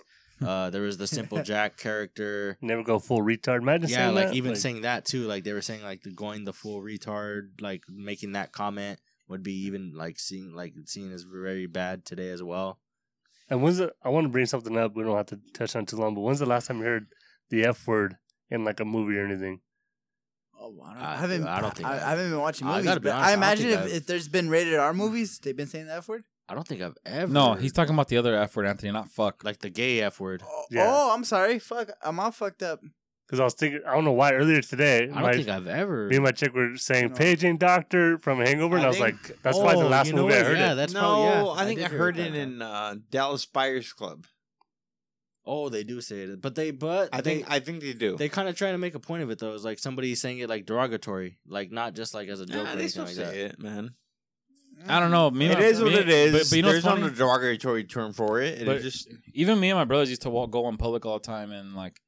Uh, 0.47 0.71
there 0.71 0.83
was 0.83 0.97
the 0.99 1.07
Simple 1.07 1.43
Jack 1.51 1.77
character. 1.79 2.57
Never 2.61 2.83
go 2.83 2.99
full 2.99 3.21
retard. 3.23 3.59
Imagine 3.63 3.89
Yeah, 3.91 4.11
like 4.11 4.29
that. 4.29 4.35
even 4.35 4.57
saying 4.57 4.83
that 4.83 5.05
too. 5.05 5.27
Like 5.27 5.45
they 5.45 5.53
were 5.53 5.63
saying 5.63 5.83
like 5.83 6.03
the 6.03 6.11
going 6.11 6.45
the 6.45 6.53
full 6.53 6.81
retard, 6.83 7.61
like 7.61 7.83
making 7.89 8.33
that 8.33 8.53
comment 8.53 9.01
would 9.29 9.43
be 9.43 9.67
even 9.67 9.93
like 9.95 10.19
seeing 10.19 10.55
like 10.55 10.75
seen 10.87 11.13
as 11.13 11.23
very 11.23 11.67
bad 11.67 12.05
today 12.05 12.31
as 12.31 12.43
well. 12.43 12.79
And 13.51 13.63
when's 13.63 13.79
the? 13.79 13.93
I 14.03 14.09
want 14.09 14.25
to 14.25 14.29
bring 14.31 14.47
something 14.47 14.77
up. 14.77 14.95
We 14.97 15.03
don't 15.05 15.17
have 15.17 15.27
to 15.27 15.41
touch 15.53 15.77
on 15.77 15.87
too 15.87 15.97
long. 15.97 16.15
But 16.15 16.23
when's 16.23 16.39
the 16.39 16.47
last 16.47 16.67
time 16.67 16.79
you 16.79 16.85
heard 16.85 17.07
the 17.51 17.65
F 17.65 17.87
word 17.87 18.17
in 18.51 18.65
like 18.65 18.81
a 18.81 18.85
movie 18.85 19.17
or 19.19 19.25
anything? 19.27 19.61
Oh, 20.59 20.75
I, 20.85 20.95
don't, 20.95 21.03
I- 21.03 21.13
I 21.13 21.17
haven't. 21.17 21.47
I 21.47 21.61
don't 21.61 21.75
think 21.77 21.89
I, 21.89 21.93
I- 21.93 22.07
I 22.07 22.11
haven't 22.11 22.31
been 22.31 22.41
watching 22.41 22.67
movies, 22.67 22.85
gotta 22.85 23.01
be 23.01 23.05
but 23.09 23.15
honest, 23.17 23.29
I 23.29 23.31
I 23.33 23.35
imagine 23.35 23.69
think 23.71 23.81
if, 23.87 23.95
if 23.97 24.07
there's 24.07 24.29
been 24.29 24.49
rated 24.49 24.75
R 24.77 24.95
movies, 24.95 25.39
they've 25.41 25.57
been 25.57 25.67
saying 25.67 25.87
the 25.87 25.95
F 25.97 26.09
word. 26.09 26.25
I 26.49 26.55
don't 26.55 26.67
think 26.69 26.83
I've 26.83 26.97
ever. 27.07 27.33
No, 27.33 27.55
he's 27.55 27.73
talking 27.73 27.95
about 27.95 28.09
the 28.09 28.17
other 28.19 28.35
F 28.37 28.55
word, 28.57 28.67
Anthony, 28.67 28.93
not 28.93 29.09
fuck. 29.09 29.43
like 29.45 29.61
the 29.61 29.71
gay 29.71 30.01
f 30.03 30.21
word. 30.21 30.43
Oh, 30.47 30.65
Yeah. 30.71 30.85
oh, 30.87 31.13
I'm 31.15 31.25
sorry. 31.25 31.59
Fuck, 31.59 31.91
I'm 32.03 32.21
all 32.21 32.31
fucked 32.31 32.63
up. 32.63 32.81
Because 33.27 33.41
I 33.41 33.45
was 33.45 33.55
thinking, 33.55 33.81
I 33.89 33.95
don't 33.95 34.05
know 34.05 34.13
why 34.13 34.33
earlier 34.35 34.61
today, 34.61 35.05
I 35.05 35.07
don't 35.07 35.23
my, 35.23 35.33
think 35.33 35.49
I've 35.49 35.67
ever. 35.67 36.09
me 36.09 36.17
and 36.17 36.25
my 36.25 36.33
chick 36.33 36.53
were 36.53 36.77
saying 36.77 37.09
No. 37.09 37.15
paging 37.15 37.57
doctor 37.57 38.19
from 38.19 38.39
Hangover, 38.41 38.77
and 38.77 38.83
I, 38.85 38.89
I 38.89 38.91
was 38.91 39.01
like, 39.01 39.19
think- 39.19 39.43
that's 39.43 39.59
probably 39.59 39.77
the 39.81 39.87
Oh, 39.87 39.89
last 39.89 40.07
you 40.09 40.13
know 40.13 40.23
movie 40.25 40.35
I 40.35 40.43
heard 40.43 40.59
Yeah, 40.59 40.73
it. 40.73 40.75
that's 40.75 40.93
no, 40.93 41.01
probably 41.01 41.25
yeah. 41.25 41.63
I 41.63 41.65
think 41.65 41.81
I, 41.81 41.83
did 41.85 41.91
hear 41.91 41.99
heard 41.99 42.19
it 42.19 42.33
then. 42.33 42.35
in 42.35 42.63
uh, 42.63 42.95
Dallas 43.11 43.47
Buyers 43.47 43.93
Club. 43.95 44.27
Oh, 45.47 45.69
they 45.71 45.85
do 45.85 46.01
say 46.03 46.21
it, 46.23 46.41
but 46.43 46.55
they 46.55 46.71
but 46.71 47.09
I 47.13 47.21
they, 47.23 47.37
think 47.37 47.51
I 47.51 47.61
think 47.61 47.81
they 47.83 47.93
do. 47.95 48.17
They 48.17 48.29
kind 48.31 48.49
of 48.49 48.57
try 48.57 48.73
to 48.73 48.79
make 48.79 48.95
a 48.95 49.01
point 49.01 49.23
of 49.23 49.31
it 49.31 49.39
though. 49.39 49.55
It's 49.55 49.65
like 49.65 49.79
somebody 49.79 50.15
saying 50.15 50.39
it 50.39 50.49
like 50.49 50.65
derogatory, 50.67 51.39
like 51.47 51.71
not 51.71 51.95
just 51.95 52.15
like 52.15 52.29
as 52.29 52.41
a 52.41 52.47
joke 52.47 52.65
Nah, 52.65 52.73
or 52.73 52.77
they 52.77 52.83
anything 52.85 52.89
still 52.89 53.05
like 53.05 53.15
say 53.15 53.25
that. 53.25 53.35
it, 53.55 53.59
man. 53.59 53.95
I 54.89 55.01
don't 55.01 55.11
know. 55.11 55.31
Me, 55.31 55.47
It 55.47 55.51
and 55.53 55.61
my- 55.61 55.67
is 55.67 55.81
what 55.81 55.93
me- 55.93 55.99
it 55.99 56.09
is. 56.09 56.33
But, 56.33 56.51
but 56.51 56.57
you 56.57 56.63
know 56.63 56.73
There's 56.73 56.85
funny? 56.85 57.01
not 57.03 57.13
a 57.13 57.15
derogatory 57.15 57.85
term 57.85 58.13
for 58.13 58.41
it. 58.41 58.61
It 58.67 58.83
just 58.83 59.09
even 59.33 59.59
me 59.61 59.71
and 59.71 59.79
my 59.79 59.85
brothers 59.85 60.11
used 60.11 60.23
to 60.23 60.31
walk, 60.31 60.51
go 60.51 60.69
in 60.69 60.77
public 60.77 61.05
all 61.07 61.19
the 61.19 61.25
time 61.27 61.53
and 61.53 61.75
like 61.75 62.01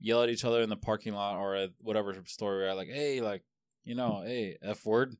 yell 0.00 0.22
at 0.22 0.28
each 0.28 0.44
other 0.44 0.60
in 0.62 0.68
the 0.68 0.76
parking 0.76 1.14
lot 1.14 1.36
or 1.38 1.54
at 1.56 1.70
whatever 1.80 2.14
store 2.26 2.52
we're 2.56 2.66
at. 2.68 2.76
Like, 2.76 2.88
hey, 2.88 3.20
like, 3.20 3.42
you 3.84 3.94
know, 3.94 4.22
hey, 4.24 4.56
f 4.62 4.84
word. 4.86 5.14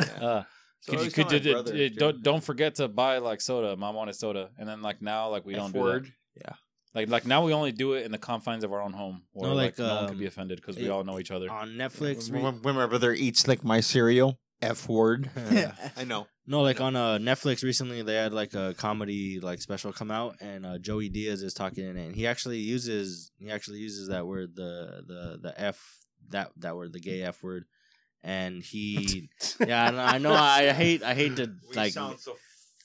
Uh, 0.00 0.42
So 0.80 0.92
could 0.96 1.04
you 1.04 1.10
could 1.12 1.26
my 1.30 1.36
you, 1.36 1.52
brother, 1.52 1.72
dude, 1.72 1.96
don't 1.96 2.22
don't 2.24 2.42
forget 2.42 2.74
to 2.76 2.88
buy 2.88 3.18
like 3.18 3.40
soda. 3.40 3.76
Mom 3.76 3.94
wanted 3.94 4.14
soda, 4.16 4.50
and 4.58 4.68
then 4.68 4.82
like 4.82 5.00
now 5.00 5.28
like 5.28 5.46
we 5.46 5.54
don't 5.54 5.66
F 5.66 5.72
do 5.72 5.78
that. 5.78 5.84
word. 5.84 6.12
Yeah. 6.36 6.52
Like 6.94 7.08
like 7.08 7.24
now 7.24 7.44
we 7.44 7.52
only 7.54 7.70
do 7.72 7.92
it 7.94 8.04
in 8.04 8.10
the 8.10 8.18
confines 8.18 8.64
of 8.64 8.72
our 8.72 8.82
own 8.82 8.92
home, 8.92 9.22
or 9.32 9.46
No, 9.46 9.54
like, 9.54 9.78
like, 9.78 9.78
no 9.78 9.94
one 9.94 10.04
could 10.06 10.12
um, 10.14 10.18
be 10.18 10.26
offended 10.26 10.60
because 10.60 10.76
we 10.76 10.88
all 10.88 11.04
know 11.04 11.20
each 11.20 11.30
other. 11.30 11.48
on 11.50 11.70
Netflix. 11.74 12.32
re- 12.32 12.42
When, 12.42 12.54
when 12.62 12.74
my 12.74 12.86
brother 12.86 13.12
eats 13.12 13.46
like 13.46 13.62
my 13.64 13.78
cereal, 13.80 14.40
F 14.60 14.88
word. 14.88 15.30
Yeah. 15.52 15.72
I 15.96 16.02
know. 16.04 16.26
No, 16.46 16.60
like 16.62 16.80
on 16.80 16.96
uh, 16.96 17.18
Netflix 17.18 17.62
recently, 17.62 18.02
they 18.02 18.14
had 18.16 18.32
like 18.32 18.54
a 18.54 18.74
comedy 18.76 19.38
like 19.40 19.60
special 19.60 19.92
come 19.92 20.10
out, 20.10 20.36
and 20.40 20.66
uh, 20.66 20.78
Joey 20.78 21.08
Diaz 21.08 21.40
is 21.42 21.54
talking 21.54 21.84
in 21.84 21.96
it, 21.96 22.06
and 22.06 22.16
he 22.16 22.26
actually 22.26 22.58
uses 22.58 23.30
he 23.38 23.50
actually 23.50 23.78
uses 23.78 24.08
that 24.08 24.26
word 24.26 24.56
the 24.56 25.04
the 25.06 25.38
the 25.40 25.60
f 25.60 25.80
that 26.30 26.50
that 26.56 26.74
word 26.76 26.92
the 26.92 27.00
gay 27.00 27.22
f 27.22 27.42
word, 27.44 27.64
and 28.24 28.62
he 28.62 29.30
yeah 29.66 29.84
I 29.92 30.18
know 30.18 30.34
I, 30.34 30.72
hate 30.72 31.02
I 31.04 31.14
hate 31.14 31.36
to 31.36 31.52
We 31.70 31.76
like 31.76 31.92
sound 31.92 32.18
so 32.18 32.36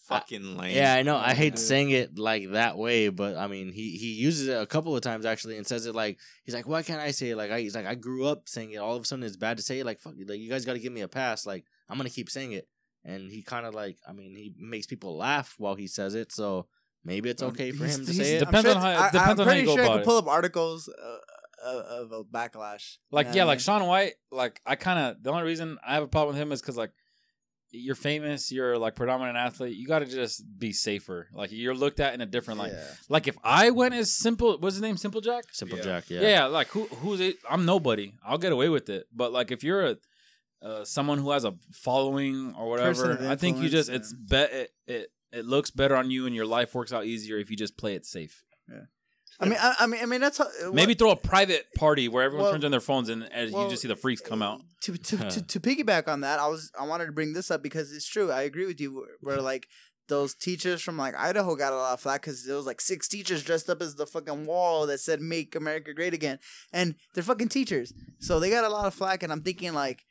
fucking 0.07 0.55
lame. 0.55 0.75
yeah 0.75 0.93
I 0.93 1.01
know 1.01 1.17
I 1.17 1.33
hate 1.33 1.53
Yeah. 1.53 1.57
saying 1.59 1.89
it 1.89 2.17
like 2.19 2.51
that 2.51 2.77
way, 2.77 3.09
but 3.09 3.37
I 3.37 3.47
mean 3.47 3.71
he 3.71 3.97
he 3.97 4.13
uses 4.13 4.47
it 4.49 4.61
a 4.61 4.67
couple 4.67 4.95
of 4.95 5.01
times 5.01 5.25
actually 5.25 5.57
and 5.57 5.65
says 5.65 5.87
it 5.87 5.95
like 5.95 6.19
he's 6.43 6.53
like 6.53 6.67
why 6.67 6.83
can't 6.83 7.01
I 7.01 7.09
say 7.09 7.31
it? 7.31 7.37
Like 7.37 7.49
I 7.49 7.61
he's 7.61 7.75
like 7.75 7.87
I 7.87 7.95
grew 7.95 8.27
up 8.27 8.47
saying 8.47 8.71
it. 8.71 8.77
All 8.77 8.95
of 8.95 9.01
a 9.01 9.05
sudden 9.05 9.23
it's 9.23 9.35
bad 9.35 9.57
to 9.57 9.63
say 9.63 9.79
it. 9.79 9.85
Like 9.85 9.99
fuck 9.99 10.13
like 10.27 10.39
you 10.39 10.49
guys 10.49 10.63
got 10.63 10.73
to 10.73 10.79
give 10.79 10.93
me 10.93 11.01
a 11.01 11.07
pass. 11.07 11.45
Like 11.47 11.65
I'm 11.89 11.97
gonna 11.97 12.09
keep 12.11 12.29
saying 12.29 12.51
it 12.51 12.67
and 13.07 13.31
he 13.31 13.41
kind 13.41 13.65
of 13.65 13.73
like 13.73 13.97
I 14.07 14.11
mean 14.13 14.35
he 14.35 14.53
makes 14.59 14.85
people 14.85 15.17
laugh 15.17 15.55
while 15.57 15.75
he 15.75 15.87
says 15.87 16.13
it 16.13 16.31
so 16.31 16.67
maybe 17.03 17.29
it's 17.29 17.41
okay 17.41 17.71
for 17.71 17.85
He's- 17.85 17.97
him 17.97 18.05
to 18.05 18.13
say 18.13 18.35
it. 18.35 18.39
Depends 18.39 18.69
I'm 18.69 18.75
on 18.77 18.81
how- 18.83 18.89
I, 19.05 19.11
depends 19.11 19.15
I'm 19.15 19.29
on 19.31 19.37
how 19.37 19.43
pretty 19.45 19.59
you 19.61 19.65
go 19.67 19.75
sure 19.75 19.81
I 19.83 19.85
about 19.85 19.93
could 19.93 20.01
it. 20.01 20.05
pull 20.05 20.17
up 20.17 20.27
articles 20.27 20.89
uh, 20.89 21.17
of, 21.69 22.11
of 22.11 22.11
a 22.11 22.23
backlash. 22.23 22.97
Like 23.11 23.27
yeah, 23.27 23.43
what 23.45 23.51
I 23.51 23.53
like? 23.53 23.59
Shaun 23.61 23.85
White. 23.87 24.13
Like 24.31 24.61
I 24.65 24.75
kind 24.75 24.99
of 24.99 25.23
the 25.23 25.31
only 25.31 25.43
reason 25.43 25.77
I 25.87 25.93
have 25.95 26.03
a 26.03 26.07
problem 26.07 26.35
with 26.35 26.41
him 26.41 26.51
is 26.51 26.61
because 26.61 26.77
like 26.77 26.91
you're 27.71 27.95
famous, 27.95 28.49
you're 28.51 28.77
like 28.77 28.95
predominant 28.95 29.37
athlete. 29.37 29.75
You 29.75 29.87
got 29.87 29.99
to 29.99 30.05
just 30.05 30.41
be 30.57 30.71
safer. 30.71 31.27
Like 31.33 31.51
you're 31.51 31.75
looked 31.75 31.99
at 31.99 32.13
in 32.13 32.21
a 32.21 32.25
different 32.25 32.59
light. 32.59 32.71
Yeah. 32.73 32.83
Like 33.09 33.27
if 33.27 33.37
I 33.43 33.71
went 33.71 33.93
as 33.93 34.09
simple, 34.11 34.57
what's 34.59 34.75
his 34.75 34.81
name? 34.81 34.95
Simple 34.97 35.19
Jack. 35.21 35.43
Simple 35.51 35.77
Yeah. 35.79 35.83
Jack, 35.83 36.09
Yeah. 36.09 36.21
yeah. 36.21 36.45
like 36.45 36.67
who 36.69 36.85
who's 37.01 37.19
it? 37.19 37.35
I'm 37.49 37.65
nobody. 37.65 38.13
I'll 38.25 38.37
get 38.37 38.53
away 38.53 38.69
with 38.69 38.89
it. 38.89 39.07
But 39.13 39.31
like 39.33 39.51
if 39.51 39.63
you're 39.63 39.85
a 39.85 39.97
uh, 40.61 40.83
someone 40.85 41.19
who 41.19 41.31
has 41.31 41.43
a 41.43 41.53
following 41.71 42.53
or 42.57 42.69
whatever, 42.69 43.17
I 43.27 43.35
think 43.35 43.57
you 43.59 43.69
just 43.69 43.89
it's 43.89 44.13
bet 44.13 44.51
it, 44.51 44.69
it 44.87 45.11
it 45.31 45.45
looks 45.45 45.71
better 45.71 45.95
on 45.95 46.09
you 46.09 46.25
and 46.25 46.35
your 46.35 46.45
life 46.45 46.73
works 46.73 46.93
out 46.93 47.05
easier 47.05 47.37
if 47.37 47.49
you 47.51 47.57
just 47.57 47.77
play 47.77 47.95
it 47.95 48.05
safe. 48.05 48.43
Yeah. 48.69 48.81
I 49.39 49.45
mean, 49.45 49.59
I, 49.61 49.75
I 49.81 49.87
mean, 49.87 50.01
I 50.01 50.05
mean, 50.07 50.19
that's 50.19 50.39
how, 50.39 50.47
Maybe 50.73 50.95
throw 50.95 51.11
a 51.11 51.15
private 51.15 51.67
party 51.75 52.07
where 52.07 52.23
everyone 52.23 52.45
Well- 52.45 52.53
turns 52.53 52.65
on 52.65 52.71
their 52.71 52.79
phones 52.79 53.07
and, 53.09 53.27
and 53.31 53.51
well, 53.53 53.65
you 53.65 53.69
just 53.69 53.83
see 53.83 53.87
the 53.87 53.95
freaks 53.95 54.21
come 54.21 54.41
out. 54.41 54.61
to 54.81 54.97
to, 54.97 55.17
to 55.17 55.41
to 55.47 55.59
piggyback 55.59 56.07
on 56.07 56.21
that, 56.21 56.39
I 56.39 56.47
was 56.47 56.71
I 56.79 56.87
wanted 56.87 57.05
to 57.05 57.11
bring 57.11 57.33
this 57.33 57.51
up 57.51 57.61
because 57.61 57.91
it's 57.91 58.07
true. 58.07 58.31
I 58.31 58.41
agree 58.43 58.65
with 58.65 58.81
you. 58.81 58.95
Where, 58.95 59.07
where 59.21 59.41
like 59.41 59.67
those 60.07 60.33
teachers 60.33 60.81
from 60.81 60.97
like 60.97 61.13
Idaho 61.15 61.55
got 61.55 61.73
a 61.73 61.75
lot 61.75 61.93
of 61.93 61.99
flack 61.99 62.21
because 62.21 62.45
there 62.45 62.55
was 62.55 62.65
like 62.65 62.81
six 62.81 63.07
teachers 63.07 63.43
dressed 63.43 63.69
up 63.69 63.81
as 63.81 63.93
the 63.95 64.07
fucking 64.07 64.45
wall 64.45 64.87
that 64.87 65.01
said 65.01 65.21
"Make 65.21 65.53
America 65.53 65.93
Great 65.93 66.15
Again," 66.15 66.39
and 66.73 66.95
they're 67.13 67.23
fucking 67.23 67.49
teachers, 67.49 67.93
so 68.17 68.39
they 68.39 68.49
got 68.49 68.63
a 68.63 68.69
lot 68.69 68.87
of 68.87 68.95
flack. 68.95 69.21
And 69.21 69.31
I'm 69.31 69.43
thinking 69.43 69.73
like. 69.73 70.05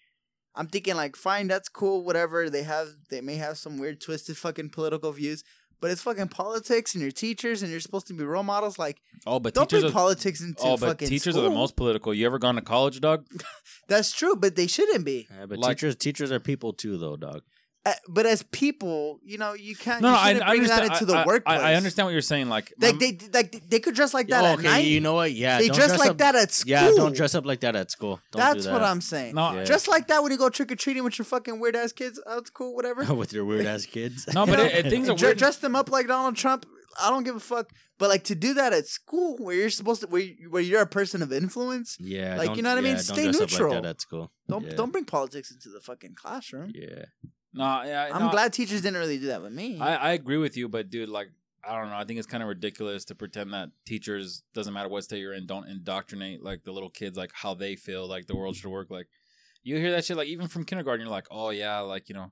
I'm 0.56 0.66
thinking 0.68 0.96
like, 0.96 1.16
fine, 1.16 1.48
that's 1.48 1.68
cool, 1.68 2.02
whatever. 2.02 2.48
They 2.50 2.62
have, 2.62 2.88
they 3.10 3.20
may 3.20 3.36
have 3.36 3.58
some 3.58 3.78
weird, 3.78 4.00
twisted, 4.00 4.36
fucking 4.38 4.70
political 4.70 5.12
views, 5.12 5.44
but 5.80 5.90
it's 5.90 6.00
fucking 6.00 6.28
politics, 6.28 6.94
and 6.94 7.02
you're 7.02 7.10
teachers, 7.12 7.62
and 7.62 7.70
you're 7.70 7.80
supposed 7.80 8.06
to 8.06 8.14
be 8.14 8.24
role 8.24 8.42
models. 8.42 8.78
Like, 8.78 8.98
Oh, 9.26 9.38
but 9.38 9.52
don't 9.54 9.68
teachers 9.68 9.82
bring 9.84 9.90
are, 9.90 9.94
politics 9.94 10.40
into 10.40 10.62
oh, 10.62 10.76
but 10.78 10.86
fucking 10.88 11.08
teachers 11.08 11.36
are 11.36 11.42
the 11.42 11.50
most 11.50 11.76
political. 11.76 12.14
You 12.14 12.24
ever 12.26 12.38
gone 12.38 12.54
to 12.54 12.62
college, 12.62 13.00
dog? 13.00 13.26
That's 13.88 14.12
true, 14.12 14.34
but 14.36 14.56
they 14.56 14.66
shouldn't 14.66 15.04
be. 15.04 15.28
Yeah, 15.30 15.46
but 15.46 15.58
Like- 15.58 15.76
teachers 15.76 15.96
teachers 15.96 16.32
are 16.32 16.40
people 16.40 16.72
too 16.72 16.96
though, 16.96 17.16
dog. 17.16 17.42
Uh, 17.86 17.92
but 18.08 18.26
as 18.26 18.42
people, 18.42 19.20
you 19.22 19.38
know, 19.38 19.52
you 19.54 19.76
can't. 19.76 20.02
No, 20.02 20.08
you 20.08 20.14
no, 20.14 20.18
I, 20.20 20.26
shouldn't 20.28 20.42
I 20.44 20.48
bring 20.48 20.60
understand. 20.62 20.88
that 20.90 20.92
into 20.94 21.04
the 21.06 21.14
I, 21.18 21.22
I- 21.22 21.26
workplace. 21.26 21.60
I, 21.60 21.70
I 21.70 21.74
understand 21.76 22.06
what 22.06 22.12
you're 22.12 22.20
saying. 22.32 22.48
Like, 22.48 22.72
Like 22.80 22.98
they 22.98 23.16
like 23.32 23.68
they 23.70 23.78
could 23.78 23.94
dress 23.94 24.12
like 24.12 24.26
that 24.28 24.42
Oh, 24.42 24.46
at 24.48 24.58
okay, 24.58 24.68
night. 24.68 24.84
you 24.86 25.00
know 25.00 25.14
what? 25.14 25.30
Yeah, 25.32 25.58
they 25.58 25.68
don't 25.68 25.76
dress, 25.76 25.96
like 25.96 26.10
up- 26.10 26.18
that 26.18 26.34
at 26.34 26.50
school. 26.52 26.70
Yeah, 26.72 26.90
don't 26.96 27.14
dress 27.14 27.34
up 27.36 27.46
like 27.46 27.60
that 27.60 27.76
at 27.76 27.92
school. 27.92 28.20
Don't 28.32 28.40
That's 28.40 28.64
do 28.66 28.72
what. 28.72 28.82
I'm 28.82 29.00
saying. 29.00 29.34
no, 29.36 29.52
Yeah. 29.52 29.64
Dress 29.64 29.86
like 29.86 30.08
that 30.08 30.20
when 30.22 30.32
you 30.32 30.38
go 30.38 30.48
trick 30.50 30.72
or 30.72 30.76
treating 30.76 31.04
with 31.04 31.16
your 31.16 31.26
fucking 31.26 31.60
weird 31.60 31.76
ass 31.76 31.92
kids. 31.92 32.20
That's 32.26 32.50
cool, 32.50 32.74
whatever. 32.74 33.04
with 33.22 33.32
your 33.32 33.44
weird 33.44 33.66
ass 33.66 33.86
kids. 33.86 34.26
No, 34.34 34.46
but 34.46 34.58
it- 34.66 34.86
it- 34.86 34.90
things 34.90 35.08
are 35.08 35.14
weird. 35.14 35.38
Dress 35.38 35.58
them 35.58 35.76
up 35.76 35.88
like 35.88 36.08
Donald 36.08 36.34
Trump. 36.34 36.66
I 37.00 37.10
don't 37.10 37.22
give 37.24 37.36
a 37.36 37.40
fuck. 37.40 37.70
But 37.98 38.08
like 38.08 38.24
to 38.24 38.34
do 38.34 38.52
that 38.54 38.72
at 38.72 38.86
school, 38.86 39.36
where 39.38 39.54
you're 39.54 39.70
supposed 39.70 40.00
to, 40.02 40.06
where, 40.08 40.20
you, 40.22 40.50
where 40.50 40.60
you're 40.60 40.82
a 40.82 40.86
person 40.86 41.22
of 41.22 41.32
influence, 41.32 41.96
yeah, 42.00 42.36
Like, 42.36 42.56
you 42.56 42.62
know 42.62 42.70
what 42.70 42.78
I 42.78 42.82
mean? 42.82 42.98
Stay 42.98 43.24
don't 43.24 43.32
dress 43.36 43.52
neutral. 43.52 43.68
Up 43.70 43.74
like 43.76 43.82
that 43.84 43.88
at 43.90 44.00
school. 44.00 44.32
don't 44.48 44.64
Yeah. 44.66 44.74
don't 44.74 44.92
bring 44.92 45.04
politics 45.06 45.50
into 45.50 45.68
the 45.70 45.80
fucking 45.80 46.14
classroom. 46.14 46.72
Yeah, 46.74 47.06
no, 47.56 47.82
yeah, 47.84 48.10
I'm 48.12 48.26
no, 48.26 48.30
glad 48.30 48.52
teachers 48.52 48.82
didn't 48.82 48.98
really 48.98 49.18
do 49.18 49.26
that 49.28 49.42
with 49.42 49.52
me. 49.52 49.80
I, 49.80 49.96
I 49.96 50.12
agree 50.12 50.36
with 50.36 50.56
you, 50.56 50.68
but 50.68 50.90
dude, 50.90 51.08
like, 51.08 51.28
I 51.68 51.76
don't 51.80 51.90
know. 51.90 51.96
I 51.96 52.04
think 52.04 52.18
it's 52.18 52.28
kind 52.28 52.42
of 52.42 52.48
ridiculous 52.48 53.04
to 53.06 53.14
pretend 53.14 53.52
that 53.52 53.70
teachers 53.84 54.42
doesn't 54.54 54.72
matter 54.72 54.88
what 54.88 55.04
state 55.04 55.18
you're 55.18 55.34
in, 55.34 55.46
don't 55.46 55.68
indoctrinate 55.68 56.44
like 56.44 56.62
the 56.64 56.70
little 56.70 56.90
kids, 56.90 57.16
like 57.16 57.32
how 57.34 57.54
they 57.54 57.74
feel, 57.74 58.06
like 58.08 58.26
the 58.26 58.36
world 58.36 58.54
should 58.56 58.70
work. 58.70 58.90
Like, 58.90 59.08
you 59.62 59.76
hear 59.78 59.90
that 59.90 60.04
shit, 60.04 60.16
like 60.16 60.28
even 60.28 60.46
from 60.46 60.64
kindergarten, 60.64 61.04
you're 61.04 61.10
like, 61.10 61.26
oh 61.30 61.50
yeah, 61.50 61.80
like 61.80 62.08
you 62.08 62.14
know, 62.14 62.30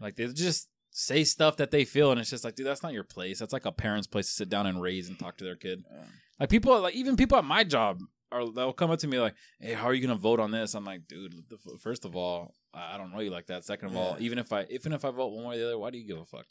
like 0.00 0.16
they 0.16 0.26
just 0.28 0.68
say 0.90 1.24
stuff 1.24 1.56
that 1.56 1.70
they 1.70 1.84
feel, 1.84 2.10
and 2.12 2.20
it's 2.20 2.30
just 2.30 2.44
like, 2.44 2.54
dude, 2.54 2.66
that's 2.66 2.82
not 2.82 2.92
your 2.92 3.04
place. 3.04 3.38
That's 3.38 3.52
like 3.52 3.66
a 3.66 3.72
parent's 3.72 4.06
place 4.06 4.26
to 4.26 4.32
sit 4.32 4.48
down 4.48 4.66
and 4.66 4.80
raise 4.80 5.08
and 5.08 5.18
talk 5.18 5.36
to 5.38 5.44
their 5.44 5.56
kid. 5.56 5.84
Yeah. 5.90 6.04
Like 6.40 6.48
people, 6.48 6.80
like 6.80 6.94
even 6.94 7.16
people 7.16 7.36
at 7.36 7.44
my 7.44 7.64
job 7.64 7.98
are 8.32 8.50
they'll 8.52 8.72
come 8.72 8.90
up 8.90 8.98
to 9.00 9.06
me 9.08 9.20
like, 9.20 9.34
"Hey, 9.60 9.74
how 9.74 9.84
are 9.86 9.94
you 9.94 10.06
gonna 10.06 10.18
vote 10.18 10.40
on 10.40 10.50
this?" 10.50 10.74
I'm 10.74 10.84
like, 10.84 11.06
dude, 11.08 11.34
the, 11.48 11.56
f- 11.56 11.80
first 11.80 12.04
of 12.04 12.16
all, 12.16 12.54
I 12.74 12.94
I 12.94 12.98
don't 12.98 13.12
know 13.12 13.20
you 13.20 13.30
like 13.30 13.46
that. 13.46 13.64
Second 13.64 13.90
of 13.90 13.96
all, 13.96 14.16
even 14.18 14.38
if 14.38 14.52
I 14.52 14.64
even 14.70 14.92
if 14.92 15.04
I 15.04 15.10
vote 15.10 15.32
one 15.32 15.44
way 15.44 15.56
or 15.56 15.58
the 15.58 15.66
other, 15.66 15.78
why 15.78 15.90
do 15.90 15.98
you 15.98 16.06
give 16.06 16.18
a 16.18 16.24
fuck? 16.24 16.46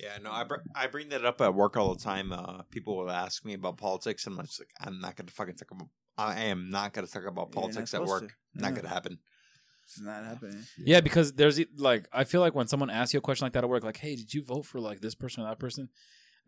Yeah, 0.00 0.18
no, 0.20 0.32
I, 0.32 0.42
br- 0.42 0.56
I 0.74 0.88
bring 0.88 1.10
that 1.10 1.24
up 1.24 1.40
at 1.40 1.54
work 1.54 1.76
all 1.76 1.94
the 1.94 2.00
time. 2.02 2.32
Uh, 2.32 2.62
people 2.70 2.96
will 2.96 3.10
ask 3.10 3.44
me 3.44 3.52
about 3.54 3.76
politics, 3.76 4.26
and 4.26 4.36
I'm 4.36 4.46
just 4.46 4.58
like, 4.58 4.70
I'm 4.80 4.98
not 5.00 5.14
going 5.14 5.26
to 5.28 5.32
fucking 5.32 5.54
talk 5.54 5.70
about. 5.70 5.88
I 6.18 6.44
am 6.44 6.70
not 6.70 6.92
going 6.92 7.06
to 7.06 7.12
talk 7.12 7.24
about 7.24 7.50
Yeah, 7.54 7.60
you're 7.60 7.68
not 7.68 7.72
politics 7.74 7.94
at 7.94 8.04
work. 8.04 8.22
to. 8.22 8.28
Not 8.54 8.68
Yeah. 8.68 8.70
going 8.72 8.82
to 8.82 8.88
happen. 8.88 9.18
It's 9.84 10.00
not 10.00 10.24
happening. 10.24 10.64
Yeah, 10.78 11.02
because 11.02 11.34
there's 11.34 11.60
e- 11.60 11.66
like 11.76 12.08
I 12.12 12.24
feel 12.24 12.40
like 12.40 12.54
when 12.54 12.66
someone 12.66 12.90
asks 12.90 13.12
you 13.14 13.18
a 13.18 13.20
question 13.20 13.44
like 13.44 13.52
that 13.52 13.62
at 13.62 13.70
work, 13.70 13.84
like, 13.84 13.98
"Hey, 13.98 14.16
did 14.16 14.32
you 14.34 14.42
vote 14.42 14.64
for 14.66 14.80
like 14.80 15.00
this 15.00 15.14
person 15.14 15.44
or 15.44 15.48
that 15.48 15.58
person?" 15.60 15.88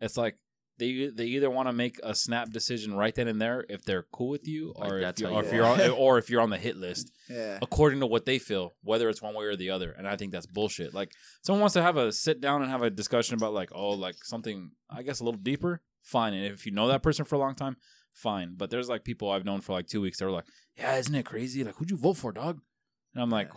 It's 0.01 0.17
like 0.17 0.37
they 0.77 1.07
they 1.07 1.25
either 1.25 1.49
want 1.49 1.67
to 1.69 1.73
make 1.73 1.99
a 2.03 2.13
snap 2.13 2.49
decision 2.51 2.95
right 2.95 3.13
then 3.15 3.27
and 3.27 3.41
there 3.41 3.65
if 3.69 3.83
they're 3.83 4.05
cool 4.11 4.29
with 4.29 4.47
you, 4.47 4.73
Like, 4.77 4.91
or 4.91 4.99
if 4.99 5.19
you're, 5.19 5.29
or 5.29 5.41
you 5.41 5.47
if 5.47 5.53
you're 5.53 5.65
on, 5.65 5.79
or 5.97 6.17
if 6.17 6.29
you're 6.29 6.41
on 6.41 6.49
the 6.49 6.57
hit 6.57 6.75
list 6.77 7.11
Yeah. 7.29 7.59
according 7.61 7.99
to 8.01 8.07
what 8.07 8.25
they 8.25 8.39
feel, 8.39 8.73
whether 8.83 9.07
it's 9.09 9.21
one 9.21 9.35
way 9.35 9.45
or 9.45 9.55
the 9.55 9.69
other. 9.69 9.91
And 9.91 10.07
I 10.07 10.15
think 10.17 10.31
that's 10.31 10.45
bullshit. 10.45 10.93
Like 10.93 11.11
someone 11.43 11.61
wants 11.61 11.73
to 11.73 11.81
have 11.81 11.97
a 11.97 12.11
sit 12.11 12.41
down 12.41 12.61
and 12.61 12.69
have 12.71 12.81
a 12.81 12.89
discussion 12.89 13.35
about 13.35 13.53
like, 13.53 13.69
oh, 13.73 13.91
like 13.91 14.15
something 14.23 14.71
I 14.89 15.03
guess 15.03 15.19
a 15.19 15.23
little 15.23 15.39
deeper, 15.39 15.81
fine. 16.03 16.33
And 16.33 16.45
if 16.45 16.65
you 16.65 16.71
know 16.71 16.87
that 16.89 17.03
person 17.03 17.25
for 17.25 17.35
a 17.35 17.39
long 17.39 17.55
time, 17.55 17.77
fine. 18.13 18.55
But 18.57 18.69
there's 18.69 18.89
like 18.89 19.03
people 19.03 19.29
I've 19.31 19.45
known 19.45 19.61
for 19.61 19.73
like 19.73 19.87
two 19.87 20.01
weeks. 20.01 20.19
they're 20.19 20.31
like, 20.31 20.45
yeah, 20.77 20.95
isn't 20.97 21.15
it 21.15 21.25
crazy? 21.25 21.63
Like, 21.63 21.75
who'd 21.75 21.89
you 21.91 21.97
vote 21.97 22.17
for, 22.17 22.31
dog? 22.31 22.59
And 23.13 23.21
I'm 23.23 23.29
like, 23.29 23.49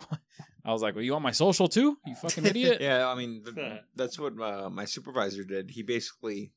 I 0.65 0.71
was 0.71 0.81
like, 0.81 0.95
well, 0.95 1.03
you 1.03 1.11
want 1.11 1.23
my 1.23 1.31
social 1.31 1.67
too? 1.67 1.97
You 2.05 2.15
fucking 2.15 2.45
idiot. 2.45 2.77
Yeah, 2.81 3.07
I 3.09 3.15
mean, 3.15 3.43
that's 3.95 4.17
what 4.17 4.39
uh, 4.39 4.69
my 4.69 4.85
supervisor 4.85 5.43
did. 5.43 5.71
He 5.71 5.83
basically 5.83 6.53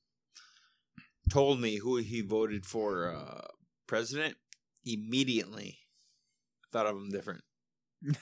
told 1.33 1.61
me 1.61 1.77
who 1.79 1.97
he 1.97 2.21
voted 2.21 2.67
for 2.67 3.09
uh, 3.15 3.47
president 3.87 4.37
immediately. 4.85 5.79
Thought 6.73 6.87
of 6.87 6.97
him 6.97 7.09
different. 7.11 7.43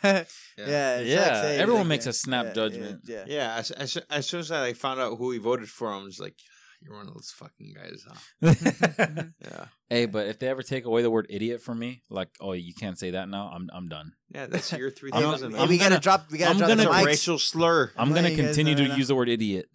yeah. 0.05 0.25
Yeah, 0.59 0.99
it's 0.99 1.45
like 1.45 1.59
everyone 1.59 1.83
like, 1.83 1.89
makes 1.89 2.07
yeah, 2.07 2.11
a 2.11 2.13
snap 2.13 2.47
yeah, 2.47 2.53
judgment. 2.53 3.01
Yeah. 3.05 3.25
Yeah, 3.27 3.55
as, 3.57 3.71
as, 3.73 3.99
as 4.11 4.27
soon 4.27 4.41
as 4.41 4.53
I 4.53 4.75
found 4.75 5.01
out 5.01 5.17
who 5.19 5.31
he 5.33 5.39
voted 5.39 5.69
for, 5.69 5.93
I 5.93 5.97
was 6.03 6.21
like, 6.21 6.35
"You're 6.83 6.95
one 6.97 7.09
of 7.09 7.15
those 7.15 7.33
fucking 7.35 7.75
guys." 7.75 8.05
Huh? 8.07 8.55
Yeah, 9.45 9.65
hey, 9.89 10.07
but 10.07 10.27
if 10.29 10.39
they 10.39 10.49
ever 10.49 10.63
take 10.63 10.85
away 10.85 11.03
the 11.03 11.11
word 11.11 11.27
idiot 11.31 11.63
from 11.63 11.79
me, 11.79 12.03
like, 12.11 12.29
oh, 12.41 12.53
you 12.53 12.75
can't 12.75 12.99
say 12.99 13.13
that 13.13 13.29
now. 13.29 13.51
I'm 13.55 13.71
I'm 13.73 13.89
done. 13.89 14.13
yeah, 14.29 14.47
that's 14.47 14.71
year 14.73 14.91
three 14.91 15.11
I'm- 15.13 15.23
thousand. 15.23 15.55
Hey, 15.57 15.67
we 15.67 15.79
gotta 15.79 15.99
drop. 15.99 16.31
We 16.31 16.39
gotta 16.39 16.51
I'm 16.53 16.59
drop 16.59 16.69
gonna 16.69 16.85
the 16.85 16.91
mics. 16.91 17.07
racial 17.07 17.39
slur. 17.39 17.91
I'm 17.97 18.03
I'm 18.03 18.09
gonna 18.11 18.23
letting 18.23 18.37
you 18.39 18.45
guys 18.45 18.55
continue 18.55 18.75
to 18.77 18.83
right 18.83 18.91
now. 18.91 18.97
use 18.97 19.09
the 19.09 19.15
word 19.17 19.29
idiot. 19.31 19.67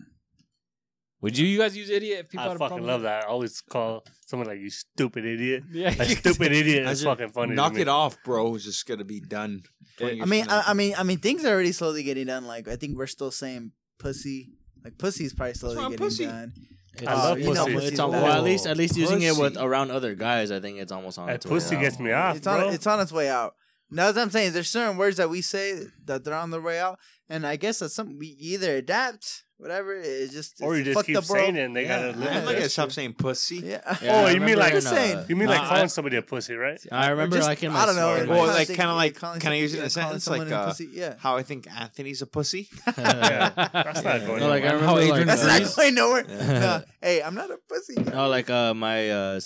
Would 1.25 1.37
you, 1.37 1.47
you 1.47 1.57
guys 1.59 1.75
use 1.75 1.89
idiot 1.89 2.19
if 2.19 2.29
people 2.29 2.45
I 2.45 2.47
had 2.49 2.55
a 2.55 2.59
fucking 2.59 2.67
problem 2.77 2.87
love 2.87 3.01
with 3.01 3.05
that. 3.09 3.23
I 3.23 3.27
always 3.27 3.59
call 3.61 4.05
someone 4.27 4.47
like 4.47 4.59
you 4.59 4.69
stupid 4.69 5.25
idiot. 5.25 5.63
Yeah, 5.71 5.89
A 5.89 6.05
stupid 6.05 6.51
idiot 6.61 6.85
I 6.87 6.91
is 6.91 7.03
fucking 7.03 7.29
funny. 7.29 7.49
to 7.49 7.55
Knock 7.55 7.73
me. 7.73 7.81
it 7.81 7.87
off, 7.87 8.15
bro. 8.23 8.53
It's 8.55 8.63
just 8.63 8.85
gonna 8.87 9.03
be 9.03 9.19
done. 9.19 9.63
I 10.01 10.25
mean. 10.25 10.45
I, 10.49 10.63
I 10.67 10.73
mean, 10.73 10.93
I 10.97 11.03
mean, 11.03 11.17
things 11.17 11.43
are 11.43 11.49
already 11.53 11.71
slowly 11.71 12.03
getting 12.03 12.27
done. 12.27 12.45
Like, 12.45 12.67
I 12.67 12.75
think 12.75 12.97
we're 12.97 13.07
still 13.07 13.31
saying 13.31 13.71
pussy. 13.97 14.51
Like, 14.83 14.97
pussy's 14.99 15.33
probably 15.33 15.55
slowly 15.55 15.75
getting 15.77 15.97
pussy? 15.97 16.25
done. 16.27 16.53
I 17.01 17.05
Uh, 17.11 17.15
love 17.17 17.39
you 17.39 17.53
know 17.53 17.65
pussy. 17.65 17.87
it's 17.87 17.99
on, 17.99 18.11
bad. 18.11 18.23
well, 18.23 18.37
at 18.37 18.43
least 18.43 18.67
at 18.67 18.77
least 18.77 18.95
using 18.95 19.21
it 19.23 19.35
with 19.35 19.57
around 19.57 19.89
other 19.91 20.13
guys. 20.15 20.51
I 20.51 20.59
think 20.59 20.77
it's 20.77 20.91
almost 20.91 21.17
on 21.17 21.27
That 21.27 21.35
its 21.37 21.45
way 21.45 21.49
pussy 21.49 21.75
out. 21.75 21.81
gets 21.81 21.99
me 21.99 22.11
off, 22.11 22.37
It's 22.37 22.47
on. 22.47 22.59
bro. 22.59 22.69
It's 22.69 22.85
on 22.87 22.99
its 22.99 23.11
way 23.11 23.29
out. 23.29 23.55
Now, 23.89 24.07
as 24.09 24.17
I'm 24.17 24.29
saying, 24.29 24.53
there's 24.53 24.69
certain 24.69 24.95
words 24.97 25.17
that 25.17 25.29
we 25.29 25.41
say 25.41 25.79
that 26.05 26.23
they're 26.23 26.33
on 26.35 26.51
their 26.51 26.61
way 26.61 26.79
out, 26.79 26.99
and 27.29 27.47
I 27.47 27.55
guess 27.55 27.79
that's 27.79 27.93
something 27.95 28.17
we 28.19 28.35
either 28.39 28.75
adapt 28.75 29.43
whatever. 29.57 29.95
It's 29.95 30.33
just 30.33 30.61
Or 30.61 30.75
you 30.75 30.81
it's 30.81 30.89
a 30.89 30.93
just 30.93 30.95
fucked 30.95 31.07
keep 31.07 31.23
saying 31.23 31.55
it 31.55 31.61
and 31.65 31.75
they 31.75 31.83
Yeah. 31.83 31.87
gotta 31.99 32.07
I'm 32.09 32.19
live 32.19 32.33
not 32.33 32.45
with 32.45 32.55
gonna 32.57 32.69
stop 32.69 32.91
saying 32.91 33.13
pussy. 33.13 33.55
Yeah. 33.57 33.97
Yeah, 34.01 34.21
Oh, 34.21 34.25
I 34.25 34.31
you 34.31 34.39
mean 34.41 34.57
like- 34.57 34.73
in, 34.73 34.81
Just 34.81 34.89
saying. 34.89 35.25
You 35.29 35.35
mean 35.35 35.45
No, 35.47 35.53
like 35.53 35.61
I- 35.61 35.67
calling 35.69 35.89
somebody 35.89 36.17
a 36.17 36.21
pussy, 36.21 36.55
right? 36.55 36.79
I 36.91 37.09
remember 37.09 37.37
Just- 37.37 37.47
like 37.47 37.63
in 37.63 37.71
my 37.71 37.79
I 37.81 37.85
don't 37.85 37.95
know. 37.95 38.15
story, 38.15 38.27
Well, 38.27 38.47
like, 38.47 38.67
kinda 38.67 38.93
like- 38.93 39.15
can 39.15 39.51
I 39.51 39.55
use 39.55 39.73
it 39.73 39.77
using 39.77 39.79
yeah, 39.79 39.85
a 39.85 39.89
sentence 39.89 40.27
like, 40.27 40.51
uh, 40.51 40.73
yeah. 40.91 41.15
How 41.19 41.37
I 41.37 41.43
think 41.43 41.67
Anthony's 41.71 42.21
a 42.21 42.27
pussy. 42.27 42.69
Yeah, 42.97 43.49
that's 43.55 44.03
not 44.03 44.25
going 44.25 44.39
No, 44.39 44.47
like, 44.49 44.63
I 44.63 44.67
anywhere. 44.67 44.73
remember, 44.73 44.85
How 44.85 44.93
like, 44.95 45.03
Adrian 45.09 45.27
That's 45.27 45.43
uh, 45.43 45.47
not 45.47 45.55
agrees. 45.61 45.75
going 45.75 45.95
nowhere. 45.95 46.23
No, 46.25 46.83
hey, 47.01 47.21
I'm 47.23 47.35
not 47.35 47.49
a 47.51 47.57
pussy. 47.69 47.95
No, 47.95 48.27
like 48.29 48.49
uh, 48.49 48.73
my 48.73 49.09
uh, 49.09 49.39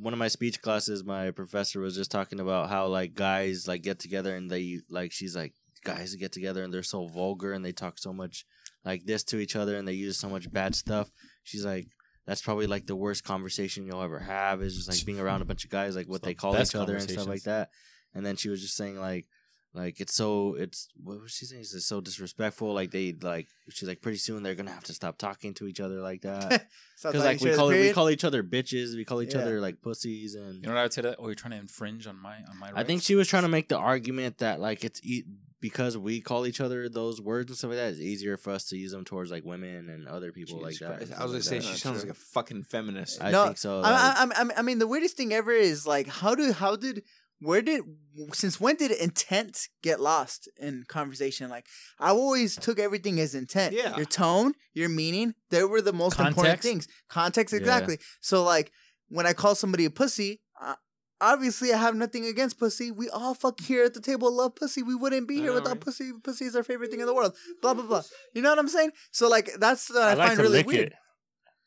one 0.00 0.12
of 0.12 0.18
my 0.18 0.28
speech 0.28 0.60
classes, 0.60 1.02
my 1.04 1.30
professor 1.30 1.80
was 1.80 1.94
just 1.96 2.10
talking 2.10 2.40
about 2.40 2.68
how 2.68 2.86
like 2.86 3.14
guys 3.14 3.66
like 3.66 3.82
get 3.82 3.98
together 3.98 4.36
and 4.36 4.50
they 4.50 4.80
like 4.90 5.12
she's 5.12 5.34
like 5.34 5.54
guys 5.84 6.14
get 6.16 6.32
together 6.32 6.62
and 6.62 6.74
they're 6.74 6.82
so 6.82 7.06
vulgar 7.06 7.52
and 7.52 7.64
they 7.64 7.72
talk 7.72 7.98
so 7.98 8.12
much 8.12 8.44
like 8.84 9.04
this 9.04 9.24
to 9.24 9.38
each 9.38 9.56
other 9.56 9.76
and 9.76 9.86
they 9.86 9.92
use 9.92 10.18
so 10.18 10.28
much 10.28 10.50
bad 10.50 10.74
stuff. 10.74 11.10
She's 11.44 11.64
like. 11.64 11.88
That's 12.26 12.42
probably 12.42 12.66
like 12.66 12.84
the 12.86 12.94
worst 12.94 13.24
conversation 13.24 13.86
you'll 13.86 14.02
ever 14.02 14.18
have 14.18 14.60
is 14.60 14.76
just 14.76 14.86
like 14.86 15.02
being 15.06 15.18
around 15.18 15.40
a 15.40 15.46
bunch 15.46 15.64
of 15.64 15.70
guys, 15.70 15.96
like 15.96 16.10
what 16.10 16.20
the 16.20 16.26
they 16.26 16.34
call 16.34 16.52
best 16.52 16.72
each 16.74 16.78
other 16.78 16.94
and 16.94 17.08
stuff 17.10 17.26
like 17.26 17.44
that. 17.44 17.70
And 18.14 18.26
then 18.26 18.36
she 18.36 18.50
was 18.50 18.60
just 18.60 18.76
saying 18.76 19.00
like, 19.00 19.24
like 19.72 19.98
it's 19.98 20.14
so 20.14 20.52
it's 20.52 20.88
what 21.02 21.22
was 21.22 21.32
she 21.32 21.46
saying? 21.46 21.62
It's 21.62 21.86
so 21.86 22.02
disrespectful. 22.02 22.74
Like 22.74 22.90
they 22.90 23.14
like 23.18 23.48
she's 23.70 23.88
like 23.88 24.02
pretty 24.02 24.18
soon 24.18 24.42
they're 24.42 24.54
gonna 24.54 24.70
have 24.72 24.84
to 24.84 24.92
stop 24.92 25.16
talking 25.16 25.54
to 25.54 25.66
each 25.66 25.80
other 25.80 26.00
like 26.02 26.20
that. 26.20 26.66
Because 27.00 27.12
talking 27.14 27.20
like 27.20 27.40
we 27.40 27.48
shit, 27.48 27.56
call 27.56 27.68
we 27.68 27.92
call 27.92 28.10
each 28.10 28.24
other 28.24 28.42
bitches, 28.42 28.94
we 28.94 29.06
call 29.06 29.22
each 29.22 29.32
Yeah. 29.34 29.40
other 29.40 29.58
like 29.62 29.80
pussies, 29.80 30.34
and 30.34 30.56
You 30.56 30.62
know 30.68 30.74
what 30.74 30.80
I 30.80 30.82
would 30.82 30.92
say? 30.92 31.00
That 31.00 31.16
oh, 31.18 31.26
you're 31.28 31.34
trying 31.34 31.52
to 31.52 31.58
infringe 31.58 32.06
on 32.06 32.20
my 32.20 32.36
on 32.50 32.58
my. 32.58 32.72
I 32.74 32.84
think 32.84 33.00
she 33.02 33.14
was 33.14 33.26
trying 33.26 33.44
to 33.44 33.48
make 33.48 33.70
the 33.70 33.78
argument 33.78 34.36
that 34.38 34.60
like 34.60 34.84
it's 34.84 35.00
e- 35.02 35.24
because 35.60 35.98
we 35.98 36.20
call 36.20 36.46
each 36.46 36.60
other 36.60 36.88
those 36.88 37.20
words 37.20 37.50
and 37.50 37.58
stuff 37.58 37.70
like 37.70 37.78
that. 37.78 37.88
It's 37.92 38.00
easier 38.00 38.36
for 38.36 38.50
us 38.50 38.64
to 38.68 38.76
use 38.76 38.92
them 38.92 39.04
towards 39.04 39.30
like 39.30 39.44
women 39.44 39.88
and 39.88 40.06
other 40.06 40.32
people 40.32 40.58
Jesus 40.60 40.80
like 40.80 40.90
that. 40.90 40.96
Christ. 41.08 41.20
I 41.20 41.24
was 41.24 41.32
gonna 41.32 41.42
stuff 41.42 41.50
say 41.50 41.56
like 41.56 41.62
she 41.64 41.72
that. 41.72 41.78
sounds 41.78 42.02
like 42.04 42.12
a 42.12 42.14
fucking 42.14 42.62
feminist. 42.64 43.22
I 43.22 43.30
No, 43.30 43.44
think 43.46 43.58
so. 43.58 43.80
I, 43.80 43.90
like- 43.90 44.38
I, 44.38 44.42
I, 44.42 44.50
I 44.58 44.62
mean, 44.62 44.78
the 44.78 44.86
weirdest 44.86 45.16
thing 45.16 45.32
ever 45.32 45.50
is 45.52 45.86
like, 45.86 46.06
how 46.08 46.34
do 46.34 46.52
how 46.52 46.76
did 46.76 47.02
where 47.40 47.62
did 47.62 47.82
since 48.32 48.60
when 48.60 48.74
did 48.76 48.90
intent 48.90 49.68
get 49.82 50.00
lost 50.00 50.48
in 50.58 50.84
conversation? 50.88 51.48
Like, 51.50 51.66
I 51.98 52.10
always 52.10 52.56
took 52.56 52.78
everything 52.80 53.20
as 53.20 53.34
intent. 53.34 53.74
Yeah. 53.74 53.96
your 53.96 54.06
tone, 54.06 54.54
your 54.74 54.88
meaning, 54.88 55.34
they 55.50 55.62
were 55.64 55.80
the 55.80 55.92
most 55.92 56.18
important 56.18 56.60
things. 56.60 56.88
Context, 57.08 57.52
Yeah. 57.52 57.60
exactly. 57.60 57.98
So 58.20 58.42
like, 58.42 58.72
when 59.08 59.26
I 59.26 59.32
call 59.32 59.54
somebody 59.54 59.84
a 59.84 59.90
pussy. 59.90 60.40
Obviously, 61.20 61.72
I 61.72 61.78
have 61.78 61.96
nothing 61.96 62.26
against 62.26 62.58
pussy. 62.58 62.90
We 62.90 63.08
all 63.10 63.34
fuck 63.34 63.60
here 63.60 63.84
at 63.84 63.94
the 63.94 64.00
table 64.00 64.32
love 64.32 64.54
pussy. 64.54 64.82
We 64.82 64.94
wouldn't 64.94 65.26
be 65.26 65.36
here 65.36 65.46
know, 65.46 65.54
without 65.54 65.70
right? 65.70 65.80
pussy. 65.80 66.12
Pussy 66.22 66.44
is 66.44 66.54
our 66.54 66.62
favorite 66.62 66.90
thing 66.90 67.00
in 67.00 67.06
the 67.06 67.14
world. 67.14 67.34
Blah 67.60 67.74
blah 67.74 67.84
blah. 67.84 68.02
You 68.34 68.42
know 68.42 68.50
what 68.50 68.58
I'm 68.58 68.68
saying? 68.68 68.92
So 69.10 69.28
like, 69.28 69.50
that's 69.58 69.90
what 69.90 70.02
I, 70.02 70.10
I 70.10 70.14
like 70.14 70.28
find 70.28 70.38
really 70.40 70.62
weird. 70.62 70.90
Like, 70.90 70.98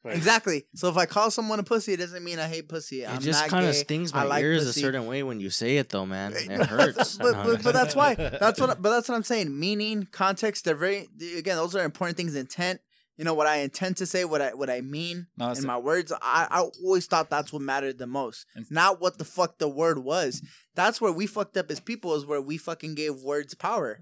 Exactly. 0.04 0.66
So 0.74 0.90
if 0.90 0.98
I 0.98 1.06
call 1.06 1.30
someone 1.30 1.60
a 1.60 1.64
pussy, 1.64 1.94
it 1.94 1.98
doesn't 1.98 2.24
mean 2.24 2.40
I 2.40 2.48
hate 2.48 2.68
pussy. 2.68 3.04
it 3.04 3.10
I'm 3.10 3.22
just 3.22 3.48
kind 3.48 3.68
of 3.68 3.76
stings 3.76 4.14
my 4.14 4.24
like 4.24 4.42
ears 4.42 4.66
pussy. 4.66 4.80
a 4.80 4.84
certain 4.84 5.06
way 5.06 5.22
when 5.22 5.40
you 5.40 5.52
say 5.52 5.78
it, 5.78 5.90
though, 5.90 6.08
man. 6.08 6.34
It 6.36 6.50
hurts. 6.66 7.18
but, 7.18 7.34
but, 7.46 7.64
but 7.64 7.74
that's 7.74 7.96
why. 7.96 8.16
That's 8.42 8.60
what. 8.60 8.82
But 8.82 8.90
that's 8.90 9.10
what 9.10 9.16
I'm 9.16 9.24
saying. 9.24 9.58
Meaning, 9.60 10.08
context. 10.12 10.66
They're 10.66 10.76
very. 10.76 11.08
Again, 11.38 11.58
those 11.58 11.76
are 11.76 11.84
important 11.84 12.18
things. 12.18 12.36
Intent. 12.36 12.82
You 13.22 13.26
know 13.26 13.36
what 13.36 13.46
I 13.46 13.58
intend 13.58 13.98
to 13.98 14.08
say. 14.08 14.26
What 14.26 14.42
I 14.42 14.56
what 14.56 14.72
I 14.72 14.82
mean 14.82 15.28
No, 15.38 15.46
it's- 15.52 15.60
in 15.60 15.68
my 15.68 15.78
words. 15.78 16.12
I 16.12 16.48
I 16.50 16.62
always 16.84 17.06
thought 17.06 17.30
that's 17.30 17.54
what 17.54 17.62
mattered 17.62 18.00
the 18.00 18.08
most. 18.08 18.48
And- 18.56 18.66
Not 18.72 19.00
what 19.00 19.20
the 19.20 19.26
fuck 19.26 19.60
the 19.60 19.68
word 19.70 20.00
was. 20.00 20.42
That's 20.74 21.00
where 21.00 21.12
we 21.12 21.28
fucked 21.28 21.56
up 21.56 21.70
as 21.70 21.80
people. 21.80 22.16
Is 22.16 22.26
where 22.26 22.42
we 22.42 22.58
fucking 22.58 22.96
gave 22.96 23.18
words 23.22 23.54
power. 23.54 24.00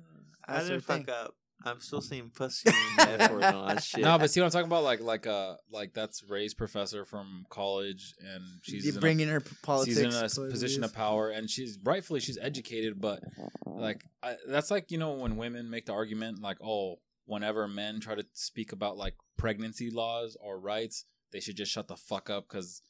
I 0.48 0.54
That's 0.54 0.68
didn't 0.70 0.88
the 0.88 0.94
thing. 0.94 1.04
fuck 1.06 1.16
up. 1.26 1.36
I'm 1.66 1.82
still 1.82 2.00
saying 2.02 2.32
pussy 2.34 2.70
and 2.98 3.22
F 3.22 3.32
word 3.34 3.44
and 3.44 3.56
all 3.58 3.68
that 3.68 3.84
shit. 3.84 4.00
No, 4.06 4.18
but 4.18 4.32
see 4.32 4.40
what 4.40 4.46
I'm 4.46 4.52
talking 4.52 4.68
about? 4.68 4.86
Like, 4.86 5.02
like, 5.02 5.28
uh, 5.28 5.56
like 5.70 5.94
that's 5.94 6.24
Ray's 6.24 6.54
professor 6.54 7.04
from 7.04 7.44
college, 7.50 8.14
and 8.22 8.42
she's 8.62 8.86
You 8.86 8.92
in 8.94 8.98
a- 9.00 9.02
bringing 9.02 9.28
her 9.28 9.42
politics. 9.64 9.98
she's 9.98 10.06
in 10.06 10.12
a 10.12 10.30
political 10.30 10.50
position 10.50 10.86
of 10.86 10.94
power, 10.94 11.30
and 11.30 11.50
she's 11.50 11.78
rightfully 11.84 12.22
she's 12.22 12.38
educated, 12.42 13.02
but 13.02 13.22
like 13.66 14.06
I, 14.24 14.38
that's 14.48 14.72
like 14.72 14.90
you 14.92 14.98
know 14.98 15.12
when 15.16 15.36
women 15.36 15.70
make 15.70 15.86
the 15.88 15.92
argument 15.92 16.42
like, 16.42 16.60
oh, 16.64 17.00
whenever 17.30 17.68
men 17.68 18.00
try 18.00 18.16
to 18.16 18.26
speak 18.34 18.72
about 18.72 18.98
like 18.98 19.16
pregnancy 19.38 19.90
laws 19.90 20.36
or 20.42 20.60
rights, 20.60 21.06
they 21.32 21.40
should 21.40 21.56
just 21.58 21.72
shut 21.72 21.88
the 21.88 21.96
fuck 21.96 22.30
up 22.30 22.48
because 22.50 22.82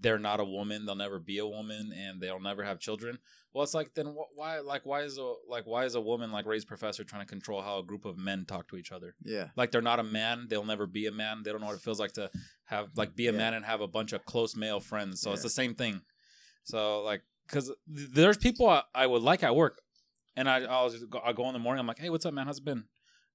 they're 0.00 0.18
not 0.18 0.38
a 0.38 0.44
woman, 0.44 0.84
they'll 0.84 0.94
never 0.94 1.18
be 1.18 1.38
a 1.38 1.46
woman, 1.46 1.90
and 1.96 2.20
they'll 2.20 2.38
never 2.40 2.62
have 2.62 2.78
children. 2.78 3.18
Well, 3.54 3.64
it's 3.64 3.72
like 3.72 3.94
then 3.94 4.06
wh- 4.08 4.36
why 4.36 4.58
like 4.60 4.84
why 4.84 5.00
is 5.00 5.16
a 5.16 5.32
like 5.48 5.64
why 5.66 5.86
is 5.86 5.94
a 5.94 6.00
woman 6.00 6.30
like 6.30 6.44
Ray's 6.44 6.66
professor 6.66 7.02
trying 7.04 7.22
to 7.22 7.26
control 7.26 7.62
how 7.62 7.78
a 7.78 7.82
group 7.82 8.04
of 8.04 8.18
men 8.18 8.44
talk 8.44 8.68
to 8.68 8.76
each 8.76 8.92
other? 8.92 9.14
Yeah. 9.24 9.48
like 9.56 9.70
they're 9.70 9.80
not 9.80 9.98
a 9.98 10.02
man 10.04 10.46
they'll 10.50 10.66
never 10.66 10.86
be 10.86 11.06
a 11.06 11.10
man 11.12 11.42
they 11.42 11.50
don't 11.50 11.62
know 11.62 11.68
what 11.68 11.76
it 11.76 11.80
feels 11.82 11.98
like 11.98 12.12
to 12.12 12.30
have 12.66 12.88
like 12.96 13.16
be 13.16 13.26
a 13.28 13.32
Yeah. 13.32 13.38
man 13.38 13.54
and 13.54 13.64
have 13.64 13.80
a 13.80 13.88
bunch 13.88 14.12
of 14.12 14.26
close 14.26 14.54
male 14.54 14.78
friends 14.80 15.22
so 15.22 15.32
it's 15.32 15.42
the 15.42 15.48
same 15.62 15.74
thing 15.74 16.02
so 16.64 17.02
like 17.02 17.22
because 17.46 17.72
there's 17.86 18.36
people 18.36 18.68
I, 18.68 18.82
I 18.94 19.06
would 19.06 19.22
like 19.22 19.42
at 19.42 19.56
work 19.56 19.80
and 20.36 20.48
i 20.50 20.60
i'll 20.64 20.90
just 20.90 21.08
go, 21.08 21.20
i 21.24 21.32
go 21.32 21.46
in 21.48 21.54
the 21.54 21.58
morning 21.58 21.80
i'm 21.80 21.86
like 21.86 21.98
hey 21.98 22.10
what's 22.10 22.26
up 22.26 22.34
man 22.34 22.46
how's 22.46 22.58
it 22.58 22.64
been 22.64 22.84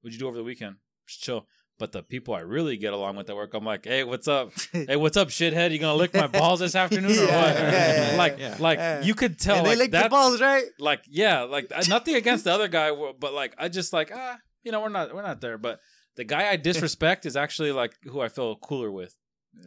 what'd 0.03 0.13
you 0.13 0.19
do 0.19 0.27
over 0.27 0.37
the 0.37 0.43
weekend? 0.43 0.75
Just 1.07 1.21
chill. 1.21 1.47
But 1.79 1.91
the 1.91 2.03
people 2.03 2.35
i 2.35 2.39
really 2.41 2.77
get 2.77 2.93
along 2.93 3.15
with 3.15 3.29
at 3.29 3.35
work 3.35 3.53
i'm 3.55 3.65
like 3.65 3.83
hey 3.85 4.03
what's 4.03 4.27
up? 4.27 4.51
Hey 4.71 4.95
what's 4.95 5.17
up 5.17 5.29
shithead? 5.29 5.71
You 5.71 5.79
gonna 5.79 5.95
lick 5.95 6.13
my 6.13 6.27
balls 6.27 6.59
this 6.59 6.75
afternoon 6.75 7.17
or 7.17 7.21
what? 7.25 7.29
yeah, 7.31 8.11
yeah, 8.11 8.17
like 8.17 8.37
yeah. 8.37 8.55
like 8.59 9.05
you 9.05 9.15
could 9.15 9.39
tell 9.39 9.57
and 9.57 9.65
they 9.65 9.69
like 9.71 9.77
lick 9.79 9.91
that 9.91 10.01
your 10.03 10.09
balls, 10.09 10.39
right? 10.39 10.65
like 10.79 11.01
yeah 11.09 11.41
like 11.41 11.71
nothing 11.89 12.15
against 12.15 12.43
the 12.43 12.51
other 12.55 12.67
guy 12.67 12.91
but 13.19 13.33
like 13.33 13.55
i 13.57 13.67
just 13.69 13.91
like 13.91 14.11
ah 14.13 14.37
you 14.63 14.71
know 14.71 14.81
we're 14.81 14.89
not 14.89 15.13
we're 15.15 15.23
not 15.23 15.41
there. 15.41 15.57
But 15.57 15.79
the 16.15 16.23
guy 16.23 16.47
i 16.49 16.57
disrespect 16.57 17.25
is 17.25 17.35
actually 17.35 17.71
like 17.71 17.93
who 18.03 18.21
i 18.21 18.29
feel 18.29 18.55
cooler 18.55 18.91
with 18.91 19.17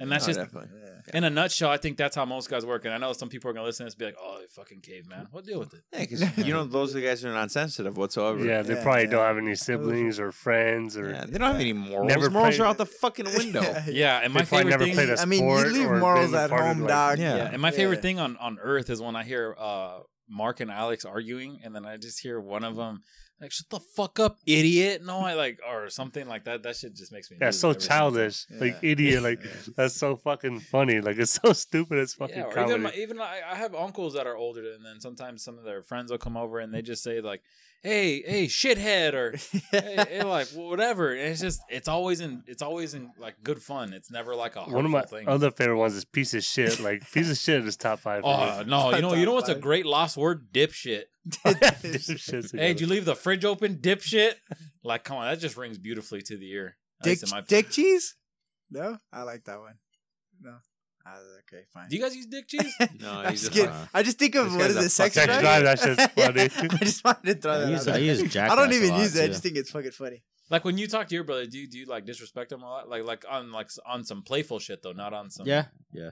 and 0.01 0.11
that's 0.11 0.25
Oh, 0.25 0.29
just 0.29 0.41
definitely. 0.41 0.69
in 1.15 1.25
a 1.25 1.31
nutshell 1.31 1.71
i 1.71 1.77
think 1.77 1.97
that's 1.97 2.17
how 2.17 2.25
most 2.25 2.51
guys 2.51 2.67
work 2.67 2.85
and 2.85 2.93
i 2.93 2.99
know 2.99 3.13
some 3.13 3.29
people 3.29 3.49
are 3.51 3.55
gonna 3.55 3.65
listen 3.67 3.85
to 3.85 3.89
this 3.89 3.95
and 3.95 3.99
be 3.99 4.05
like 4.07 4.17
oh 4.21 4.39
you 4.41 4.47
fucking 4.49 4.81
caveman 4.81 5.27
what 5.31 5.45
deal 5.45 5.59
with 5.59 5.73
it 5.75 5.83
Yeah, 5.93 6.01
because 6.01 6.39
you 6.39 6.53
know 6.53 6.65
those 6.65 6.91
are 6.95 7.01
the 7.01 7.07
guys 7.07 7.23
that 7.23 7.31
are 7.31 7.35
not 7.35 7.51
sensitive 7.51 7.97
whatsoever. 7.97 8.45
Yeah, 8.45 8.63
they 8.63 8.75
Yeah, 8.75 8.83
probably 8.83 9.05
yeah. 9.05 9.11
don't 9.11 9.25
have 9.27 9.39
any 9.39 9.55
siblings 9.55 10.19
or 10.21 10.33
friends 10.33 10.97
or 10.97 11.11
Yeah, 11.11 11.25
they 11.27 11.39
don't 11.39 11.53
have 11.53 11.61
any 11.61 11.73
morals. 11.73 12.09
Never 12.09 12.29
morals 12.31 12.57
played- 12.57 12.61
are 12.65 12.69
out 12.69 12.79
the 12.79 12.87
fucking 12.87 13.27
window. 13.27 13.63
yeah 13.89 14.21
and 14.23 14.35
They 14.35 14.41
my 14.41 14.45
probably 14.45 14.45
favorite 14.45 14.71
never 14.71 14.85
thing 14.85 14.95
played 14.95 15.09
a 15.11 15.21
I 15.21 15.25
mean, 15.25 15.45
you 15.49 15.55
leave 15.73 15.91
or 15.91 15.99
morals 15.99 16.31
been 16.33 16.41
at 16.41 16.51
part 16.51 16.63
of, 16.63 16.67
home, 16.69 16.81
like- 16.81 16.89
dog. 16.89 17.19
Yeah. 17.19 17.37
yeah 17.37 17.51
and 17.53 17.63
my 17.63 17.71
favorite 17.71 17.97
Yeah. 17.97 18.03
thing 18.03 18.19
on 18.21 18.37
on 18.39 18.59
earth 18.61 18.91
is 18.91 19.01
when 19.01 19.17
i 19.17 19.23
hear 19.25 19.55
uh 19.59 20.01
mark 20.29 20.59
and 20.61 20.71
alex 20.73 21.05
arguing 21.05 21.61
and 21.63 21.73
then 21.75 21.87
i 21.87 21.97
just 21.97 22.21
hear 22.21 22.41
one 22.41 22.65
of 22.65 22.75
them 22.75 23.01
like 23.41 23.53
shut 23.53 23.69
the 23.71 23.81
fuck 23.81 24.19
up 24.19 24.39
idiot 24.47 25.03
no 25.05 25.19
i 25.19 25.35
like 25.35 25.59
or 25.69 25.91
something 25.91 26.27
like 26.27 26.45
that 26.45 26.63
that 26.63 26.75
shit 26.77 26.95
just 26.95 27.13
makes 27.13 27.31
me 27.31 27.37
Yeah, 27.41 27.51
so 27.51 27.71
every 27.71 27.81
single 27.83 27.89
time. 27.89 27.99
childish, 27.99 28.47
like 28.61 28.77
idiot. 28.83 29.23
Like 29.23 29.41
that's 29.77 29.95
so 29.95 30.17
fucking 30.17 30.61
funny. 30.61 31.01
Like 31.01 31.19
it's 31.19 31.33
so 31.43 31.53
stupid. 31.53 31.99
It's 31.99 32.15
fucking 32.15 32.37
Yeah, 32.37 32.51
comedy. 32.51 32.73
even 32.73 32.83
my, 32.83 32.93
even 32.95 33.21
I, 33.21 33.41
I 33.53 33.55
have 33.57 33.75
uncles 33.75 34.15
that 34.15 34.27
are 34.27 34.37
older, 34.37 34.63
and 34.73 34.85
then 34.85 35.01
sometimes 35.01 35.45
some 35.45 35.59
of 35.59 35.65
their 35.65 35.83
friends 35.83 36.11
will 36.11 36.19
come 36.19 36.37
over 36.37 36.59
and 36.61 36.73
they 36.73 36.81
just 36.83 37.03
say 37.03 37.21
like, 37.21 37.43
"Hey, 37.83 38.23
hey, 38.23 38.47
shithead," 38.47 39.15
or 39.15 39.37
hey, 39.71 40.05
hey, 40.09 40.23
like 40.23 40.49
whatever. 40.49 41.13
And 41.13 41.29
it's 41.29 41.41
just 41.41 41.61
it's 41.69 41.89
always 41.89 42.21
in 42.21 42.43
it's 42.47 42.63
always 42.63 42.95
in 42.95 43.11
like 43.19 43.37
good 43.43 43.63
fun. 43.63 43.93
It's 43.93 44.11
never 44.11 44.35
like 44.35 44.57
a 44.57 44.61
hurtful 44.61 44.75
One 44.75 44.85
of 44.85 44.91
my 44.91 45.03
thing. 45.03 45.29
other 45.29 45.51
favorite 45.51 45.79
ones 45.79 45.95
is 45.95 46.05
piece 46.05 46.35
of 46.35 46.43
shit. 46.43 46.81
Like 46.81 47.11
piece 47.13 47.31
of 47.31 47.37
shit 47.37 47.65
is 47.67 47.77
top 47.77 48.01
five. 48.01 48.23
for 48.23 48.29
oh 48.29 48.59
me. 48.65 48.71
no, 48.71 48.91
you 48.95 49.03
know 49.03 49.15
you 49.15 49.27
know 49.27 49.35
what's 49.35 49.49
a 49.49 49.55
great 49.55 49.87
lost 49.87 50.17
word? 50.17 50.53
Dipshit. 50.53 51.05
Shit's 51.45 52.53
Hey, 52.53 52.69
did 52.69 52.81
you 52.81 52.87
leave 52.87 53.05
the 53.05 53.17
fridge 53.17 53.45
open? 53.45 53.77
Dipshit. 53.77 54.35
Like, 54.85 55.05
come 55.05 55.17
on, 55.17 55.27
that 55.27 55.41
just 55.41 55.57
rings 55.57 55.79
beautifully 55.79 56.23
to 56.23 56.37
the 56.37 56.51
ear. 56.53 56.77
At 57.01 57.05
dick, 57.05 57.19
my 57.31 57.41
dick 57.41 57.71
cheese? 57.71 58.15
No, 58.71 58.99
I 59.13 59.23
like 59.23 59.45
that 59.45 59.59
one. 59.59 59.75
No. 60.41 60.57
Ah, 61.09 61.19
okay, 61.47 61.63
fine. 61.73 61.89
Do 61.89 61.97
you 61.97 62.03
guys 62.03 62.17
use 62.17 62.27
dick 62.27 62.49
cheese? 62.49 62.75
No, 63.01 63.13
I'm 63.21 63.31
just 63.31 63.45
just 63.45 63.53
kidding. 63.53 63.71
like, 63.71 63.89
I 63.95 64.03
just 64.03 64.19
think 64.19 64.35
of 64.35 64.53
what 64.57 64.69
is 64.71 64.75
what 64.75 64.75
guy's 64.75 64.77
is 64.77 64.77
a 64.77 64.87
it, 64.87 64.91
sex 64.91 65.15
fucking 65.15 65.31
Sex 65.31 65.43
drive? 65.43 65.63
drive, 65.63 65.63
that 65.63 65.79
shit's 65.79 66.13
funny. 66.61 66.71
I 66.81 66.85
just 66.85 67.05
wanted 67.05 67.25
to 67.27 67.35
throw 67.41 67.53
I 67.53 67.59
that 67.61 67.71
use, 67.71 67.81
out 67.89 67.95
I 67.95 67.99
there. 67.99 68.03
use 68.03 68.37
I 68.37 68.55
don't 68.57 68.73
even 68.73 68.95
use 68.97 69.17
it. 69.17 69.25
I 69.25 69.27
just 69.29 69.43
think 69.43 69.57
it's 69.57 69.71
fucking 69.71 69.93
funny. 69.93 70.23
like 70.51 70.65
when 70.65 70.79
you 70.79 70.89
talk 70.89 71.07
to 71.09 71.15
your 71.15 71.23
brother, 71.25 71.47
do 71.47 71.59
you, 71.59 71.69
do 71.69 71.79
you 71.79 71.87
like 71.87 72.07
disrespect 72.07 72.51
him 72.51 72.63
a 72.63 72.67
lot? 72.69 72.89
Like 72.89 73.05
like 73.05 73.25
on 73.31 73.53
like 73.53 73.71
on 73.87 74.05
some 74.05 74.23
playful 74.23 74.59
shit 74.59 74.83
though, 74.83 74.93
not 74.93 75.13
on 75.15 75.31
some. 75.31 75.47
Yeah, 75.47 75.67
yeah. 75.93 76.11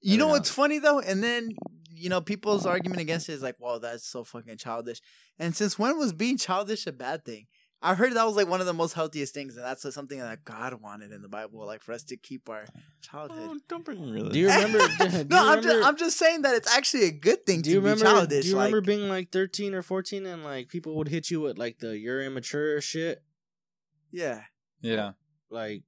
You 0.00 0.16
know 0.16 0.26
Yeah. 0.28 0.32
what's 0.32 0.50
funny 0.50 0.78
though? 0.78 0.98
And 1.00 1.22
then, 1.22 1.50
you 1.90 2.08
know, 2.08 2.20
people's 2.22 2.64
argument 2.66 3.00
against 3.02 3.28
it 3.28 3.34
is 3.34 3.42
like, 3.42 3.56
well, 3.58 3.78
that's 3.80 4.08
so 4.08 4.24
fucking 4.24 4.56
childish. 4.56 5.00
And 5.38 5.54
since 5.54 5.78
when 5.78 5.96
was 5.98 6.12
being 6.12 6.38
childish 6.38 6.86
a 6.86 6.92
bad 6.92 7.24
thing? 7.24 7.46
I 7.82 7.94
heard 7.94 8.14
that 8.14 8.24
was 8.24 8.36
like 8.36 8.48
one 8.48 8.60
of 8.60 8.66
the 8.66 8.72
most 8.72 8.92
healthiest 8.92 9.34
things, 9.34 9.56
and 9.56 9.64
that's 9.64 9.92
something 9.94 10.18
that 10.18 10.44
God 10.44 10.74
wanted 10.80 11.10
in 11.12 11.20
the 11.20 11.28
Bible, 11.28 11.66
like 11.66 11.82
for 11.82 11.92
us 11.92 12.04
to 12.04 12.16
keep 12.16 12.48
our 12.48 12.64
childhood. 13.00 13.40
oh, 13.42 13.58
don't 13.68 13.84
bring 13.84 14.00
religion. 14.00 14.32
Do 14.32 14.38
you 14.38 14.48
remember? 14.48 14.78
do 14.98 15.18
you 15.18 15.24
no, 15.24 15.52
I'm 15.52 15.62
just 15.62 15.86
I'm 15.86 15.96
just 15.96 16.16
saying 16.16 16.42
that 16.42 16.54
it's 16.54 16.72
actually 16.74 17.04
a 17.04 17.10
good 17.10 17.44
thing 17.44 17.60
Do 17.62 17.70
you 17.70 17.76
to 17.76 17.80
remember? 17.80 18.04
be 18.04 18.10
childish. 18.10 18.44
do 18.44 18.50
you 18.50 18.56
like, 18.56 18.66
remember 18.66 18.80
being 18.86 19.08
like 19.08 19.30
thirteen 19.30 19.74
or 19.74 19.82
fourteen 19.82 20.26
and 20.26 20.44
like 20.44 20.68
people 20.68 20.94
would 20.96 21.08
hit 21.08 21.30
you 21.30 21.40
with 21.40 21.58
like 21.58 21.78
the 21.80 21.98
you're 21.98 22.22
immature 22.22 22.80
shit? 22.80 23.22
yeah, 24.10 24.42
Yeah. 24.80 25.12
Like 25.50 25.82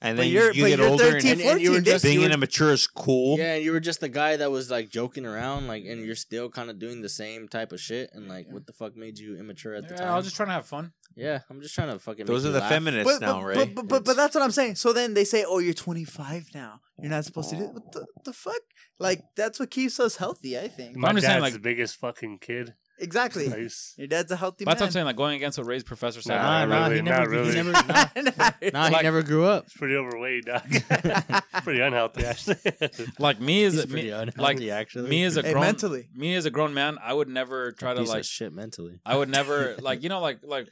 and 0.00 0.18
then 0.18 0.28
you're- 0.28 0.54
you 0.54 0.62
but 0.64 0.68
get 0.68 0.78
you're 0.78 0.88
older 0.88 1.10
13, 1.12 1.32
and, 1.32 1.40
and 1.40 1.60
you 1.60 1.72
were 1.72 1.80
just 1.80 2.04
being 2.04 2.20
you 2.20 2.26
were- 2.28 2.32
immature 2.34 2.72
is 2.72 2.86
cool. 2.86 3.38
Yeah, 3.38 3.54
and 3.54 3.64
you 3.64 3.72
were 3.72 3.80
just 3.80 4.00
the 4.00 4.08
guy 4.08 4.36
that 4.36 4.50
was 4.50 4.70
like 4.70 4.88
joking 4.90 5.26
around, 5.26 5.66
like, 5.66 5.84
and 5.84 6.04
you're 6.04 6.14
still 6.14 6.48
kind 6.50 6.70
of 6.70 6.78
doing 6.78 7.02
the 7.02 7.08
same 7.08 7.48
type 7.48 7.72
of 7.72 7.80
shit. 7.80 8.10
And 8.12 8.28
like, 8.28 8.46
what 8.50 8.66
the 8.66 8.72
fuck 8.72 8.96
made 8.96 9.18
you 9.18 9.36
immature 9.38 9.74
at 9.74 9.88
the 9.88 9.94
Yeah, 9.94 10.00
time? 10.02 10.12
I 10.12 10.16
was 10.16 10.24
just 10.26 10.36
trying 10.36 10.48
to 10.48 10.52
have 10.54 10.66
fun. 10.66 10.92
yeah, 11.16 11.40
I'm 11.50 11.60
just 11.60 11.74
trying 11.74 11.90
to 11.90 11.98
fucking. 11.98 12.26
Those 12.26 12.44
make 12.44 12.48
are 12.48 12.48
you 12.48 12.52
the 12.54 12.60
laugh. 12.60 12.70
feminists 12.72 13.12
But, 13.18 13.26
now, 13.26 13.40
but, 13.40 13.46
right? 13.46 13.56
but, 13.56 13.74
but, 13.74 13.88
but, 13.88 14.04
but 14.04 14.16
that's 14.16 14.34
what 14.34 14.44
I'm 14.44 14.50
saying. 14.52 14.76
So 14.76 14.92
then 14.92 15.14
they 15.14 15.24
say, 15.24 15.44
"Oh, 15.46 15.58
you're 15.58 15.74
25 15.74 16.50
now. 16.54 16.80
You're 17.00 17.10
not 17.10 17.24
supposed 17.24 17.50
to 17.50 17.56
do 17.56 17.64
what 17.68 17.92
the, 17.92 18.06
the 18.24 18.32
fuck." 18.32 18.60
Like 19.00 19.22
that's 19.36 19.58
what 19.60 19.70
keeps 19.70 19.98
us 20.00 20.16
healthy. 20.16 20.58
I 20.58 20.68
think. 20.68 20.96
My 20.96 21.08
I'm 21.08 21.14
just 21.16 21.22
dad's 21.24 21.32
saying, 21.34 21.42
like- 21.42 21.52
the 21.52 21.58
biggest 21.58 21.96
fucking 21.96 22.38
kid. 22.40 22.74
Exactly. 23.00 23.48
Nice. 23.48 23.94
Your 23.96 24.08
dad's 24.08 24.30
a 24.32 24.36
healthy 24.36 24.64
But 24.64 24.72
that's 24.72 24.80
what 24.80 24.84
I'm 24.84 24.88
man. 24.88 24.92
saying. 24.92 25.06
Like 25.06 25.16
going 25.16 25.36
against 25.36 25.58
what 25.58 25.66
Ray's 25.66 25.84
professor 25.84 26.20
said. 26.20 26.36
Nah, 26.36 26.64
Nah, 26.64 26.66
nah, 26.66 26.84
really, 26.86 26.96
he 26.96 27.02
not 27.02 27.18
never, 27.20 27.30
really. 27.30 27.48
he 27.50 27.54
never, 27.56 27.72
nah, 27.72 28.06
nah, 28.14 28.50
he 28.60 28.70
Like- 28.72 29.02
never 29.02 29.22
grew 29.22 29.44
up. 29.44 29.64
It's 29.64 29.76
pretty 29.76 29.94
overweight, 29.96 30.44
dog. 30.46 30.62
pretty 31.64 31.80
unhealthy, 31.80 32.24
actually. 32.24 32.56
like 33.18 33.40
me 33.40 33.64
as 33.64 33.74
He's 33.74 33.84
a, 33.84 33.86
pretty 33.88 34.08
me, 34.08 34.10
unhealthy, 34.12 34.40
like 34.40 34.60
actually. 34.80 35.10
me 35.10 35.24
as 35.24 35.36
a 35.36 35.42
Hey, 35.42 35.52
grown 35.52 35.64
mentally. 35.64 36.08
me 36.14 36.34
as 36.34 36.44
a 36.46 36.50
grown 36.50 36.74
man, 36.74 36.98
I 37.02 37.12
would 37.14 37.28
never 37.28 37.72
try 37.72 37.94
to 37.94 38.00
piece 38.00 38.08
like 38.08 38.24
shit 38.24 38.52
mentally. 38.52 39.00
I 39.06 39.16
would 39.16 39.28
never 39.28 39.76
like 39.80 40.02
you 40.02 40.08
know 40.08 40.20
like 40.20 40.40
like 40.42 40.68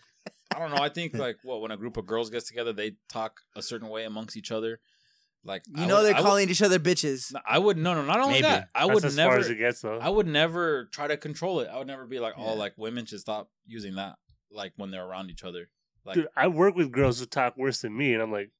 I 0.54 0.58
don't 0.58 0.70
know. 0.70 0.82
I 0.82 0.88
think 0.88 1.14
like 1.14 1.36
what 1.44 1.60
when 1.60 1.70
a 1.70 1.76
group 1.76 1.96
of 1.96 2.06
girls 2.06 2.30
gets 2.30 2.48
together, 2.48 2.72
they 2.72 2.92
talk 3.08 3.40
a 3.54 3.62
certain 3.62 3.88
way 3.88 4.04
amongst 4.04 4.36
each 4.36 4.50
other. 4.50 4.80
Like 5.46 5.62
You 5.68 5.84
I 5.84 5.86
know 5.86 5.96
would- 5.96 6.02
they're 6.06 6.14
I 6.14 6.20
would- 6.20 6.26
calling 6.26 6.50
each 6.50 6.60
other 6.62 6.78
bitches. 6.78 7.32
I 7.46 7.58
would 7.58 7.76
no 7.78 7.94
no 7.94 8.04
not 8.04 8.18
only 8.20 8.34
Maybe. 8.34 8.42
that 8.42 8.68
I 8.74 8.86
That's 8.86 8.94
would 8.94 9.04
as 9.04 9.16
never 9.16 9.30
far 9.30 9.38
as 9.38 9.48
it 9.48 9.56
gets, 9.58 9.80
though. 9.80 9.98
I 9.98 10.08
would 10.08 10.26
never 10.26 10.86
try 10.92 11.06
to 11.06 11.16
control 11.16 11.60
it. 11.60 11.68
I 11.72 11.78
would 11.78 11.86
never 11.86 12.04
be 12.06 12.18
like 12.20 12.34
oh 12.36 12.54
like 12.54 12.74
women 12.76 13.06
should 13.06 13.20
stop 13.20 13.48
using 13.66 13.94
that 13.94 14.16
like 14.50 14.72
when 14.76 14.90
they're 14.90 15.04
around 15.06 15.30
each 15.30 15.44
other. 15.44 15.68
Like 16.04 16.16
Dude, 16.16 16.28
I 16.36 16.48
work 16.48 16.74
with 16.74 16.90
girls 16.92 17.20
who 17.20 17.26
talk 17.26 17.56
worse 17.56 17.80
than 17.80 17.96
me, 17.96 18.12
and 18.14 18.22
I'm 18.22 18.30
like, 18.30 18.50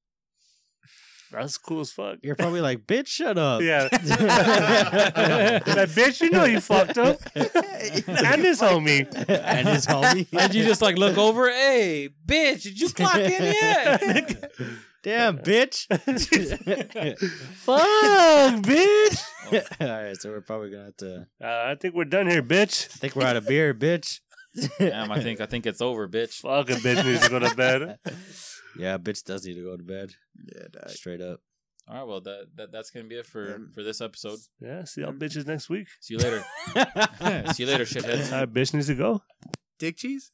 that's 1.31 1.57
cool 1.57 1.79
as 1.81 1.91
fuck. 1.91 2.19
You're 2.23 2.35
probably 2.35 2.61
like, 2.61 2.85
bitch, 2.87 3.07
shut 3.07 3.37
up. 3.37 3.61
Yeah. 3.61 3.87
that 3.91 5.89
bitch, 5.89 6.21
you 6.21 6.29
know 6.29 6.45
you 6.45 6.59
fucked 6.61 6.97
up. 6.97 7.19
and 7.35 8.41
his 8.41 8.61
homie. 8.61 9.07
and 9.29 9.67
his 9.67 9.85
homie. 9.85 10.25
and 10.37 10.53
you 10.53 10.63
just 10.63 10.81
like 10.81 10.97
look 10.97 11.17
over, 11.17 11.49
hey 11.49 12.09
bitch, 12.25 12.63
did 12.63 12.79
you 12.79 12.89
clock 12.89 13.15
in 13.17 13.43
yet? 13.43 14.51
Damn, 15.03 15.37
bitch. 15.39 15.87
Fuck, 17.55 17.81
bitch. 18.63 19.21
All 19.81 20.03
right, 20.03 20.17
so 20.17 20.29
we're 20.29 20.41
probably 20.41 20.71
gonna 20.71 20.85
have 20.85 20.97
to. 20.97 21.27
Uh, 21.41 21.63
I 21.71 21.75
think 21.79 21.93
we're 21.95 22.05
done 22.05 22.27
here, 22.27 22.43
bitch. 22.43 22.85
I 22.95 22.97
think 22.99 23.15
we're 23.15 23.25
out 23.25 23.35
of 23.37 23.47
beer, 23.47 23.73
bitch. 23.73 24.19
Damn, 24.79 25.11
I 25.11 25.21
think 25.21 25.39
I 25.39 25.45
think 25.45 25.65
it's 25.65 25.81
over, 25.81 26.07
bitch. 26.07 26.35
Fucking 26.41 26.77
bitch 26.77 27.05
needs 27.05 27.21
to 27.21 27.29
go 27.29 27.39
to 27.39 27.55
bed. 27.55 27.99
Yeah, 28.77 28.97
bitch 28.97 29.23
does 29.23 29.45
need 29.45 29.53
to 29.55 29.63
go 29.63 29.77
to 29.77 29.83
bed. 29.83 30.13
Yeah, 30.53 30.63
dog. 30.71 30.89
Straight 30.89 31.21
up. 31.21 31.39
All 31.89 31.95
right, 31.95 32.07
well 32.07 32.21
that, 32.21 32.47
that 32.55 32.71
that's 32.71 32.91
gonna 32.91 33.05
be 33.05 33.15
it 33.15 33.25
for 33.25 33.55
Um, 33.55 33.71
for 33.73 33.83
this 33.83 34.01
episode. 34.01 34.39
Yeah, 34.59 34.83
see 34.83 35.01
y'all 35.01 35.13
bitches 35.13 35.47
next 35.47 35.69
week. 35.69 35.87
See 36.01 36.15
you 36.15 36.19
later. 36.19 36.43
See 37.53 37.63
you 37.63 37.69
later, 37.69 37.85
shitheads. 37.85 38.33
All 38.33 38.39
right, 38.39 38.53
bitch 38.53 38.73
needs 38.73 38.87
to 38.87 38.95
go. 38.95 39.21
Dick 39.79 39.95
cheese? 39.95 40.31